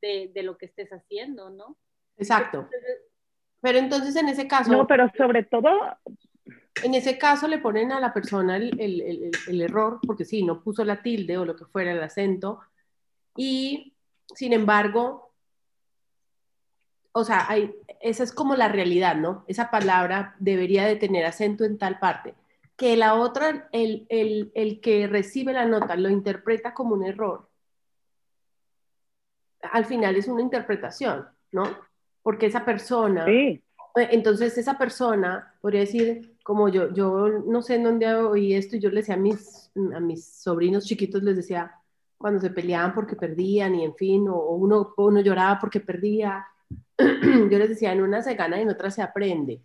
de, 0.00 0.30
de 0.32 0.42
lo 0.42 0.56
que 0.56 0.66
estés 0.66 0.90
haciendo, 0.90 1.50
¿no? 1.50 1.76
Exacto. 2.16 2.68
pero 3.60 3.78
entonces 3.78 4.14
en 4.16 4.28
ese 4.28 4.46
caso... 4.46 4.70
No, 4.70 4.86
pero 4.86 5.10
sobre 5.16 5.44
todo 5.44 5.70
en 6.84 6.94
ese 6.94 7.18
caso 7.18 7.48
le 7.48 7.58
ponen 7.58 7.92
a 7.92 8.00
la 8.00 8.12
persona 8.12 8.56
el, 8.56 8.78
el, 8.80 9.00
el, 9.00 9.30
el, 9.46 9.60
error, 9.60 10.00
porque 10.06 10.24
sí, 10.24 10.42
no 10.42 10.62
puso 10.62 10.84
la 10.84 11.02
tilde 11.02 11.38
o 11.38 11.44
lo 11.44 11.56
que 11.56 11.64
fuera 11.64 11.92
el 11.92 12.02
acento, 12.02 12.60
y 13.36 13.94
sin 14.34 14.52
embargo, 14.52 15.32
o 17.12 17.24
sea, 17.24 17.46
hay, 17.48 17.74
esa 18.00 18.24
es 18.24 18.32
como 18.32 18.54
la 18.54 18.68
realidad, 18.68 19.16
¿no? 19.16 19.44
Esa 19.48 19.70
palabra 19.70 20.34
debería 20.38 20.86
de 20.86 20.96
tener 20.96 21.24
acento 21.24 21.64
en 21.64 21.78
tal 21.78 21.98
parte. 21.98 22.34
Que 22.76 22.96
la 22.96 23.14
otra, 23.14 23.68
el, 23.72 24.06
el 24.08 24.80
que 24.80 25.06
recibe 25.08 25.52
la 25.52 25.66
nota 25.66 25.96
lo 25.96 26.10
interpreta 26.10 26.74
como 26.74 26.94
un 26.94 27.04
error, 27.04 27.48
al 29.62 29.84
final 29.84 30.16
es 30.16 30.28
una 30.28 30.42
interpretación, 30.42 31.26
¿no? 31.52 31.64
Porque 32.22 32.46
esa 32.46 32.64
persona... 32.64 33.24
Sí. 33.26 33.62
Entonces 33.94 34.56
esa 34.58 34.78
persona 34.78 35.54
podría 35.60 35.80
decir, 35.80 36.36
como 36.48 36.70
yo, 36.70 36.90
yo 36.94 37.28
no 37.28 37.60
sé 37.60 37.74
en 37.74 37.84
dónde 37.84 38.14
oí 38.14 38.54
esto, 38.54 38.76
y 38.76 38.80
yo 38.80 38.88
le 38.88 39.02
decía 39.02 39.16
a 39.16 39.18
mis, 39.18 39.70
a 39.94 40.00
mis 40.00 40.24
sobrinos 40.24 40.86
chiquitos, 40.86 41.22
les 41.22 41.36
decía 41.36 41.74
cuando 42.16 42.40
se 42.40 42.48
peleaban 42.48 42.94
porque 42.94 43.16
perdían 43.16 43.74
y 43.74 43.84
en 43.84 43.94
fin, 43.94 44.26
o 44.30 44.52
uno, 44.52 44.94
uno 44.96 45.20
lloraba 45.20 45.58
porque 45.60 45.80
perdía, 45.80 46.46
yo 46.98 47.58
les 47.58 47.68
decía, 47.68 47.92
en 47.92 48.00
una 48.00 48.22
se 48.22 48.34
gana 48.34 48.56
y 48.56 48.62
en 48.62 48.70
otra 48.70 48.90
se 48.90 49.02
aprende. 49.02 49.60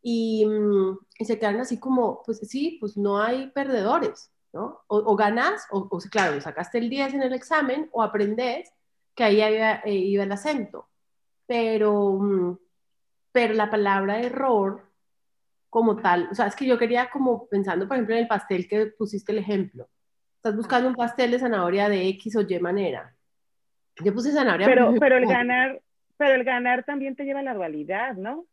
Y, 0.00 0.46
mm, 0.46 0.98
y 1.18 1.24
se 1.24 1.40
quedan 1.40 1.58
así 1.58 1.80
como, 1.80 2.22
pues 2.24 2.38
sí, 2.38 2.76
pues 2.78 2.96
no 2.96 3.20
hay 3.20 3.48
perdedores, 3.48 4.30
¿no? 4.52 4.84
O, 4.86 4.98
o 4.98 5.16
ganas, 5.16 5.66
o, 5.72 5.88
o, 5.90 5.98
claro, 6.08 6.40
sacaste 6.40 6.78
el 6.78 6.88
10 6.88 7.14
en 7.14 7.22
el 7.22 7.32
examen, 7.32 7.88
o 7.90 8.00
aprendes 8.00 8.72
que 9.16 9.24
ahí 9.24 9.40
había, 9.42 9.80
eh, 9.80 9.96
iba 9.96 10.22
el 10.22 10.30
acento. 10.30 10.86
Pero, 11.46 12.12
mm, 12.12 12.58
pero 13.32 13.54
la 13.54 13.68
palabra 13.72 14.20
error 14.20 14.91
como 15.72 15.96
tal, 15.96 16.28
o 16.30 16.34
sea, 16.34 16.48
es 16.48 16.54
que 16.54 16.66
yo 16.66 16.76
quería 16.76 17.08
como 17.08 17.48
pensando, 17.48 17.88
por 17.88 17.96
ejemplo, 17.96 18.14
en 18.14 18.20
el 18.20 18.28
pastel 18.28 18.68
que 18.68 18.88
pusiste 18.88 19.32
el 19.32 19.38
ejemplo. 19.38 19.88
Estás 20.36 20.54
buscando 20.54 20.86
un 20.86 20.94
pastel 20.94 21.30
de 21.30 21.38
zanahoria 21.38 21.88
de 21.88 22.08
X 22.08 22.36
o 22.36 22.42
Y 22.42 22.58
manera. 22.58 23.14
Yo 24.04 24.12
puse 24.12 24.32
zanahoria. 24.32 24.66
Pero, 24.66 24.92
pero 25.00 25.16
el 25.16 25.24
ganar, 25.38 25.80
pero 26.18 26.34
el 26.34 26.44
ganar 26.44 26.84
también 26.84 27.16
te 27.16 27.24
lleva 27.24 27.40
a 27.40 27.42
la 27.42 27.54
dualidad, 27.54 28.16
¿no? 28.16 28.44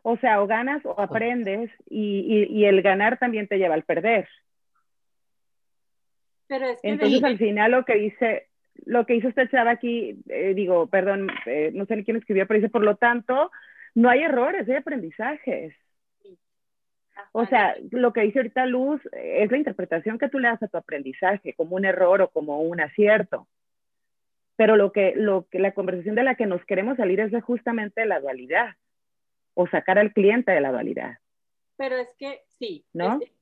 O 0.00 0.16
sea, 0.16 0.40
o 0.40 0.46
ganas 0.46 0.80
o 0.86 0.98
aprendes 0.98 1.70
y, 1.90 2.20
y, 2.50 2.58
y 2.60 2.64
el 2.64 2.80
ganar 2.80 3.18
también 3.18 3.46
te 3.46 3.58
lleva 3.58 3.74
al 3.74 3.82
perder. 3.82 4.26
Pero 6.46 6.68
es 6.70 6.80
que 6.80 6.88
Entonces, 6.88 7.20
de- 7.20 7.26
al 7.26 7.36
final 7.36 7.72
lo 7.72 7.84
que 7.84 7.96
dice, 7.96 8.48
lo 8.86 9.04
que 9.04 9.16
hizo 9.16 9.28
esta 9.28 9.46
chava 9.50 9.72
aquí, 9.72 10.22
eh, 10.30 10.54
digo, 10.54 10.86
perdón, 10.86 11.28
eh, 11.44 11.70
no 11.74 11.84
sé 11.84 11.96
ni 11.96 12.04
quién 12.04 12.16
escribió, 12.16 12.46
pero 12.46 12.60
dice, 12.60 12.70
por 12.70 12.82
lo 12.82 12.96
tanto, 12.96 13.50
no 13.96 14.08
hay 14.10 14.22
errores, 14.22 14.68
hay 14.68 14.76
aprendizajes. 14.76 15.74
O 17.32 17.46
sea, 17.46 17.74
lo 17.90 18.12
que 18.12 18.20
dice 18.20 18.38
ahorita 18.40 18.66
Luz 18.66 19.00
eh, 19.12 19.42
es 19.42 19.50
la 19.50 19.56
interpretación 19.58 20.18
que 20.18 20.28
tú 20.28 20.38
le 20.38 20.48
das 20.48 20.62
a 20.62 20.68
tu 20.68 20.76
aprendizaje, 20.76 21.54
como 21.54 21.76
un 21.76 21.84
error 21.86 22.20
o 22.20 22.28
como 22.28 22.60
un 22.60 22.80
acierto. 22.80 23.48
Pero 24.56 24.76
lo 24.76 24.92
que, 24.92 25.14
lo 25.16 25.46
que 25.50 25.58
la 25.58 25.72
conversación 25.72 26.14
de 26.14 26.22
la 26.22 26.34
que 26.34 26.46
nos 26.46 26.64
queremos 26.66 26.96
salir 26.98 27.20
es 27.20 27.30
de 27.32 27.40
justamente 27.40 28.04
la 28.06 28.20
dualidad, 28.20 28.74
o 29.54 29.66
sacar 29.66 29.98
al 29.98 30.12
cliente 30.12 30.52
de 30.52 30.60
la 30.60 30.70
dualidad. 30.72 31.16
Pero 31.76 31.96
es 31.96 32.08
que 32.18 32.42
sí. 32.58 32.84
¿No? 32.92 33.18
es- 33.20 33.32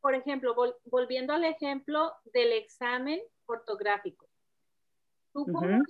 por 0.00 0.14
ejemplo, 0.14 0.56
vol- 0.56 0.76
volviendo 0.86 1.32
al 1.34 1.44
ejemplo 1.44 2.12
del 2.32 2.52
examen 2.52 3.20
ortográfico. 3.46 4.26
Tú 5.32 5.44
como 5.52 5.82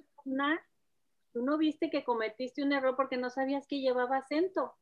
tú 1.32 1.42
no 1.42 1.58
viste 1.58 1.90
que 1.90 2.04
cometiste 2.04 2.62
un 2.62 2.72
error 2.72 2.96
porque 2.96 3.16
no 3.16 3.30
sabías 3.30 3.66
que 3.66 3.80
llevaba 3.80 4.18
acento. 4.18 4.74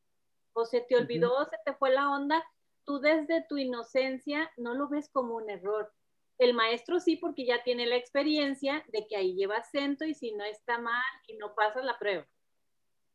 O 0.52 0.64
se 0.64 0.80
te 0.80 0.96
olvidó, 0.96 1.44
se 1.44 1.56
te 1.64 1.74
fue 1.74 1.90
la 1.90 2.10
onda. 2.10 2.42
Tú 2.84 2.98
desde 3.00 3.44
tu 3.48 3.58
inocencia 3.58 4.50
no 4.56 4.74
lo 4.74 4.88
ves 4.88 5.08
como 5.10 5.36
un 5.36 5.50
error. 5.50 5.92
El 6.38 6.54
maestro 6.54 7.00
sí, 7.00 7.16
porque 7.16 7.44
ya 7.44 7.62
tiene 7.64 7.86
la 7.86 7.96
experiencia 7.96 8.84
de 8.88 9.06
que 9.06 9.16
ahí 9.16 9.34
lleva 9.34 9.56
acento 9.56 10.04
y 10.04 10.14
si 10.14 10.32
no 10.32 10.44
está 10.44 10.78
mal 10.78 11.02
y 11.26 11.36
no 11.36 11.54
pasas 11.54 11.84
la 11.84 11.98
prueba. 11.98 12.26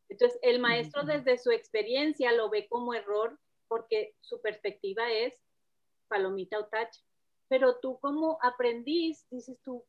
Entonces, 0.08 0.38
el 0.42 0.60
maestro 0.60 1.02
desde 1.02 1.38
su 1.38 1.50
experiencia 1.50 2.32
lo 2.32 2.50
ve 2.50 2.68
como 2.68 2.94
error 2.94 3.38
porque 3.68 4.14
su 4.20 4.40
perspectiva 4.42 5.10
es 5.10 5.34
palomita 6.08 6.58
o 6.58 6.66
tacha. 6.66 7.00
Pero 7.48 7.78
tú 7.80 7.98
como 7.98 8.38
aprendiz 8.42 9.26
dices 9.30 9.58
tú, 9.62 9.84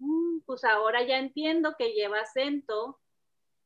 "Mm, 0.00 0.40
pues 0.46 0.64
ahora 0.64 1.02
ya 1.04 1.18
entiendo 1.18 1.74
que 1.78 1.92
lleva 1.92 2.20
acento 2.20 2.98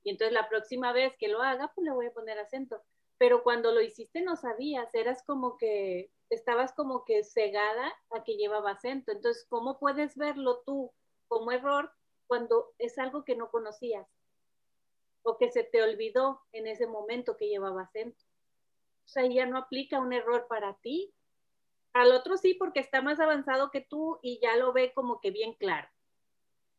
y 0.05 0.11
entonces 0.11 0.35
la 0.35 0.49
próxima 0.49 0.93
vez 0.93 1.15
que 1.19 1.29
lo 1.29 1.43
haga, 1.43 1.73
pues 1.75 1.87
le 1.87 1.93
voy 1.93 2.07
a 2.07 2.13
poner 2.15 2.39
acento. 2.39 2.83
Pero 3.19 3.43
cuando 3.45 3.73
lo 3.73 3.83
hiciste 3.83 4.23
no 4.23 4.37
sabías, 4.37 4.95
eras 4.95 5.23
como 5.27 5.57
que, 5.59 6.13
estabas 6.31 6.75
como 6.75 7.05
que 7.05 7.25
cegada 7.25 7.93
a 8.11 8.25
que 8.25 8.37
llevaba 8.37 8.73
acento. 8.73 9.13
Entonces, 9.13 9.47
¿cómo 9.49 9.79
puedes 9.81 10.17
verlo 10.17 10.63
tú 10.67 10.93
como 11.29 11.53
error 11.53 11.93
cuando 12.29 12.75
es 12.79 12.99
algo 12.99 13.25
que 13.25 13.37
no 13.37 13.51
conocías? 13.51 14.09
O 15.27 15.39
que 15.39 15.51
se 15.51 15.65
te 15.65 15.83
olvidó 15.83 16.43
en 16.53 16.67
ese 16.67 16.87
momento 16.87 17.37
que 17.39 17.49
llevaba 17.49 17.83
acento. 17.85 18.23
O 19.07 19.09
sea, 19.09 19.27
ya 19.27 19.47
no 19.47 19.59
aplica 19.59 20.01
un 20.01 20.13
error 20.13 20.47
para 20.49 20.75
ti. 20.83 21.15
Al 21.95 22.13
otro 22.13 22.37
sí, 22.39 22.55
porque 22.55 22.81
está 22.81 23.03
más 23.03 23.21
avanzado 23.21 23.71
que 23.71 23.83
tú 23.83 24.19
y 24.23 24.41
ya 24.43 24.57
lo 24.57 24.73
ve 24.73 24.93
como 24.95 25.21
que 25.21 25.31
bien 25.31 25.55
claro. 25.55 25.89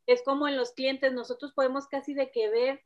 Es 0.06 0.24
como 0.24 0.48
en 0.48 0.58
los 0.58 0.74
clientes, 0.74 1.14
nosotros 1.14 1.54
podemos 1.54 1.88
casi 1.88 2.14
de 2.14 2.32
que 2.32 2.50
ver 2.50 2.84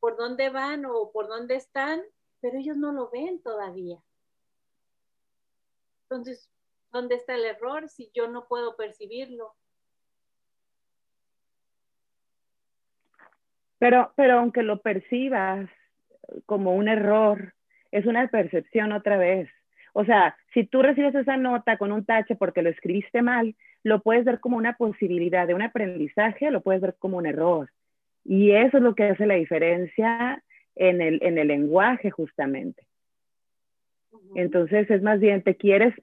por 0.00 0.16
dónde 0.16 0.50
van 0.50 0.84
o 0.86 1.12
por 1.12 1.28
dónde 1.28 1.54
están, 1.54 2.02
pero 2.40 2.58
ellos 2.58 2.76
no 2.76 2.92
lo 2.92 3.10
ven 3.10 3.42
todavía. 3.42 4.02
Entonces, 6.04 6.50
¿dónde 6.90 7.14
está 7.14 7.34
el 7.34 7.44
error 7.44 7.88
si 7.88 8.10
yo 8.14 8.28
no 8.28 8.46
puedo 8.48 8.76
percibirlo? 8.76 9.54
Pero, 13.78 14.12
pero 14.16 14.38
aunque 14.38 14.62
lo 14.62 14.80
percibas 14.80 15.68
como 16.46 16.74
un 16.74 16.88
error, 16.88 17.54
es 17.90 18.06
una 18.06 18.28
percepción 18.28 18.92
otra 18.92 19.16
vez. 19.16 19.48
O 19.92 20.04
sea, 20.04 20.36
si 20.54 20.64
tú 20.64 20.82
recibes 20.82 21.14
esa 21.14 21.36
nota 21.36 21.76
con 21.76 21.92
un 21.92 22.04
tache 22.04 22.36
porque 22.36 22.62
lo 22.62 22.70
escribiste 22.70 23.22
mal, 23.22 23.54
lo 23.82 24.00
puedes 24.02 24.24
ver 24.24 24.40
como 24.40 24.56
una 24.56 24.76
posibilidad 24.76 25.46
de 25.46 25.54
un 25.54 25.62
aprendizaje, 25.62 26.50
lo 26.50 26.60
puedes 26.60 26.80
ver 26.80 26.94
como 26.98 27.18
un 27.18 27.26
error. 27.26 27.70
Y 28.24 28.52
eso 28.52 28.76
es 28.76 28.82
lo 28.82 28.94
que 28.94 29.04
hace 29.04 29.26
la 29.26 29.34
diferencia 29.34 30.42
en 30.76 31.00
el, 31.00 31.18
en 31.22 31.38
el 31.38 31.48
lenguaje 31.48 32.10
justamente. 32.10 32.86
Entonces 34.34 34.90
es 34.90 35.02
más 35.02 35.20
bien, 35.20 35.42
te 35.42 35.56
quieres 35.56 35.94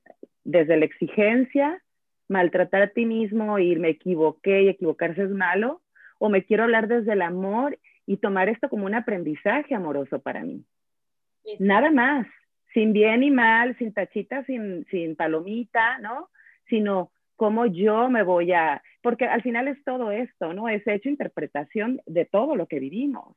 desde 0.44 0.78
la 0.78 0.86
exigencia 0.86 1.82
maltratar 2.28 2.82
a 2.84 2.88
ti 2.88 3.06
mismo 3.06 3.60
y 3.60 3.76
me 3.76 3.90
equivoqué 3.90 4.64
y 4.64 4.70
equivocarse 4.70 5.24
es 5.24 5.32
malo, 5.32 5.82
o 6.20 6.30
me 6.30 6.44
quiero 6.44 6.64
hablar 6.64 6.88
desde 6.88 7.14
el 7.14 7.22
amor 7.22 7.80
y 8.06 8.18
tomar 8.18 8.50
esto 8.50 8.70
como 8.70 8.86
un 8.86 8.94
aprendizaje 8.94 9.74
amoroso 9.74 10.20
para 10.20 10.44
mí. 10.44 10.64
Nada 11.58 11.90
más, 11.92 12.28
sin 12.74 12.94
bien 12.94 13.24
y 13.24 13.32
mal, 13.32 13.76
sin 13.78 13.94
tachita, 13.94 14.44
sin, 14.46 14.86
sin 14.92 15.16
palomita, 15.16 15.98
¿no? 16.00 16.30
Sino 16.68 17.12
cómo 17.40 17.66
yo 17.66 18.10
me 18.10 18.22
voy 18.22 18.52
a, 18.52 18.84
porque 19.02 19.24
al 19.24 19.42
final 19.42 19.70
es 19.70 19.82
todo 19.86 20.12
esto, 20.12 20.54
¿no? 20.54 20.68
Es 20.68 20.86
hecho 20.86 21.08
interpretación 21.08 22.02
de 22.06 22.26
todo 22.26 22.58
lo 22.58 22.68
que 22.68 22.82
vivimos. 22.82 23.34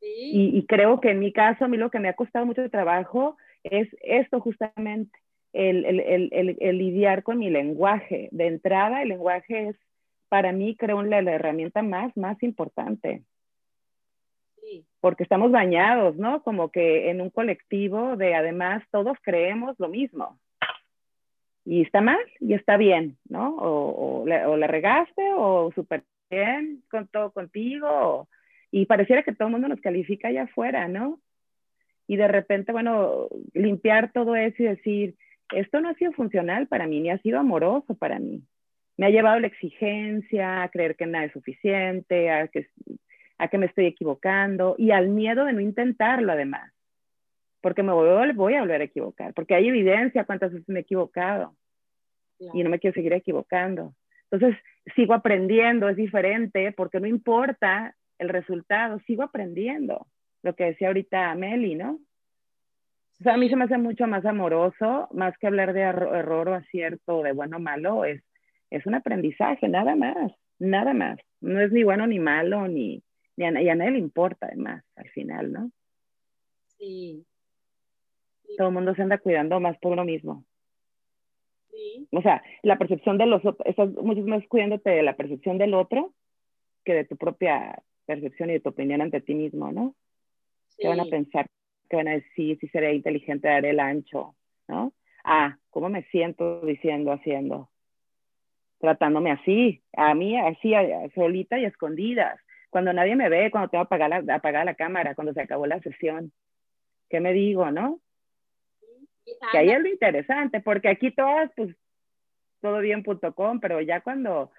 Sí. 0.00 0.06
Y, 0.32 0.58
y, 0.58 0.66
creo 0.66 1.00
que 1.00 1.10
en 1.10 1.18
mi 1.18 1.32
caso, 1.32 1.64
a 1.64 1.68
mí 1.68 1.76
lo 1.76 1.90
que 1.90 1.98
me 1.98 2.08
ha 2.08 2.14
costado 2.14 2.46
mucho 2.46 2.70
trabajo 2.70 3.36
es 3.64 3.88
esto 4.00 4.40
justamente, 4.40 5.18
el, 5.52 5.84
el, 5.84 6.00
el, 6.00 6.56
el, 6.60 6.78
lidiar 6.78 7.24
con 7.24 7.40
mi 7.40 7.50
lenguaje. 7.50 8.28
De 8.30 8.46
entrada, 8.46 9.02
el 9.02 9.08
lenguaje 9.08 9.70
es, 9.70 9.76
para 10.28 10.52
mí, 10.52 10.76
creo, 10.76 11.02
la, 11.02 11.20
la 11.20 11.32
herramienta 11.32 11.82
más, 11.82 12.16
más 12.16 12.40
importante. 12.44 13.24
Sí. 14.60 14.86
Porque 15.00 15.24
estamos 15.24 15.50
bañados, 15.50 16.16
¿no? 16.16 16.44
Como 16.44 16.70
que 16.70 17.10
en 17.10 17.20
un 17.20 17.30
colectivo 17.30 18.16
de, 18.16 18.36
además, 18.36 18.84
todos 18.92 19.18
creemos 19.20 19.74
lo 19.80 19.88
mismo. 19.88 20.38
Y 21.64 21.82
está 21.82 22.00
mal 22.00 22.18
y 22.40 22.54
está 22.54 22.76
bien, 22.76 23.16
¿no? 23.28 23.56
O, 23.56 24.22
o, 24.22 24.26
la, 24.26 24.48
o 24.48 24.56
la 24.56 24.66
regaste 24.66 25.22
o 25.36 25.70
súper 25.74 26.04
bien 26.30 26.82
con 26.90 27.06
todo 27.08 27.30
contigo. 27.30 27.88
O, 27.88 28.28
y 28.72 28.86
pareciera 28.86 29.22
que 29.22 29.32
todo 29.32 29.48
el 29.48 29.52
mundo 29.52 29.68
nos 29.68 29.80
califica 29.80 30.28
allá 30.28 30.44
afuera, 30.44 30.88
¿no? 30.88 31.20
Y 32.08 32.16
de 32.16 32.26
repente, 32.26 32.72
bueno, 32.72 33.28
limpiar 33.52 34.12
todo 34.12 34.34
eso 34.34 34.62
y 34.62 34.66
decir, 34.66 35.14
esto 35.52 35.80
no 35.80 35.90
ha 35.90 35.94
sido 35.94 36.12
funcional 36.12 36.66
para 36.66 36.86
mí, 36.86 37.00
ni 37.00 37.10
ha 37.10 37.18
sido 37.18 37.38
amoroso 37.38 37.94
para 37.94 38.18
mí. 38.18 38.42
Me 38.96 39.06
ha 39.06 39.10
llevado 39.10 39.38
la 39.40 39.46
exigencia, 39.46 40.62
a 40.62 40.68
creer 40.70 40.96
que 40.96 41.06
nada 41.06 41.26
es 41.26 41.32
suficiente, 41.32 42.30
a 42.30 42.48
que, 42.48 42.66
a 43.38 43.48
que 43.48 43.58
me 43.58 43.66
estoy 43.66 43.86
equivocando 43.86 44.74
y 44.78 44.90
al 44.90 45.08
miedo 45.08 45.44
de 45.44 45.52
no 45.52 45.60
intentarlo 45.60 46.32
además. 46.32 46.71
Porque 47.62 47.82
me 47.82 47.92
voy, 47.92 48.32
voy 48.32 48.54
a 48.54 48.60
volver 48.60 48.82
a 48.82 48.84
equivocar, 48.84 49.32
porque 49.32 49.54
hay 49.54 49.68
evidencia 49.68 50.24
cuántas 50.24 50.52
veces 50.52 50.68
me 50.68 50.80
he 50.80 50.82
equivocado 50.82 51.56
claro. 52.38 52.52
y 52.58 52.62
no 52.62 52.68
me 52.68 52.78
quiero 52.78 52.94
seguir 52.94 53.14
equivocando. 53.14 53.94
Entonces, 54.30 54.58
sigo 54.94 55.14
aprendiendo, 55.14 55.88
es 55.88 55.96
diferente, 55.96 56.72
porque 56.72 57.00
no 57.00 57.06
importa 57.06 57.94
el 58.18 58.28
resultado, 58.28 58.98
sigo 59.06 59.22
aprendiendo. 59.22 60.06
Lo 60.42 60.54
que 60.54 60.64
decía 60.64 60.88
ahorita 60.88 61.34
Meli, 61.34 61.74
¿no? 61.74 62.00
O 63.20 63.24
sea, 63.24 63.34
a 63.34 63.36
mí 63.36 63.48
se 63.48 63.54
me 63.54 63.64
hace 63.64 63.78
mucho 63.78 64.08
más 64.08 64.24
amoroso, 64.24 65.08
más 65.12 65.38
que 65.38 65.46
hablar 65.46 65.72
de 65.72 65.82
error 65.82 66.48
o 66.48 66.54
acierto, 66.54 67.22
de 67.22 67.32
bueno 67.32 67.58
o 67.58 67.60
malo, 67.60 68.04
es, 68.04 68.20
es 68.70 68.84
un 68.86 68.94
aprendizaje, 68.94 69.68
nada 69.68 69.94
más, 69.94 70.32
nada 70.58 70.92
más. 70.92 71.18
No 71.40 71.60
es 71.60 71.70
ni 71.70 71.84
bueno 71.84 72.06
ni 72.08 72.18
malo, 72.18 72.66
ni, 72.66 73.02
ni 73.36 73.44
a, 73.44 73.62
y 73.62 73.68
a 73.68 73.74
nadie 73.76 73.92
le 73.92 73.98
importa, 73.98 74.46
además, 74.46 74.84
al 74.96 75.08
final, 75.10 75.52
¿no? 75.52 75.70
Sí. 76.78 77.24
Todo 78.56 78.68
el 78.68 78.74
mundo 78.74 78.94
se 78.94 79.02
anda 79.02 79.18
cuidando 79.18 79.60
más 79.60 79.78
por 79.78 79.92
uno 79.92 80.04
mismo. 80.04 80.44
Sí. 81.70 82.08
O 82.12 82.22
sea, 82.22 82.42
la 82.62 82.76
percepción 82.76 83.18
de 83.18 83.26
los 83.26 83.44
otros, 83.44 83.66
estás 83.66 83.90
muchas 83.94 84.24
más 84.24 84.46
cuidándote 84.48 84.90
de 84.90 85.02
la 85.02 85.16
percepción 85.16 85.58
del 85.58 85.74
otro 85.74 86.12
que 86.84 86.94
de 86.94 87.04
tu 87.04 87.16
propia 87.16 87.82
percepción 88.06 88.50
y 88.50 88.54
de 88.54 88.60
tu 88.60 88.70
opinión 88.70 89.00
ante 89.00 89.20
ti 89.20 89.34
mismo, 89.34 89.72
¿no? 89.72 89.94
Sí. 90.68 90.82
¿Qué 90.82 90.88
van 90.88 91.00
a 91.00 91.04
pensar? 91.06 91.46
¿Qué 91.88 91.96
van 91.96 92.08
a 92.08 92.12
decir? 92.12 92.58
Si 92.58 92.68
seré 92.68 92.94
inteligente, 92.94 93.48
daré 93.48 93.70
el 93.70 93.80
ancho, 93.80 94.34
¿no? 94.68 94.92
Ah, 95.24 95.56
¿cómo 95.70 95.88
me 95.88 96.02
siento 96.04 96.60
diciendo, 96.62 97.12
haciendo? 97.12 97.70
Tratándome 98.78 99.30
así, 99.30 99.82
a 99.96 100.14
mí, 100.14 100.36
así, 100.38 100.72
solita 101.14 101.58
y 101.58 101.64
escondidas. 101.64 102.40
Cuando 102.70 102.92
nadie 102.92 103.14
me 103.14 103.28
ve, 103.28 103.50
cuando 103.50 103.68
tengo 103.68 103.84
apagada 103.84 104.20
la, 104.20 104.34
apagada 104.34 104.64
la 104.64 104.74
cámara, 104.74 105.14
cuando 105.14 105.32
se 105.32 105.42
acabó 105.42 105.66
la 105.66 105.80
sesión. 105.80 106.32
¿Qué 107.08 107.20
me 107.20 107.32
digo, 107.32 107.70
no? 107.70 108.00
Que 109.24 109.58
ahí 109.58 109.70
es 109.70 109.80
lo 109.80 109.88
interesante, 109.88 110.60
porque 110.60 110.88
aquí 110.88 111.10
todas, 111.12 111.50
pues, 111.56 111.74
todo 112.60 112.78
bien.com, 112.80 113.60
pero 113.60 113.80
ya 113.80 114.00
cuando, 114.00 114.50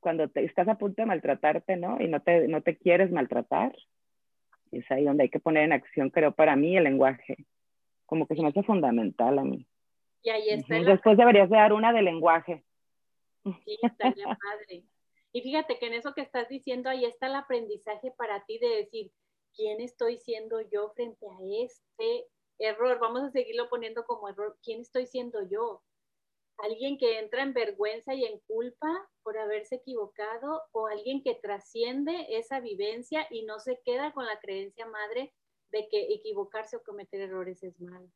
cuando 0.00 0.28
te, 0.28 0.44
estás 0.44 0.68
a 0.68 0.78
punto 0.78 1.02
de 1.02 1.06
maltratarte, 1.06 1.76
¿no? 1.76 2.00
Y 2.00 2.08
no 2.08 2.20
te, 2.20 2.48
no 2.48 2.62
te 2.62 2.76
quieres 2.76 3.10
maltratar, 3.10 3.74
es 4.72 4.90
ahí 4.90 5.04
donde 5.04 5.24
hay 5.24 5.28
que 5.28 5.40
poner 5.40 5.64
en 5.64 5.72
acción, 5.72 6.10
creo, 6.10 6.32
para 6.32 6.56
mí 6.56 6.76
el 6.76 6.84
lenguaje. 6.84 7.36
Como 8.04 8.26
que 8.26 8.36
se 8.36 8.42
me 8.42 8.48
hace 8.48 8.62
fundamental 8.62 9.38
a 9.38 9.44
mí. 9.44 9.66
Y 10.22 10.30
ahí 10.30 10.50
está. 10.50 10.78
Después 10.80 11.16
deberías 11.16 11.50
de 11.50 11.56
dar 11.56 11.72
una 11.72 11.92
de 11.92 12.02
lenguaje. 12.02 12.64
Sí, 13.64 13.78
estaría 13.82 14.26
padre. 14.26 14.84
Y 15.32 15.42
fíjate 15.42 15.78
que 15.78 15.86
en 15.86 15.94
eso 15.94 16.14
que 16.14 16.22
estás 16.22 16.48
diciendo, 16.48 16.88
ahí 16.88 17.04
está 17.04 17.26
el 17.26 17.34
aprendizaje 17.34 18.12
para 18.16 18.44
ti 18.44 18.58
de 18.58 18.68
decir, 18.68 19.12
¿quién 19.54 19.80
estoy 19.80 20.16
siendo 20.16 20.60
yo 20.70 20.90
frente 20.94 21.26
a 21.26 21.64
este 21.64 22.26
error? 22.58 22.98
Vamos 22.98 23.22
a 23.22 23.30
seguirlo 23.30 23.68
poniendo 23.68 24.04
como 24.04 24.28
error. 24.28 24.58
¿Quién 24.62 24.80
estoy 24.80 25.06
siendo 25.06 25.42
yo? 25.48 25.82
¿Alguien 26.58 26.96
que 26.96 27.18
entra 27.18 27.42
en 27.42 27.52
vergüenza 27.52 28.14
y 28.14 28.24
en 28.24 28.38
culpa 28.40 28.88
por 29.22 29.38
haberse 29.38 29.76
equivocado? 29.76 30.62
¿O 30.72 30.86
alguien 30.86 31.22
que 31.22 31.34
trasciende 31.34 32.26
esa 32.30 32.60
vivencia 32.60 33.26
y 33.30 33.44
no 33.44 33.60
se 33.60 33.80
queda 33.84 34.12
con 34.12 34.26
la 34.26 34.40
creencia 34.40 34.86
madre 34.86 35.34
de 35.70 35.88
que 35.88 36.14
equivocarse 36.14 36.76
o 36.76 36.82
cometer 36.82 37.20
errores 37.20 37.62
es 37.62 37.78
malo? 37.80 38.10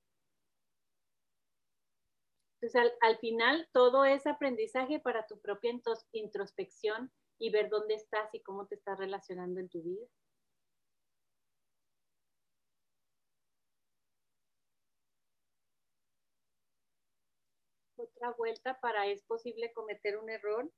Entonces, 2.61 2.93
al, 3.01 3.19
final, 3.19 3.69
todo 3.73 4.05
es 4.05 4.27
aprendizaje 4.27 5.01
para 5.01 5.27
tu 5.27 5.41
propia 5.41 5.73
introspección 6.13 7.11
y 7.39 7.51
ver 7.51 7.71
dónde 7.71 7.95
estás 7.95 8.35
y 8.35 8.43
cómo 8.43 8.67
te 8.67 8.75
estás 8.75 8.99
relacionando 8.99 9.61
en 9.61 9.71
tu 9.71 9.83
vida. 9.83 10.07
Otra 18.21 18.37
vuelta 18.37 18.79
para 18.83 19.07
es 19.07 19.23
posible 19.23 19.73
cometer 19.73 20.19
un 20.19 20.29
error. 20.29 20.71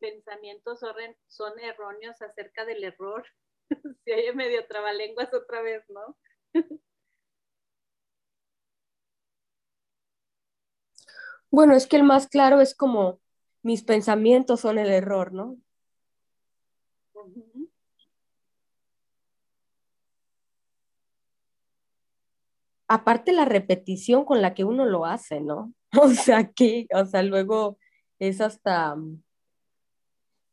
pensamientos 0.00 0.80
son, 1.28 1.58
erróneos 1.60 2.20
acerca 2.20 2.66
del 2.66 2.84
error. 2.84 3.24
Si 4.04 4.12
hay 4.12 4.34
medio 4.34 4.66
trabalenguas 4.66 5.32
otra 5.34 5.62
vez, 5.62 5.84
¿no? 5.88 6.18
Bueno, 11.50 11.74
es 11.74 11.86
que 11.86 11.96
el 11.96 12.04
más 12.04 12.26
claro 12.26 12.60
es 12.62 12.74
como 12.74 13.20
mis 13.62 13.82
pensamientos 13.82 14.60
son 14.60 14.78
el 14.78 14.88
error, 14.88 15.34
¿no? 15.34 15.58
Aparte 22.88 23.32
la 23.32 23.44
repetición 23.44 24.24
con 24.24 24.40
la 24.42 24.54
que 24.54 24.64
uno 24.64 24.84
lo 24.86 25.04
hace, 25.06 25.40
¿no? 25.40 25.72
O 26.02 26.08
sea, 26.10 26.52
que, 26.52 26.86
o 26.94 27.04
sea, 27.06 27.22
luego 27.22 27.78
es 28.18 28.40
hasta, 28.40 28.94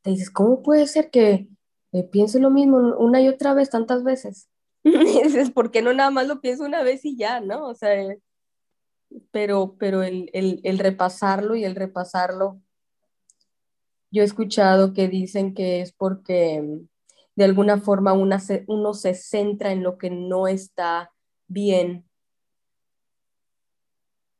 te 0.04 0.12
dices, 0.12 0.30
¿cómo 0.30 0.62
puede 0.62 0.88
ser 0.88 1.10
que 1.10 1.48
piense 2.12 2.40
lo 2.40 2.50
mismo 2.50 2.78
una 2.98 3.22
y 3.22 3.28
otra 3.28 3.54
vez 3.54 3.70
tantas 3.70 4.04
veces? 4.04 4.50
dices, 4.84 5.52
¿por 5.52 5.72
qué 5.72 5.82
no 5.82 5.94
nada 5.94 6.12
más 6.12 6.28
lo 6.28 6.42
pienso 6.42 6.64
una 6.66 6.84
vez 6.84 7.06
y 7.06 7.18
ya, 7.18 7.40
no? 7.40 7.68
O 7.68 7.76
sea, 7.76 8.16
pero, 9.32 9.76
pero 9.80 10.04
el, 10.04 10.30
el, 10.34 10.80
repasarlo 10.80 11.56
y 11.56 11.66
el 11.66 11.76
repasarlo, 11.76 12.60
yo 14.12 14.22
he 14.22 14.26
escuchado 14.26 14.94
que 14.94 15.08
dicen 15.08 15.54
que 15.54 15.82
es 15.82 15.92
porque 15.92 16.82
de 17.36 17.44
alguna 17.44 17.78
forma 17.80 18.14
una 18.14 18.42
uno 18.68 18.94
se 18.94 19.14
centra 19.14 19.72
en 19.72 19.84
lo 19.84 19.98
que 19.98 20.10
no 20.10 20.48
está 20.48 21.12
bien, 21.48 22.10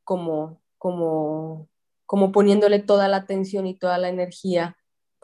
como, 0.04 0.62
como, 0.78 1.68
como 2.06 2.32
poniéndole 2.32 2.78
toda 2.78 3.08
la 3.08 3.18
atención 3.18 3.66
y 3.66 3.78
toda 3.78 3.98
la 3.98 4.08
energía 4.08 4.76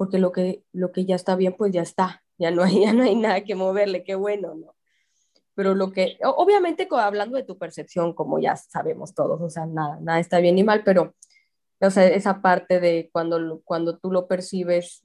porque 0.03 0.19
lo 0.19 0.33
que, 0.33 0.65
lo 0.73 0.93
que 0.93 1.05
ya 1.05 1.15
está 1.15 1.37
bien, 1.37 1.55
pues 1.57 1.73
ya 1.73 1.83
está, 1.83 2.25
ya 2.39 2.51
no 2.51 2.63
hay, 2.63 2.81
ya 2.85 2.93
no 2.93 3.05
hay 3.05 3.15
nada 3.15 3.45
que 3.45 3.55
moverle, 3.55 4.05
qué 4.05 4.15
bueno, 4.15 4.55
¿no? 4.55 4.75
Pero 5.55 5.75
lo 5.75 5.93
que, 5.93 6.19
obviamente 6.25 6.89
hablando 6.91 7.37
de 7.37 7.45
tu 7.45 7.59
percepción, 7.59 8.15
como 8.15 8.39
ya 8.39 8.57
sabemos 8.57 9.15
todos, 9.15 9.41
o 9.41 9.51
sea, 9.51 9.67
nada, 9.67 9.99
nada 10.01 10.19
está 10.19 10.39
bien 10.39 10.55
ni 10.55 10.65
mal, 10.65 10.83
pero, 10.85 11.15
o 11.81 11.91
sea, 11.91 12.07
esa 12.07 12.41
parte 12.41 12.81
de 12.81 13.11
cuando, 13.13 13.61
cuando 13.65 13.99
tú 13.99 14.11
lo 14.11 14.27
percibes 14.27 15.05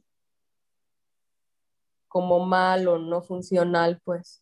como 2.07 2.39
mal 2.45 2.87
o 2.87 2.97
no 2.97 3.21
funcional, 3.21 3.99
pues 4.03 4.41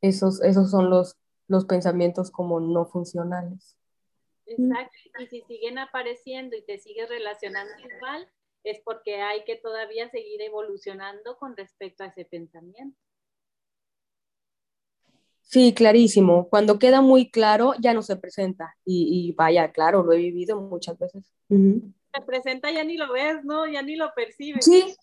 esos, 0.00 0.42
esos 0.42 0.70
son 0.70 0.88
los, 0.88 1.16
los 1.46 1.66
pensamientos 1.66 2.30
como 2.30 2.60
no 2.60 2.86
funcionales. 2.86 3.76
Exacto, 4.46 4.96
y 5.20 5.26
si 5.26 5.42
siguen 5.42 5.78
apareciendo 5.78 6.56
y 6.56 6.62
te 6.62 6.78
sigues 6.78 7.08
relacionando 7.08 7.72
igual, 7.78 8.28
es 8.64 8.80
porque 8.80 9.20
hay 9.20 9.44
que 9.44 9.56
todavía 9.56 10.08
seguir 10.10 10.42
evolucionando 10.42 11.36
con 11.38 11.56
respecto 11.56 12.02
a 12.02 12.08
ese 12.08 12.24
pensamiento. 12.24 12.98
Sí, 15.50 15.74
clarísimo. 15.74 16.48
Cuando 16.48 16.78
queda 16.78 17.00
muy 17.00 17.28
claro, 17.28 17.74
ya 17.80 17.92
no 17.92 18.02
se 18.02 18.14
presenta. 18.14 18.76
Y, 18.84 19.32
vaya, 19.32 19.72
claro, 19.72 20.04
lo 20.04 20.12
he 20.12 20.18
vivido 20.18 20.60
muchas 20.60 20.96
veces. 20.96 21.34
Se 21.48 22.20
presenta, 22.24 22.70
ya 22.70 22.84
ni 22.84 22.96
lo 22.96 23.12
ves, 23.12 23.42
¿no? 23.42 23.66
Ya 23.66 23.82
ni 23.82 23.96
lo 23.96 24.14
percibes. 24.14 24.64
Sí. 24.64 24.94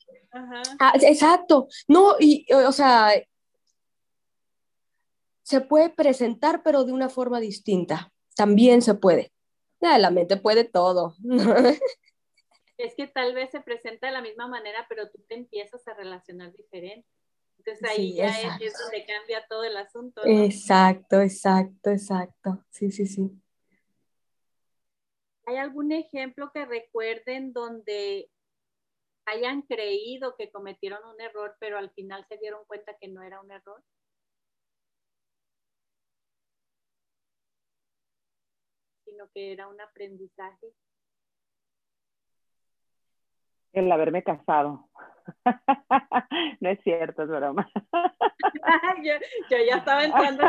Ah, 0.80 0.94
exacto. 1.02 1.68
No, 1.90 2.16
y, 2.18 2.46
o 2.54 2.72
sea, 2.72 3.12
se 5.44 5.60
puede 5.60 5.90
presentar, 5.90 6.64
pero 6.64 6.86
de 6.86 6.94
una 6.94 7.10
forma 7.10 7.42
distinta. 7.42 8.14
También 8.34 8.82
se 8.82 8.94
puede. 8.94 9.34
Ya, 9.82 9.98
la 9.98 10.12
mente 10.12 10.38
puede 10.38 10.64
todo. 10.64 11.16
es 12.78 12.96
que 12.96 13.08
tal 13.08 13.34
vez 13.34 13.52
se 13.52 13.60
presenta 13.60 14.08
de 14.08 14.14
la 14.14 14.22
misma 14.22 14.48
manera, 14.48 14.86
pero 14.88 15.10
tú 15.10 15.22
te 15.28 15.36
empiezas 15.36 15.86
a 15.90 15.94
relacionar 15.94 16.54
diferente. 16.54 17.06
Entonces 17.68 17.90
ahí 17.90 18.14
ya 18.14 18.28
es, 18.62 18.74
donde 18.80 19.06
cambia 19.06 19.46
todo 19.50 19.66
el 19.66 19.76
asunto. 19.76 20.22
Exacto, 20.24 21.20
exacto, 21.20 21.90
exacto. 21.90 22.64
Sí, 22.70 22.92
sí, 22.92 23.06
sí. 23.06 23.30
¿Hay 25.46 25.58
algún 25.58 25.92
ejemplo 25.92 26.50
que 26.54 26.66
recuerden 26.66 27.52
donde 27.52 28.30
hayan 29.26 29.64
creído 29.64 30.36
que 30.38 30.50
cometieron 30.50 31.04
un 31.14 31.20
error, 31.20 31.58
pero 31.60 31.78
al 31.78 31.92
final 31.92 32.26
se 32.30 32.38
dieron 32.38 32.64
cuenta 32.68 32.96
que 33.00 33.10
no 33.10 33.22
era 33.22 33.42
un 33.42 33.52
error? 33.52 33.84
sino 39.04 39.30
que 39.34 39.54
era 39.54 39.70
un 39.70 39.80
aprendizaje 39.80 40.68
el 43.72 43.92
haberme 43.92 44.22
casado. 44.24 44.90
no 46.62 46.70
es 46.70 46.80
cierto, 46.84 47.24
es 47.24 47.30
broma. 47.30 47.70
yo, 49.04 49.14
ya 49.50 49.78
estaba 49.78 50.04
entrando 50.04 50.44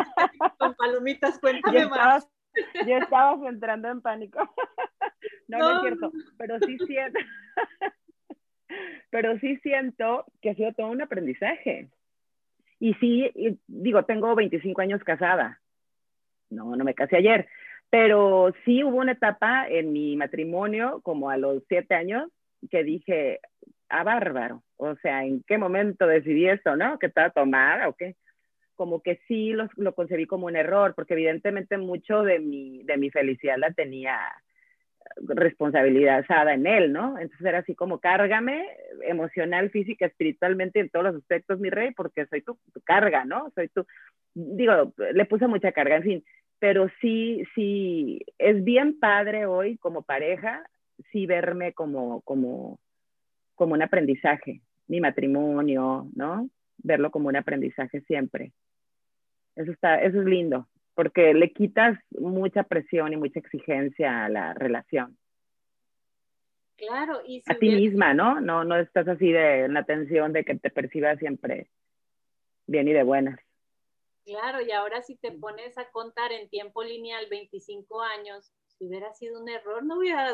con 0.59 0.75
palomitas, 0.75 1.39
cuéntame 1.41 1.81
yo 1.81 1.89
más. 1.91 2.29
Estaba, 2.75 2.99
estabas 2.99 3.43
entrando 3.45 3.89
en 3.89 4.01
pánico. 4.01 4.41
no, 5.49 5.59
no, 5.59 5.77
es 5.77 5.81
cierto, 5.83 6.13
pero 6.37 6.59
sí 6.61 6.77
siento, 6.87 7.21
pero 9.11 9.39
sí 9.39 9.57
siento 9.59 10.25
que 10.41 10.51
ha 10.51 10.55
sido 10.55 10.73
todo 10.73 10.89
un 10.89 11.03
aprendizaje. 11.03 11.89
Y 12.81 12.95
sí, 12.95 13.59
digo, 13.67 14.05
tengo 14.05 14.35
25 14.35 14.81
años 14.81 15.03
casada. 15.05 15.61
No, 16.51 16.77
no 16.77 16.85
me 16.85 16.95
casé 16.95 17.17
ayer, 17.17 17.49
pero 17.91 18.53
sí 18.65 18.83
hubo 18.85 18.99
una 18.99 19.13
etapa 19.13 19.69
en 19.69 19.93
mi 19.93 20.17
matrimonio, 20.17 21.01
como 21.03 21.31
a 21.31 21.37
los 21.37 21.63
siete 21.69 21.95
años, 21.95 22.31
que 22.71 22.83
dije, 22.83 23.41
a 23.89 24.05
bárbaro, 24.05 24.63
o 24.77 24.95
sea, 24.97 25.25
¿en 25.25 25.43
qué 25.47 25.59
momento 25.59 26.07
decidí 26.07 26.49
esto, 26.49 26.77
no? 26.77 26.99
¿Que 26.99 27.07
estaba 27.07 27.31
tomada 27.31 27.89
o 27.89 27.95
qué? 27.95 28.17
Como 28.75 29.03
que 29.03 29.21
sí 29.27 29.53
lo, 29.53 29.69
lo 29.77 29.95
concebí 29.95 30.27
como 30.27 30.47
un 30.47 30.57
error, 30.57 30.95
porque 30.95 31.15
evidentemente 31.15 31.79
mucho 31.79 32.23
de 32.23 32.39
mi, 32.39 32.83
de 32.85 32.97
mi 32.97 33.11
felicidad 33.11 33.57
la 33.59 33.73
tenía 33.73 34.19
responsabilidad 35.17 36.25
en 36.53 36.67
él, 36.67 36.93
¿no? 36.93 37.19
Entonces 37.19 37.47
era 37.47 37.59
así 37.59 37.75
como, 37.75 37.99
cárgame 37.99 38.67
emocional, 39.03 39.71
física, 39.71 40.07
espiritualmente, 40.07 40.81
en 40.81 40.91
todos 40.91 41.07
los 41.07 41.17
aspectos, 41.17 41.59
mi 41.59 41.71
rey, 41.71 41.93
porque 41.93 42.27
soy 42.27 42.43
tu, 42.43 42.59
tu 42.73 42.81
carga, 42.83 43.25
¿no? 43.25 43.51
Soy 43.55 43.69
tu, 43.69 43.87
digo, 44.35 44.93
le 45.13 45.25
puse 45.25 45.47
mucha 45.47 45.73
carga, 45.73 45.97
en 45.97 46.03
fin, 46.03 46.25
pero 46.59 46.89
sí, 47.01 47.45
sí, 47.55 48.25
es 48.39 48.63
bien 48.65 48.99
padre 48.99 49.47
hoy 49.47 49.79
como 49.79 50.03
pareja 50.03 50.63
sí 51.13 51.27
verme 51.27 51.73
como, 51.73 52.21
como, 52.23 52.79
como 53.59 53.75
un 53.75 53.83
aprendizaje, 53.83 54.63
mi 54.87 55.01
matrimonio, 55.01 56.09
¿no? 56.15 56.49
verlo 56.79 57.11
como 57.11 57.29
un 57.29 57.37
aprendizaje 57.37 58.01
siempre. 58.03 58.53
Eso, 59.57 59.73
está, 59.73 60.01
eso 60.01 60.21
es 60.21 60.27
lindo, 60.27 60.69
porque 60.95 61.35
le 61.35 61.53
quitas 61.53 61.99
mucha 62.11 62.63
presión 62.63 63.13
y 63.13 63.17
mucha 63.17 63.41
exigencia 63.41 64.25
a 64.25 64.29
la 64.29 64.55
relación. 64.55 65.19
Claro, 66.77 67.21
y 67.27 67.43
a 67.47 67.55
ti 67.57 67.71
misma, 67.71 68.15
¿no? 68.15 68.41
¿no? 68.41 68.63
No 68.63 68.77
estás 68.77 69.09
así 69.09 69.33
de 69.33 69.65
en 69.65 69.75
la 69.75 69.83
tensión 69.83 70.33
de 70.33 70.45
que 70.45 70.55
te 70.55 70.71
percibas 70.71 71.19
siempre 71.19 71.69
bien 72.69 72.87
y 72.87 72.93
de 72.93 73.03
buenas. 73.03 73.41
Claro, 74.25 74.61
y 74.61 74.71
ahora 74.71 75.03
si 75.03 75.17
te 75.17 75.33
pones 75.33 75.77
a 75.77 75.91
contar 75.91 76.31
en 76.31 76.49
tiempo 76.49 76.85
lineal 76.85 77.27
25 77.29 78.03
años, 78.03 78.53
si 78.79 78.87
hubiera 78.87 79.13
sido 79.15 79.41
un 79.43 79.49
error, 79.49 79.85
no 79.85 79.99
hubiera, 79.99 80.29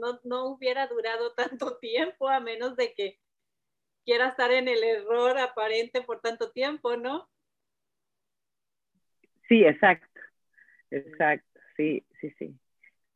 no, 0.00 0.20
no 0.24 0.46
hubiera 0.46 0.86
durado 0.86 1.32
tanto 1.34 1.78
tiempo, 1.78 2.28
a 2.28 2.40
menos 2.40 2.76
de 2.76 2.94
que 2.94 3.18
quiera 4.04 4.28
estar 4.28 4.50
en 4.52 4.68
el 4.68 4.82
error 4.82 5.38
aparente 5.38 6.02
por 6.02 6.20
tanto 6.20 6.50
tiempo, 6.52 6.96
¿no? 6.96 7.28
Sí, 9.48 9.64
exacto, 9.64 10.20
exacto, 10.90 11.60
sí, 11.76 12.04
sí, 12.20 12.30
sí. 12.38 12.54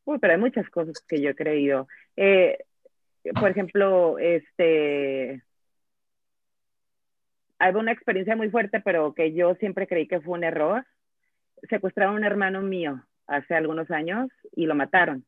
Uy, 0.05 0.19
pero 0.19 0.35
hay 0.35 0.41
muchas 0.41 0.69
cosas 0.69 1.01
que 1.07 1.21
yo 1.21 1.31
he 1.31 1.35
creído. 1.35 1.87
Eh, 2.17 2.59
por 3.39 3.51
ejemplo, 3.51 4.19
este, 4.19 5.43
hay 7.59 7.75
una 7.75 7.93
experiencia 7.93 8.37
muy 8.37 8.51
fuerte, 8.51 8.81
pero 8.81 9.15
que 9.15 9.33
yo 9.33 9.55
siempre 9.55 9.87
creí 9.87 10.09
que 10.09 10.21
fue 10.21 10.35
un 10.35 10.45
error. 10.45 10.85
Secuestraron 11.71 12.17
a 12.17 12.19
un 12.19 12.25
hermano 12.25 12.61
mío 12.61 13.03
hace 13.27 13.55
algunos 13.55 13.91
años 13.91 14.31
y 14.55 14.67
lo 14.67 14.75
mataron. 14.75 15.25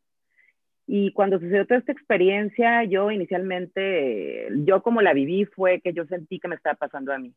Y 0.87 1.13
cuando 1.13 1.41
sucedió 1.41 1.67
toda 1.67 1.81
esta 1.81 1.93
experiencia, 1.93 2.85
yo 2.85 3.11
inicialmente, 3.11 4.49
yo 4.65 4.83
como 4.83 5.03
la 5.03 5.15
viví 5.15 5.45
fue 5.45 5.81
que 5.81 5.93
yo 5.93 6.07
sentí 6.07 6.39
que 6.39 6.49
me 6.49 6.55
estaba 6.55 6.77
pasando 6.77 7.13
a 7.13 7.19
mí, 7.19 7.35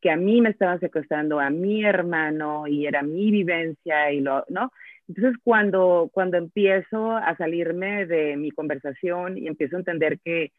que 0.00 0.10
a 0.10 0.16
mí 0.16 0.40
me 0.40 0.50
estaban 0.50 0.80
secuestrando 0.80 1.38
a 1.38 1.50
mi 1.50 1.84
hermano 1.84 2.66
y 2.66 2.86
era 2.86 3.02
mi 3.02 3.30
vivencia 3.30 4.10
y 4.10 4.20
lo, 4.20 4.44
¿no? 4.48 4.72
Entonces 5.06 5.36
cuando, 5.44 6.10
cuando 6.12 6.38
empiezo 6.38 7.16
a 7.16 7.36
salirme 7.36 8.06
de 8.06 8.36
mi 8.36 8.50
conversación 8.52 9.36
y 9.36 9.46
empiezo 9.46 9.76
a 9.76 9.80
entender 9.80 10.18
que, 10.20 10.52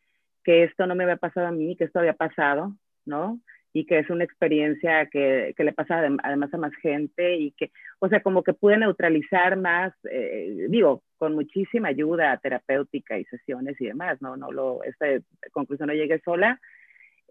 que 0.44 0.64
esto 0.64 0.86
no 0.86 0.95
me 0.95 1.06
había 1.06 1.18
pasado 1.18 1.48
a 1.48 1.52
mí, 1.52 1.76
que 1.76 1.86
esto 1.86 1.99
había 1.99 2.14
pasado, 2.14 2.76
¿no? 3.06 3.40
Y 3.72 3.86
que 3.86 4.00
es 4.00 4.10
una 4.10 4.24
experiencia 4.24 5.06
que, 5.08 5.54
que 5.56 5.64
le 5.64 5.74
pasa 5.74 6.00
además 6.24 6.54
a 6.54 6.58
más 6.58 6.74
gente 6.76 7.36
y 7.36 7.52
que, 7.52 7.72
o 8.00 8.10
sea, 8.10 8.22
como 8.22 8.44
que 8.44 8.54
pude 8.54 8.78
neutralizar 8.78 9.58
más, 9.58 9.94
eh, 10.10 10.66
digo, 10.70 11.04
con 11.18 11.36
muchísima 11.36 11.90
ayuda 11.90 12.38
terapéutica 12.38 13.20
y 13.20 13.26
sesiones 13.26 13.80
y 13.80 13.86
demás, 13.86 14.22
no, 14.22 14.36
no 14.38 14.52
lo, 14.52 14.84
esta 14.84 15.06
conclusión 15.52 15.88
no 15.88 15.94
llegué 15.94 16.20
sola. 16.22 16.60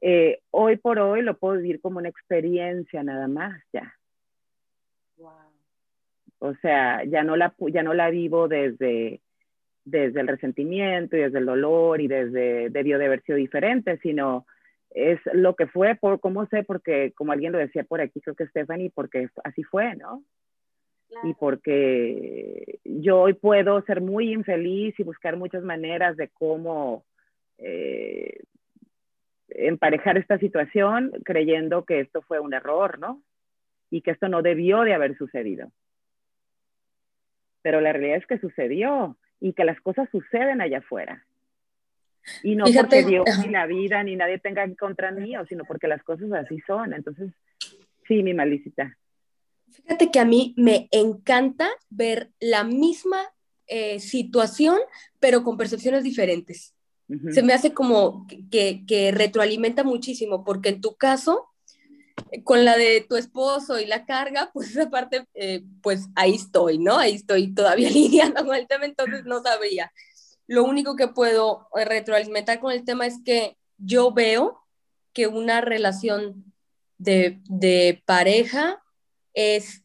Eh, 0.01 0.41
hoy 0.51 0.77
por 0.77 1.01
hoy 1.01 1.23
lo 1.23 1.37
puedo 1.37 1.57
vivir 1.57 1.81
como 1.81 1.99
una 1.99 2.09
experiencia 2.09 3.03
nada 3.03 3.27
más, 3.27 3.61
ya. 3.73 3.93
Wow. 5.17 5.33
O 6.39 6.55
sea, 6.57 7.03
ya 7.05 7.25
no 7.25 7.35
la, 7.37 7.53
ya 7.73 7.83
no 7.83 7.95
la 7.95 8.11
vivo 8.11 8.47
desde, 8.47 9.21
desde 9.85 10.21
el 10.21 10.29
resentimiento 10.29 11.17
y 11.17 11.21
desde 11.21 11.39
el 11.39 11.47
dolor 11.47 12.01
y 12.01 12.07
desde 12.07 12.71
debió 12.71 12.97
de 12.99 13.07
haber 13.07 13.23
sido 13.23 13.39
diferente, 13.39 13.99
sino 13.99 14.47
es 14.91 15.21
lo 15.33 15.55
que 15.55 15.67
fue, 15.67 15.95
por 15.95 16.21
cómo 16.21 16.47
sé, 16.47 16.63
porque 16.63 17.13
como 17.15 17.33
alguien 17.33 17.53
lo 17.53 17.59
decía 17.59 17.85
por 17.85 18.01
aquí, 18.01 18.21
creo 18.21 18.35
que 18.35 18.47
Stephanie, 18.47 18.91
porque 18.95 19.29
así 19.45 19.63
fue, 19.63 19.95
¿no? 19.97 20.23
Y 21.25 21.33
porque 21.35 22.81
yo 22.85 23.21
hoy 23.21 23.33
puedo 23.33 23.81
ser 23.83 24.01
muy 24.03 24.33
infeliz 24.33 24.99
y 24.99 25.03
buscar 25.05 25.37
muchas 25.37 25.63
maneras 25.63 26.17
de 26.17 26.29
cómo 26.29 27.05
eh, 27.57 28.41
emparejar 29.49 30.19
esta 30.19 30.39
situación 30.39 31.13
creyendo 31.25 31.85
que 31.85 32.01
esto 32.01 32.21
fue 32.23 32.41
un 32.41 32.53
error, 32.53 32.99
¿no? 32.99 33.23
Y 33.91 34.03
que 34.03 34.11
esto 34.11 34.29
no 34.29 34.43
debió 34.43 34.83
de 34.83 34.93
haber 34.95 35.17
sucedido. 35.17 35.73
Pero 37.63 37.81
la 37.81 37.93
realidad 37.93 38.19
es 38.19 38.27
que 38.27 38.39
sucedió 38.39 39.17
y 39.41 39.55
que 39.55 39.65
las 39.65 39.81
cosas 39.81 40.09
suceden 40.11 40.61
allá 40.61 40.79
afuera 40.79 41.25
y 42.43 42.57
no 42.57 42.65
porque 42.65 43.05
Dios 43.05 43.25
ni 43.45 43.51
la 43.51 43.67
vida 43.67 44.03
ni 44.03 44.17
nadie 44.17 44.39
tenga 44.39 44.65
en 44.65 44.75
contra 44.75 45.11
mío, 45.11 45.45
sino 45.49 45.65
porque 45.65 45.89
las 45.89 46.03
cosas 46.03 46.33
así 46.33 46.61
son. 46.67 46.93
Entonces, 46.93 47.31
sí, 48.07 48.23
mi 48.23 48.35
malicita. 48.35 48.97
Fíjate 49.71 50.11
que 50.11 50.21
a 50.21 50.25
mí 50.25 50.55
me 50.57 50.89
encanta 50.91 51.69
ver 51.91 52.31
la 52.41 52.65
misma 52.65 53.21
eh, 53.67 54.01
situación, 54.01 54.79
pero 55.21 55.45
con 55.45 55.57
percepciones 55.57 56.05
diferentes. 56.05 56.75
Se 57.33 57.43
me 57.43 57.55
hace 57.55 57.73
como 57.73 58.27
que, 58.51 58.85
que, 58.87 59.13
retroalimenta 59.13 59.83
muchísimo, 59.83 60.45
porque 60.45 60.69
en 60.69 60.83
tu 60.83 60.95
caso, 60.97 61.49
con 62.45 62.67
la 62.67 62.77
de 62.77 63.07
tu 63.09 63.17
esposo 63.17 63.81
y 63.81 63.87
la 63.87 64.05
carga, 64.05 64.51
pues 64.53 64.71
esa 64.71 64.91
parte, 64.91 65.27
eh, 65.35 65.63
pues 65.83 66.09
ahí 66.17 66.35
estoy, 66.35 66.79
¿no? 66.79 66.99
Ahí 66.99 67.15
estoy 67.15 67.55
todavía 67.55 67.89
lidiando 67.91 68.45
con 68.45 68.55
el 68.55 68.67
tema, 68.67 68.85
entonces 68.85 69.25
no 69.25 69.43
sabía. 69.43 69.91
Lo 70.49 70.65
único 70.65 70.97
que 70.97 71.07
puedo 71.07 71.69
retroalimentar 71.75 72.59
con 72.59 72.73
el 72.73 72.85
tema 72.85 73.07
es 73.07 73.21
que 73.25 73.57
yo 73.77 74.13
veo 74.13 74.59
que 75.13 75.27
una 75.27 75.61
relación 75.61 76.53
de, 76.97 78.03
pareja 78.07 78.83
es, 79.35 79.85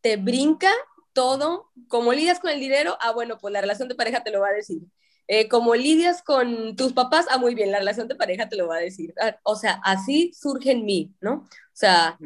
te 0.00 0.16
brinca 0.16 0.70
todo, 1.12 1.70
como 1.86 2.12
lidias 2.12 2.40
con 2.40 2.50
el 2.50 2.60
dinero, 2.60 2.96
ah, 3.00 3.12
bueno, 3.12 3.38
pues 3.38 3.52
la 3.52 3.60
relación 3.60 3.88
de 3.88 3.94
pareja 3.94 4.24
te 4.24 4.30
lo 4.30 4.40
va 4.40 4.48
a 4.48 4.52
decir. 4.52 4.82
Eh, 5.26 5.48
como 5.48 5.74
lidias 5.74 6.22
con 6.22 6.74
tus 6.74 6.94
papás, 6.94 7.26
ah, 7.30 7.36
muy 7.36 7.54
bien, 7.54 7.70
la 7.70 7.80
relación 7.80 8.08
de 8.08 8.14
pareja 8.14 8.48
te 8.48 8.56
lo 8.56 8.68
va 8.68 8.76
a 8.76 8.80
decir. 8.80 9.12
Ah, 9.20 9.36
o 9.42 9.54
sea, 9.54 9.80
así 9.84 10.32
surge 10.32 10.72
en 10.72 10.84
mí, 10.86 11.12
¿no? 11.20 11.34
O 11.34 11.74
sea, 11.74 12.18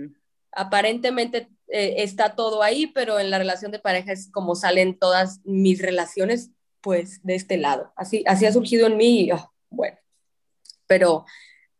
aparentemente 0.52 1.48
eh, 1.74 2.02
está 2.02 2.34
todo 2.34 2.62
ahí, 2.62 2.86
pero 2.88 3.18
en 3.18 3.30
la 3.30 3.38
relación 3.38 3.72
de 3.72 3.78
pareja 3.78 4.12
es 4.12 4.30
como 4.30 4.54
salen 4.54 4.98
todas 4.98 5.40
mis 5.44 5.80
relaciones, 5.80 6.50
pues, 6.82 7.22
de 7.22 7.34
este 7.34 7.56
lado. 7.56 7.94
Así, 7.96 8.22
así 8.26 8.44
ha 8.44 8.52
surgido 8.52 8.86
en 8.86 8.98
mí, 8.98 9.22
y, 9.22 9.30
ah, 9.30 9.50
bueno, 9.70 9.96
pero, 10.86 11.24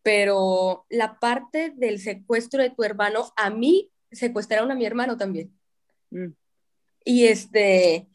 pero 0.03 0.87
la 0.89 1.19
parte 1.19 1.75
del 1.77 2.01
secuestro 2.01 2.63
de 2.63 2.71
tu 2.71 2.85
hermano, 2.85 3.35
a 3.37 3.51
mí 3.51 3.91
secuestraron 4.11 4.71
a 4.71 4.75
mi 4.75 4.87
hermano 4.87 5.19
también. 5.19 5.53
Mm. 6.11 6.33
Y 7.05 7.27
este, 7.27 8.09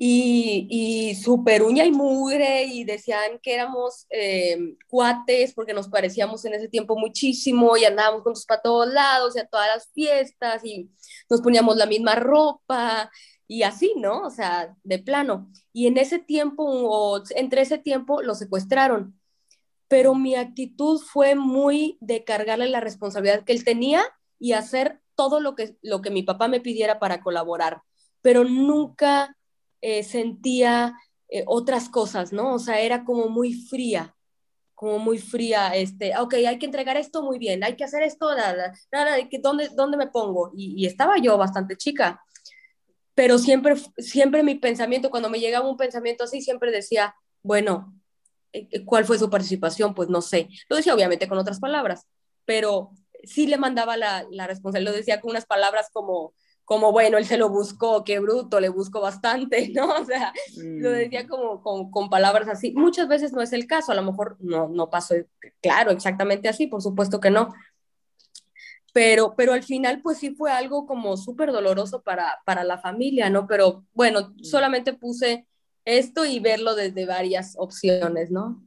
y, 0.00 0.68
y 0.70 1.16
súper 1.16 1.64
uña 1.64 1.84
y 1.84 1.90
mugre 1.90 2.62
y 2.66 2.84
decían 2.84 3.40
que 3.42 3.52
éramos 3.52 4.06
eh, 4.10 4.76
cuates 4.86 5.52
porque 5.54 5.74
nos 5.74 5.88
parecíamos 5.88 6.44
en 6.44 6.54
ese 6.54 6.68
tiempo 6.68 6.96
muchísimo 6.96 7.76
y 7.76 7.84
andábamos 7.84 8.22
juntos 8.22 8.46
para 8.46 8.62
todos 8.62 8.86
lados 8.92 9.34
y 9.34 9.40
a 9.40 9.46
todas 9.46 9.66
las 9.66 9.90
fiestas 9.92 10.64
y 10.64 10.88
nos 11.28 11.40
poníamos 11.40 11.76
la 11.76 11.86
misma 11.86 12.14
ropa 12.14 13.10
y 13.48 13.64
así, 13.64 13.94
¿no? 13.96 14.22
O 14.22 14.30
sea, 14.30 14.76
de 14.84 15.00
plano. 15.00 15.50
Y 15.72 15.88
en 15.88 15.96
ese 15.98 16.20
tiempo, 16.20 16.64
o 16.64 17.22
entre 17.30 17.62
ese 17.62 17.78
tiempo, 17.78 18.22
lo 18.22 18.34
secuestraron. 18.36 19.18
Pero 19.88 20.14
mi 20.14 20.36
actitud 20.36 21.00
fue 21.00 21.34
muy 21.34 21.96
de 22.00 22.22
cargarle 22.24 22.68
la 22.68 22.80
responsabilidad 22.80 23.44
que 23.44 23.52
él 23.52 23.64
tenía 23.64 24.04
y 24.38 24.52
hacer 24.52 25.00
todo 25.16 25.40
lo 25.40 25.56
que, 25.56 25.76
lo 25.82 26.02
que 26.02 26.10
mi 26.10 26.22
papá 26.22 26.46
me 26.46 26.60
pidiera 26.60 27.00
para 27.00 27.20
colaborar. 27.20 27.82
Pero 28.20 28.44
nunca 28.44 29.34
eh, 29.80 30.02
sentía 30.02 30.94
eh, 31.28 31.44
otras 31.46 31.88
cosas, 31.88 32.32
¿no? 32.32 32.54
O 32.54 32.58
sea, 32.58 32.80
era 32.80 33.04
como 33.04 33.28
muy 33.28 33.52
fría, 33.52 34.16
como 34.74 34.98
muy 34.98 35.18
fría, 35.18 35.74
este, 35.74 36.16
ok, 36.16 36.34
hay 36.34 36.58
que 36.58 36.66
entregar 36.66 36.96
esto 36.96 37.22
muy 37.22 37.38
bien, 37.38 37.64
hay 37.64 37.76
que 37.76 37.84
hacer 37.84 38.02
esto, 38.02 38.34
nada, 38.34 38.72
nada, 38.92 39.16
¿dónde, 39.40 39.68
¿dónde 39.74 39.96
me 39.96 40.06
pongo? 40.06 40.52
Y, 40.54 40.86
estaba 40.86 41.18
yo 41.18 41.36
bastante 41.36 41.76
chica, 41.76 42.22
pero 43.14 43.38
siempre, 43.38 43.74
siempre 43.98 44.42
mi 44.42 44.54
pensamiento, 44.54 45.10
cuando 45.10 45.28
me 45.30 45.40
llegaba 45.40 45.68
un 45.68 45.76
pensamiento 45.76 46.24
así, 46.24 46.40
siempre 46.40 46.70
decía, 46.70 47.14
bueno, 47.42 47.92
eh, 48.52 48.84
¿cuál 48.84 49.04
fue 49.04 49.18
su 49.18 49.28
participación? 49.28 49.94
Pues 49.94 50.08
no 50.08 50.22
sé. 50.22 50.48
Lo 50.68 50.76
decía 50.76 50.94
obviamente 50.94 51.28
con 51.28 51.38
otras 51.38 51.58
palabras, 51.60 52.06
pero 52.44 52.92
sí 53.24 53.46
le 53.48 53.58
mandaba 53.58 53.96
la, 53.96 54.26
la 54.30 54.46
responsabilidad, 54.46 54.92
lo 54.92 54.98
decía 54.98 55.20
con 55.20 55.32
unas 55.32 55.46
palabras 55.46 55.88
como, 55.92 56.32
como, 56.68 56.92
bueno, 56.92 57.16
él 57.16 57.24
se 57.24 57.38
lo 57.38 57.48
buscó, 57.48 58.04
qué 58.04 58.18
bruto, 58.18 58.60
le 58.60 58.68
busco 58.68 59.00
bastante, 59.00 59.70
¿no? 59.74 59.88
O 59.88 60.04
sea, 60.04 60.34
lo 60.54 60.90
decía 60.90 61.24
mm. 61.24 61.26
como 61.26 61.62
con, 61.62 61.90
con, 61.90 62.10
palabras 62.10 62.46
así. 62.46 62.72
Muchas 62.72 63.08
veces 63.08 63.32
no 63.32 63.40
es 63.40 63.54
el 63.54 63.66
caso, 63.66 63.90
a 63.90 63.94
lo 63.94 64.02
mejor 64.02 64.36
no, 64.38 64.68
no 64.68 64.90
pasó, 64.90 65.14
claro, 65.62 65.92
exactamente 65.92 66.46
así, 66.46 66.66
por 66.66 66.82
supuesto 66.82 67.20
que 67.20 67.30
no. 67.30 67.54
Pero, 68.92 69.32
pero 69.34 69.54
al 69.54 69.62
final, 69.62 70.02
pues 70.02 70.18
sí 70.18 70.34
fue 70.34 70.52
algo 70.52 70.86
como 70.86 71.16
súper 71.16 71.52
doloroso 71.52 72.02
para, 72.02 72.42
para 72.44 72.64
la 72.64 72.76
familia, 72.76 73.30
¿no? 73.30 73.46
Pero 73.46 73.86
bueno, 73.94 74.34
mm. 74.36 74.44
solamente 74.44 74.92
puse 74.92 75.46
esto 75.86 76.26
y 76.26 76.38
verlo 76.38 76.74
desde 76.74 77.06
varias 77.06 77.54
opciones, 77.56 78.30
¿no? 78.30 78.62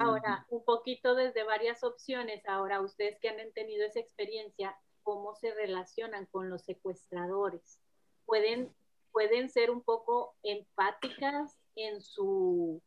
Ahora, 0.00 0.44
un 0.50 0.64
poquito 0.64 1.14
desde 1.14 1.44
varias 1.44 1.84
opciones, 1.84 2.42
ahora 2.48 2.80
ustedes 2.80 3.16
que 3.20 3.28
han 3.28 3.36
tenido 3.52 3.86
esa 3.86 4.00
experiencia, 4.00 4.76
cómo 5.10 5.34
se 5.34 5.52
relacionan 5.52 6.26
con 6.26 6.50
los 6.50 6.62
secuestradores. 6.62 7.80
Pueden, 8.26 8.68
pueden 9.10 9.48
ser 9.48 9.68
un 9.68 9.82
poco 9.82 10.36
empáticas 10.44 11.58
en 11.74 12.00
su, 12.00 12.80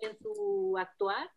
en 0.00 0.18
su 0.18 0.76
actuar. 0.78 1.30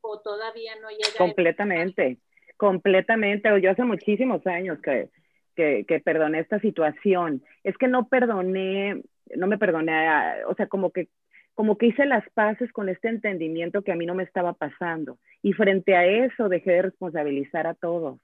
o 0.00 0.20
todavía 0.20 0.72
no 0.80 0.90
llega. 0.90 1.16
Completamente, 1.16 2.18
completamente. 2.56 3.48
Yo 3.60 3.70
hace 3.70 3.84
muchísimos 3.84 4.44
años 4.48 4.80
que, 4.82 5.10
que, 5.54 5.84
que, 5.86 6.00
perdoné 6.00 6.40
esta 6.40 6.58
situación. 6.58 7.44
Es 7.62 7.78
que 7.78 7.86
no 7.86 8.08
perdoné, 8.08 9.00
no 9.36 9.46
me 9.46 9.58
perdoné, 9.58 10.44
o 10.48 10.56
sea, 10.56 10.66
como 10.66 10.90
que, 10.90 11.08
como 11.54 11.78
que 11.78 11.86
hice 11.86 12.04
las 12.04 12.28
paces 12.30 12.72
con 12.72 12.88
este 12.88 13.06
entendimiento 13.06 13.82
que 13.82 13.92
a 13.92 13.96
mí 13.96 14.06
no 14.06 14.16
me 14.16 14.24
estaba 14.24 14.54
pasando. 14.54 15.20
Y 15.40 15.52
frente 15.52 15.94
a 15.94 16.04
eso 16.04 16.48
dejé 16.48 16.72
de 16.72 16.82
responsabilizar 16.82 17.68
a 17.68 17.74
todos. 17.74 18.18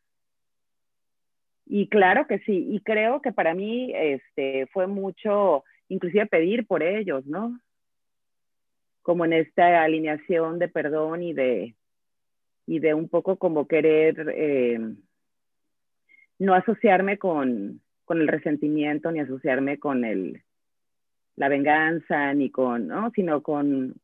Y 1.70 1.88
claro 1.88 2.26
que 2.26 2.38
sí, 2.40 2.66
y 2.70 2.80
creo 2.80 3.20
que 3.20 3.30
para 3.30 3.52
mí 3.52 3.92
este, 3.94 4.66
fue 4.68 4.86
mucho, 4.86 5.64
inclusive 5.88 6.24
pedir 6.24 6.66
por 6.66 6.82
ellos, 6.82 7.26
¿no? 7.26 7.60
Como 9.02 9.26
en 9.26 9.34
esta 9.34 9.82
alineación 9.82 10.58
de 10.58 10.68
perdón 10.68 11.22
y 11.22 11.34
de, 11.34 11.74
y 12.66 12.78
de 12.78 12.94
un 12.94 13.10
poco 13.10 13.36
como 13.36 13.68
querer 13.68 14.32
eh, 14.34 14.78
no 16.38 16.54
asociarme 16.54 17.18
con, 17.18 17.82
con, 18.06 18.22
el 18.22 18.28
resentimiento, 18.28 19.12
ni 19.12 19.20
asociarme 19.20 19.78
con 19.78 20.06
el, 20.06 20.42
la 21.36 21.50
venganza, 21.50 22.32
ni 22.32 22.50
con, 22.50 22.86
¿no? 22.88 23.10
Sino 23.10 23.42
con 23.42 23.94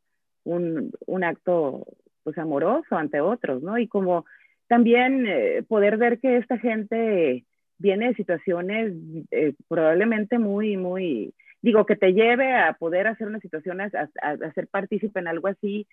un, 0.45 0.93
un 1.07 1.25
acto 1.25 1.87
pues 2.25 2.37
amoroso 2.37 2.95
ante 2.97 3.23
otros, 3.23 3.63
¿no? 3.63 3.79
Y 3.79 3.89
como 3.89 4.27
también 4.67 5.27
eh, 5.27 5.63
poder 5.67 5.97
ver 5.97 6.21
que 6.21 6.37
esta 6.37 6.59
gente 6.59 7.47
viene 7.79 8.09
de 8.09 8.15
situaciones 8.15 8.95
eh, 9.31 9.55
probablemente 9.69 10.39
muy, 10.39 10.77
muy, 10.77 11.35
digo, 11.63 11.87
que 11.87 11.97
te 11.97 12.13
lleve 12.13 12.55
a 12.55 12.75
poder 12.75 13.07
hacer 13.07 13.27
una 13.27 13.41
situación, 13.41 13.81
a, 13.81 13.91
a, 14.23 14.53
ser 14.53 14.69
partícipe 14.69 15.21
en 15.21 15.29
algo 15.29 15.49
así, 15.49 15.87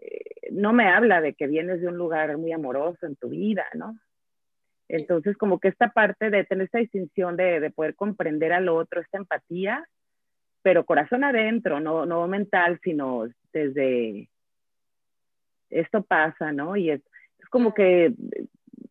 eh, 0.00 0.50
no 0.50 0.72
me 0.72 0.88
habla 0.88 1.20
de 1.20 1.34
que 1.34 1.46
vienes 1.46 1.80
de 1.80 1.88
un 1.88 1.96
lugar 1.96 2.36
muy 2.38 2.52
amoroso 2.52 3.06
en 3.06 3.16
tu 3.16 3.30
vida, 3.30 3.64
¿no? 3.74 3.98
Entonces, 4.88 5.36
como 5.36 5.58
que 5.58 5.68
esta 5.68 5.88
parte 5.88 6.30
de 6.30 6.44
tener 6.44 6.66
esta 6.66 6.78
distinción 6.78 7.36
de, 7.36 7.58
de 7.60 7.70
poder 7.70 7.96
comprender 7.96 8.52
al 8.52 8.68
otro, 8.68 9.00
esta 9.00 9.18
empatía, 9.18 9.84
pero 10.62 10.84
corazón 10.84 11.24
adentro, 11.24 11.80
no, 11.80 12.06
no 12.06 12.26
mental, 12.28 12.78
sino 12.82 13.28
desde 13.52 14.28
esto 15.70 16.02
pasa, 16.02 16.52
¿no? 16.52 16.76
Y 16.76 16.90
es, 16.90 17.02
es 17.38 17.48
como 17.48 17.74
que 17.74 18.14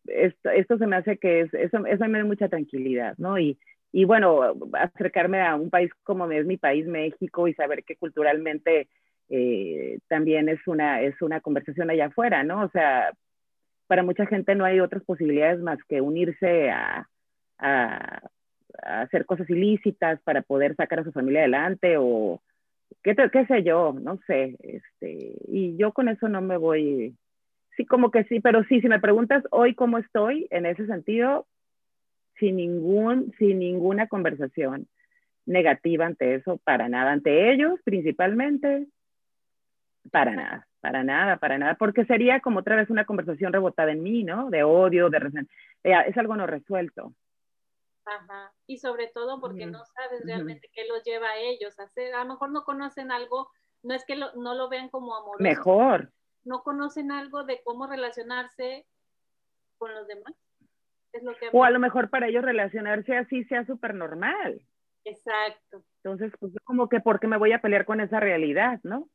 esto, 0.08 0.50
esto 0.50 0.78
se 0.78 0.86
me 0.86 0.96
hace 0.96 1.18
que 1.18 1.40
es, 1.40 1.54
eso, 1.54 1.84
eso 1.86 2.08
me 2.08 2.18
da 2.18 2.24
mucha 2.24 2.48
tranquilidad, 2.48 3.14
¿no? 3.18 3.38
Y, 3.38 3.58
y 3.92 4.04
bueno, 4.04 4.54
acercarme 4.72 5.42
a 5.42 5.54
un 5.56 5.70
país 5.70 5.90
como 6.02 6.30
es 6.30 6.46
mi 6.46 6.56
país, 6.56 6.86
México, 6.86 7.48
y 7.48 7.54
saber 7.54 7.84
que 7.84 7.96
culturalmente 7.96 8.88
eh, 9.28 9.98
también 10.08 10.48
es 10.48 10.60
una, 10.66 11.02
es 11.02 11.20
una 11.22 11.40
conversación 11.40 11.90
allá 11.90 12.06
afuera, 12.06 12.44
¿no? 12.44 12.62
O 12.64 12.70
sea, 12.70 13.12
para 13.86 14.02
mucha 14.02 14.26
gente 14.26 14.54
no 14.54 14.64
hay 14.64 14.80
otras 14.80 15.02
posibilidades 15.04 15.60
más 15.60 15.78
que 15.88 16.00
unirse 16.00 16.70
a, 16.70 17.08
a, 17.58 18.20
a 18.82 19.00
hacer 19.02 19.26
cosas 19.26 19.48
ilícitas 19.50 20.20
para 20.22 20.42
poder 20.42 20.74
sacar 20.76 21.00
a 21.00 21.04
su 21.04 21.12
familia 21.12 21.40
adelante 21.40 21.96
o 21.98 22.42
qué, 23.02 23.14
qué 23.32 23.46
sé 23.46 23.62
yo, 23.62 23.94
no 24.00 24.18
sé, 24.26 24.56
este, 24.60 25.36
y 25.48 25.76
yo 25.76 25.92
con 25.92 26.08
eso 26.08 26.28
no 26.28 26.40
me 26.42 26.56
voy 26.56 27.16
Sí, 27.76 27.84
como 27.84 28.10
que 28.10 28.24
sí, 28.24 28.40
pero 28.40 28.64
sí, 28.64 28.80
si 28.80 28.88
me 28.88 29.00
preguntas 29.00 29.44
hoy 29.50 29.74
cómo 29.74 29.98
estoy, 29.98 30.46
en 30.50 30.64
ese 30.64 30.86
sentido, 30.86 31.46
sin, 32.38 32.56
ningún, 32.56 33.34
sin 33.38 33.58
ninguna 33.58 34.08
conversación 34.08 34.88
negativa 35.44 36.06
ante 36.06 36.34
eso, 36.34 36.58
para 36.64 36.88
nada, 36.88 37.12
ante 37.12 37.52
ellos 37.52 37.78
principalmente, 37.84 38.86
para 40.10 40.32
nada, 40.32 40.68
para 40.80 41.04
nada, 41.04 41.36
para 41.36 41.58
nada, 41.58 41.74
porque 41.74 42.04
sería 42.06 42.40
como 42.40 42.60
otra 42.60 42.76
vez 42.76 42.90
una 42.90 43.04
conversación 43.04 43.52
rebotada 43.52 43.92
en 43.92 44.02
mí, 44.02 44.24
¿no? 44.24 44.50
De 44.50 44.62
odio, 44.62 45.10
de 45.10 45.18
resentimiento, 45.18 45.54
es 45.82 46.16
algo 46.16 46.36
no 46.36 46.46
resuelto. 46.46 47.12
Ajá. 48.06 48.52
Y 48.66 48.78
sobre 48.78 49.08
todo 49.08 49.40
porque 49.40 49.66
no 49.66 49.84
sabes 49.84 50.24
realmente 50.24 50.70
qué 50.72 50.86
los 50.86 51.02
lleva 51.02 51.28
a 51.28 51.38
ellos 51.38 51.78
a 51.78 51.84
hacer, 51.84 52.14
a 52.14 52.22
lo 52.22 52.30
mejor 52.30 52.50
no 52.50 52.64
conocen 52.64 53.10
algo, 53.10 53.50
no 53.82 53.94
es 53.94 54.04
que 54.04 54.16
no 54.16 54.54
lo 54.54 54.68
vean 54.68 54.88
como 54.88 55.14
amoroso. 55.14 55.42
Mejor, 55.42 56.12
no 56.46 56.62
conocen 56.62 57.12
algo 57.12 57.44
de 57.44 57.60
cómo 57.64 57.86
relacionarse 57.86 58.86
con 59.78 59.94
los 59.94 60.06
demás. 60.06 60.34
Es 61.12 61.22
lo 61.22 61.34
que 61.36 61.48
o 61.52 61.64
a 61.64 61.70
lo 61.70 61.78
mejor 61.78 62.10
para 62.10 62.28
ellos 62.28 62.44
relacionarse 62.44 63.16
así 63.16 63.44
sea 63.44 63.64
súper 63.66 63.94
normal. 63.94 64.60
Exacto. 65.04 65.84
Entonces, 66.02 66.32
pues 66.38 66.52
como 66.64 66.88
que, 66.88 67.00
¿por 67.00 67.20
qué 67.20 67.26
me 67.26 67.36
voy 67.38 67.52
a 67.52 67.60
pelear 67.60 67.84
con 67.84 68.00
esa 68.00 68.20
realidad, 68.20 68.80
no? 68.82 69.08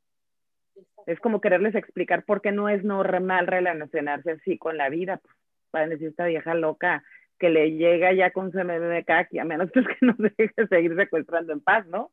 Es 1.06 1.20
como 1.20 1.42
quererles 1.42 1.76
explicar 1.76 2.24
por 2.24 2.42
qué 2.42 2.52
no 2.52 2.70
es 2.70 2.84
normal 2.84 3.48
relacionarse 3.48 4.32
así 4.32 4.58
con 4.58 4.78
la 4.78 4.90
vida. 4.90 5.18
Pues, 5.18 5.36
para 5.72 5.88
decir 5.88 6.10
esta 6.10 6.26
vieja 6.26 6.54
loca 6.54 7.04
que 7.40 7.50
le 7.50 7.72
llega 7.72 8.14
ya 8.14 8.32
con 8.32 8.52
su 8.52 8.60
MMK, 8.60 9.40
a 9.40 9.46
menos 9.46 9.72
que 9.72 9.82
no 10.02 10.16
deje 10.38 10.68
seguir 10.68 10.96
secuestrando 10.96 11.54
en 11.54 11.62
paz, 11.62 11.88
¿no? 11.88 12.12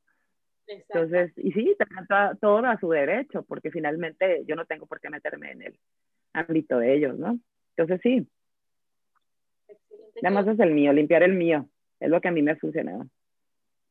Entonces, 0.68 1.32
y 1.36 1.52
sí, 1.52 1.76
todo, 2.08 2.36
todo 2.40 2.66
a 2.66 2.78
su 2.78 2.90
derecho, 2.90 3.42
porque 3.42 3.70
finalmente 3.70 4.44
yo 4.46 4.54
no 4.54 4.66
tengo 4.66 4.86
por 4.86 5.00
qué 5.00 5.08
meterme 5.08 5.52
en 5.52 5.62
el 5.62 5.78
ámbito 6.34 6.78
de 6.78 6.94
ellos, 6.94 7.18
¿no? 7.18 7.38
Entonces, 7.76 8.00
sí. 8.02 8.28
Nada 10.22 10.34
más 10.34 10.48
es 10.48 10.60
el 10.60 10.72
mío, 10.72 10.92
limpiar 10.92 11.22
el 11.22 11.34
mío. 11.34 11.68
Es 12.00 12.10
lo 12.10 12.20
que 12.20 12.28
a 12.28 12.32
mí 12.32 12.42
me 12.42 12.52
ha 12.52 12.56
funcionado. 12.56 13.06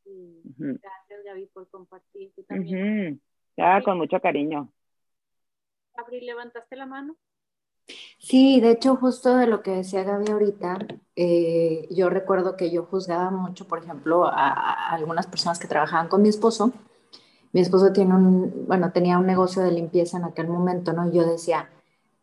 Gracias, 0.05 1.23
Gaby, 1.25 1.47
por 1.47 1.67
compartir. 1.69 2.31
¿Tú 2.35 2.43
también? 2.43 3.21
Ya, 3.55 3.81
con 3.81 3.97
mucho 3.97 4.19
cariño. 4.19 4.71
Abril, 5.95 6.25
¿levantaste 6.25 6.75
la 6.75 6.85
mano? 6.85 7.17
Sí, 8.19 8.59
de 8.59 8.71
hecho, 8.71 8.95
justo 8.95 9.35
de 9.37 9.47
lo 9.47 9.61
que 9.61 9.71
decía 9.71 10.03
Gaby 10.03 10.31
ahorita, 10.31 10.79
eh, 11.15 11.87
yo 11.91 12.09
recuerdo 12.09 12.57
que 12.57 12.71
yo 12.71 12.83
juzgaba 12.85 13.31
mucho, 13.31 13.67
por 13.67 13.79
ejemplo, 13.79 14.25
a, 14.25 14.89
algunas 14.89 15.27
personas 15.27 15.59
que 15.59 15.67
trabajaban 15.67 16.09
con 16.09 16.21
mi 16.21 16.29
esposo. 16.29 16.73
Mi 17.53 17.61
esposo 17.61 17.93
tiene 17.93 18.15
un, 18.15 18.65
bueno, 18.67 18.91
tenía 18.91 19.17
un 19.19 19.27
negocio 19.27 19.63
de 19.63 19.71
limpieza 19.71 20.17
en 20.17 20.25
aquel 20.25 20.47
momento, 20.47 20.93
¿no? 20.93 21.07
Y 21.07 21.13
yo 21.13 21.25
decía, 21.25 21.69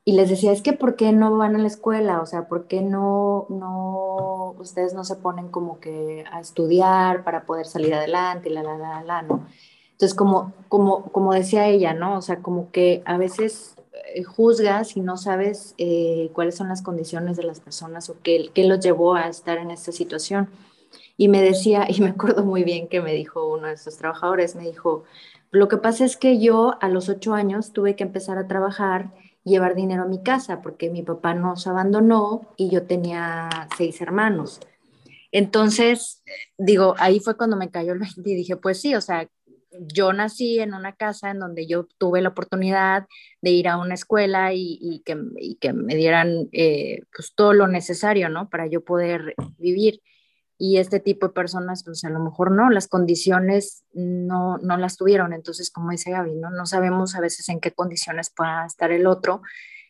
y 0.05 0.13
les 0.15 0.29
decía, 0.31 0.53
es 0.53 0.63
que 0.63 0.75
¿por 0.75 0.97
qué 0.97 1.13
no 1.13 1.37
van 1.39 1.57
a 1.57 1.59
la 1.59 1.67
escuela? 1.69 2.21
O 2.21 2.27
sea, 2.27 2.49
¿por 2.49 2.67
qué 2.67 2.83
no, 2.83 3.47
no, 3.49 4.55
ustedes 4.59 4.95
no 4.95 5.05
se 5.05 5.17
ponen 5.17 5.49
como 5.49 5.81
que 5.81 6.25
a 6.31 6.41
estudiar 6.41 7.25
para 7.25 7.47
poder 7.47 7.67
salir 7.67 7.95
adelante 7.95 8.51
y 8.51 8.53
la, 8.53 8.63
la, 8.63 8.77
la, 8.77 9.03
la, 9.03 9.23
¿no? 9.23 9.47
Entonces, 9.93 10.15
como, 10.15 10.53
como, 10.69 11.05
como 11.13 11.33
decía 11.33 11.69
ella, 11.69 11.95
¿no? 11.95 12.19
O 12.19 12.23
sea, 12.23 12.43
como 12.43 12.71
que 12.71 13.03
a 13.07 13.17
veces 13.17 13.77
juzgas 14.25 14.97
y 14.97 15.01
no 15.01 15.17
sabes 15.17 15.75
eh, 15.79 16.31
cuáles 16.33 16.57
son 16.57 16.69
las 16.69 16.83
condiciones 16.83 17.37
de 17.37 17.45
las 17.45 17.61
personas 17.61 18.11
o 18.11 18.17
qué, 18.23 18.51
qué 18.55 18.65
los 18.65 18.81
llevó 18.81 19.15
a 19.15 19.29
estar 19.29 19.59
en 19.59 19.71
esta 19.71 19.93
situación. 19.93 20.49
Y 21.17 21.29
me 21.29 21.43
decía, 21.43 21.87
y 21.89 22.01
me 22.01 22.11
acuerdo 22.11 22.45
muy 22.45 22.65
bien 22.65 22.89
que 22.89 23.01
me 23.01 23.13
dijo 23.13 23.53
uno 23.53 23.69
de 23.69 23.75
esos 23.75 23.97
trabajadores, 23.97 24.57
me 24.57 24.65
dijo, 24.65 25.05
lo 25.51 25.69
que 25.69 25.77
pasa 25.77 26.05
es 26.05 26.17
que 26.17 26.41
yo 26.41 26.77
a 26.81 26.89
los 26.89 27.09
ocho 27.09 27.35
años 27.35 27.73
tuve 27.73 27.97
que 27.97 28.05
empezar 28.05 28.39
a 28.39 28.49
trabajar 28.49 29.13
llevar 29.45 29.75
dinero 29.75 30.05
a 30.05 30.09
mi 30.09 30.23
casa 30.23 30.63
porque 30.63 30.91
mi 30.91 31.03
papá 31.03 31.35
nos 31.35 31.67
abandonó 31.67 32.49
y 32.57 32.71
yo 32.71 32.85
tenía 32.85 33.49
seis 33.77 34.01
hermanos. 34.01 34.61
Entonces, 35.31 36.23
digo, 36.57 36.95
ahí 36.99 37.21
fue 37.21 37.37
cuando 37.37 37.57
me 37.57 37.71
cayó 37.71 37.93
el 37.93 37.99
20 37.99 38.23
y 38.25 38.35
dije, 38.35 38.57
pues 38.57 38.81
sí, 38.81 38.95
o 38.95 39.01
sea, 39.01 39.29
yo 39.81 40.13
nací 40.13 40.59
en 40.59 40.75
una 40.75 40.95
casa 40.95 41.31
en 41.31 41.39
donde 41.39 41.67
yo 41.67 41.87
tuve 41.99 42.21
la 42.21 42.31
oportunidad 42.31 43.07
de 43.43 43.51
ir 43.51 43.69
a 43.69 43.77
una 43.77 43.95
escuela 43.95 44.53
y, 44.53 45.03
que, 45.05 45.15
me 45.73 45.95
dieran 45.95 46.49
eh, 46.53 47.01
pues 47.15 47.33
todo 47.35 47.53
lo 47.53 47.67
necesario. 47.67 48.29
Para 48.51 48.67
yo 48.67 48.83
poder 48.85 49.35
vivir. 49.59 50.01
Y 50.57 50.79
este 50.79 51.01
tipo 51.01 51.27
de 51.27 51.33
personas, 51.33 51.83
pues 51.85 52.05
a 52.05 52.11
lo 52.11 52.21
mejor 52.21 52.53
no, 52.53 52.71
las 52.71 52.87
condiciones 52.87 53.85
no, 53.93 54.59
las 54.63 54.97
tuvieron. 54.97 55.33
Entonces, 55.33 55.71
como 55.71 55.91
dice 55.91 56.13
Gaby, 56.13 56.37
¿no? 56.37 56.51
no 56.51 56.65
sabemos 56.67 57.15
a 57.17 57.21
veces 57.21 57.49
en 57.49 57.61
qué 57.61 57.73
condiciones 57.73 58.31
pueda 58.35 58.65
estar 58.65 58.93
el 58.93 59.07
otro 59.07 59.43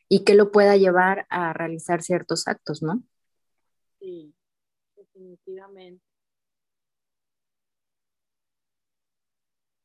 y 0.09 0.24
qué 0.24 0.35
lo 0.35 0.51
pueda 0.51 0.77
llevar 0.77 1.27
a 1.28 1.52
realizar 1.52 2.02
ciertos 2.02 2.48
actos, 2.48 2.82
¿no? 2.82 3.02
Sí, 4.01 4.35
definitivamente. 4.97 6.02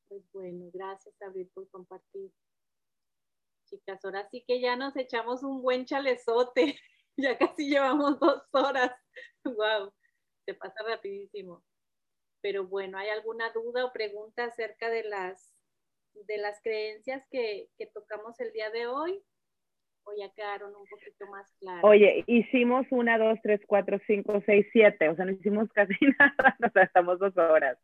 Pues 0.08 0.24
bueno, 0.40 0.70
gracias 0.74 1.22
Abril 1.22 1.50
por 1.54 1.70
compartir. 1.70 2.32
Chicas, 3.66 4.04
ahora 4.06 4.28
sí 4.30 4.44
que 4.48 4.62
ya 4.62 4.78
nos 4.78 4.96
echamos 4.96 5.44
un 5.44 5.62
buen 5.62 5.86
chalezote. 5.86 6.80
ya 7.18 7.38
casi 7.38 7.70
llevamos 7.70 8.18
dos 8.20 8.44
horas. 8.54 8.92
wow, 9.44 9.92
se 10.46 10.54
pasa 10.54 10.82
rapidísimo. 10.88 11.62
Pero 12.42 12.66
bueno, 12.66 12.98
¿hay 12.98 13.10
alguna 13.10 13.52
duda 13.52 13.84
o 13.84 13.92
pregunta 13.92 14.46
acerca 14.46 14.90
de 14.90 15.04
las, 15.04 15.54
de 16.14 16.38
las 16.38 16.62
creencias 16.64 17.28
que, 17.30 17.70
tocamos 17.94 18.40
el 18.40 18.54
día 18.54 18.70
de 18.70 18.88
hoy? 18.88 19.22
¿O 20.06 20.14
ya 20.18 20.32
quedaron 20.34 20.74
un 20.74 20.88
poquito 20.88 21.28
más 21.28 21.52
claras? 21.60 21.84
Oye, 21.84 22.24
hicimos 22.28 22.88
una, 22.92 23.18
dos, 23.18 23.38
tres, 23.44 23.60
cuatro, 23.68 24.00
cinco, 24.08 24.42
seis, 24.46 24.66
siete. 24.72 25.10
O 25.10 25.18
sea, 25.18 25.26
no 25.26 25.32
hicimos 25.32 25.68
casi 25.74 25.98
nada. 26.18 26.58
O 26.66 26.72
sea, 26.72 26.84
estamos 26.84 27.20
dos 27.20 27.38
horas. 27.38 27.78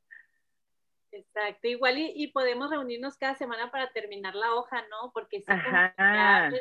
Exacto, 1.16 1.70
igual 1.70 1.98
y, 1.98 2.28
podemos 2.28 2.70
reunirnos 2.70 3.18
cada 3.18 3.36
semana 3.36 3.72
para 3.72 3.90
terminar 3.92 4.36
la 4.36 4.54
hoja, 4.54 4.84
¿no? 4.90 5.12
Porque 5.14 5.40
si 5.40 5.46
Ajá. 5.48 5.94
más 5.98 6.54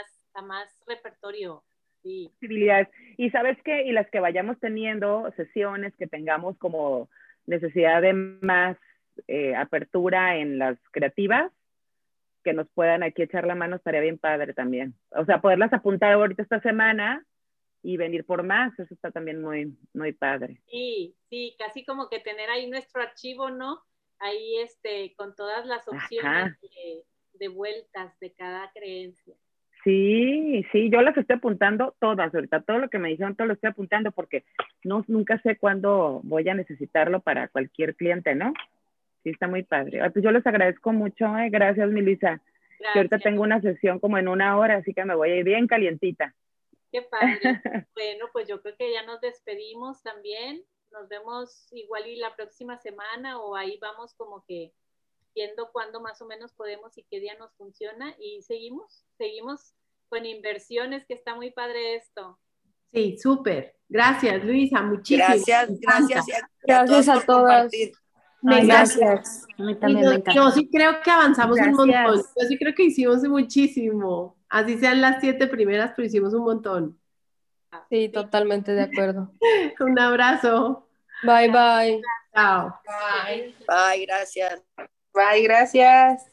hasta 0.00 0.42
más 0.42 0.84
repertorio. 0.86 1.62
Sí. 2.02 2.30
posibilidades. 2.34 2.88
Y 3.16 3.30
sabes 3.30 3.56
qué, 3.64 3.84
y 3.84 3.92
las 3.92 4.10
que 4.10 4.20
vayamos 4.20 4.58
teniendo 4.58 5.32
sesiones, 5.36 5.94
que 5.96 6.08
tengamos 6.08 6.58
como 6.58 7.08
necesidad 7.46 8.02
de 8.02 8.12
más 8.12 8.76
eh, 9.28 9.54
apertura 9.54 10.36
en 10.36 10.58
las 10.58 10.76
creativas, 10.90 11.52
que 12.42 12.52
nos 12.52 12.68
puedan 12.70 13.04
aquí 13.04 13.22
echar 13.22 13.46
la 13.46 13.54
mano, 13.54 13.76
estaría 13.76 14.00
bien 14.00 14.18
padre 14.18 14.52
también. 14.52 14.94
O 15.10 15.24
sea, 15.24 15.40
poderlas 15.40 15.72
apuntar 15.72 16.12
ahorita 16.12 16.42
esta 16.42 16.60
semana 16.60 17.24
y 17.82 17.96
venir 17.96 18.26
por 18.26 18.42
más, 18.42 18.76
eso 18.78 18.92
está 18.92 19.10
también 19.10 19.40
muy, 19.40 19.76
muy 19.94 20.12
padre. 20.12 20.60
Sí, 20.66 21.14
sí, 21.30 21.54
casi 21.58 21.84
como 21.84 22.08
que 22.08 22.18
tener 22.18 22.50
ahí 22.50 22.68
nuestro 22.68 23.00
archivo, 23.00 23.48
¿no? 23.48 23.80
Ahí 24.22 24.58
este, 24.58 25.14
con 25.16 25.34
todas 25.34 25.66
las 25.66 25.86
opciones 25.88 26.60
de, 26.60 27.04
de 27.34 27.48
vueltas 27.48 28.18
de 28.20 28.32
cada 28.32 28.70
creencia. 28.72 29.34
Sí, 29.84 30.64
sí, 30.70 30.90
yo 30.90 31.02
las 31.02 31.16
estoy 31.16 31.36
apuntando 31.36 31.96
todas 31.98 32.32
ahorita, 32.32 32.62
todo 32.62 32.78
lo 32.78 32.88
que 32.88 32.98
me 32.98 33.08
dijeron, 33.08 33.34
todo 33.34 33.48
lo 33.48 33.54
estoy 33.54 33.70
apuntando 33.70 34.12
porque 34.12 34.44
no, 34.84 35.04
nunca 35.08 35.40
sé 35.42 35.56
cuándo 35.56 36.20
voy 36.22 36.48
a 36.48 36.54
necesitarlo 36.54 37.20
para 37.20 37.48
cualquier 37.48 37.96
cliente, 37.96 38.36
¿no? 38.36 38.52
Sí, 39.24 39.30
está 39.30 39.48
muy 39.48 39.64
padre. 39.64 39.98
Pues 40.12 40.24
yo 40.24 40.30
les 40.30 40.46
agradezco 40.46 40.92
mucho, 40.92 41.36
eh, 41.38 41.50
gracias, 41.50 41.90
Melissa. 41.90 42.40
Que 42.78 42.98
ahorita 42.98 43.16
Gracias. 43.16 43.22
tengo 43.22 43.42
una 43.42 43.60
sesión 43.60 44.00
como 44.00 44.18
en 44.18 44.26
una 44.26 44.56
hora, 44.58 44.76
así 44.76 44.92
que 44.92 45.04
me 45.04 45.14
voy 45.14 45.30
a 45.30 45.36
ir 45.36 45.44
bien 45.44 45.68
calientita. 45.68 46.34
Qué 46.90 47.02
padre. 47.02 47.38
bueno, 47.94 48.26
pues 48.32 48.48
yo 48.48 48.60
creo 48.60 48.76
que 48.76 48.92
ya 48.92 49.04
nos 49.04 49.20
despedimos 49.20 50.02
también. 50.02 50.62
Nos 50.92 51.08
vemos 51.08 51.66
igual 51.72 52.06
y 52.06 52.16
la 52.16 52.34
próxima 52.36 52.78
semana 52.78 53.40
o 53.40 53.56
ahí 53.56 53.78
vamos 53.80 54.14
como 54.14 54.44
que 54.46 54.72
viendo 55.34 55.70
cuándo 55.72 56.00
más 56.00 56.20
o 56.20 56.26
menos 56.26 56.52
podemos 56.52 56.96
y 56.98 57.04
qué 57.04 57.18
día 57.20 57.34
nos 57.38 57.52
funciona 57.54 58.14
y 58.20 58.42
seguimos, 58.42 59.04
seguimos 59.16 59.74
con 60.08 60.26
inversiones, 60.26 61.06
que 61.06 61.14
está 61.14 61.34
muy 61.34 61.50
padre 61.50 61.94
esto. 61.96 62.38
Sí, 62.92 63.16
súper. 63.16 63.74
Gracias, 63.88 64.44
Luisa, 64.44 64.82
muchísimas. 64.82 65.28
Gracias, 65.46 65.80
gracias. 65.80 66.28
y 66.28 66.32
a- 66.32 66.50
Gracias 66.62 67.08
a 67.08 67.14
por 67.14 67.24
todas. 67.24 67.72
Me 68.42 68.56
Ay, 68.56 68.66
gracias. 68.66 69.46
A 69.58 69.62
mí 69.62 69.72
Y 69.72 69.74
también 69.76 70.04
yo, 70.04 70.10
me 70.10 70.16
encanta. 70.16 70.34
yo 70.34 70.50
sí 70.50 70.68
creo 70.70 71.00
que 71.02 71.10
avanzamos 71.10 71.58
un 71.58 71.70
montón. 71.72 72.16
Yo 72.18 72.48
sí 72.48 72.58
creo 72.58 72.74
que 72.74 72.82
hicimos 72.84 73.22
muchísimo. 73.22 74.36
Así 74.48 74.76
sean 74.78 75.00
las 75.00 75.20
siete 75.20 75.46
primeras, 75.46 75.92
pero 75.96 76.06
hicimos 76.06 76.34
un 76.34 76.42
montón. 76.44 76.98
Sí, 77.90 78.08
totalmente 78.08 78.72
de 78.72 78.82
acuerdo. 78.82 79.32
Un 79.80 79.98
abrazo. 79.98 80.88
Bye, 81.22 81.48
bye. 81.48 82.00
Chao. 82.34 82.80
Bye, 83.66 84.06
gracias. 84.06 84.62
Bye, 85.14 85.42
gracias. 85.42 86.31